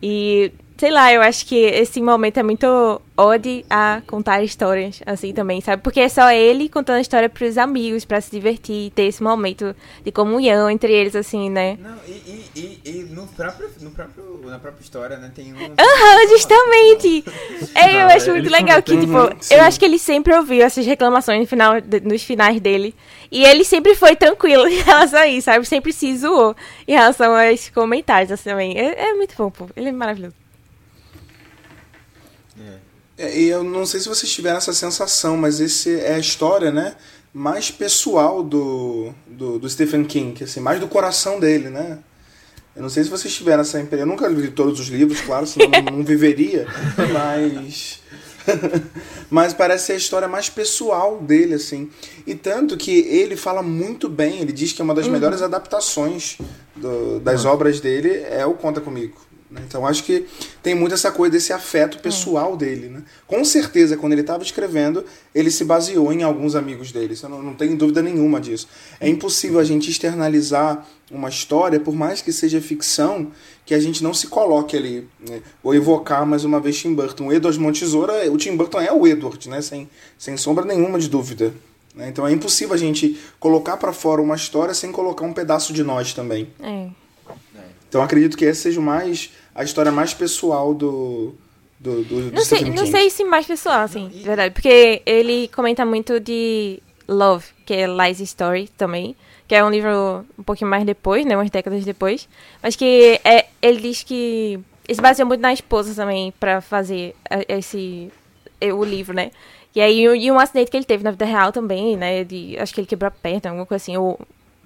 E, 0.03 0.51
sei 0.81 0.91
lá, 0.91 1.13
eu 1.13 1.21
acho 1.21 1.45
que 1.45 1.57
esse 1.57 2.01
momento 2.01 2.39
é 2.39 2.43
muito 2.43 3.03
ode 3.15 3.67
a 3.69 4.01
contar 4.07 4.43
histórias, 4.43 5.03
assim, 5.05 5.31
também, 5.35 5.61
sabe? 5.61 5.83
Porque 5.83 6.01
é 6.01 6.09
só 6.09 6.31
ele 6.31 6.71
contando 6.71 6.97
a 6.97 7.01
história 7.03 7.29
pros 7.29 7.59
amigos, 7.59 8.07
pra 8.07 8.19
se 8.19 8.31
divertir, 8.31 8.91
ter 8.93 9.03
esse 9.03 9.23
momento 9.23 9.77
de 10.03 10.11
comunhão 10.11 10.71
entre 10.71 10.91
eles, 10.91 11.15
assim, 11.15 11.51
né? 11.51 11.77
Não, 11.79 11.99
e, 12.09 12.11
e, 12.11 12.51
e, 12.57 12.81
e 12.91 12.93
no 13.15 13.27
próprio, 13.27 13.69
no 13.83 13.91
próprio, 13.91 14.41
na 14.45 14.59
própria 14.59 14.83
história, 14.83 15.19
né, 15.19 15.31
tem 15.35 15.53
um... 15.53 15.57
Aham, 15.59 16.29
justamente! 16.31 17.25
É, 17.75 18.03
eu 18.03 18.07
acho 18.09 18.31
muito 18.31 18.51
legal 18.51 18.83
que, 18.83 18.95
Uhum, 18.95 19.01
tipo, 19.01 19.55
eu 19.55 19.63
acho 19.63 19.79
que 19.79 19.85
ele 19.85 19.99
sempre 19.99 20.35
ouviu 20.35 20.65
essas 20.65 20.87
reclamações 20.87 21.41
no 21.41 21.47
final, 21.47 21.79
de- 21.79 22.01
nos 22.01 22.23
finais 22.23 22.59
dele. 22.59 22.95
E 23.31 23.45
ele 23.45 23.65
sempre 23.65 23.95
foi 23.95 24.17
tranquilo 24.17 24.67
em 24.69 24.81
relação 24.81 25.21
a 25.21 25.27
isso, 25.29 25.45
sabe? 25.45 25.67
Sempre 25.67 25.93
se 25.93 26.17
zoou 26.17 26.57
em 26.89 26.93
relação 26.95 27.35
aos 27.37 27.69
comentários, 27.69 28.33
assim, 28.33 28.49
também. 28.49 28.79
É, 28.79 29.11
é 29.11 29.13
muito 29.13 29.35
bom, 29.37 29.51
pô. 29.51 29.67
Ele 29.77 29.91
é 29.91 29.93
maravilhoso. 29.93 30.40
É. 33.21 33.39
E 33.39 33.49
eu 33.49 33.63
não 33.63 33.85
sei 33.87 34.01
se 34.01 34.09
vocês 34.09 34.31
tiveram 34.33 34.59
essa 34.59 34.73
sensação, 34.73 35.37
mas 35.37 35.61
esse 35.61 35.99
é 36.01 36.15
a 36.15 36.19
história, 36.19 36.71
né? 36.71 36.95
Mais 37.33 37.71
pessoal 37.71 38.43
do, 38.43 39.13
do, 39.27 39.59
do 39.59 39.69
Stephen 39.71 40.05
King, 40.05 40.43
assim, 40.43 40.61
mais 40.61 40.81
do 40.81 40.89
coração 40.89 41.39
dele, 41.39 41.69
né? 41.69 41.99
Eu 42.75 42.83
não 42.83 42.89
sei 42.89 43.05
se 43.05 43.11
vocês 43.11 43.35
tiveram 43.35 43.61
essa 43.63 43.81
impressão. 43.81 44.07
Eu 44.07 44.11
nunca 44.11 44.27
li 44.29 44.49
todos 44.51 44.81
os 44.81 44.89
livros, 44.89 45.21
claro, 45.21 45.47
senão 45.47 45.69
não, 45.71 45.99
não 45.99 46.05
viveria, 46.05 46.67
mas. 47.13 48.01
mas 49.29 49.53
parece 49.53 49.87
ser 49.87 49.93
a 49.93 49.97
história 49.97 50.27
mais 50.27 50.49
pessoal 50.49 51.19
dele, 51.21 51.55
assim. 51.55 51.91
E 52.27 52.35
tanto 52.35 52.77
que 52.77 52.91
ele 53.01 53.37
fala 53.37 53.63
muito 53.63 54.09
bem, 54.09 54.41
ele 54.41 54.53
diz 54.53 54.73
que 54.73 54.81
é 54.81 54.85
uma 54.85 54.95
das 54.95 55.07
melhores 55.07 55.43
adaptações 55.43 56.39
do- 56.75 57.21
das 57.21 57.45
obras 57.45 57.81
dele 57.81 58.25
é 58.31 58.45
o 58.47 58.55
Conta 58.55 58.81
Comigo. 58.81 59.21
Né? 59.51 59.63
Então 59.67 59.87
acho 59.87 60.05
que 60.05 60.27
tem 60.63 60.75
muito 60.75 60.95
essa 60.95 61.11
coisa 61.11 61.33
desse 61.33 61.53
afeto 61.53 61.99
pessoal 61.99 62.57
dele. 62.57 62.89
Né? 62.89 63.03
Com 63.27 63.45
certeza, 63.45 63.97
quando 63.97 64.13
ele 64.13 64.21
estava 64.21 64.43
escrevendo, 64.43 65.05
ele 65.35 65.51
se 65.51 65.65
baseou 65.65 66.13
em 66.13 66.23
alguns 66.23 66.55
amigos 66.55 66.93
dele. 66.93 67.15
Isso 67.15 67.27
eu 67.27 67.31
não, 67.31 67.43
não 67.43 67.55
tenho 67.55 67.77
dúvida 67.77 68.01
nenhuma 68.01 68.41
disso. 68.41 68.69
É 69.01 69.09
impossível 69.09 69.59
a 69.59 69.65
gente 69.65 69.91
externalizar 69.91 70.87
uma 71.11 71.29
história, 71.29 71.81
por 71.81 71.95
mais 71.95 72.23
que 72.23 72.33
seja 72.33 72.61
ficção, 72.61 73.33
que 73.67 73.75
a 73.75 73.81
gente 73.81 74.03
não 74.03 74.15
se 74.15 74.29
coloque 74.29 74.77
ali. 74.77 75.09
Né? 75.29 75.43
Vou 75.63 75.75
evocar 75.75 76.25
mais 76.25 76.45
uma 76.45 76.61
vez 76.61 76.79
Tim 76.79 76.95
Burton. 76.95 77.27
O 77.27 77.33
Edward 77.33 77.59
Mão 77.59 77.73
de 77.73 77.81
Tesoura, 77.81 78.31
o 78.31 78.37
Tim 78.37 78.57
Burton 78.57 78.81
é 78.81 78.93
o 78.93 79.07
Edward, 79.07 79.49
né? 79.49 79.61
sem, 79.61 79.89
sem 80.17 80.37
sombra 80.37 80.65
nenhuma 80.65 80.99
de 80.99 81.09
dúvida. 81.09 81.53
né? 81.95 82.09
Então 82.09 82.27
é 82.27 82.33
impossível 82.33 82.75
a 82.75 82.79
gente 82.79 83.19
colocar 83.41 83.77
para 83.77 83.93
fora 83.93 84.23
uma 84.23 84.37
história 84.37 84.73
sem 84.75 84.93
colocar 84.93 85.25
um 85.25 85.33
pedaço 85.33 85.73
de 85.73 85.83
nós 85.83 86.15
também. 86.15 86.49
É. 86.63 87.00
Então 87.91 88.01
acredito 88.03 88.37
que 88.39 88.47
essa 88.47 88.63
seja 88.63 88.81
mais 88.81 89.31
a 89.55 89.63
história 89.65 89.91
mais 89.93 90.15
pessoal 90.15 90.73
do 90.73 91.35
do, 91.79 92.03
do, 92.05 92.31
do 92.31 92.33
Não 92.33 92.45
sei, 92.45 92.59
Stephen 92.59 92.75
não 92.75 92.87
sei 92.87 93.11
se 93.11 93.25
mais 93.25 93.47
pessoal, 93.47 93.81
assim, 93.81 94.09
de 94.09 94.21
verdade. 94.23 94.55
Porque 94.55 95.03
ele 95.05 95.49
comenta 95.49 95.85
muito 95.85 96.21
de 96.21 96.81
Love, 97.09 97.47
que 97.67 97.75
é 97.75 97.87
Lies 97.87 98.21
Story 98.21 98.69
também. 98.79 99.17
Que 99.49 99.57
é 99.57 99.65
um 99.65 99.71
livro 99.71 100.25
um 100.39 100.43
pouquinho 100.45 100.71
mais 100.71 100.85
depois, 100.85 101.27
né? 101.27 101.37
Umas 101.37 101.51
décadas 101.51 101.85
depois. 101.85 102.29
Mas 102.63 102.77
que 102.77 103.19
é, 103.25 103.47
ele 103.61 103.81
diz 103.81 104.05
que 104.05 104.61
ele 104.87 104.95
se 104.95 105.01
baseou 105.01 105.27
muito 105.27 105.41
na 105.41 105.53
esposa 105.53 105.93
também 105.93 106.33
pra 106.39 106.61
fazer 106.61 107.17
a- 107.29 107.45
esse 107.49 108.13
é, 108.61 108.73
o 108.73 108.85
livro, 108.85 109.13
né? 109.13 109.33
E 109.75 109.81
aí 109.81 110.03
e 110.05 110.31
um 110.31 110.39
acidente 110.39 110.71
que 110.71 110.77
ele 110.77 110.85
teve 110.85 111.03
na 111.03 111.11
vida 111.11 111.25
real 111.25 111.51
também, 111.51 111.97
né? 111.97 112.23
De, 112.23 112.57
acho 112.61 112.73
que 112.73 112.81
ele 112.81 112.87
quebrou 112.87 113.09
a 113.09 113.11
perna, 113.11 113.51
alguma 113.51 113.67
coisa 113.67 113.83
assim, 113.83 113.97
ou 113.97 114.21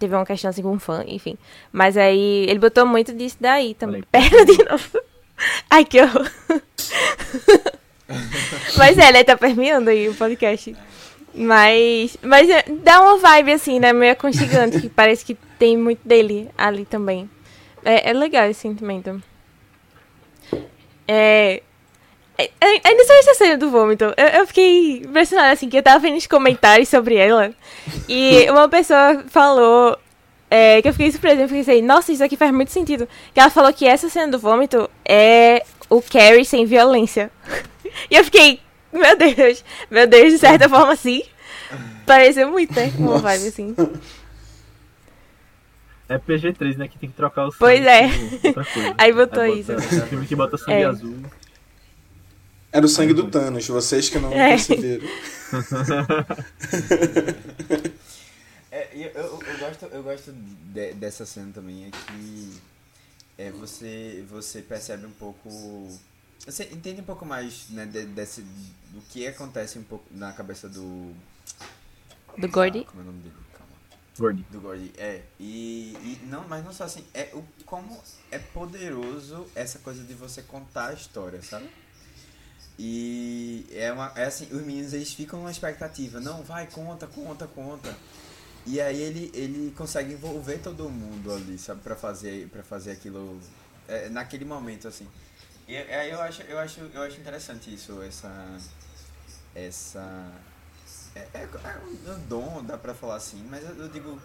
teve 0.04 0.14
uma 0.14 0.26
questão 0.26 0.50
assim 0.50 0.62
com 0.62 0.72
um 0.72 0.78
fã, 0.78 1.02
enfim. 1.06 1.38
Mas 1.72 1.96
aí 1.96 2.44
ele 2.48 2.58
botou 2.58 2.84
muito 2.84 3.12
disso 3.14 3.36
daí 3.40 3.74
também. 3.74 4.02
Aí. 4.12 4.20
Perna 4.20 4.44
de 4.44 4.64
novo. 4.64 5.00
Ai, 5.70 5.84
que 5.84 6.00
horror. 6.00 6.30
Mas 8.76 8.98
é, 8.98 9.08
ele 9.08 9.24
tá 9.24 9.36
permeando 9.36 9.88
aí 9.88 10.08
o 10.08 10.14
podcast. 10.14 10.76
Mas, 11.34 12.16
mas 12.22 12.48
é, 12.48 12.64
dá 12.68 13.00
uma 13.00 13.18
vibe 13.18 13.52
assim, 13.52 13.80
né? 13.80 13.92
Meio 13.92 14.12
aconchegante, 14.12 14.80
que 14.80 14.88
parece 14.88 15.24
que 15.24 15.34
tem 15.58 15.76
muito 15.76 16.06
dele 16.06 16.48
ali 16.56 16.84
também. 16.84 17.28
É, 17.84 18.10
é 18.10 18.12
legal 18.12 18.48
esse 18.48 18.60
sentimento. 18.60 19.20
É. 21.08 21.62
é- 22.38 22.50
é- 22.60 22.80
Ainda 22.88 23.04
sobre 23.04 23.18
essa 23.20 23.34
cena 23.34 23.56
do 23.58 23.70
vômito, 23.70 24.04
eu, 24.16 24.26
eu 24.40 24.46
fiquei 24.46 24.98
impressionada, 24.98 25.52
assim, 25.52 25.68
que 25.68 25.76
eu 25.76 25.82
tava 25.82 25.98
vendo 26.00 26.16
os 26.16 26.26
comentários 26.26 26.88
sobre 26.88 27.14
ela. 27.16 27.52
E 28.08 28.48
uma 28.50 28.68
pessoa 28.68 29.24
falou. 29.28 29.98
é, 30.50 30.80
que 30.82 30.88
eu 30.88 30.92
fiquei 30.92 31.10
surpresa, 31.10 31.42
eu 31.42 31.48
fiquei 31.48 31.60
assim, 31.62 31.82
nossa, 31.82 32.12
isso 32.12 32.22
aqui 32.22 32.36
faz 32.36 32.52
muito 32.52 32.70
sentido. 32.70 33.08
Que 33.32 33.40
ela 33.40 33.50
falou 33.50 33.72
que 33.72 33.86
essa 33.86 34.08
cena 34.08 34.30
do 34.30 34.38
vômito 34.38 34.88
é 35.04 35.64
o 35.90 36.00
Carrie 36.02 36.44
sem 36.44 36.64
violência. 36.66 37.30
E 38.10 38.16
eu 38.16 38.24
fiquei, 38.24 38.58
meu 38.92 39.16
Deus, 39.16 39.64
meu 39.88 40.04
Deus, 40.06 40.32
de 40.32 40.38
certa 40.38 40.68
forma 40.68 40.92
assim. 40.92 41.22
Pareceu 42.04 42.50
muito, 42.50 42.74
né? 42.74 42.92
Uma 42.98 43.12
Nossa. 43.12 43.22
vibe 43.22 43.46
assim. 43.48 43.76
É 46.08 46.18
PG-13, 46.18 46.76
né? 46.76 46.88
Que 46.88 46.98
tem 46.98 47.08
que 47.08 47.14
trocar 47.16 47.46
o 47.46 47.50
sangue 47.52 47.58
Pois 47.60 47.86
é. 47.86 48.08
coisa. 48.52 48.94
Aí 48.98 49.12
botou 49.12 49.42
Aí 49.42 49.60
isso. 49.60 49.72
bota- 49.72 49.88
Tem 49.88 50.00
filme 50.06 50.26
que 50.26 50.36
bota 50.36 50.56
sangue 50.58 50.72
É. 50.82 50.84
azul. 50.84 51.16
Era 52.74 52.84
o 52.84 52.88
sangue 52.88 53.14
do 53.14 53.30
Thanos, 53.30 53.68
vocês 53.68 54.08
que 54.08 54.18
não 54.18 54.32
É. 54.32 54.48
perceberam. 54.56 55.06
É, 58.72 58.88
eu, 58.92 59.08
eu, 59.10 59.42
eu 59.46 59.58
gosto, 59.58 59.84
eu 59.86 60.02
gosto 60.02 60.32
de- 60.32 60.94
dessa 60.94 61.24
cena 61.24 61.52
também, 61.54 61.84
é 61.86 61.90
que 61.92 62.60
é, 63.38 63.50
você, 63.52 64.24
você 64.28 64.60
percebe 64.62 65.06
um 65.06 65.12
pouco 65.12 65.48
Você 66.44 66.64
entende 66.64 67.00
um 67.00 67.04
pouco 67.04 67.24
mais, 67.24 67.68
né, 67.70 67.86
de- 67.86 68.06
desse, 68.06 68.40
do 68.90 69.00
que 69.10 69.24
acontece 69.28 69.78
um 69.78 69.84
pouco 69.84 70.04
na 70.10 70.32
cabeça 70.32 70.68
do... 70.68 71.12
Do 72.36 72.48
Gordy. 72.48 72.80
Ah, 72.80 72.90
como 72.90 73.00
é 73.00 73.04
o 73.04 73.06
nome 73.06 73.20
dele? 73.22 73.34
Calma. 73.52 73.72
Gordy. 74.18 74.44
Do 74.50 74.60
Gordy, 74.60 74.92
é. 74.98 75.22
E, 75.38 75.92
e 76.02 76.18
não, 76.28 76.48
mas 76.48 76.64
não 76.64 76.72
só 76.72 76.82
assim, 76.82 77.04
é 77.14 77.30
o 77.32 77.44
como 77.64 77.96
é 78.32 78.40
poderoso 78.40 79.46
essa 79.54 79.78
coisa 79.78 80.02
de 80.02 80.14
você 80.14 80.42
contar 80.42 80.88
a 80.88 80.94
história, 80.94 81.40
sabe? 81.42 81.68
E 82.78 83.66
é 83.72 83.92
uma 83.92 84.12
é 84.16 84.24
assim, 84.24 84.46
os 84.46 84.62
meninos 84.62 84.92
eles 84.92 85.12
ficam 85.12 85.38
numa 85.38 85.50
expectativa, 85.50 86.18
não, 86.20 86.42
vai, 86.42 86.66
conta, 86.66 87.06
conta, 87.06 87.46
conta. 87.46 87.94
E 88.66 88.80
aí 88.80 89.00
ele, 89.00 89.30
ele 89.34 89.72
consegue 89.76 90.14
envolver 90.14 90.58
todo 90.58 90.88
mundo 90.88 91.32
ali, 91.32 91.58
sabe, 91.58 91.82
para 91.82 91.94
fazer 91.94 92.48
para 92.48 92.62
fazer 92.62 92.92
aquilo 92.92 93.38
é, 93.86 94.08
naquele 94.08 94.44
momento 94.44 94.88
assim. 94.88 95.06
E 95.68 95.76
aí 95.76 96.10
eu 96.10 96.20
acho 96.20 96.42
eu 96.42 96.58
acho 96.58 96.80
eu 96.92 97.02
acho 97.02 97.20
interessante 97.20 97.72
isso, 97.72 98.02
essa 98.02 98.58
essa 99.54 100.32
é, 101.14 101.28
é, 101.32 101.42
é 101.42 102.10
um 102.10 102.18
dom, 102.28 102.64
dá 102.64 102.76
pra 102.76 102.92
falar 102.92 103.16
assim, 103.16 103.46
mas 103.48 103.62
eu, 103.62 103.76
eu 103.76 103.88
digo, 103.88 104.20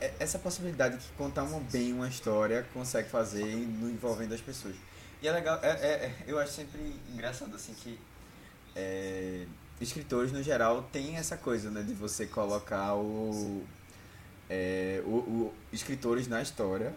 é- 0.00 0.12
essa 0.18 0.38
possibilidade 0.38 0.96
que 0.98 1.12
contar 1.16 1.44
uma, 1.44 1.60
bem 1.60 1.92
uma 1.92 2.08
história 2.08 2.66
consegue 2.74 3.08
fazer 3.08 3.42
envolvendo 3.44 4.34
as 4.34 4.40
pessoas. 4.40 4.74
E 5.22 5.28
é 5.28 5.32
legal, 5.32 5.58
é, 5.62 5.68
é- 5.70 5.72
é- 6.06 6.24
eu 6.26 6.38
acho 6.38 6.52
sempre 6.52 6.94
engraçado 7.12 7.54
assim 7.56 7.74
que 7.74 7.98
é, 8.74 9.46
escritores 9.80 10.32
no 10.32 10.42
geral 10.42 10.82
têm 10.92 11.16
essa 11.16 11.36
coisa, 11.36 11.70
né, 11.70 11.82
de 11.82 11.94
você 11.94 12.26
colocar 12.26 12.94
o, 12.94 13.62
é, 14.50 15.02
o, 15.06 15.10
o- 15.16 15.54
escritores 15.72 16.28
na 16.28 16.42
história. 16.42 16.92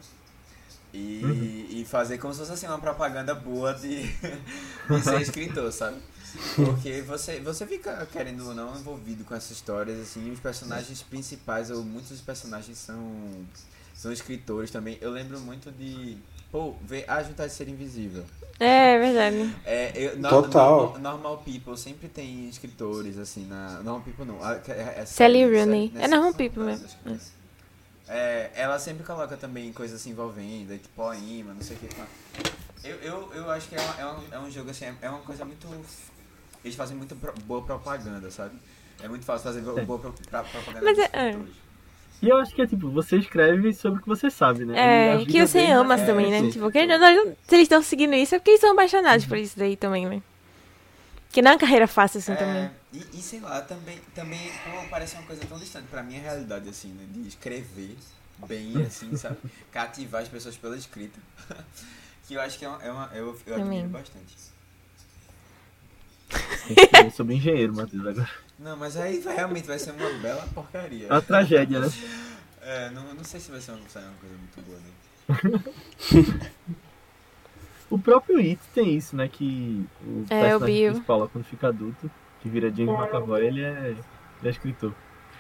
E, 0.92 1.82
e 1.82 1.86
fazer 1.86 2.18
como 2.18 2.34
se 2.34 2.40
fosse 2.40 2.52
assim, 2.52 2.66
uma 2.66 2.80
propaganda 2.80 3.36
boa 3.36 3.74
de, 3.76 4.02
de 4.90 5.04
ser 5.04 5.22
escritor, 5.22 5.72
sabe? 5.72 6.02
Porque 6.56 7.02
você, 7.04 7.40
você 7.42 7.66
fica, 7.68 8.08
querendo 8.08 8.48
ou 8.48 8.56
não, 8.56 8.76
envolvido 8.76 9.24
com 9.24 9.36
essas 9.36 9.52
histórias, 9.52 10.00
assim, 10.00 10.32
os 10.32 10.40
personagens 10.40 11.04
principais, 11.04 11.70
ou 11.70 11.84
muitos 11.84 12.10
dos 12.10 12.22
personagens 12.22 12.76
são, 12.80 13.00
são 13.94 14.12
escritores 14.12 14.72
também. 14.72 14.98
Eu 15.00 15.12
lembro 15.12 15.40
muito 15.40 15.72
de, 15.72 16.18
pô, 16.52 16.74
ver 16.82 17.06
A 17.10 17.22
Juntar 17.24 17.48
de 17.48 17.54
Ser 17.54 17.68
Invisível. 17.68 18.24
É, 18.60 18.94
é 18.96 19.00
verdade. 19.00 19.56
É, 19.66 19.92
eu, 19.96 20.18
no- 20.18 20.30
Total. 20.30 20.80
Normal, 20.82 21.00
Normal 21.00 21.38
People 21.46 21.78
sempre 21.78 22.10
tem 22.10 22.50
escritores, 22.50 23.18
assim, 23.18 23.46
na... 23.46 23.76
Normal 23.82 24.02
People 24.02 24.26
não. 24.26 24.44
a- 24.44 24.56
É, 24.68 24.96
é 25.02 25.06
Sally 25.06 25.46
Rooney. 25.46 25.92
É 25.96 26.00
né, 26.00 26.08
Normal 26.10 26.34
People 26.34 26.64
mesmo. 26.64 26.88
é. 28.08 28.52
Ela 28.56 28.78
sempre 28.80 29.06
coloca 29.06 29.38
também 29.38 29.72
coisas 29.72 30.02
se 30.02 30.10
envolvendo, 30.10 30.72
aí, 30.72 30.78
tipo 30.80 30.94
poema, 30.96 31.54
não 31.54 31.62
sei 31.62 31.78
o 31.78 31.80
que. 31.80 31.90
Eu, 32.84 32.96
eu, 32.98 33.34
eu 33.34 33.52
acho 33.52 33.68
que 33.70 33.76
é, 33.76 33.82
uma- 33.82 34.00
é, 34.02 34.06
um, 34.06 34.24
é 34.32 34.40
um 34.40 34.52
jogo 34.52 34.70
assim, 34.72 34.86
é- 34.86 34.96
é 35.02 35.10
uma 35.10 35.20
coisa 35.20 35.46
muito. 35.46 35.68
Eles 36.64 36.76
fazem 36.76 36.98
muito 36.98 37.16
pro- 37.16 37.34
boa 37.46 37.62
propaganda, 37.62 38.30
sabe? 38.32 38.56
É 39.02 39.08
muito 39.08 39.24
fácil 39.26 39.44
fazer 39.46 39.62
boa 39.62 40.00
pro- 40.00 40.14
pra- 40.30 40.44
propaganda 40.44 40.84
Mas 40.84 40.98
é- 40.98 41.02
é. 41.14 41.30
escritores. 41.30 41.56
E 42.22 42.28
eu 42.28 42.38
acho 42.38 42.54
que 42.54 42.62
é 42.62 42.68
tipo, 42.68 42.90
você 42.90 43.18
escreve 43.18 43.74
sobre 43.74 44.00
o 44.00 44.02
que 44.02 44.08
você 44.08 44.30
sabe, 44.30 44.66
né? 44.66 44.74
E 44.74 44.78
É, 44.78 45.18
vida 45.20 45.32
que 45.32 45.48
você 45.48 45.66
ama 45.72 45.96
é 45.96 46.06
também, 46.06 46.30
né? 46.30 46.38
assim. 46.40 46.50
Tipo, 46.52 46.70
querendo 46.72 46.92
ou 46.94 47.00
não, 47.00 47.26
se 47.48 47.56
eles 47.56 47.64
estão 47.64 47.82
seguindo 47.82 48.14
isso, 48.14 48.36
é 48.36 48.40
porque 48.40 48.52
eles 48.52 48.62
são 48.62 48.74
apaixonados 48.74 49.26
por 49.26 49.38
isso 49.38 49.58
daí 49.58 49.78
também, 49.78 50.06
né? 50.06 50.22
Que 51.32 51.42
não 51.42 51.52
é 51.52 51.54
uma 51.54 51.60
carreira 51.60 51.88
fácil 51.88 52.18
assim 52.18 52.32
É, 52.34 52.36
também. 52.36 52.70
e, 52.92 53.20
e 53.20 53.22
sei 53.22 53.40
lá, 53.40 53.62
também, 53.62 54.00
também 54.16 54.52
parece 54.90 55.16
uma 55.16 55.24
coisa 55.24 55.42
tão 55.46 55.58
distante 55.60 55.88
pra 55.88 56.04
minha 56.04 56.20
realidade, 56.22 56.68
assim, 56.68 56.90
né? 56.90 57.06
De 57.10 57.28
escrever 57.28 57.96
bem, 58.48 58.82
assim, 58.84 59.16
sabe? 59.16 59.38
Cativar 59.72 60.22
as 60.24 60.28
pessoas 60.28 60.58
pela 60.58 60.76
escrita. 60.76 61.20
que 62.28 62.34
eu 62.34 62.42
acho 62.42 62.58
que 62.60 62.66
é 62.66 62.70
uma. 62.70 62.84
É 62.84 62.92
uma 62.92 63.10
eu 63.14 63.40
eu 63.46 63.56
admiro 63.56 63.90
bastante. 63.90 64.36
Eu 67.04 67.12
sou 67.12 67.26
bem 67.26 67.38
engenheiro, 67.38 67.74
Matheus, 67.74 68.06
agora. 68.06 68.30
Não, 68.60 68.76
mas 68.76 68.98
aí 68.98 69.20
vai- 69.20 69.36
realmente 69.36 69.66
vai 69.68 69.80
ser 69.80 69.92
uma 69.92 70.10
bela 70.20 70.46
porcaria. 70.54 71.08
É 71.08 71.12
uma 71.14 71.22
tragédia, 71.22 71.80
né? 71.80 71.88
É, 72.62 72.90
não, 72.92 73.14
não 73.14 73.24
sei 73.24 73.40
se 73.40 73.50
vai 73.50 73.62
ser 73.62 73.72
uma, 73.72 73.88
sair 73.88 74.04
uma 74.04 74.14
coisa 74.20 74.36
muito 74.36 74.62
boa, 74.66 74.78
né? 74.80 76.50
O 77.90 77.98
próprio 77.98 78.38
It 78.38 78.60
tem 78.74 78.96
isso, 78.96 79.16
né? 79.16 79.28
Que 79.28 79.84
o 80.06 80.24
É, 80.30 80.56
o 80.56 80.60
personagem 80.60 80.76
Bill. 80.76 80.92
principal, 80.92 81.20
lá, 81.22 81.28
quando 81.28 81.44
fica 81.46 81.70
adulto, 81.70 82.12
que 82.40 82.48
vira 82.48 82.70
James 82.70 82.94
McAvoy, 83.00 83.44
ele 83.48 83.64
é, 83.64 83.88
ele 83.90 83.98
é 84.44 84.50
escritor. 84.50 84.94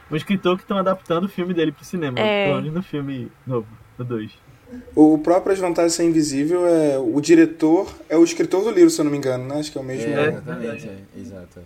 Um 0.10 0.16
escritor 0.16 0.56
que 0.58 0.64
estão 0.64 0.78
adaptando 0.80 1.26
o 1.26 1.30
filme 1.30 1.54
dele 1.54 1.72
pro 1.72 1.86
cinema, 1.86 2.20
É. 2.20 2.48
menos 2.52 2.74
no 2.74 2.82
filme 2.82 3.32
novo, 3.46 3.68
no 4.00 4.04
2. 4.04 4.32
O 4.96 5.20
próprio 5.20 5.54
As 5.54 5.60
Vantagens 5.60 5.92
de 5.92 5.98
Ser 5.98 6.04
Invisível 6.06 6.66
é. 6.66 6.98
O 6.98 7.22
diretor 7.22 7.88
é 8.10 8.18
o 8.18 8.24
escritor 8.24 8.64
do 8.64 8.72
livro, 8.72 8.90
se 8.90 9.00
eu 9.00 9.06
não 9.06 9.12
me 9.12 9.18
engano, 9.20 9.48
né? 9.48 9.60
Acho 9.60 9.72
que 9.72 9.78
é 9.78 9.82
o 9.82 9.84
mesmo. 9.84 10.12
É. 10.12 10.28
exatamente, 10.30 10.88
é, 10.88 10.98
exato. 11.18 11.60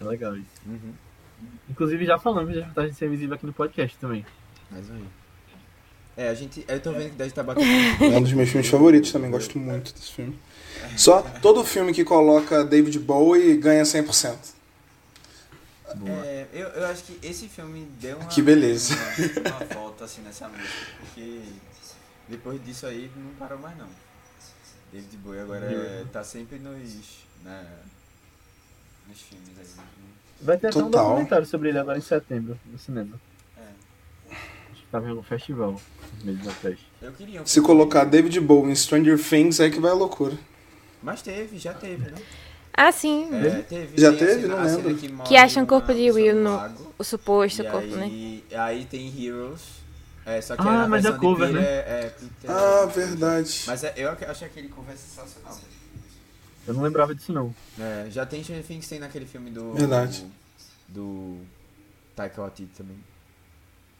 É. 0.00 0.04
Legal 0.04 0.36
isso. 0.36 0.46
Uhum. 0.66 0.92
Inclusive 1.68 2.04
já 2.04 2.18
falamos 2.18 2.52
de 2.52 2.60
vantagem 2.60 2.90
de 2.90 2.96
ser 2.96 3.06
invisível 3.06 3.34
aqui 3.34 3.46
no 3.46 3.52
podcast 3.52 3.96
também. 3.98 4.24
Mais 4.70 4.88
um 4.90 4.94
aí. 4.94 5.04
É, 6.16 6.28
a 6.28 6.34
gente. 6.34 6.64
Eu 6.68 6.80
tô 6.80 6.92
vendo 6.92 7.10
que 7.10 7.16
deve 7.16 7.30
estar 7.30 7.42
batendo. 7.42 7.66
É 8.00 8.18
um 8.18 8.22
dos 8.22 8.32
meus 8.32 8.48
filmes 8.48 8.68
favoritos 8.68 9.10
também, 9.10 9.30
gosto 9.30 9.58
muito 9.58 9.92
desse 9.92 10.12
filme. 10.12 10.38
Só 10.96 11.22
todo 11.42 11.64
filme 11.64 11.92
que 11.92 12.04
coloca 12.04 12.64
David 12.64 12.98
Bowie 13.00 13.56
ganha 13.56 13.82
100%. 13.82 14.54
É, 16.06 16.46
eu, 16.52 16.68
eu 16.68 16.86
acho 16.86 17.04
que 17.04 17.18
esse 17.26 17.48
filme 17.48 17.86
deu 18.00 18.16
uma. 18.16 18.26
Que 18.26 18.42
beleza. 18.42 18.94
Uma, 18.94 19.56
uma 19.56 19.74
volta 19.74 20.04
assim 20.04 20.22
nessa 20.22 20.48
música, 20.48 20.68
porque 20.98 21.40
depois 22.28 22.64
disso 22.64 22.86
aí 22.86 23.10
não 23.16 23.34
parou 23.34 23.58
mais 23.58 23.76
não. 23.76 23.88
David 24.92 25.16
Bowie 25.18 25.40
agora 25.40 25.66
é, 25.66 26.04
tá 26.12 26.24
sempre 26.24 26.58
nos. 26.58 27.24
Né, 27.44 27.66
nos 29.08 29.20
filmes 29.20 29.48
aí. 29.58 29.64
né? 29.64 29.84
Vai 30.40 30.58
ter 30.58 30.68
até 30.68 30.78
um 30.78 30.84
Total. 30.90 31.08
documentário 31.08 31.46
sobre 31.46 31.68
ele 31.70 31.78
agora 31.78 31.96
em 31.98 32.02
setembro, 32.02 32.58
no 32.70 32.78
cinema. 32.78 33.18
É. 33.58 33.62
Acho 34.72 34.80
que 34.82 34.86
tava 34.90 35.06
em 35.06 35.10
algum 35.10 35.22
festival, 35.22 35.80
meses 36.22 36.46
atrás. 36.46 36.78
Eu 37.00 37.12
queria 37.12 37.42
um 37.42 37.46
Se 37.46 37.54
filme- 37.54 37.66
colocar 37.68 38.04
David 38.04 38.40
Bowie 38.40 38.70
em 38.72 38.74
Stranger 38.74 39.18
Things, 39.22 39.60
é 39.60 39.70
que 39.70 39.80
vai 39.80 39.90
a 39.90 39.94
loucura. 39.94 40.36
Mas 41.02 41.22
teve, 41.22 41.58
já 41.58 41.72
teve, 41.74 42.10
né? 42.10 42.16
Ah, 42.76 42.90
sim. 42.90 43.28
É, 43.32 43.62
teve. 43.62 44.00
Já 44.00 44.10
a 44.10 44.12
teve? 44.16 44.42
cena- 44.42 44.56
Não 44.56 44.58
a 44.58 44.64
lembro. 44.64 44.94
Que, 44.96 45.08
Que 45.28 45.36
acham 45.36 45.62
o 45.62 45.64
uma 45.64 45.68
corpo 45.68 45.94
de 45.94 46.10
Will 46.10 46.34
no 46.34 46.56
lago. 46.56 46.92
O 46.98 47.04
suposto 47.04 47.62
E 47.62 47.70
corpo, 47.70 47.86
né? 47.96 48.04
aí, 48.06 48.44
aí 48.56 48.84
tem 48.84 49.06
Heroes. 49.24 49.60
É, 50.26 50.40
só 50.40 50.56
que 50.56 50.62
Ah, 50.62 50.84
a 50.84 50.88
mas 50.88 51.04
é 51.04 51.10
versão 51.10 51.12
de 51.12 51.26
cover, 51.26 51.52
né? 51.52 51.62
É, 51.62 52.12
é 52.44 52.48
Ah, 52.50 52.86
verdade. 52.86 53.62
Mas 53.66 53.84
é, 53.84 53.92
eu 53.96 54.10
achei 54.10 54.46
aquele 54.48 54.68
cover 54.68 54.96
sensacional. 54.96 55.56
Eu 56.66 56.74
não 56.74 56.82
lembrava 56.82 57.14
disso 57.14 57.32
não. 57.32 57.54
É, 57.78 58.06
já 58.10 58.24
tem 58.24 58.42
Stranger 58.42 58.64
Things 58.64 58.88
tem 58.88 58.98
naquele 58.98 59.26
filme 59.26 59.50
do. 59.50 59.72
Verdade. 59.74 60.26
Do. 60.88 61.38
Taika 62.16 62.40
Waititi 62.42 62.72
também. 62.76 62.96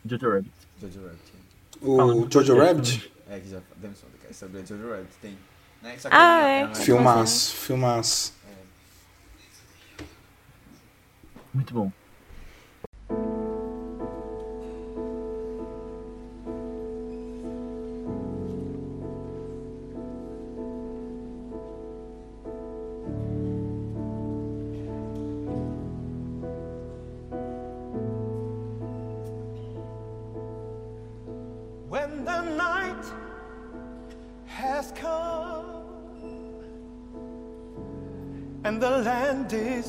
Jojo 0.07 0.31
Rabbit. 0.31 0.53
Jojo 0.81 1.01
Rabbit. 1.03 1.33
O 1.81 1.97
Falando 1.97 2.27
do 2.27 2.33
Jojo 2.33 2.57
Rabbit? 2.59 3.13
É, 3.29 3.41
que 3.41 3.49
já 3.51 3.61
demos 3.77 3.99
um 3.99 4.07
podcast 4.07 4.35
sobre 4.37 4.65
Jojo 4.65 4.89
Rabbit. 4.91 5.13
Tem. 5.21 5.39
Né? 5.83 5.99
Só 5.99 6.09
que 6.09 6.15
Ah, 6.17 6.41
é. 6.49 6.65
uma- 6.67 6.75
Filmaço, 6.75 7.57
filmaço. 7.57 8.35
Muito 11.53 11.73
bom. 11.75 11.93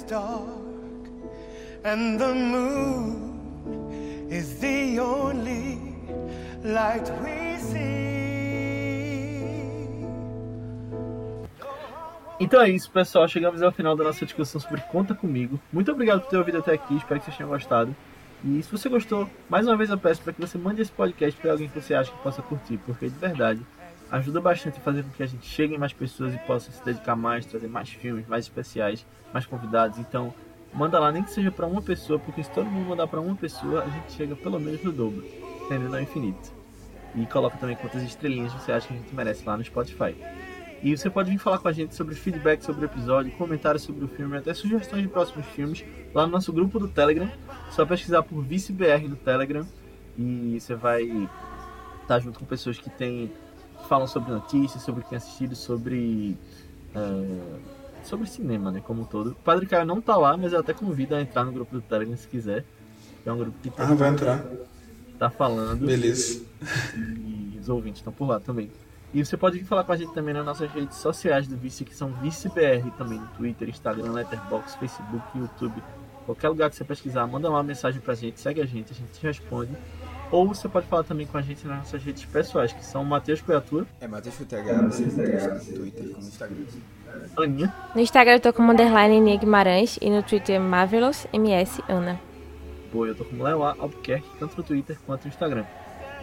Dark 0.07 0.47
and 1.83 2.19
the 2.19 2.33
moon 2.33 4.27
is 4.29 4.59
the 4.59 4.99
only 4.99 5.79
light 6.63 7.09
we 7.23 7.57
see. 7.59 8.05
Então 12.39 12.61
é 12.61 12.69
isso, 12.69 12.91
pessoal. 12.91 13.27
Chegamos 13.27 13.61
ao 13.61 13.71
final 13.71 13.95
da 13.95 14.03
nossa 14.03 14.25
discussão 14.25 14.59
sobre 14.59 14.81
Conta 14.91 15.15
Comigo. 15.15 15.59
Muito 15.71 15.91
obrigado 15.91 16.21
por 16.21 16.29
ter 16.29 16.37
ouvido 16.37 16.57
até 16.57 16.73
aqui. 16.73 16.95
Espero 16.95 17.19
que 17.19 17.25
vocês 17.25 17.37
tenham 17.37 17.49
gostado. 17.49 17.95
E 18.43 18.61
se 18.61 18.71
você 18.71 18.89
gostou, 18.89 19.29
mais 19.49 19.65
uma 19.65 19.77
vez 19.77 19.89
eu 19.89 19.97
peço 19.97 20.21
para 20.21 20.33
que 20.33 20.41
você 20.41 20.57
mande 20.57 20.81
esse 20.81 20.91
podcast 20.91 21.39
para 21.39 21.51
alguém 21.51 21.69
que 21.69 21.79
você 21.79 21.95
acha 21.95 22.11
que 22.11 22.17
possa 22.21 22.41
curtir, 22.41 22.77
porque 22.85 23.09
de 23.09 23.17
verdade 23.17 23.61
ajuda 24.11 24.39
bastante 24.39 24.77
a 24.77 24.81
fazer 24.81 25.03
com 25.03 25.09
que 25.09 25.23
a 25.23 25.25
gente 25.25 25.45
chegue 25.45 25.75
em 25.75 25.77
mais 25.77 25.93
pessoas 25.93 26.33
e 26.33 26.37
possa 26.39 26.71
se 26.71 26.83
dedicar 26.83 27.15
mais, 27.15 27.45
trazer 27.45 27.67
mais 27.67 27.89
filmes, 27.89 28.27
mais 28.27 28.45
especiais, 28.45 29.05
mais 29.33 29.45
convidados. 29.45 29.99
Então, 29.99 30.33
manda 30.73 30.99
lá, 30.99 31.11
nem 31.11 31.23
que 31.23 31.31
seja 31.31 31.51
para 31.51 31.65
uma 31.65 31.81
pessoa, 31.81 32.19
porque 32.19 32.43
se 32.43 32.51
todo 32.51 32.65
mundo 32.65 32.89
mandar 32.89 33.07
para 33.07 33.19
uma 33.19 33.35
pessoa, 33.35 33.83
a 33.83 33.89
gente 33.89 34.13
chega 34.13 34.35
pelo 34.35 34.59
menos 34.59 34.83
no 34.83 34.91
dobro, 34.91 35.25
entendendo 35.65 35.95
ao 35.95 36.01
infinito. 36.01 36.53
E 37.15 37.25
coloca 37.25 37.57
também 37.57 37.75
quantas 37.75 38.03
estrelinhas 38.03 38.51
você 38.53 38.71
acha 38.71 38.87
que 38.87 38.93
a 38.93 38.97
gente 38.97 39.15
merece 39.15 39.45
lá 39.45 39.55
no 39.55 39.63
Spotify. 39.63 40.15
E 40.83 40.95
você 40.95 41.09
pode 41.09 41.31
vir 41.31 41.37
falar 41.37 41.57
com 41.57 41.67
a 41.67 41.71
gente 41.71 41.95
sobre 41.95 42.13
feedback 42.13 42.61
sobre 42.61 42.85
o 42.85 42.87
episódio, 42.87 43.31
comentários 43.31 43.83
sobre 43.83 44.03
o 44.05 44.07
filme, 44.07 44.37
até 44.37 44.53
sugestões 44.53 45.01
de 45.01 45.07
próximos 45.07 45.45
filmes 45.47 45.83
lá 46.13 46.25
no 46.25 46.33
nosso 46.33 46.51
grupo 46.51 46.77
do 46.77 46.87
Telegram. 46.87 47.29
Só 47.71 47.85
pesquisar 47.85 48.21
por 48.21 48.43
ViceBR 48.43 49.07
no 49.07 49.15
Telegram 49.15 49.65
e 50.17 50.59
você 50.59 50.75
vai 50.75 51.27
estar 52.01 52.19
junto 52.19 52.37
com 52.37 52.45
pessoas 52.45 52.77
que 52.77 52.89
têm 52.89 53.31
falam 53.85 54.07
sobre 54.07 54.31
notícias, 54.31 54.83
sobre 54.83 55.01
o 55.01 55.03
que 55.03 55.09
tem 55.09 55.17
assistido, 55.17 55.55
sobre 55.55 56.37
é, 56.93 58.05
sobre 58.05 58.27
cinema, 58.27 58.71
né, 58.71 58.81
como 58.85 59.01
um 59.01 59.05
todo. 59.05 59.31
O 59.31 59.35
Padre 59.35 59.65
Caio 59.65 59.85
não 59.85 59.99
tá 59.99 60.15
lá, 60.15 60.37
mas 60.37 60.53
eu 60.53 60.59
até 60.59 60.73
convido 60.73 61.15
a 61.15 61.21
entrar 61.21 61.43
no 61.43 61.51
grupo 61.51 61.75
do 61.75 61.81
Telegram 61.81 62.15
se 62.15 62.27
quiser. 62.27 62.63
É 63.25 63.31
um 63.31 63.37
grupo 63.37 63.57
que 63.61 63.69
tá, 63.69 63.83
ah, 63.83 63.95
vai 63.95 64.09
entrar. 64.09 64.45
tá 65.17 65.29
falando. 65.29 65.85
Beleza. 65.85 66.43
E 66.95 67.57
os 67.59 67.67
ouvintes 67.67 67.99
estão 67.99 68.13
por 68.13 68.27
lá 68.27 68.39
também. 68.39 68.69
E 69.13 69.25
você 69.25 69.35
pode 69.35 69.57
vir 69.57 69.65
falar 69.65 69.83
com 69.83 69.91
a 69.91 69.95
gente 69.95 70.13
também 70.13 70.33
nas 70.33 70.45
nossas 70.45 70.69
redes 70.71 70.97
sociais 70.97 71.47
do 71.47 71.57
Vice, 71.57 71.85
que 71.85 71.95
são 71.95 72.09
ViceBR 72.21 72.91
também, 72.97 73.19
no 73.19 73.27
Twitter, 73.27 73.69
Instagram, 73.69 74.11
Letterboxd, 74.11 74.77
Facebook, 74.77 75.37
YouTube. 75.37 75.81
Qualquer 76.25 76.49
lugar 76.49 76.69
que 76.69 76.75
você 76.75 76.83
pesquisar, 76.83 77.25
manda 77.25 77.49
uma 77.49 77.63
mensagem 77.63 78.01
pra 78.01 78.13
gente, 78.13 78.39
segue 78.39 78.61
a 78.61 78.65
gente, 78.65 78.91
a 78.91 78.95
gente 78.95 79.23
responde. 79.23 79.71
Ou 80.31 80.47
você 80.47 80.67
pode 80.67 80.87
falar 80.87 81.03
também 81.03 81.27
com 81.27 81.37
a 81.37 81.41
gente 81.41 81.65
nas 81.67 81.77
nossas 81.77 82.03
redes 82.03 82.25
pessoais, 82.25 82.73
que 82.73 82.83
são 82.83 83.03
Matheus 83.05 83.41
Coiatura. 83.41 83.85
É 84.01 84.07
Matheus 84.07 84.35
Coiatura, 84.35 84.89
você 84.89 85.05
no 85.05 85.59
Twitter 85.59 86.03
como 86.09 86.21
no 86.21 86.27
Instagram. 86.27 86.65
Aninha. 87.37 87.73
No 87.93 88.01
Instagram 88.01 88.33
eu 88.33 88.39
tô 88.39 88.53
como 88.53 88.71
underline 88.71 89.17
Aninha 89.17 89.37
Guimarães 89.37 89.97
e 90.01 90.09
no 90.09 90.23
Twitter 90.23 90.59
Marvelous 90.59 91.27
MS 91.31 91.81
Ana. 91.87 92.19
Boa, 92.91 93.07
eu 93.07 93.15
tô 93.15 93.23
como 93.25 93.43
Léo 93.43 93.63
Albuquerque, 93.63 94.27
tanto 94.39 94.57
no 94.57 94.63
Twitter 94.63 94.97
quanto 95.05 95.23
no 95.23 95.29
Instagram. 95.29 95.65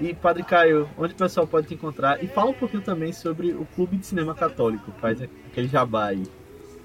E 0.01 0.15
Padre 0.15 0.43
Caio, 0.43 0.89
onde 0.97 1.13
o 1.13 1.17
pessoal 1.17 1.47
pode 1.47 1.69
te 1.69 1.75
encontrar? 1.75 2.25
E 2.25 2.27
fala 2.27 2.51
um 2.51 2.55
pouquinho 2.55 2.83
também 2.83 3.13
sobre 3.13 3.53
o 3.53 3.67
Clube 3.75 3.99
de 3.99 4.07
Cinema 4.07 4.35
Católico, 4.35 4.91
faz 5.01 5.21
aquele 5.23 5.69
jabá 5.69 6.07
aí. 6.07 6.25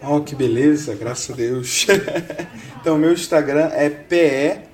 Oh, 0.02 0.22
que 0.22 0.36
beleza, 0.36 0.94
graças 0.94 1.32
a 1.32 1.34
Deus. 1.34 1.88
então, 2.80 2.98
meu 2.98 3.14
Instagram 3.14 3.70
é 3.74 3.90
P-E-K-A-Y-O 3.90 4.68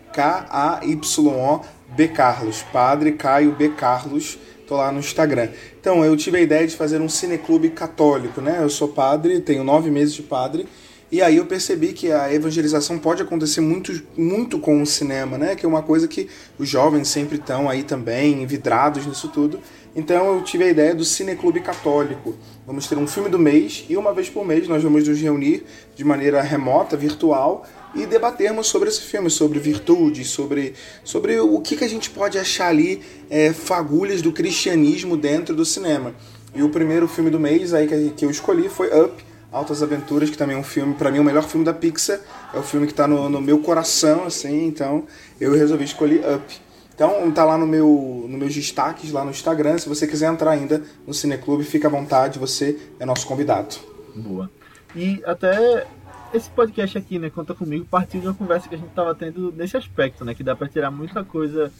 B 1.95 2.07
Carlos, 2.07 2.63
Padre 2.71 3.13
Caio 3.13 3.51
B 3.51 3.69
Carlos, 3.69 4.37
tô 4.67 4.77
lá 4.77 4.91
no 4.91 4.99
Instagram. 4.99 5.49
Então, 5.79 6.03
eu 6.03 6.15
tive 6.17 6.37
a 6.37 6.41
ideia 6.41 6.65
de 6.65 6.75
fazer 6.75 7.01
um 7.01 7.09
cineclube 7.09 7.69
católico, 7.69 8.41
né? 8.41 8.59
Eu 8.61 8.69
sou 8.69 8.87
padre, 8.87 9.39
tenho 9.41 9.63
nove 9.63 9.91
meses 9.91 10.13
de 10.13 10.23
padre, 10.23 10.67
e 11.13 11.21
aí 11.21 11.37
eu 11.37 11.45
percebi 11.45 11.93
que 11.93 12.11
a 12.11 12.33
evangelização 12.33 12.97
pode 12.97 13.21
acontecer 13.21 13.61
muito, 13.61 14.01
muito 14.17 14.57
com 14.57 14.81
o 14.81 14.85
cinema, 14.85 15.37
né? 15.37 15.55
Que 15.55 15.63
é 15.63 15.69
uma 15.69 15.83
coisa 15.83 16.07
que 16.07 16.27
os 16.57 16.67
jovens 16.67 17.07
sempre 17.07 17.37
estão 17.37 17.69
aí 17.69 17.83
também, 17.83 18.43
vidrados 18.47 19.05
nisso 19.05 19.27
tudo. 19.27 19.59
Então 19.95 20.37
eu 20.37 20.43
tive 20.43 20.63
a 20.63 20.69
ideia 20.69 20.95
do 20.95 21.05
Cineclube 21.05 21.59
Católico. 21.59 22.35
Vamos 22.65 22.87
ter 22.87 22.97
um 22.97 23.05
filme 23.05 23.29
do 23.29 23.37
mês 23.37 23.85
e 23.87 23.95
uma 23.95 24.11
vez 24.11 24.27
por 24.27 24.43
mês 24.43 24.67
nós 24.67 24.81
vamos 24.81 25.07
nos 25.07 25.21
reunir 25.21 25.63
de 25.95 26.03
maneira 26.03 26.41
remota, 26.41 26.97
virtual, 26.97 27.63
e 27.95 28.05
debatermos 28.05 28.67
sobre 28.67 28.89
esse 28.89 29.01
filme, 29.01 29.29
sobre 29.29 29.59
virtudes, 29.59 30.29
sobre, 30.29 30.73
sobre 31.03 31.39
o 31.39 31.59
que, 31.61 31.75
que 31.75 31.83
a 31.83 31.89
gente 31.89 32.09
pode 32.09 32.37
achar 32.37 32.67
ali 32.67 33.01
é, 33.29 33.53
fagulhas 33.53 34.21
do 34.21 34.31
cristianismo 34.31 35.15
dentro 35.15 35.55
do 35.55 35.63
cinema. 35.63 36.13
E 36.55 36.61
o 36.61 36.69
primeiro 36.69 37.07
filme 37.07 37.29
do 37.29 37.39
mês 37.39 37.73
aí 37.73 37.87
que, 37.87 38.09
que 38.11 38.25
eu 38.25 38.31
escolhi 38.31 38.69
foi 38.69 38.87
Up, 38.87 39.23
Altas 39.51 39.83
Aventuras, 39.83 40.29
que 40.29 40.37
também 40.37 40.55
é 40.55 40.59
um 40.59 40.63
filme, 40.63 40.95
para 40.95 41.11
mim, 41.11 41.19
o 41.19 41.23
melhor 41.23 41.43
filme 41.43 41.65
da 41.65 41.73
Pixar. 41.73 42.19
É 42.53 42.57
o 42.57 42.63
filme 42.63 42.87
que 42.87 42.93
está 42.93 43.07
no, 43.07 43.29
no 43.29 43.39
meu 43.39 43.59
coração, 43.59 44.25
assim, 44.25 44.65
então 44.65 45.05
eu 45.39 45.53
resolvi 45.53 45.83
escolher 45.83 46.21
Up. 46.35 46.61
Então 46.95 47.31
tá 47.31 47.43
lá 47.43 47.57
no 47.57 47.65
meu, 47.65 48.25
nos 48.27 48.39
meus 48.39 48.53
destaques 48.53 49.11
lá 49.11 49.23
no 49.23 49.31
Instagram. 49.31 49.77
Se 49.77 49.89
você 49.89 50.07
quiser 50.07 50.31
entrar 50.31 50.51
ainda 50.51 50.81
no 51.05 51.13
Cineclube, 51.13 51.63
fica 51.63 51.87
à 51.87 51.91
vontade, 51.91 52.37
você 52.37 52.77
é 52.99 53.05
nosso 53.05 53.25
convidado. 53.25 53.75
Boa. 54.15 54.49
E 54.95 55.21
até 55.25 55.87
esse 56.33 56.49
podcast 56.49 56.97
aqui, 56.97 57.19
né, 57.19 57.29
Conta 57.29 57.53
Comigo, 57.53 57.85
partiu 57.85 58.19
de 58.19 58.27
uma 58.27 58.33
conversa 58.33 58.67
que 58.67 58.75
a 58.75 58.77
gente 58.77 58.89
estava 58.89 59.13
tendo 59.13 59.51
nesse 59.51 59.77
aspecto, 59.77 60.25
né, 60.25 60.33
que 60.33 60.43
dá 60.43 60.55
para 60.55 60.67
tirar 60.67 60.89
muita 60.89 61.23
coisa 61.23 61.71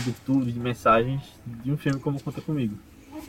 de 0.00 0.12
tudo, 0.12 0.50
de 0.50 0.58
mensagens 0.58 1.22
de 1.46 1.70
um 1.70 1.76
filme 1.76 2.00
como 2.00 2.20
Conta 2.22 2.40
Comigo. 2.40 2.74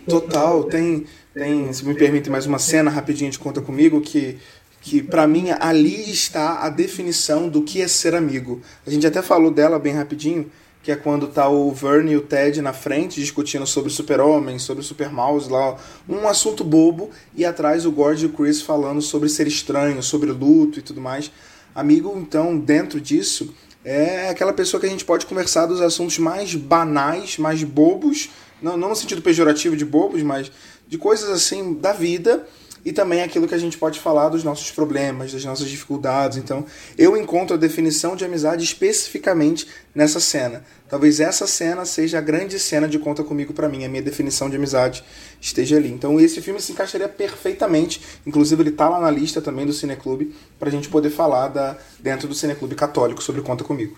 Total, 0.08 0.64
tem, 0.66 1.06
tem, 1.34 1.72
se 1.74 1.86
me 1.86 1.94
permite 1.96 2.30
mais 2.30 2.46
uma 2.46 2.60
cena 2.60 2.90
rapidinho 2.90 3.32
de 3.32 3.40
Conta 3.40 3.62
Comigo, 3.62 4.02
que, 4.02 4.38
que 4.82 5.02
para 5.02 5.28
mim 5.28 5.50
ali 5.60 6.10
está 6.10 6.64
a 6.64 6.70
definição 6.70 7.50
do 7.50 7.64
que 7.64 7.82
é 7.82 7.88
ser 7.88 8.16
amigo. 8.16 8.62
A 8.86 8.90
gente 8.90 9.06
até 9.06 9.22
falou 9.22 9.52
dela 9.52 9.80
bem 9.80 9.94
rapidinho, 9.94 10.50
que 10.82 10.92
é 10.92 10.96
quando 10.96 11.28
tá 11.28 11.50
o 11.50 11.72
Vern 11.72 12.12
e 12.12 12.16
o 12.16 12.22
Ted 12.22 12.62
na 12.62 12.74
frente 12.74 13.20
discutindo 13.20 13.68
sobre 13.68 13.90
o 13.90 13.94
Super-Homem, 13.94 14.58
sobre 14.58 14.82
o 14.82 14.86
Super-Mouse 14.86 15.50
lá, 15.50 15.76
um 16.08 16.28
assunto 16.28 16.64
bobo, 16.64 17.10
e 17.36 17.44
atrás 17.44 17.86
o 17.86 17.92
Gord 17.92 18.24
e 18.24 18.28
o 18.28 18.30
Chris 18.30 18.62
falando 18.62 19.02
sobre 19.02 19.28
ser 19.28 19.48
estranho, 19.48 20.02
sobre 20.02 20.32
luto 20.32 20.80
e 20.80 20.82
tudo 20.82 21.02
mais. 21.02 21.32
Amigo, 21.76 22.18
então, 22.18 22.58
dentro 22.58 23.00
disso, 23.00 23.54
é 23.84 24.30
aquela 24.30 24.54
pessoa 24.54 24.80
que 24.80 24.88
a 24.88 24.90
gente 24.90 25.06
pode 25.06 25.26
conversar 25.26 25.66
dos 25.66 25.82
assuntos 25.82 26.18
mais 26.18 26.56
banais, 26.56 27.38
mais 27.38 27.64
bobos, 27.64 28.30
não, 28.62 28.78
não 28.78 28.90
no 28.90 28.96
sentido 28.96 29.22
pejorativo 29.22 29.76
de 29.76 29.86
bobos, 29.86 30.22
mas 30.24 30.52
de 30.88 30.98
coisas 30.98 31.30
assim 31.30 31.74
da 31.74 31.94
vida, 31.94 32.46
e 32.84 32.92
também 32.92 33.22
aquilo 33.22 33.48
que 33.48 33.56
a 33.56 33.60
gente 33.60 33.78
pode 33.78 34.00
falar 34.00 34.30
dos 34.30 34.44
nossos 34.44 34.72
problemas, 34.72 35.32
das 35.32 35.44
nossas 35.44 35.70
dificuldades. 35.70 36.38
Então, 36.38 36.66
eu 36.98 37.16
encontro 37.18 37.56
a 37.56 37.60
definição 37.60 38.16
de 38.16 38.26
amizade 38.26 38.64
especificamente 38.64 39.68
nessa 39.94 40.20
cena. 40.20 40.64
Talvez 40.88 41.20
essa 41.20 41.46
cena 41.46 41.86
seja 41.86 42.18
a 42.18 42.22
grande 42.22 42.58
cena 42.58 42.88
de 42.88 42.98
Conta 42.98 43.24
Comigo 43.24 43.54
para 43.54 43.70
mim, 43.70 43.86
a 43.86 43.90
minha 43.90 44.02
definição 44.02 44.50
de 44.50 44.56
amizade 44.56 45.04
esteja 45.40 45.78
ali. 45.78 45.92
Então, 45.92 46.20
esse 46.20 46.42
filme 46.42 46.60
se 46.60 46.72
encaixaria 46.72 47.08
perfeitamente, 47.08 48.02
inclusive 48.26 48.62
ele 48.64 48.70
está 48.70 48.90
lá 48.90 49.00
na 49.00 49.12
lista 49.12 49.42
também 49.42 49.66
do 49.66 49.74
Cineclube, 49.74 50.34
para 50.58 50.70
a 50.70 50.72
gente 50.72 50.90
poder 50.90 51.10
falar 51.10 51.50
da, 51.50 51.78
dentro 52.00 52.28
do 52.28 52.34
Cineclube 52.34 52.76
Católico 52.76 53.22
sobre 53.22 53.42
Conta 53.42 53.64
Comigo. 53.64 53.98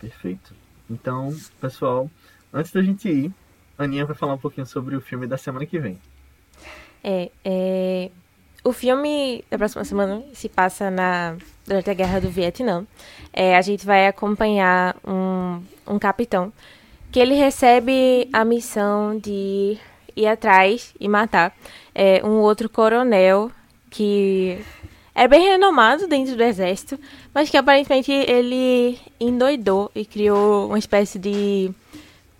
Perfeito. 0.00 0.54
Então, 0.90 1.34
pessoal, 1.60 2.10
antes 2.52 2.72
da 2.72 2.82
gente 2.82 3.08
ir, 3.08 3.32
a 3.78 3.84
Aninha 3.84 4.04
vai 4.04 4.16
falar 4.16 4.34
um 4.34 4.38
pouquinho 4.38 4.66
sobre 4.66 4.96
o 4.96 5.00
filme 5.00 5.26
da 5.26 5.38
semana 5.38 5.64
que 5.64 5.78
vem. 5.78 5.98
É, 7.02 7.30
é, 7.44 8.10
o 8.64 8.72
filme 8.72 9.44
da 9.50 9.58
próxima 9.58 9.84
semana 9.84 10.22
se 10.34 10.48
passa 10.48 10.90
na 10.90 11.36
durante 11.66 11.90
a 11.90 11.94
Guerra 11.94 12.20
do 12.20 12.30
Vietnã. 12.30 12.86
É, 13.32 13.56
a 13.56 13.62
gente 13.62 13.84
vai 13.86 14.06
acompanhar 14.06 14.96
um, 15.06 15.62
um 15.86 15.98
capitão 15.98 16.52
que 17.10 17.20
ele 17.20 17.34
recebe 17.34 18.28
a 18.32 18.44
missão 18.44 19.18
de 19.18 19.78
ir 20.16 20.26
atrás 20.26 20.94
e 20.98 21.08
matar 21.08 21.54
é, 21.94 22.22
um 22.24 22.40
outro 22.40 22.68
coronel 22.68 23.50
que 23.90 24.58
é 25.14 25.28
bem 25.28 25.46
renomado 25.46 26.08
dentro 26.08 26.34
do 26.36 26.42
exército, 26.42 26.98
mas 27.34 27.50
que 27.50 27.56
aparentemente 27.56 28.10
ele 28.10 28.98
endoidou 29.20 29.90
e 29.94 30.06
criou 30.06 30.68
uma 30.68 30.78
espécie 30.78 31.18
de 31.18 31.70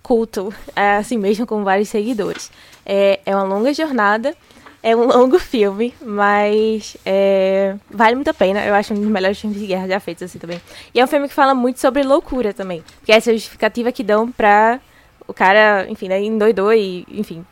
culto 0.01 0.53
a 0.75 1.01
si 1.03 1.17
mesmo 1.17 1.45
com 1.45 1.63
vários 1.63 1.89
seguidores. 1.89 2.51
É, 2.85 3.19
é 3.25 3.35
uma 3.35 3.43
longa 3.43 3.73
jornada 3.73 4.35
é 4.83 4.93
um 4.93 5.05
longo 5.07 5.39
filme, 5.39 5.93
mas 6.01 6.97
é, 7.05 7.75
vale 7.89 8.15
muito 8.15 8.29
a 8.29 8.33
pena. 8.33 8.63
Eu 8.65 8.75
acho 8.75 8.93
um 8.93 8.99
dos 8.99 9.09
melhores 9.09 9.39
filmes 9.39 9.57
de 9.57 9.65
guerra 9.65 9.87
já 9.87 9.99
feitos 9.99 10.23
assim 10.23 10.37
também. 10.37 10.61
E 10.93 10.99
é 10.99 11.03
um 11.03 11.07
filme 11.07 11.29
que 11.29 11.33
fala 11.33 11.55
muito 11.55 11.79
sobre 11.79 12.03
loucura 12.03 12.53
também. 12.53 12.83
Que 13.05 13.13
é 13.13 13.15
essa 13.15 13.31
justificativa 13.31 13.91
que 13.93 14.03
dão 14.03 14.29
pra 14.29 14.81
o 15.25 15.33
cara, 15.33 15.85
enfim, 15.89 16.09
né, 16.09 16.21
endoidou 16.21 16.73
e, 16.73 17.05
enfim, 17.09 17.45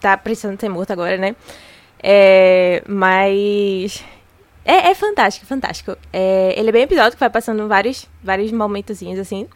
tá 0.00 0.16
precisando 0.16 0.58
ser 0.58 0.70
morto 0.70 0.90
agora, 0.90 1.18
né? 1.18 1.36
É, 2.02 2.82
mas 2.86 4.02
é, 4.64 4.90
é, 4.90 4.94
fantástico, 4.94 5.44
fantástico. 5.44 5.94
É, 6.10 6.54
ele 6.56 6.70
é 6.70 6.72
bem 6.72 6.82
episódico, 6.84 7.20
vai 7.20 7.28
passando 7.28 7.68
vários, 7.68 8.06
vários 8.22 8.50
momentozinhos 8.50 9.18
assim, 9.18 9.46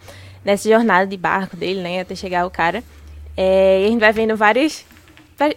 nessa 0.44 0.68
jornada 0.68 1.06
de 1.06 1.16
barco 1.16 1.56
dele, 1.56 1.80
né, 1.80 2.00
até 2.00 2.14
chegar 2.14 2.46
o 2.46 2.50
cara. 2.50 2.84
É, 3.34 3.80
e 3.82 3.86
a 3.86 3.88
gente 3.88 4.00
vai 4.00 4.12
vendo 4.12 4.36
vários, 4.36 4.84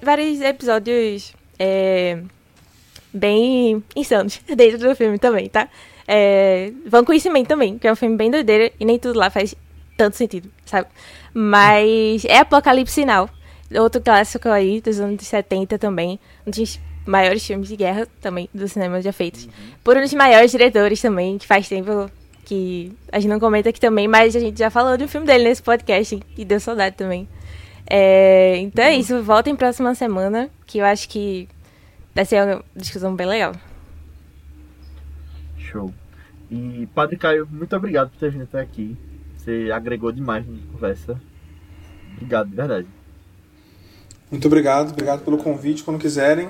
vários 0.02 0.41
episódios 0.41 1.34
é, 1.60 2.19
bem 3.14 3.84
insanos 3.95 4.39
dentro 4.56 4.80
do 4.80 4.95
filme 4.95 5.18
também, 5.18 5.49
tá? 5.49 5.69
É, 6.07 6.72
vão 6.85 7.03
isso 7.14 7.30
também, 7.45 7.77
que 7.77 7.88
é 7.88 7.91
um 7.91 7.95
filme 7.95 8.15
bem 8.15 8.30
doideira 8.30 8.72
e 8.80 8.85
nem 8.85 8.99
tudo 8.99 9.18
lá 9.18 9.30
faz 9.30 9.56
tanto 9.97 10.15
sentido, 10.15 10.49
sabe? 10.65 10.88
Mas 11.34 12.26
é 12.26 12.39
Apocalipse 12.39 12.93
Sinal, 12.93 13.30
outro 13.80 14.02
clássico 14.02 14.49
aí 14.49 14.81
dos 14.81 14.99
anos 14.99 15.26
70 15.26 15.77
também, 15.77 16.19
um 16.45 16.52
dos 16.52 16.80
maiores 17.06 17.45
filmes 17.45 17.68
de 17.68 17.76
guerra 17.76 18.07
também 18.22 18.49
do 18.53 18.68
cinema 18.68 19.02
já 19.02 19.11
feitos. 19.11 19.45
Uhum. 19.45 19.52
Por 19.84 19.97
um 19.97 20.02
dos 20.02 20.14
maiores 20.14 20.52
diretores 20.52 21.02
também, 21.02 21.38
que 21.38 21.47
faz 21.47 21.68
tempo 21.68 22.10
que 22.43 22.91
a 23.11 23.19
gente 23.19 23.30
não 23.30 23.39
comenta 23.39 23.69
aqui 23.69 23.80
também, 23.80 24.07
mas 24.07 24.35
a 24.35 24.39
gente 24.39 24.60
já 24.60 24.69
falou 24.69 24.97
do 24.97 25.07
filme 25.07 25.26
dele 25.26 25.45
nesse 25.45 25.64
podcast 25.64 26.19
e 26.38 26.45
deu 26.45 26.60
saudade 26.60 26.95
também. 26.95 27.27
É, 27.88 28.57
então 28.57 28.84
é 28.84 28.95
isso, 28.95 29.22
voltem 29.24 29.56
próxima 29.56 29.94
semana, 29.94 30.49
que 30.66 30.80
eu 30.80 30.86
acho 30.86 31.07
que 31.07 31.48
vai 32.14 32.26
ser 32.26 32.44
uma 32.44 32.64
discussão 32.76 33.16
bem 33.16 33.28
legal. 33.28 33.53
Show. 35.57 35.94
E 36.49 36.88
Padre 36.94 37.18
Caio, 37.18 37.48
muito 37.52 37.76
obrigado 37.76 38.10
por 38.10 38.18
ter 38.18 38.32
vindo 38.32 38.44
até 38.44 38.62
aqui. 38.62 38.95
Você 39.38 39.70
agregou 39.74 40.12
demais 40.12 40.45
na 40.48 40.57
conversa. 40.72 41.22
Obrigado, 42.14 42.49
de 42.49 42.56
verdade. 42.56 42.88
Muito 44.32 44.48
obrigado, 44.48 44.91
obrigado 44.91 45.24
pelo 45.24 45.38
convite. 45.38 45.84
Quando 45.84 45.99
quiserem, 45.99 46.49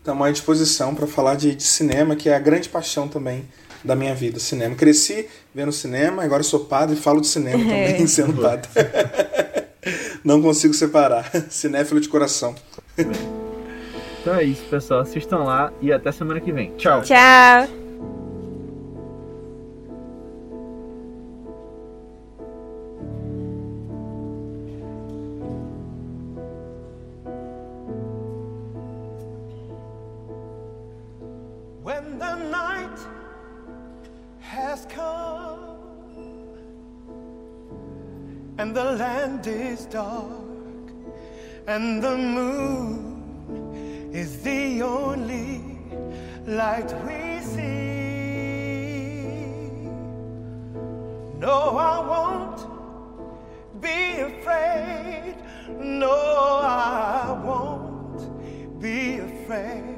Estamos 0.00 0.26
à 0.26 0.30
disposição 0.30 0.94
para 0.94 1.06
falar 1.06 1.34
de, 1.34 1.54
de 1.54 1.62
cinema, 1.62 2.16
que 2.16 2.30
é 2.30 2.34
a 2.34 2.38
grande 2.38 2.70
paixão 2.70 3.06
também 3.06 3.44
da 3.84 3.94
minha 3.94 4.14
vida, 4.14 4.40
cinema. 4.40 4.74
Cresci 4.74 5.28
vendo 5.54 5.70
cinema, 5.72 6.24
agora 6.24 6.42
sou 6.42 6.60
padre 6.60 6.96
e 6.96 6.98
falo 6.98 7.20
de 7.20 7.26
cinema 7.26 7.58
também, 7.62 8.06
sendo 8.08 8.32
padre. 8.40 8.70
Não 10.24 10.40
consigo 10.42 10.74
separar. 10.74 11.30
Cinéfilo 11.50 12.00
de 12.00 12.08
coração. 12.08 12.54
Então 14.20 14.34
é 14.34 14.44
isso, 14.44 14.64
pessoal. 14.64 15.00
Assistam 15.00 15.38
lá 15.44 15.72
e 15.80 15.92
até 15.92 16.12
semana 16.12 16.40
que 16.40 16.52
vem. 16.52 16.74
Tchau. 16.76 17.02
Tchau. 17.02 17.68
When 31.82 32.18
the 32.18 32.34
night 32.36 32.98
has 34.40 34.86
come 34.86 35.59
and 38.60 38.76
the 38.76 38.84
land 38.84 39.46
is 39.46 39.86
dark 39.86 40.92
and 41.66 42.02
the 42.02 42.14
moon 42.14 44.10
is 44.12 44.42
the 44.42 44.82
only 44.82 45.62
light 46.46 46.92
we 47.06 47.40
see. 47.40 47.70
No, 51.38 51.78
I 51.90 51.96
won't 52.12 52.60
be 53.80 54.20
afraid. 54.30 55.36
No, 55.78 56.12
I 56.12 57.32
won't 57.42 58.22
be 58.78 59.20
afraid 59.20 59.96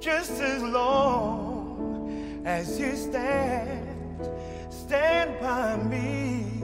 just 0.00 0.40
as 0.40 0.62
long 0.62 2.42
as 2.46 2.80
you 2.80 2.96
stand, 2.96 4.30
stand 4.70 5.38
by 5.40 5.76
me. 5.76 6.63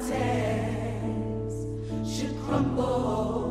Mountains 0.00 1.66
should 2.08 2.34
crumble 2.44 3.47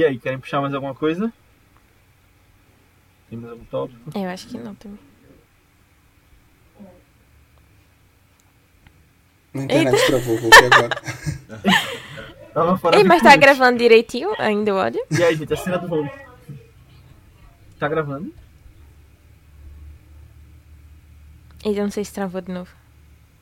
E 0.00 0.04
aí, 0.06 0.18
querem 0.18 0.38
puxar 0.38 0.62
mais 0.62 0.72
alguma 0.72 0.94
coisa? 0.94 1.30
Tem 3.28 3.38
mais 3.38 3.52
algum 3.52 3.64
tópico? 3.66 4.18
Eu 4.18 4.30
acho 4.30 4.48
que 4.48 4.56
não 4.56 4.74
também. 4.74 4.98
Na 9.52 9.64
internet 9.64 10.06
travou, 10.06 10.38
voltei 10.38 10.66
agora. 10.68 11.02
Tava 12.54 12.78
fora 12.78 12.96
Ei, 12.96 13.04
mas 13.04 13.20
tá 13.20 13.28
curso. 13.28 13.40
gravando 13.40 13.78
direitinho 13.78 14.34
ainda 14.38 14.74
o 14.74 14.78
áudio? 14.80 15.04
E 15.10 15.22
aí, 15.22 15.36
gente, 15.36 15.52
a 15.52 15.56
cena 15.58 15.76
do 15.76 15.86
voo. 15.86 16.08
Tá 17.78 17.86
gravando? 17.86 18.32
Ele 21.62 21.82
não 21.82 21.90
sei 21.90 22.06
se 22.06 22.14
travou 22.14 22.40
de 22.40 22.50
novo. 22.50 22.74